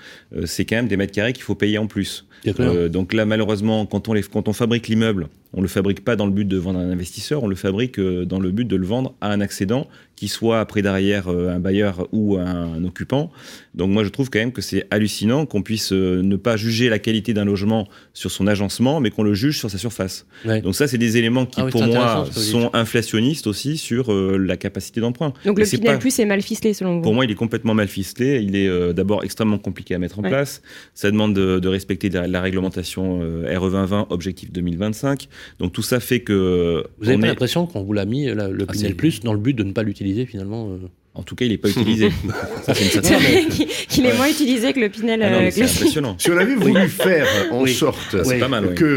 c'est 0.45 0.65
quand 0.65 0.75
même 0.75 0.87
des 0.87 0.97
mètres 0.97 1.13
carrés 1.13 1.33
qu'il 1.33 1.43
faut 1.43 1.55
payer 1.55 1.77
en 1.77 1.87
plus. 1.87 2.25
Euh, 2.59 2.89
donc 2.89 3.13
là, 3.13 3.25
malheureusement, 3.25 3.85
quand 3.85 4.09
on, 4.09 4.13
les, 4.13 4.21
quand 4.23 4.47
on 4.47 4.53
fabrique 4.53 4.87
l'immeuble, 4.89 5.27
on 5.53 5.61
le 5.61 5.67
fabrique 5.67 6.03
pas 6.03 6.15
dans 6.15 6.25
le 6.25 6.31
but 6.31 6.45
de 6.47 6.57
vendre 6.57 6.79
à 6.79 6.81
un 6.81 6.89
investisseur, 6.91 7.43
on 7.43 7.47
le 7.47 7.55
fabrique 7.55 7.99
euh, 7.99 8.25
dans 8.25 8.39
le 8.39 8.51
but 8.51 8.65
de 8.67 8.75
le 8.75 8.85
vendre 8.85 9.13
à 9.21 9.31
un 9.31 9.41
accédant, 9.41 9.87
qui 10.15 10.27
soit 10.27 10.59
après 10.59 10.81
derrière 10.81 11.27
euh, 11.27 11.49
un 11.49 11.59
bailleur 11.59 12.07
ou 12.11 12.37
un, 12.37 12.83
occupant. 12.85 13.31
Donc 13.75 13.89
moi, 13.89 14.03
je 14.03 14.09
trouve 14.09 14.29
quand 14.29 14.39
même 14.39 14.51
que 14.51 14.61
c'est 14.61 14.85
hallucinant 14.91 15.45
qu'on 15.45 15.61
puisse 15.63 15.91
euh, 15.91 16.21
ne 16.21 16.35
pas 16.35 16.55
juger 16.57 16.87
la 16.89 16.99
qualité 16.99 17.33
d'un 17.33 17.45
logement 17.45 17.87
sur 18.13 18.29
son 18.31 18.45
agencement, 18.47 18.99
mais 18.99 19.09
qu'on 19.09 19.23
le 19.23 19.33
juge 19.33 19.57
sur 19.57 19.69
sa 19.71 19.77
surface. 19.77 20.25
Ouais. 20.45 20.61
Donc 20.61 20.75
ça, 20.75 20.87
c'est 20.87 20.97
des 20.97 21.17
éléments 21.17 21.45
qui, 21.45 21.59
Ah 21.59 21.65
oui, 21.65 21.71
pour 21.71 21.83
moi, 21.83 22.25
sont 22.31 22.69
inflationnistes 22.73 23.47
aussi 23.47 23.77
sur 23.77 24.11
euh, 24.13 24.37
la 24.37 24.55
capacité 24.57 25.01
d'emprunt. 25.01 25.33
Donc 25.45 25.59
Et 25.59 25.63
le 25.63 25.67
Pinel 25.69 25.93
pas- 25.93 25.97
Plus 25.97 26.17
est 26.19 26.25
mal 26.25 26.41
ficelé 26.41 26.73
selon 26.73 26.95
vous 26.97 27.01
pour 27.01 27.13
moi, 27.13 27.25
il 27.25 27.31
est 27.31 27.35
complètement 27.35 27.73
mal 27.73 27.87
ficelé. 27.87 28.41
Il 28.41 28.55
est 28.55 28.67
euh, 28.67 28.93
d'abord 28.93 29.23
extrêmement 29.23 29.57
compliqué 29.57 29.95
à 29.95 29.99
mettre 29.99 30.19
en 30.19 30.23
Ouais. 30.23 30.29
place. 30.29 30.61
Ça 30.93 31.09
demande 31.11 31.33
de, 31.35 31.59
de 31.59 31.67
respecter 31.67 32.09
la, 32.09 32.27
la 32.27 32.41
réglementation 32.41 33.19
euh, 33.23 33.57
RE 33.59 33.69
2020, 33.69 34.07
objectif 34.09 34.51
2025. 34.51 35.27
Donc 35.59 35.73
tout 35.73 35.81
ça 35.83 35.99
fait 35.99 36.21
que 36.21 36.83
Vous 36.99 37.09
avez 37.09 37.17
pas 37.17 37.25
est- 37.25 37.29
l'impression 37.29 37.65
qu'on 37.65 37.83
vous 37.83 37.93
l'a 37.93 38.05
mis, 38.05 38.25
là, 38.25 38.47
le 38.47 38.65
Ah, 38.67 38.71
Pinel 38.71 38.89
c'est- 38.91 38.95
Plus, 38.95 39.19
dans 39.21 39.33
le 39.33 39.39
but 39.39 39.53
de 39.53 39.63
ne 39.63 39.71
pas 39.71 39.83
l'utiliser 39.83 40.25
finalement 40.25 40.69
euh 40.71 40.77
en 41.15 41.21
tout 41.21 41.35
cas, 41.35 41.45
il 41.45 41.51
n'est 41.51 41.59
pas 41.59 41.69
utilisé. 41.69 42.09
ça, 42.63 42.73
c'est 42.73 42.85
une 42.95 43.01
vrai 43.01 43.45
qu'il 43.87 44.03
est 44.07 44.17
moins 44.17 44.27
utilisé 44.27 44.73
que 44.73 44.79
le 44.79 44.89
Pinel 44.89 45.21
Ah 45.21 45.27
euh, 45.27 45.49
c'est 45.51 45.59
classique. 45.59 45.81
impressionnant. 45.81 46.15
Si 46.17 46.31
on 46.31 46.37
avait 46.37 46.55
voulu 46.55 46.87
faire 46.89 47.27
en 47.51 47.61
Oui. 47.61 47.71
sorte 47.71 48.15
oui. 48.25 48.39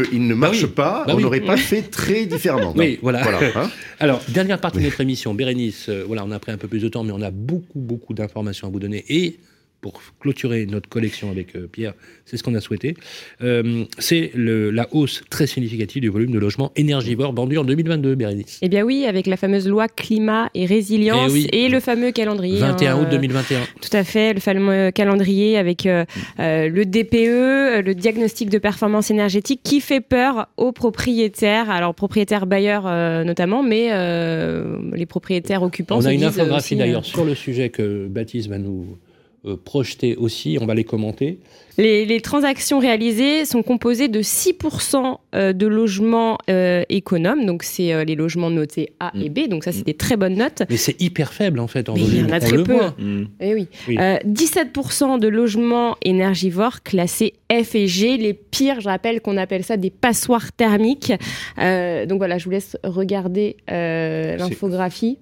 qu'il 0.09 0.25
ne 0.25 0.33
marche 0.33 0.63
oui. 0.63 0.69
pas, 0.69 1.03
Bah 1.05 1.13
on 1.13 1.17
oui. 1.17 1.21
n'aurait 1.21 1.41
pas 1.41 1.57
fait 1.57 1.83
très 1.83 2.25
différemment. 2.25 2.73
Oui, 2.75 2.97
voilà. 3.03 3.21
hein. 3.55 3.69
Alors, 3.99 4.19
dernière 4.29 4.59
partie 4.59 4.79
de 4.79 4.85
notre 4.85 4.99
émission, 5.01 5.35
Bérénice, 5.35 5.89
euh, 5.89 6.05
voilà, 6.07 6.25
on 6.25 6.31
a 6.31 6.39
pris 6.39 6.51
un 6.51 6.57
peu 6.57 6.67
plus 6.67 6.79
de 6.81 6.89
temps, 6.89 7.03
mais 7.03 7.11
on 7.13 7.21
a 7.21 7.29
beaucoup, 7.29 7.77
beaucoup 7.79 8.15
d'informations 8.15 8.67
à 8.67 8.71
vous 8.71 8.79
donner. 8.79 9.05
Et 9.09 9.37
pour 9.81 10.01
clôturer 10.19 10.65
notre 10.65 10.89
collection 10.89 11.29
avec 11.29 11.55
euh, 11.55 11.67
Pierre, 11.71 11.93
c'est 12.25 12.37
ce 12.37 12.43
qu'on 12.43 12.55
a 12.55 12.61
souhaité, 12.61 12.95
euh, 13.41 13.83
c'est 13.99 14.31
la 14.35 14.87
hausse 14.91 15.23
très 15.29 15.47
significative 15.47 16.01
du 16.01 16.09
volume 16.09 16.31
de 16.31 16.39
logements 16.39 16.71
énergivores 16.75 17.33
vendus 17.33 17.57
en 17.57 17.63
2022, 17.63 18.15
Bérénice. 18.15 18.59
Eh 18.61 18.69
bien 18.69 18.83
oui, 18.83 19.05
avec 19.05 19.27
la 19.27 19.37
fameuse 19.37 19.67
loi 19.67 19.87
climat 19.87 20.49
et 20.53 20.65
résilience 20.65 21.29
Eh 21.29 21.33
oui. 21.33 21.47
et 21.51 21.69
le 21.69 21.79
fameux 21.79 22.11
calendrier. 22.11 22.59
21 22.59 22.95
hein, 22.95 23.01
août 23.01 23.07
euh, 23.07 23.11
2021. 23.11 23.59
Tout 23.81 23.89
à 23.93 24.03
fait, 24.03 24.33
le 24.33 24.39
fameux 24.39 24.91
calendrier 24.91 25.57
avec 25.57 25.85
euh, 25.85 26.05
euh, 26.39 26.69
le 26.69 26.85
DPE, 26.85 27.15
euh, 27.15 27.81
le 27.81 27.95
diagnostic 27.95 28.49
de 28.49 28.57
performance 28.57 29.11
énergétique, 29.11 29.61
qui 29.63 29.81
fait 29.81 30.01
peur 30.01 30.47
aux 30.57 30.71
propriétaires, 30.71 31.69
alors 31.69 31.93
propriétaires 31.93 32.45
bailleurs 32.45 32.85
euh, 32.87 33.23
notamment, 33.23 33.63
mais 33.63 33.89
euh, 33.91 34.77
les 34.93 35.05
propriétaires 35.05 35.63
occupants. 35.63 35.97
On 35.97 36.05
a 36.05 36.13
une 36.13 36.23
infographie 36.23 36.75
euh, 36.75 36.79
d'ailleurs 36.79 37.05
sur 37.05 37.25
le 37.25 37.35
sujet 37.35 37.69
que 37.69 38.07
Baptiste 38.07 38.49
va 38.49 38.57
nous 38.57 38.97
euh, 39.45 39.55
projeter 39.55 40.15
aussi, 40.15 40.57
on 40.61 40.65
va 40.65 40.73
les 40.75 40.83
commenter. 40.83 41.39
Les, 41.77 42.05
les 42.05 42.21
transactions 42.21 42.79
réalisées 42.79 43.45
sont 43.45 43.61
composées 43.61 44.07
de 44.07 44.21
6% 44.23 45.17
euh, 45.35 45.53
de 45.53 45.67
logements 45.67 46.39
euh, 46.49 46.83
économes, 46.89 47.45
donc 47.45 47.61
c'est 47.61 47.93
euh, 47.93 48.03
les 48.03 48.15
logements 48.15 48.49
notés 48.49 48.93
A 48.99 49.11
et 49.15 49.29
B, 49.29 49.47
donc 49.47 49.63
ça 49.63 49.71
c'est 49.71 49.85
des 49.85 49.93
très 49.93 50.17
bonnes 50.17 50.33
notes. 50.37 50.63
Mais 50.71 50.77
c'est 50.77 50.99
hyper 50.99 51.33
faible 51.33 51.59
en 51.59 51.67
fait 51.67 51.87
en 51.87 51.93
Mais 51.93 51.99
il 52.01 52.07
y 52.07 52.09
volume. 52.17 52.31
en 52.31 52.35
a 52.35 52.39
très 52.39 52.63
peu. 52.63 52.73
voit. 52.73 52.95
Eh 53.39 53.53
oui. 53.53 53.67
Oui. 53.87 53.97
Euh, 53.99 54.17
17% 54.25 55.19
de 55.19 55.27
logements 55.27 55.97
énergivores 56.01 56.81
classés 56.81 57.33
F 57.51 57.75
et 57.75 57.87
G. 57.87 58.17
Les 58.17 58.33
pires, 58.33 58.81
je 58.81 58.89
rappelle 58.89 59.21
qu'on 59.21 59.37
appelle 59.37 59.63
ça 59.63 59.77
des 59.77 59.91
passoires 59.91 60.51
thermiques. 60.51 61.13
Euh, 61.59 62.07
donc 62.07 62.17
voilà, 62.17 62.39
je 62.39 62.45
vous 62.45 62.51
laisse 62.51 62.75
regarder 62.83 63.55
euh, 63.69 64.35
l'infographie. 64.37 65.19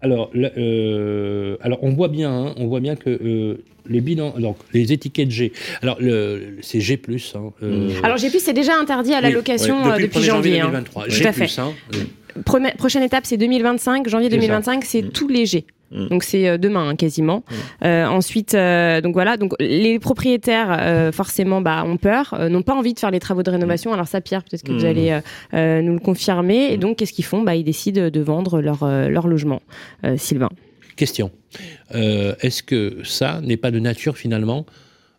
Alors, 0.00 0.30
euh, 0.36 1.56
alors 1.60 1.78
on 1.82 1.90
voit 1.90 2.08
bien, 2.08 2.30
hein, 2.30 2.54
on 2.56 2.66
voit 2.66 2.80
bien 2.80 2.94
que 2.94 3.10
euh, 3.10 3.64
les 3.88 4.00
bilans, 4.00 4.32
donc 4.38 4.56
les 4.72 4.92
étiquettes 4.92 5.30
G. 5.30 5.52
Alors 5.82 5.96
le, 6.00 6.56
c'est 6.62 6.80
G 6.80 6.96
hein, 7.34 7.52
euh, 7.62 7.90
Alors 8.04 8.16
G 8.16 8.28
c'est 8.38 8.52
déjà 8.52 8.76
interdit 8.78 9.14
à 9.14 9.20
la 9.20 9.28
oui, 9.28 9.34
location 9.34 9.82
ouais, 9.82 9.90
euh, 9.90 9.92
depuis, 9.94 10.04
depuis 10.06 10.18
le 10.20 10.24
1er 10.24 10.26
janvier 10.26 10.50
janvier. 10.52 10.60
hein. 10.60 10.66
2023. 10.66 11.04
Tout 11.04 11.10
G 11.10 11.26
à 11.26 11.32
fait. 11.32 11.58
hein, 11.58 11.72
euh, 11.94 12.70
prochaine 12.78 13.02
étape, 13.02 13.26
c'est 13.26 13.36
2025. 13.36 14.08
Janvier 14.08 14.28
C'est 14.30 14.36
ça. 14.36 14.40
2025, 14.40 14.84
c'est 14.84 15.02
Mm. 15.02 15.08
tous 15.10 15.28
les 15.28 15.46
G. 15.46 15.64
Mm. 15.90 16.08
Donc 16.08 16.22
c'est 16.22 16.48
euh, 16.48 16.58
demain 16.58 16.88
hein, 16.88 16.96
quasiment. 16.96 17.44
Euh, 17.84 18.06
ensuite, 18.06 18.54
euh, 18.54 19.00
donc 19.00 19.14
voilà, 19.14 19.36
donc 19.36 19.52
les 19.60 19.98
propriétaires 19.98 20.68
euh, 20.70 21.12
forcément 21.12 21.60
bah, 21.60 21.84
ont 21.86 21.96
peur, 21.96 22.36
n'ont 22.50 22.62
pas 22.62 22.74
envie 22.74 22.94
de 22.94 22.98
faire 22.98 23.10
les 23.10 23.20
travaux 23.20 23.42
de 23.42 23.50
rénovation. 23.50 23.92
Alors 23.92 24.06
ça, 24.08 24.20
Pierre, 24.20 24.42
peut-être 24.44 24.62
que 24.62 24.72
vous 24.72 24.84
Mm. 24.84 24.86
allez 24.86 25.20
nous 25.82 25.94
le 25.94 25.98
confirmer. 26.00 26.72
Et 26.72 26.76
donc 26.76 26.98
qu'est-ce 26.98 27.12
qu'ils 27.12 27.24
font? 27.24 27.42
Bah, 27.42 27.54
Ils 27.56 27.64
décident 27.64 28.10
de 28.10 28.20
vendre 28.20 28.60
leur, 28.60 28.84
leur 28.86 29.26
logement. 29.28 29.60
Sylvain. 30.16 30.50
Question. 30.96 31.30
Est-ce 31.92 32.62
que 32.62 32.98
ça 33.04 33.40
n'est 33.42 33.56
pas 33.56 33.70
de 33.70 33.78
nature 33.78 34.16
finalement, 34.16 34.66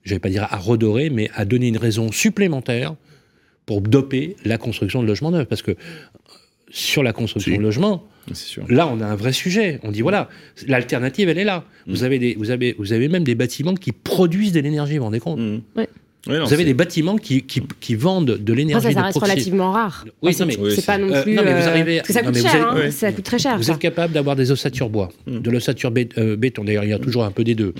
je 0.03 0.13
vais 0.13 0.19
pas 0.19 0.29
dire 0.29 0.47
à 0.49 0.57
redorer, 0.57 1.09
mais 1.09 1.29
à 1.35 1.45
donner 1.45 1.67
une 1.67 1.77
raison 1.77 2.11
supplémentaire 2.11 2.95
pour 3.65 3.81
doper 3.81 4.35
la 4.45 4.57
construction 4.57 5.01
de 5.01 5.07
logements 5.07 5.31
neufs? 5.31 5.47
Parce 5.47 5.61
que 5.61 5.75
sur 6.69 7.03
la 7.03 7.13
construction 7.13 7.55
de 7.57 7.61
logements, 7.61 8.05
là 8.69 8.87
on 8.87 9.01
a 9.01 9.05
un 9.05 9.15
vrai 9.15 9.33
sujet. 9.33 9.79
On 9.83 9.91
dit 9.91 10.01
voilà, 10.01 10.29
l'alternative 10.67 11.29
elle 11.29 11.37
est 11.39 11.43
là. 11.43 11.63
Mm. 11.87 11.91
Vous, 11.91 12.03
avez 12.03 12.19
des, 12.19 12.35
vous, 12.37 12.51
avez, 12.51 12.75
vous 12.77 12.93
avez 12.93 13.07
même 13.07 13.23
des 13.23 13.35
bâtiments 13.35 13.73
qui 13.75 13.91
produisent 13.91 14.51
de 14.53 14.59
l'énergie, 14.59 14.93
vous 14.93 14.99
vous 14.99 15.03
rendez 15.05 15.19
compte 15.19 15.39
Mm. 15.39 15.61
Ouais. 15.75 15.87
Ouais, 16.27 16.37
non, 16.37 16.45
Vous 16.45 16.53
avez 16.53 16.65
des 16.65 16.73
bâtiments 16.73 17.15
qui, 17.17 17.43
qui, 17.43 17.61
qui 17.79 17.95
vendent 17.95 18.37
de 18.37 18.53
l'énergie 18.53 18.91
ça, 18.91 19.03
reste 19.03 19.17
relativement 19.17 19.71
rare. 19.71 20.03
Oui, 20.21 20.31
Enfin, 20.35 20.43
non, 20.45 20.51
mais- 20.61 20.69
c'est 20.71 20.75
c'est 20.75 20.85
pas 20.85 20.97
non 20.97 21.13
Euh, 21.13 21.23
plus. 21.23 21.33
non, 21.33 21.43
mais 21.45 21.53
vous 21.53 21.65
euh, 21.65 21.69
arrivez. 21.69 21.95
parce 21.99 22.07
que 22.09 22.13
ça 22.13 22.21
non, 22.21 22.27
coûte 22.27 22.37
vous 22.41 22.47
cher. 22.49 22.67
hein, 22.73 22.91
Ça 22.91 23.11
coûte 23.13 23.23
très 23.23 23.39
cher. 23.39 23.55
Vous 23.55 23.63
ça. 23.63 23.71
êtes 23.71 23.79
capable 23.79 24.13
d'avoir 24.13 24.35
des 24.35 24.51
ossatures 24.51 24.89
bois, 24.89 25.09
Mm. 25.27 25.39
de 25.39 25.49
l'ossature 25.49 25.91
bé- 25.91 26.09
euh, 26.17 26.35
béton. 26.35 26.65
D'ailleurs, 26.65 26.83
il 26.83 26.89
y 26.89 26.93
a 26.93 26.99
toujours 26.99 27.23
un 27.23 27.31
peu 27.31 27.45
des 27.45 27.55
deux. 27.55 27.73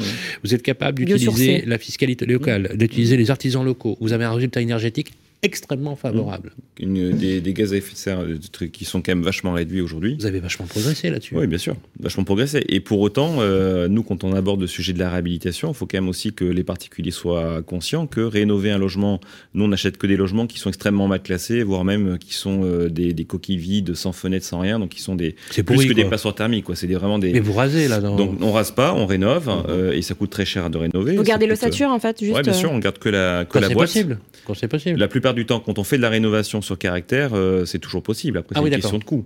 Vous 0.46 0.56
êtes 0.56 0.64
capable 0.64 1.04
d'utiliser 1.04 1.64
la 1.68 1.78
fiscalité 1.78 2.26
locale, 2.26 2.72
d'utiliser 2.76 3.18
les 3.18 3.30
artisans 3.30 3.64
locaux. 3.64 3.98
Vous 4.00 4.14
avez 4.14 4.24
un 4.24 4.32
résultat 4.34 4.62
énergétique 4.62 5.12
extrêmement 5.42 5.96
favorable. 5.96 6.52
Une- 6.80 7.12
des, 7.12 7.40
des 7.42 7.54
gaz 7.54 7.72
à 7.74 7.78
effet 7.78 7.94
de 7.94 7.98
serre 7.98 8.20
euh, 8.20 8.38
des 8.38 8.48
trucs 8.50 8.72
qui 8.72 8.84
sont 8.86 9.02
quand 9.02 9.12
même 9.14 9.24
vachement 9.24 9.54
réduits 9.54 9.82
aujourd'hui. 9.82 10.16
Vous 10.20 10.26
avez 10.26 10.40
vachement 10.40 10.66
progressé 10.66 11.10
là-dessus. 11.10 11.36
Oui, 11.38 11.48
bien 11.48 11.58
sûr, 11.58 11.76
vachement 12.00 12.24
progressé. 12.26 12.64
Et 12.68 12.80
pour 12.82 13.00
autant, 13.00 13.36
euh, 13.40 13.88
nous, 13.88 14.04
quand 14.04 14.24
on 14.24 14.34
aborde 14.34 14.60
le 14.60 14.68
sujet 14.68 14.92
de 14.94 15.00
la 15.00 15.10
réhabilitation, 15.10 15.70
il 15.70 15.74
faut 15.76 15.86
quand 15.86 15.98
même 15.98 16.10
aussi 16.10 16.34
que 16.34 16.44
les 16.46 16.64
particuliers 16.64 17.12
soient 17.12 17.62
conscients 17.62 18.06
que 18.06 18.22
rénover 18.22 18.72
un 18.72 18.78
logement, 18.78 19.20
nous, 19.54 19.64
on 19.66 19.70
n'achète 19.70 19.98
que 19.98 20.08
des 20.08 20.18
logements 20.18 20.46
qui 20.48 20.60
sont 20.60 20.70
extrêmement 20.70 21.08
mal 21.08 21.22
classés, 21.22 21.64
voire 21.64 21.86
même 21.86 22.18
qui 22.18 22.34
sont 22.34 22.62
euh, 22.64 22.90
des, 22.90 23.14
des 23.14 23.26
coquilles 23.26 23.58
vides, 23.58 23.94
sans 23.96 24.12
fenêtre, 24.12 24.46
sans 24.46 24.60
rien, 24.60 24.78
donc 24.80 24.90
qui 24.90 25.02
sont 25.02 25.16
des 25.16 25.36
C'est 25.52 25.64
plus 25.64 25.76
pourri, 25.76 25.88
que 25.88 25.94
des 25.94 26.06
passoires 26.06 26.36
thermiques. 26.36 26.66
Quoi. 26.66 26.76
C'est 26.76 26.88
des, 26.88 26.96
vraiment 26.96 27.20
des. 27.20 27.32
Mais 27.32 27.40
vous 27.40 27.54
rasez 27.54 27.88
là. 27.88 28.02
Dans... 28.02 28.16
Donc 28.16 28.42
on 28.42 28.52
rase 28.52 28.72
pas, 28.72 28.94
on 28.94 29.06
rénove, 29.06 29.50
euh, 29.70 29.94
et 29.94 30.02
ça 30.02 30.16
coûte 30.16 30.30
très 30.32 30.46
cher 30.46 30.70
de 30.70 30.78
rénover. 30.78 31.16
Vous 31.16 31.24
gardez 31.24 31.46
coûte, 31.46 31.52
l'ossature 31.52 31.90
en 31.90 32.00
fait, 32.00 32.20
juste. 32.20 32.36
Ouais, 32.36 32.42
bien 32.42 32.52
euh, 32.54 32.56
sûr, 32.56 32.72
on 32.72 32.80
garde 32.80 32.98
que 33.00 33.10
la, 33.10 33.46
que 33.46 33.54
Quand 33.54 33.60
la 33.62 33.68
c'est 33.70 33.74
boîte. 33.74 33.88
possible. 33.88 34.20
Quand 34.46 34.54
c'est 34.54 34.68
possible. 34.68 35.00
La 35.00 35.08
plupart 35.08 35.29
du 35.34 35.46
temps, 35.46 35.60
quand 35.60 35.80
on 35.80 35.84
fait 35.84 35.98
de 35.98 36.02
la 36.02 36.10
rénovation 36.10 36.62
sur 36.62 36.78
caractère, 36.78 37.32
euh, 37.34 37.66
c'est 37.66 37.80
toujours 37.80 38.04
possible. 38.04 38.38
Après, 38.38 38.54
Ah 38.56 38.60
c'est 38.60 38.64
oui, 38.66 38.70
une 38.70 38.76
question 38.82 38.98
de 38.98 39.04
coût. 39.04 39.26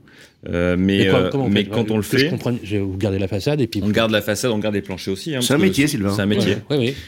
Euh, 0.50 0.76
mais 0.78 0.98
Mais 1.00 1.08
quoi- 1.08 1.20
euh, 1.20 1.48
mais 1.50 1.64
quand 1.66 1.90
on 1.90 1.96
le 1.98 2.02
je 2.04 2.08
fait, 2.10 2.78
vous 2.80 2.98
gardez 2.98 3.18
la 3.20 3.28
façade 3.30 3.62
et 3.62 3.68
puis. 3.68 3.82
on 3.84 3.90
garde 3.90 4.12
la 4.12 4.22
façade, 4.22 4.52
on 4.52 4.58
garde 4.60 4.76
les 4.76 4.82
planchers 4.82 5.14
aussi. 5.14 5.34
hein, 5.36 5.40
C'est 5.42 5.54
un 5.54 5.58
métier, 5.58 5.88
Sylvain. 5.88 6.12
C'est 6.14 6.22
un 6.22 6.26
métier. 6.26 6.58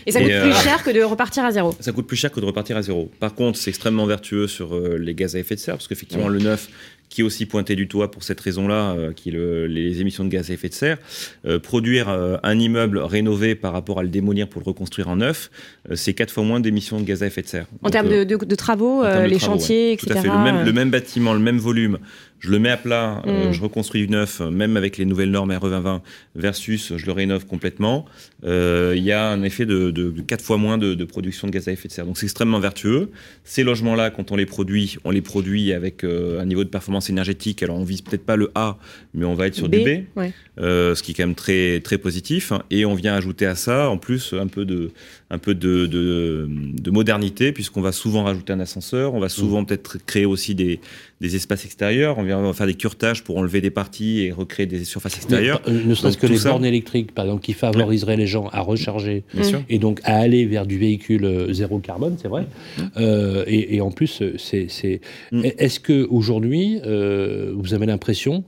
Et 0.06 0.12
ça 0.12 0.22
coûte 0.22 0.30
Et, 0.30 0.40
plus 0.42 0.54
cher 0.64 0.84
que 0.84 0.92
de 0.92 1.02
repartir 1.04 1.44
à 1.44 1.52
zéro. 1.52 1.76
Ça 1.80 1.92
coûte 1.92 2.08
plus 2.08 2.16
cher 2.18 2.32
que 2.32 2.40
de 2.40 2.46
repartir 2.46 2.78
à 2.78 2.82
zéro. 2.82 3.12
Par 3.20 3.36
contre, 3.36 3.58
c'est 3.58 3.70
extrêmement 3.70 4.06
vertueux 4.06 4.48
sur 4.48 4.74
euh, 4.74 4.98
les 4.98 5.14
gaz 5.16 5.36
à 5.36 5.40
effet 5.40 5.56
de 5.56 5.60
serre, 5.60 5.76
parce 5.76 5.88
qu'effectivement, 5.88 6.30
le 6.30 6.40
neuf, 6.40 6.70
qui 7.10 7.22
est 7.22 7.24
aussi 7.24 7.46
pointé 7.46 7.76
du 7.76 7.86
doigt 7.86 8.12
pour 8.12 8.24
cette 8.24 8.42
raison-là, 8.42 8.92
euh, 8.98 9.14
qui 9.14 9.30
est 9.30 9.32
le- 9.32 9.68
les 9.68 10.02
émissions 10.02 10.24
de 10.26 10.30
gaz 10.30 10.50
à 10.52 10.54
effet 10.54 10.68
de 10.70 10.74
serre, 10.74 10.98
euh, 11.46 11.60
produire 11.60 12.10
euh, 12.10 12.38
un 12.44 12.60
immeuble 12.60 12.98
rénové 13.00 13.56
par 13.56 13.72
rapport 13.74 14.00
à 14.00 14.04
le 14.04 14.10
démolir 14.10 14.48
pour 14.50 14.62
le 14.62 14.66
reconstruire 14.66 15.08
en 15.08 15.16
neuf, 15.18 15.50
c'est 15.94 16.14
quatre 16.14 16.32
fois 16.32 16.44
moins 16.44 16.60
d'émissions 16.60 17.00
de 17.00 17.06
gaz 17.06 17.24
à 17.24 17.28
effet 17.28 17.42
de 17.42 17.48
serre. 17.48 17.68
En 17.84 17.90
termes 17.90 18.10
de, 18.10 18.24
de- 18.24 18.44
de 18.44 18.56
travaux, 18.56 19.04
de 19.04 19.26
les 19.28 19.38
travaux, 19.38 19.54
chantiers, 19.60 19.88
ouais. 19.88 19.94
etc. 19.94 20.08
Tout 20.12 20.18
à 20.18 20.22
fait. 20.22 20.28
Le 20.28 20.44
même, 20.44 20.66
le 20.66 20.74
même 20.74 20.90
bâtiment, 20.92 21.34
le 21.34 21.40
même 21.40 21.58
volume, 21.60 22.00
je 22.40 22.52
le 22.52 22.60
mets 22.60 22.70
à 22.70 22.78
plat, 22.78 23.22
euh, 23.26 23.50
Mm. 23.50 23.54
je 23.54 23.62
reconstruis 23.62 24.02
du 24.06 24.12
neuf, 24.12 24.40
euh, 24.42 24.52
même 24.52 24.78
avec 24.78 24.98
les 24.98 25.06
nouvelles 25.06 25.32
normes 25.32 25.52
RE 25.52 25.70
2020, 25.70 26.02
versus 26.36 26.94
je 26.96 27.06
le 27.06 27.12
rénove 27.12 27.46
complètement. 27.46 28.06
Euh, 28.44 28.94
Il 28.96 29.04
y 29.04 29.12
a 29.12 29.30
un 29.30 29.42
effet 29.44 29.66
de, 29.66 29.90
de, 29.92 30.12
de 30.12 30.22
quatre 30.22 30.44
fois 30.44 30.58
moins 30.58 30.78
de, 30.78 30.94
de 30.94 31.06
production 31.06 31.48
de 31.48 31.52
gaz 31.54 31.68
à 31.68 31.72
effet 31.72 31.88
de 31.88 31.94
serre. 31.94 32.06
Donc 32.06 32.18
c'est 32.18 32.26
extrêmement 32.26 32.60
vertueux. 32.60 33.10
Ces 33.44 33.64
logements-là, 33.64 34.10
quand 34.12 34.32
on 34.32 34.36
les 34.36 34.46
produit, 34.46 34.98
on 35.04 35.12
les 35.12 35.22
produit 35.22 35.74
avec 35.74 36.04
euh, 36.04 36.40
un 36.40 36.46
niveau 36.46 36.64
de 36.64 36.70
performance 36.70 37.10
énergétique. 37.10 37.64
Alors 37.64 37.78
on 37.78 37.84
vise 37.84 38.02
peut-être 38.02 38.26
pas 38.26 38.36
le 38.36 38.52
A, 38.56 38.78
mais 39.14 39.26
on 39.26 39.34
va 39.34 39.48
être 39.48 39.56
sur 39.56 39.70
du 39.70 39.80
B 39.80 39.88
ouais. 40.18 40.34
euh, 40.60 40.94
ce 40.94 41.02
qui 41.04 41.12
est 41.12 41.14
quand 41.16 41.24
même 41.26 41.36
très 41.36 41.80
très 41.82 41.98
positif. 41.98 42.52
Et 42.70 42.86
on 42.86 42.94
vient 42.96 43.16
ajouter 43.16 43.46
à 43.46 43.56
ça, 43.56 43.90
en 43.90 43.98
plus, 43.98 44.34
un 44.34 44.48
peu 44.48 44.66
de 44.66 44.92
un 45.32 45.40
peu 45.40 45.56
de, 45.56 45.88
de, 45.88 46.48
de 46.50 46.92
modernité, 46.92 47.52
puisqu'on 47.52 47.82
va 47.82 47.92
souvent 47.92 48.24
rajouter 48.26 48.54
un 48.54 48.60
ascenseur, 48.60 49.14
on 49.16 49.20
va 49.20 49.30
souvent 49.30 49.62
Mmh. 49.62 49.66
peut-être 49.68 49.98
créer 50.06 50.26
aussi 50.26 50.54
des, 50.54 50.80
des 51.22 51.36
espaces 51.36 51.66
extérieurs, 51.66 52.18
on 52.18 52.24
vient 52.26 52.40
on 52.40 52.44
va 52.44 52.54
faire 52.54 52.68
des 52.68 52.74
curetages 52.74 53.24
pour 53.24 53.38
enlever 53.38 53.62
des 53.62 53.70
parties 53.72 54.22
et 54.22 54.32
recréer 54.32 54.66
des 54.66 54.84
surfaces 54.84 55.16
extérieures. 55.16 55.62
Mais, 55.68 55.74
euh, 55.74 55.84
ne 55.86 55.94
serait-ce 55.96 56.18
que 56.18 56.28
les 56.28 56.38
ça- 56.38 56.50
bornes 56.50 56.66
électriques, 56.66 57.14
par 57.14 57.26
exemple, 57.26 57.44
qui 57.44 57.54
favoriseraient 57.54 58.18
les 58.18 58.28
gens 58.28 58.48
à 58.50 58.62
recharger 58.62 59.24
et 59.70 59.80
donc 59.80 60.02
à 60.04 60.18
aller 60.18 60.46
vers 60.46 60.66
du 60.66 60.78
véhicule 60.78 61.26
euh, 61.26 61.54
zéro 61.54 61.80
carbone, 61.80 62.16
c'est 62.22 62.28
vrai. 62.28 62.44
Mmh. 62.78 62.82
Euh, 62.98 63.44
et, 63.48 63.76
et 63.76 63.82
en 63.82 63.92
plus, 63.92 64.22
c'est, 64.38 64.68
c'est... 64.70 65.02
est-ce 65.32 65.80
que 65.80 66.06
aujourd'hui, 66.10 66.80
euh, 66.86 67.54
vous 67.56 67.74
avez 67.74 67.86
l'impression, 67.86 68.44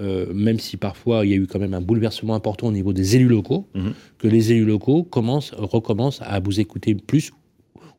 euh, 0.00 0.26
même 0.32 0.58
si 0.58 0.76
parfois 0.76 1.24
il 1.24 1.30
y 1.30 1.34
a 1.34 1.36
eu 1.36 1.46
quand 1.46 1.58
même 1.58 1.74
un 1.74 1.80
bouleversement 1.80 2.34
important 2.34 2.68
au 2.68 2.72
niveau 2.72 2.92
des 2.92 3.16
élus 3.16 3.28
locaux, 3.28 3.66
Mmh. 3.74 3.88
que 4.18 4.28
les 4.28 4.52
élus 4.52 4.64
locaux 4.64 5.02
commencent, 5.02 5.52
recommencent 5.56 6.20
à 6.24 6.40
vous 6.40 6.60
écouter 6.60 6.94
plus 6.94 7.32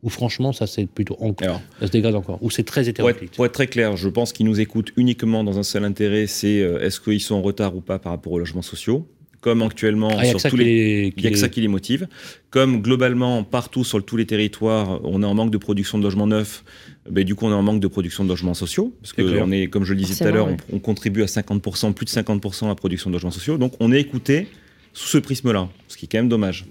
ou 0.04 0.10
franchement, 0.10 0.54
ça 0.54 0.66
c'est 0.68 0.86
plutôt 0.86 1.18
encore, 1.20 1.62
ça 1.80 1.88
se 1.88 1.92
dégrade 1.92 2.16
encore, 2.16 2.38
ou 2.42 2.50
c'est 2.50 2.64
très 2.64 2.82
Pour 2.82 2.88
être, 3.10 3.18
hétéroclite. 3.18 3.32
pour 3.36 3.46
être 3.46 3.52
très 3.54 3.68
clair, 3.68 3.98
je 3.98 4.08
pense 4.10 4.32
qu'ils 4.34 4.46
nous 4.46 4.60
écoutent 4.60 4.92
uniquement 4.98 5.44
dans 5.44 5.60
un 5.60 5.64
seul 5.64 5.84
intérêt, 5.84 6.26
c'est 6.28 6.62
euh, 6.62 6.80
est-ce 6.82 7.00
qu'ils 7.02 7.20
sont 7.22 7.36
en 7.36 7.42
retard 7.42 7.76
ou 7.76 7.82
pas 7.82 8.00
par 8.00 8.12
rapport 8.14 8.32
aux 8.34 8.40
logements 8.40 8.62
sociaux? 8.62 9.08
Comme 9.42 9.62
actuellement 9.62 10.10
Ah, 10.20 10.26
sur 10.26 10.42
tous 10.50 10.58
les, 10.58 11.14
il 11.16 11.24
y 11.24 11.28
a 11.28 11.32
que 11.32 11.38
ça 11.38 11.48
qui 11.48 11.62
les 11.62 11.70
motive. 11.70 12.10
Comme 12.50 12.82
globalement 12.82 13.46
partout 13.46 13.86
sur 13.86 13.98
le- 13.98 14.04
tous 14.04 14.18
les 14.18 14.26
territoires, 14.26 15.00
on 15.06 15.24
est 15.24 15.26
en 15.26 15.34
manque 15.34 15.50
de 15.52 15.58
production 15.58 15.98
de 15.98 16.04
logements 16.04 16.28
neufs, 16.28 16.66
ben, 17.10 17.24
du 17.24 17.36
coup 17.36 17.46
on 17.46 17.52
est 17.52 17.54
en 17.54 17.62
manque 17.62 17.80
de 17.80 17.88
production 17.88 18.26
de 18.26 18.30
logements 18.30 18.54
sociaux 18.54 18.94
parce 19.02 19.14
que 19.14 19.22
clair. 19.22 19.42
on 19.48 19.52
est, 19.52 19.68
comme 19.68 19.86
je 19.86 19.94
le 19.94 20.00
disais 20.00 20.16
tout 20.16 20.28
à 20.28 20.32
l'heure, 20.32 20.48
on, 20.48 20.58
on 20.76 20.80
contribue 20.80 21.24
à 21.24 21.28
50%, 21.28 21.94
plus 21.94 22.04
de 22.06 22.10
50% 22.10 22.66
à 22.66 22.68
la 22.68 22.76
production 22.76 23.10
de 23.10 23.16
logements 23.16 23.32
sociaux. 23.32 23.58
Donc 23.58 23.74
on 23.80 23.94
est 23.94 24.02
écouté 24.02 24.48
sous 24.92 25.08
ce 25.08 25.18
prisme-là, 25.20 25.70
ce 25.88 25.96
qui 25.96 26.04
est 26.06 26.10
quand 26.12 26.18
même 26.18 26.28
dommage. 26.30 26.66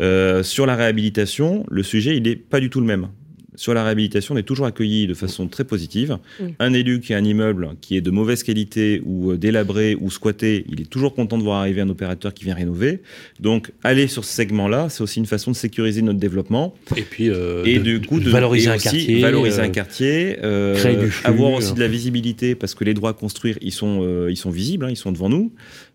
Euh, 0.00 0.42
sur 0.42 0.66
la 0.66 0.76
réhabilitation, 0.76 1.64
le 1.70 1.82
sujet 1.82 2.16
il 2.16 2.28
est 2.28 2.36
pas 2.36 2.60
du 2.60 2.70
tout 2.70 2.80
le 2.80 2.86
même. 2.86 3.08
Sur 3.56 3.74
la 3.74 3.82
réhabilitation, 3.84 4.34
on 4.34 4.38
est 4.38 4.42
toujours 4.44 4.64
accueilli 4.64 5.06
de 5.06 5.12
façon 5.12 5.46
très 5.46 5.64
positive. 5.64 6.16
Un 6.60 6.72
élu 6.72 7.00
qui 7.00 7.12
a 7.12 7.18
un 7.18 7.24
immeuble 7.24 7.70
qui 7.82 7.94
est 7.94 8.00
de 8.00 8.10
mauvaise 8.10 8.42
qualité 8.42 9.02
ou 9.04 9.32
euh, 9.32 9.36
délabré 9.36 9.96
ou 10.00 10.10
squatté, 10.10 10.64
il 10.72 10.80
est 10.80 10.88
toujours 10.88 11.14
content 11.14 11.36
de 11.36 11.42
voir 11.42 11.58
arriver 11.60 11.82
un 11.82 11.88
opérateur 11.90 12.32
qui 12.32 12.44
vient 12.44 12.54
rénover. 12.54 13.00
Donc, 13.38 13.70
aller 13.84 14.06
sur 14.06 14.24
ce 14.24 14.32
segment-là, 14.32 14.88
c'est 14.88 15.02
aussi 15.02 15.18
une 15.18 15.26
façon 15.26 15.50
de 15.50 15.56
sécuriser 15.56 16.00
notre 16.00 16.18
développement. 16.20 16.74
Et 16.96 17.02
puis, 17.02 17.28
euh, 17.28 17.62
et 17.66 17.80
de- 17.80 17.98
du 17.98 18.06
coup, 18.06 18.18
de 18.18 18.30
valoriser 18.30 18.68
un 18.70 18.76
aussi 18.76 18.84
quartier, 18.84 19.20
valoriser 19.20 19.60
euh, 19.60 19.64
un 19.64 19.68
quartier, 19.68 20.36
euh, 20.42 20.76
créer 20.76 20.96
du 20.96 21.10
flux, 21.10 21.26
avoir 21.28 21.52
aussi 21.52 21.74
de 21.74 21.80
la 21.80 21.88
visibilité 21.88 22.54
parce 22.54 22.74
que 22.74 22.84
les 22.84 22.94
droits 22.94 23.10
à 23.10 23.14
construire, 23.14 23.58
ils 23.60 23.72
sont, 23.72 24.00
euh, 24.02 24.28
ils 24.30 24.36
sont 24.38 24.50
visibles, 24.50 24.86
hein, 24.86 24.90
ils 24.90 24.96
sont 24.96 25.12
devant 25.12 25.28
nous. 25.28 25.52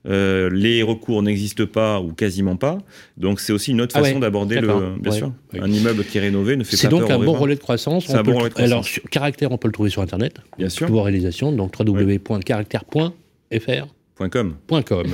Euh, 0.07 0.49
les 0.51 0.83
recours 0.83 1.23
n'existent 1.23 1.65
pas 1.65 1.99
ou 1.99 2.13
quasiment 2.13 2.57
pas. 2.57 2.77
Donc, 3.17 3.39
c'est 3.39 3.53
aussi 3.53 3.71
une 3.71 3.81
autre 3.81 3.95
Ah 3.97 4.01
façon 4.01 4.15
ouais, 4.15 4.21
d'aborder 4.21 4.61
le. 4.61 4.67
Bien 4.99 5.11
ouais, 5.11 5.17
sûr, 5.17 5.31
ouais. 5.53 5.59
un 5.61 5.71
immeuble 5.71 6.03
qui 6.03 6.17
est 6.17 6.21
rénové 6.21 6.57
ne 6.57 6.63
fait 6.63 6.75
C'est 6.75 6.87
pas 6.87 6.91
donc 6.91 7.07
peur 7.07 7.11
un 7.11 7.15
aux 7.15 7.19
bon 7.19 7.25
riverains. 7.31 7.39
relais 7.41 7.55
de 7.55 7.59
croissance. 7.59 8.05
C'est 8.05 8.13
un 8.13 8.23
bon 8.23 8.37
relais 8.37 8.49
de 8.49 8.53
croissance. 8.53 8.71
Alors, 8.71 8.85
Caractère, 9.09 9.51
on 9.51 9.57
peut 9.57 9.67
le 9.67 9.73
trouver 9.73 9.89
sur 9.89 10.01
Internet. 10.01 10.35
Bien 10.57 10.69
sûr. 10.69 10.87
Pouvoir 10.87 11.05
réalisation, 11.05 11.51
donc 11.51 11.73
www.caractère.fr. 11.79 13.87
.com. 14.17 14.55
.com. 14.85 15.07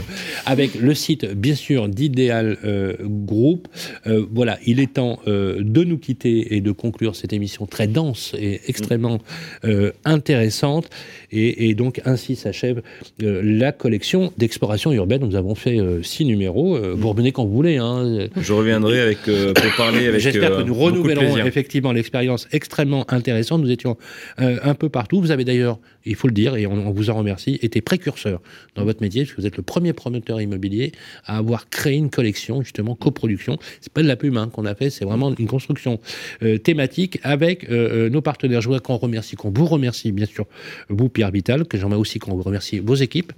Avec 0.46 0.76
le 0.76 0.94
site, 0.94 1.26
bien 1.34 1.56
sûr, 1.56 1.88
d'Idéal 1.88 2.58
euh, 2.64 2.96
Group. 3.02 3.68
Euh, 4.06 4.26
voilà, 4.32 4.60
il 4.66 4.80
est 4.80 4.94
temps 4.94 5.20
euh, 5.28 5.58
de 5.60 5.84
nous 5.84 5.98
quitter 5.98 6.56
et 6.56 6.62
de 6.62 6.72
conclure 6.72 7.16
cette 7.16 7.34
émission 7.34 7.66
très 7.66 7.88
dense 7.88 8.36
et 8.38 8.62
extrêmement 8.68 9.20
euh, 9.66 9.92
intéressante. 10.06 10.90
Et, 11.32 11.70
et 11.70 11.74
donc, 11.74 12.02
ainsi 12.06 12.36
s'achève 12.36 12.84
la 13.20 13.72
collection 13.72 14.34
d'exploration 14.38 14.92
urbaine. 14.92 15.26
Nous 15.26 15.36
avons 15.36 15.56
fait 15.56 15.80
six 16.04 16.26
numéros. 16.26 16.78
Vous 16.96 17.10
revenez 17.10 17.32
quand 17.32 17.46
vous 17.46 17.56
voulez. 17.56 17.78
Hein. 17.78 18.28
Je 18.36 18.54
reviendrai 18.54 19.00
avec, 19.02 19.20
pour 19.24 19.76
parler 19.78 20.08
avec. 20.08 20.22
J'espère 20.22 20.58
que 20.58 20.62
nous 20.62 20.76
renouvellerons 20.76 21.38
effectivement 21.38 21.92
l'expérience 21.92 22.48
extrêmement 22.52 23.06
intéressante. 23.12 23.62
Nous 23.62 23.72
étions 23.72 23.98
un 24.38 24.74
peu 24.76 24.90
partout. 24.90 25.22
Vous 25.22 25.32
avez 25.32 25.46
d'ailleurs, 25.46 25.80
il 26.06 26.16
faut 26.16 26.28
le 26.28 26.34
dire, 26.34 26.56
et 26.56 26.68
on, 26.68 26.74
on 26.74 26.92
vous 26.92 27.10
en 27.10 27.16
remercie, 27.16 27.60
été 27.62 27.82
précurseur 27.82 28.42
dans 28.76 28.84
votre 28.84 28.91
votre 28.92 29.02
métier, 29.02 29.24
parce 29.24 29.36
que 29.36 29.42
vous 29.42 29.48
êtes 29.48 29.58
le 29.58 29.64
premier 29.64 29.94
promoteur 29.94 30.42
immobilier 30.42 30.92
à 31.26 31.38
avoir 31.38 31.70
créé 31.70 31.96
une 31.96 32.10
collection, 32.10 32.62
justement, 32.62 32.96
coproduction. 32.96 33.58
C'est 33.80 33.92
pas 33.92 34.04
de 34.04 34.08
la 34.08 34.16
pub 34.16 34.36
hein, 34.38 34.50
qu'on 34.52 34.66
a 34.66 34.76
fait, 34.76 34.90
c'est 34.90 35.06
vraiment 35.06 35.34
une 35.34 35.48
construction 35.48 36.00
euh, 36.44 36.58
thématique 36.58 37.20
avec 37.24 37.70
euh, 37.70 38.08
euh, 38.08 38.10
nos 38.10 38.22
partenaires. 38.22 38.62
Je 38.62 38.68
voudrais 38.68 38.82
qu'on 38.82 38.98
remercie, 38.98 39.36
qu'on 39.36 39.52
vous 39.52 39.66
remercie, 39.66 40.12
bien 40.12 40.26
sûr, 40.26 40.46
vous, 40.90 41.10
Pierre 41.10 41.32
Vital, 41.32 41.66
que 41.66 41.78
j'aimerais 41.78 41.98
aussi 41.98 42.20
qu'on 42.20 42.36
vous 42.36 42.44
remercie 42.44 42.80
vos 42.80 42.96
équipes, 42.96 43.32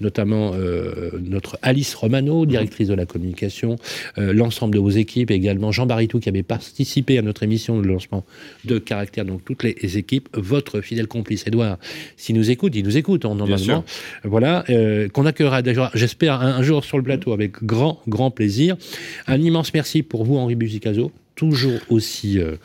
notamment 0.00 0.52
euh, 0.54 1.10
notre 1.20 1.58
Alice 1.62 1.94
Romano, 1.94 2.46
directrice 2.46 2.88
de 2.88 2.94
la 2.94 3.06
communication, 3.06 3.76
l'ensemble 4.16 4.74
de 4.74 4.80
vos 4.80 4.90
équipes, 4.90 5.30
également 5.30 5.72
Jean 5.72 5.86
Baritou 5.86 6.20
qui 6.20 6.28
avait 6.28 6.42
participé 6.42 7.18
à 7.18 7.22
notre 7.22 7.42
émission 7.42 7.80
de 7.80 7.86
lancement 7.86 8.24
de 8.64 8.78
Caractère, 8.78 9.24
donc 9.24 9.44
toutes 9.44 9.62
les 9.62 9.98
équipes, 9.98 10.28
votre 10.34 10.80
fidèle 10.80 11.06
complice 11.06 11.46
Edouard, 11.46 11.78
s'il 12.16 12.36
nous 12.36 12.50
écoute, 12.50 12.74
il 12.74 12.84
nous 12.84 12.96
écoute 12.96 13.24
hein, 13.24 13.34
normalement, 13.34 13.84
voilà, 14.24 14.64
euh, 14.82 15.08
qu'on 15.08 15.26
accueillera 15.26 15.62
déjà, 15.62 15.90
j'espère, 15.94 16.40
un, 16.40 16.56
un 16.56 16.62
jour 16.62 16.84
sur 16.84 16.98
le 16.98 17.04
plateau 17.04 17.32
avec 17.32 17.62
grand, 17.62 18.00
grand 18.08 18.30
plaisir. 18.30 18.76
Un 19.26 19.40
immense 19.40 19.72
merci 19.74 20.02
pour 20.02 20.24
vous, 20.24 20.36
Henri 20.36 20.54
Buzicazo 20.54 21.12
toujours 21.34 21.80
aussi 21.88 22.38
euh, 22.38 22.56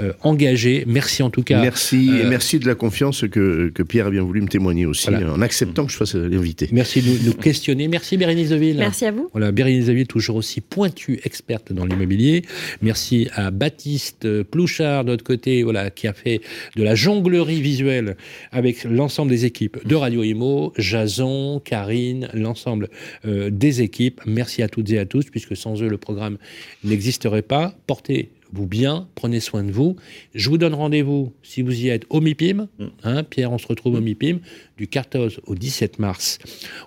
euh, 0.00 0.12
engagé. 0.22 0.84
Merci 0.86 1.22
en 1.22 1.30
tout 1.30 1.42
cas. 1.42 1.60
Merci, 1.60 2.10
et 2.10 2.24
Euh, 2.24 2.28
merci 2.28 2.58
de 2.58 2.66
la 2.66 2.74
confiance 2.74 3.24
que, 3.30 3.68
que 3.74 3.82
Pierre 3.82 4.06
a 4.06 4.10
bien 4.10 4.22
voulu 4.22 4.40
me 4.40 4.48
témoigner 4.48 4.86
aussi, 4.86 5.10
Voilà. 5.10 5.32
en 5.32 5.40
acceptant 5.42 5.86
que 5.86 5.92
je 5.92 5.96
fasse 5.96 6.14
l'invité. 6.14 6.68
Merci 6.72 7.02
de 7.02 7.08
nous, 7.10 7.18
nous 7.26 7.32
questionner. 7.34 7.88
Merci 7.88 8.16
Bérénice 8.16 8.48
Deville. 8.50 8.76
Merci 8.78 9.04
à 9.06 9.10
vous. 9.12 9.28
Voilà, 9.32 9.52
Bérénice 9.52 9.86
Deville, 9.86 10.06
toujours 10.06 10.36
aussi 10.36 10.60
pointue, 10.60 11.20
experte 11.24 11.72
dans 11.72 11.84
l'immobilier. 11.84 12.42
Merci 12.82 13.28
à 13.34 13.50
Baptiste 13.50 14.42
Plouchard, 14.44 15.04
de 15.04 15.10
l'autre 15.10 15.24
côté, 15.24 15.62
voilà, 15.62 15.90
qui 15.90 16.06
a 16.06 16.12
fait 16.12 16.40
de 16.76 16.82
la 16.82 16.94
jonglerie 16.94 17.60
visuelle 17.60 18.16
avec 18.52 18.84
l'ensemble 18.84 19.30
des 19.30 19.44
équipes 19.44 19.78
de 19.86 19.94
Radio 19.94 20.22
Imo, 20.22 20.72
Jason, 20.78 21.60
Karine, 21.64 22.28
l'ensemble 22.34 22.88
euh, 23.26 23.50
des 23.50 23.82
équipes. 23.82 24.20
Merci 24.26 24.62
à 24.62 24.68
toutes 24.68 24.90
et 24.90 24.98
à 24.98 25.04
tous, 25.06 25.26
puisque 25.30 25.56
sans 25.56 25.82
eux, 25.82 25.88
le 25.88 25.98
programme 25.98 26.38
n'existerait 26.84 27.42
pas. 27.42 27.74
Portez 27.86 28.23
vous 28.54 28.66
bien, 28.66 29.08
prenez 29.16 29.40
soin 29.40 29.64
de 29.64 29.72
vous. 29.72 29.96
Je 30.34 30.48
vous 30.48 30.58
donne 30.58 30.74
rendez-vous, 30.74 31.32
si 31.42 31.60
vous 31.60 31.80
y 31.80 31.88
êtes, 31.88 32.04
au 32.08 32.20
MIPIM. 32.20 32.68
Hein, 33.02 33.24
Pierre, 33.24 33.50
on 33.52 33.58
se 33.58 33.66
retrouve 33.66 33.96
au 33.96 34.00
MIPIM 34.00 34.38
du 34.78 34.86
14 34.86 35.40
au 35.46 35.54
17 35.54 35.98
mars 35.98 36.38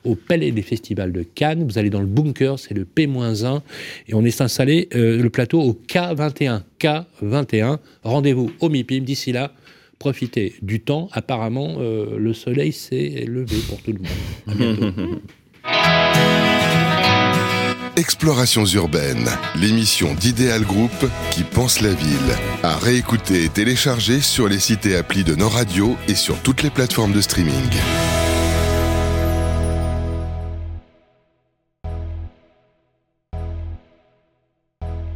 au 0.05 0.15
Palais 0.15 0.51
des 0.51 0.61
Festivals 0.61 1.11
de 1.11 1.23
Cannes. 1.23 1.65
Vous 1.67 1.77
allez 1.77 1.89
dans 1.89 1.99
le 1.99 2.07
bunker, 2.07 2.57
c'est 2.57 2.73
le 2.73 2.85
P-1 2.85 3.61
et 4.07 4.13
on 4.13 4.23
est 4.23 4.41
installé 4.41 4.87
euh, 4.95 5.21
le 5.21 5.29
plateau 5.29 5.61
au 5.61 5.77
K21. 5.87 6.61
K21. 6.79 7.79
Rendez-vous 8.03 8.51
au 8.61 8.69
MIPIM. 8.69 9.01
D'ici 9.01 9.33
là, 9.33 9.53
profitez 9.99 10.55
du 10.61 10.79
temps. 10.79 11.09
Apparemment, 11.11 11.75
euh, 11.79 12.17
le 12.17 12.33
soleil 12.33 12.71
s'est 12.71 13.25
levé 13.27 13.57
pour 13.67 13.81
tout 13.81 13.91
le 13.91 13.99
monde. 13.99 14.07
À 14.47 14.55
bientôt. 14.55 14.93
Explorations 17.97 18.65
urbaines, 18.65 19.27
l'émission 19.55 20.13
d'Idéal 20.13 20.61
Group 20.61 20.91
qui 21.31 21.41
pense 21.41 21.81
la 21.81 21.91
ville. 21.91 22.37
À 22.61 22.77
réécouter 22.77 23.43
et 23.43 23.49
télécharger 23.49 24.21
sur 24.21 24.47
les 24.47 24.59
sites 24.59 24.85
et 24.85 24.95
applis 24.95 25.23
de 25.23 25.33
nos 25.33 25.49
radios 25.49 25.97
et 26.07 26.13
sur 26.13 26.39
toutes 26.43 26.61
les 26.61 26.69
plateformes 26.69 27.11
de 27.11 27.21
streaming. 27.21 27.71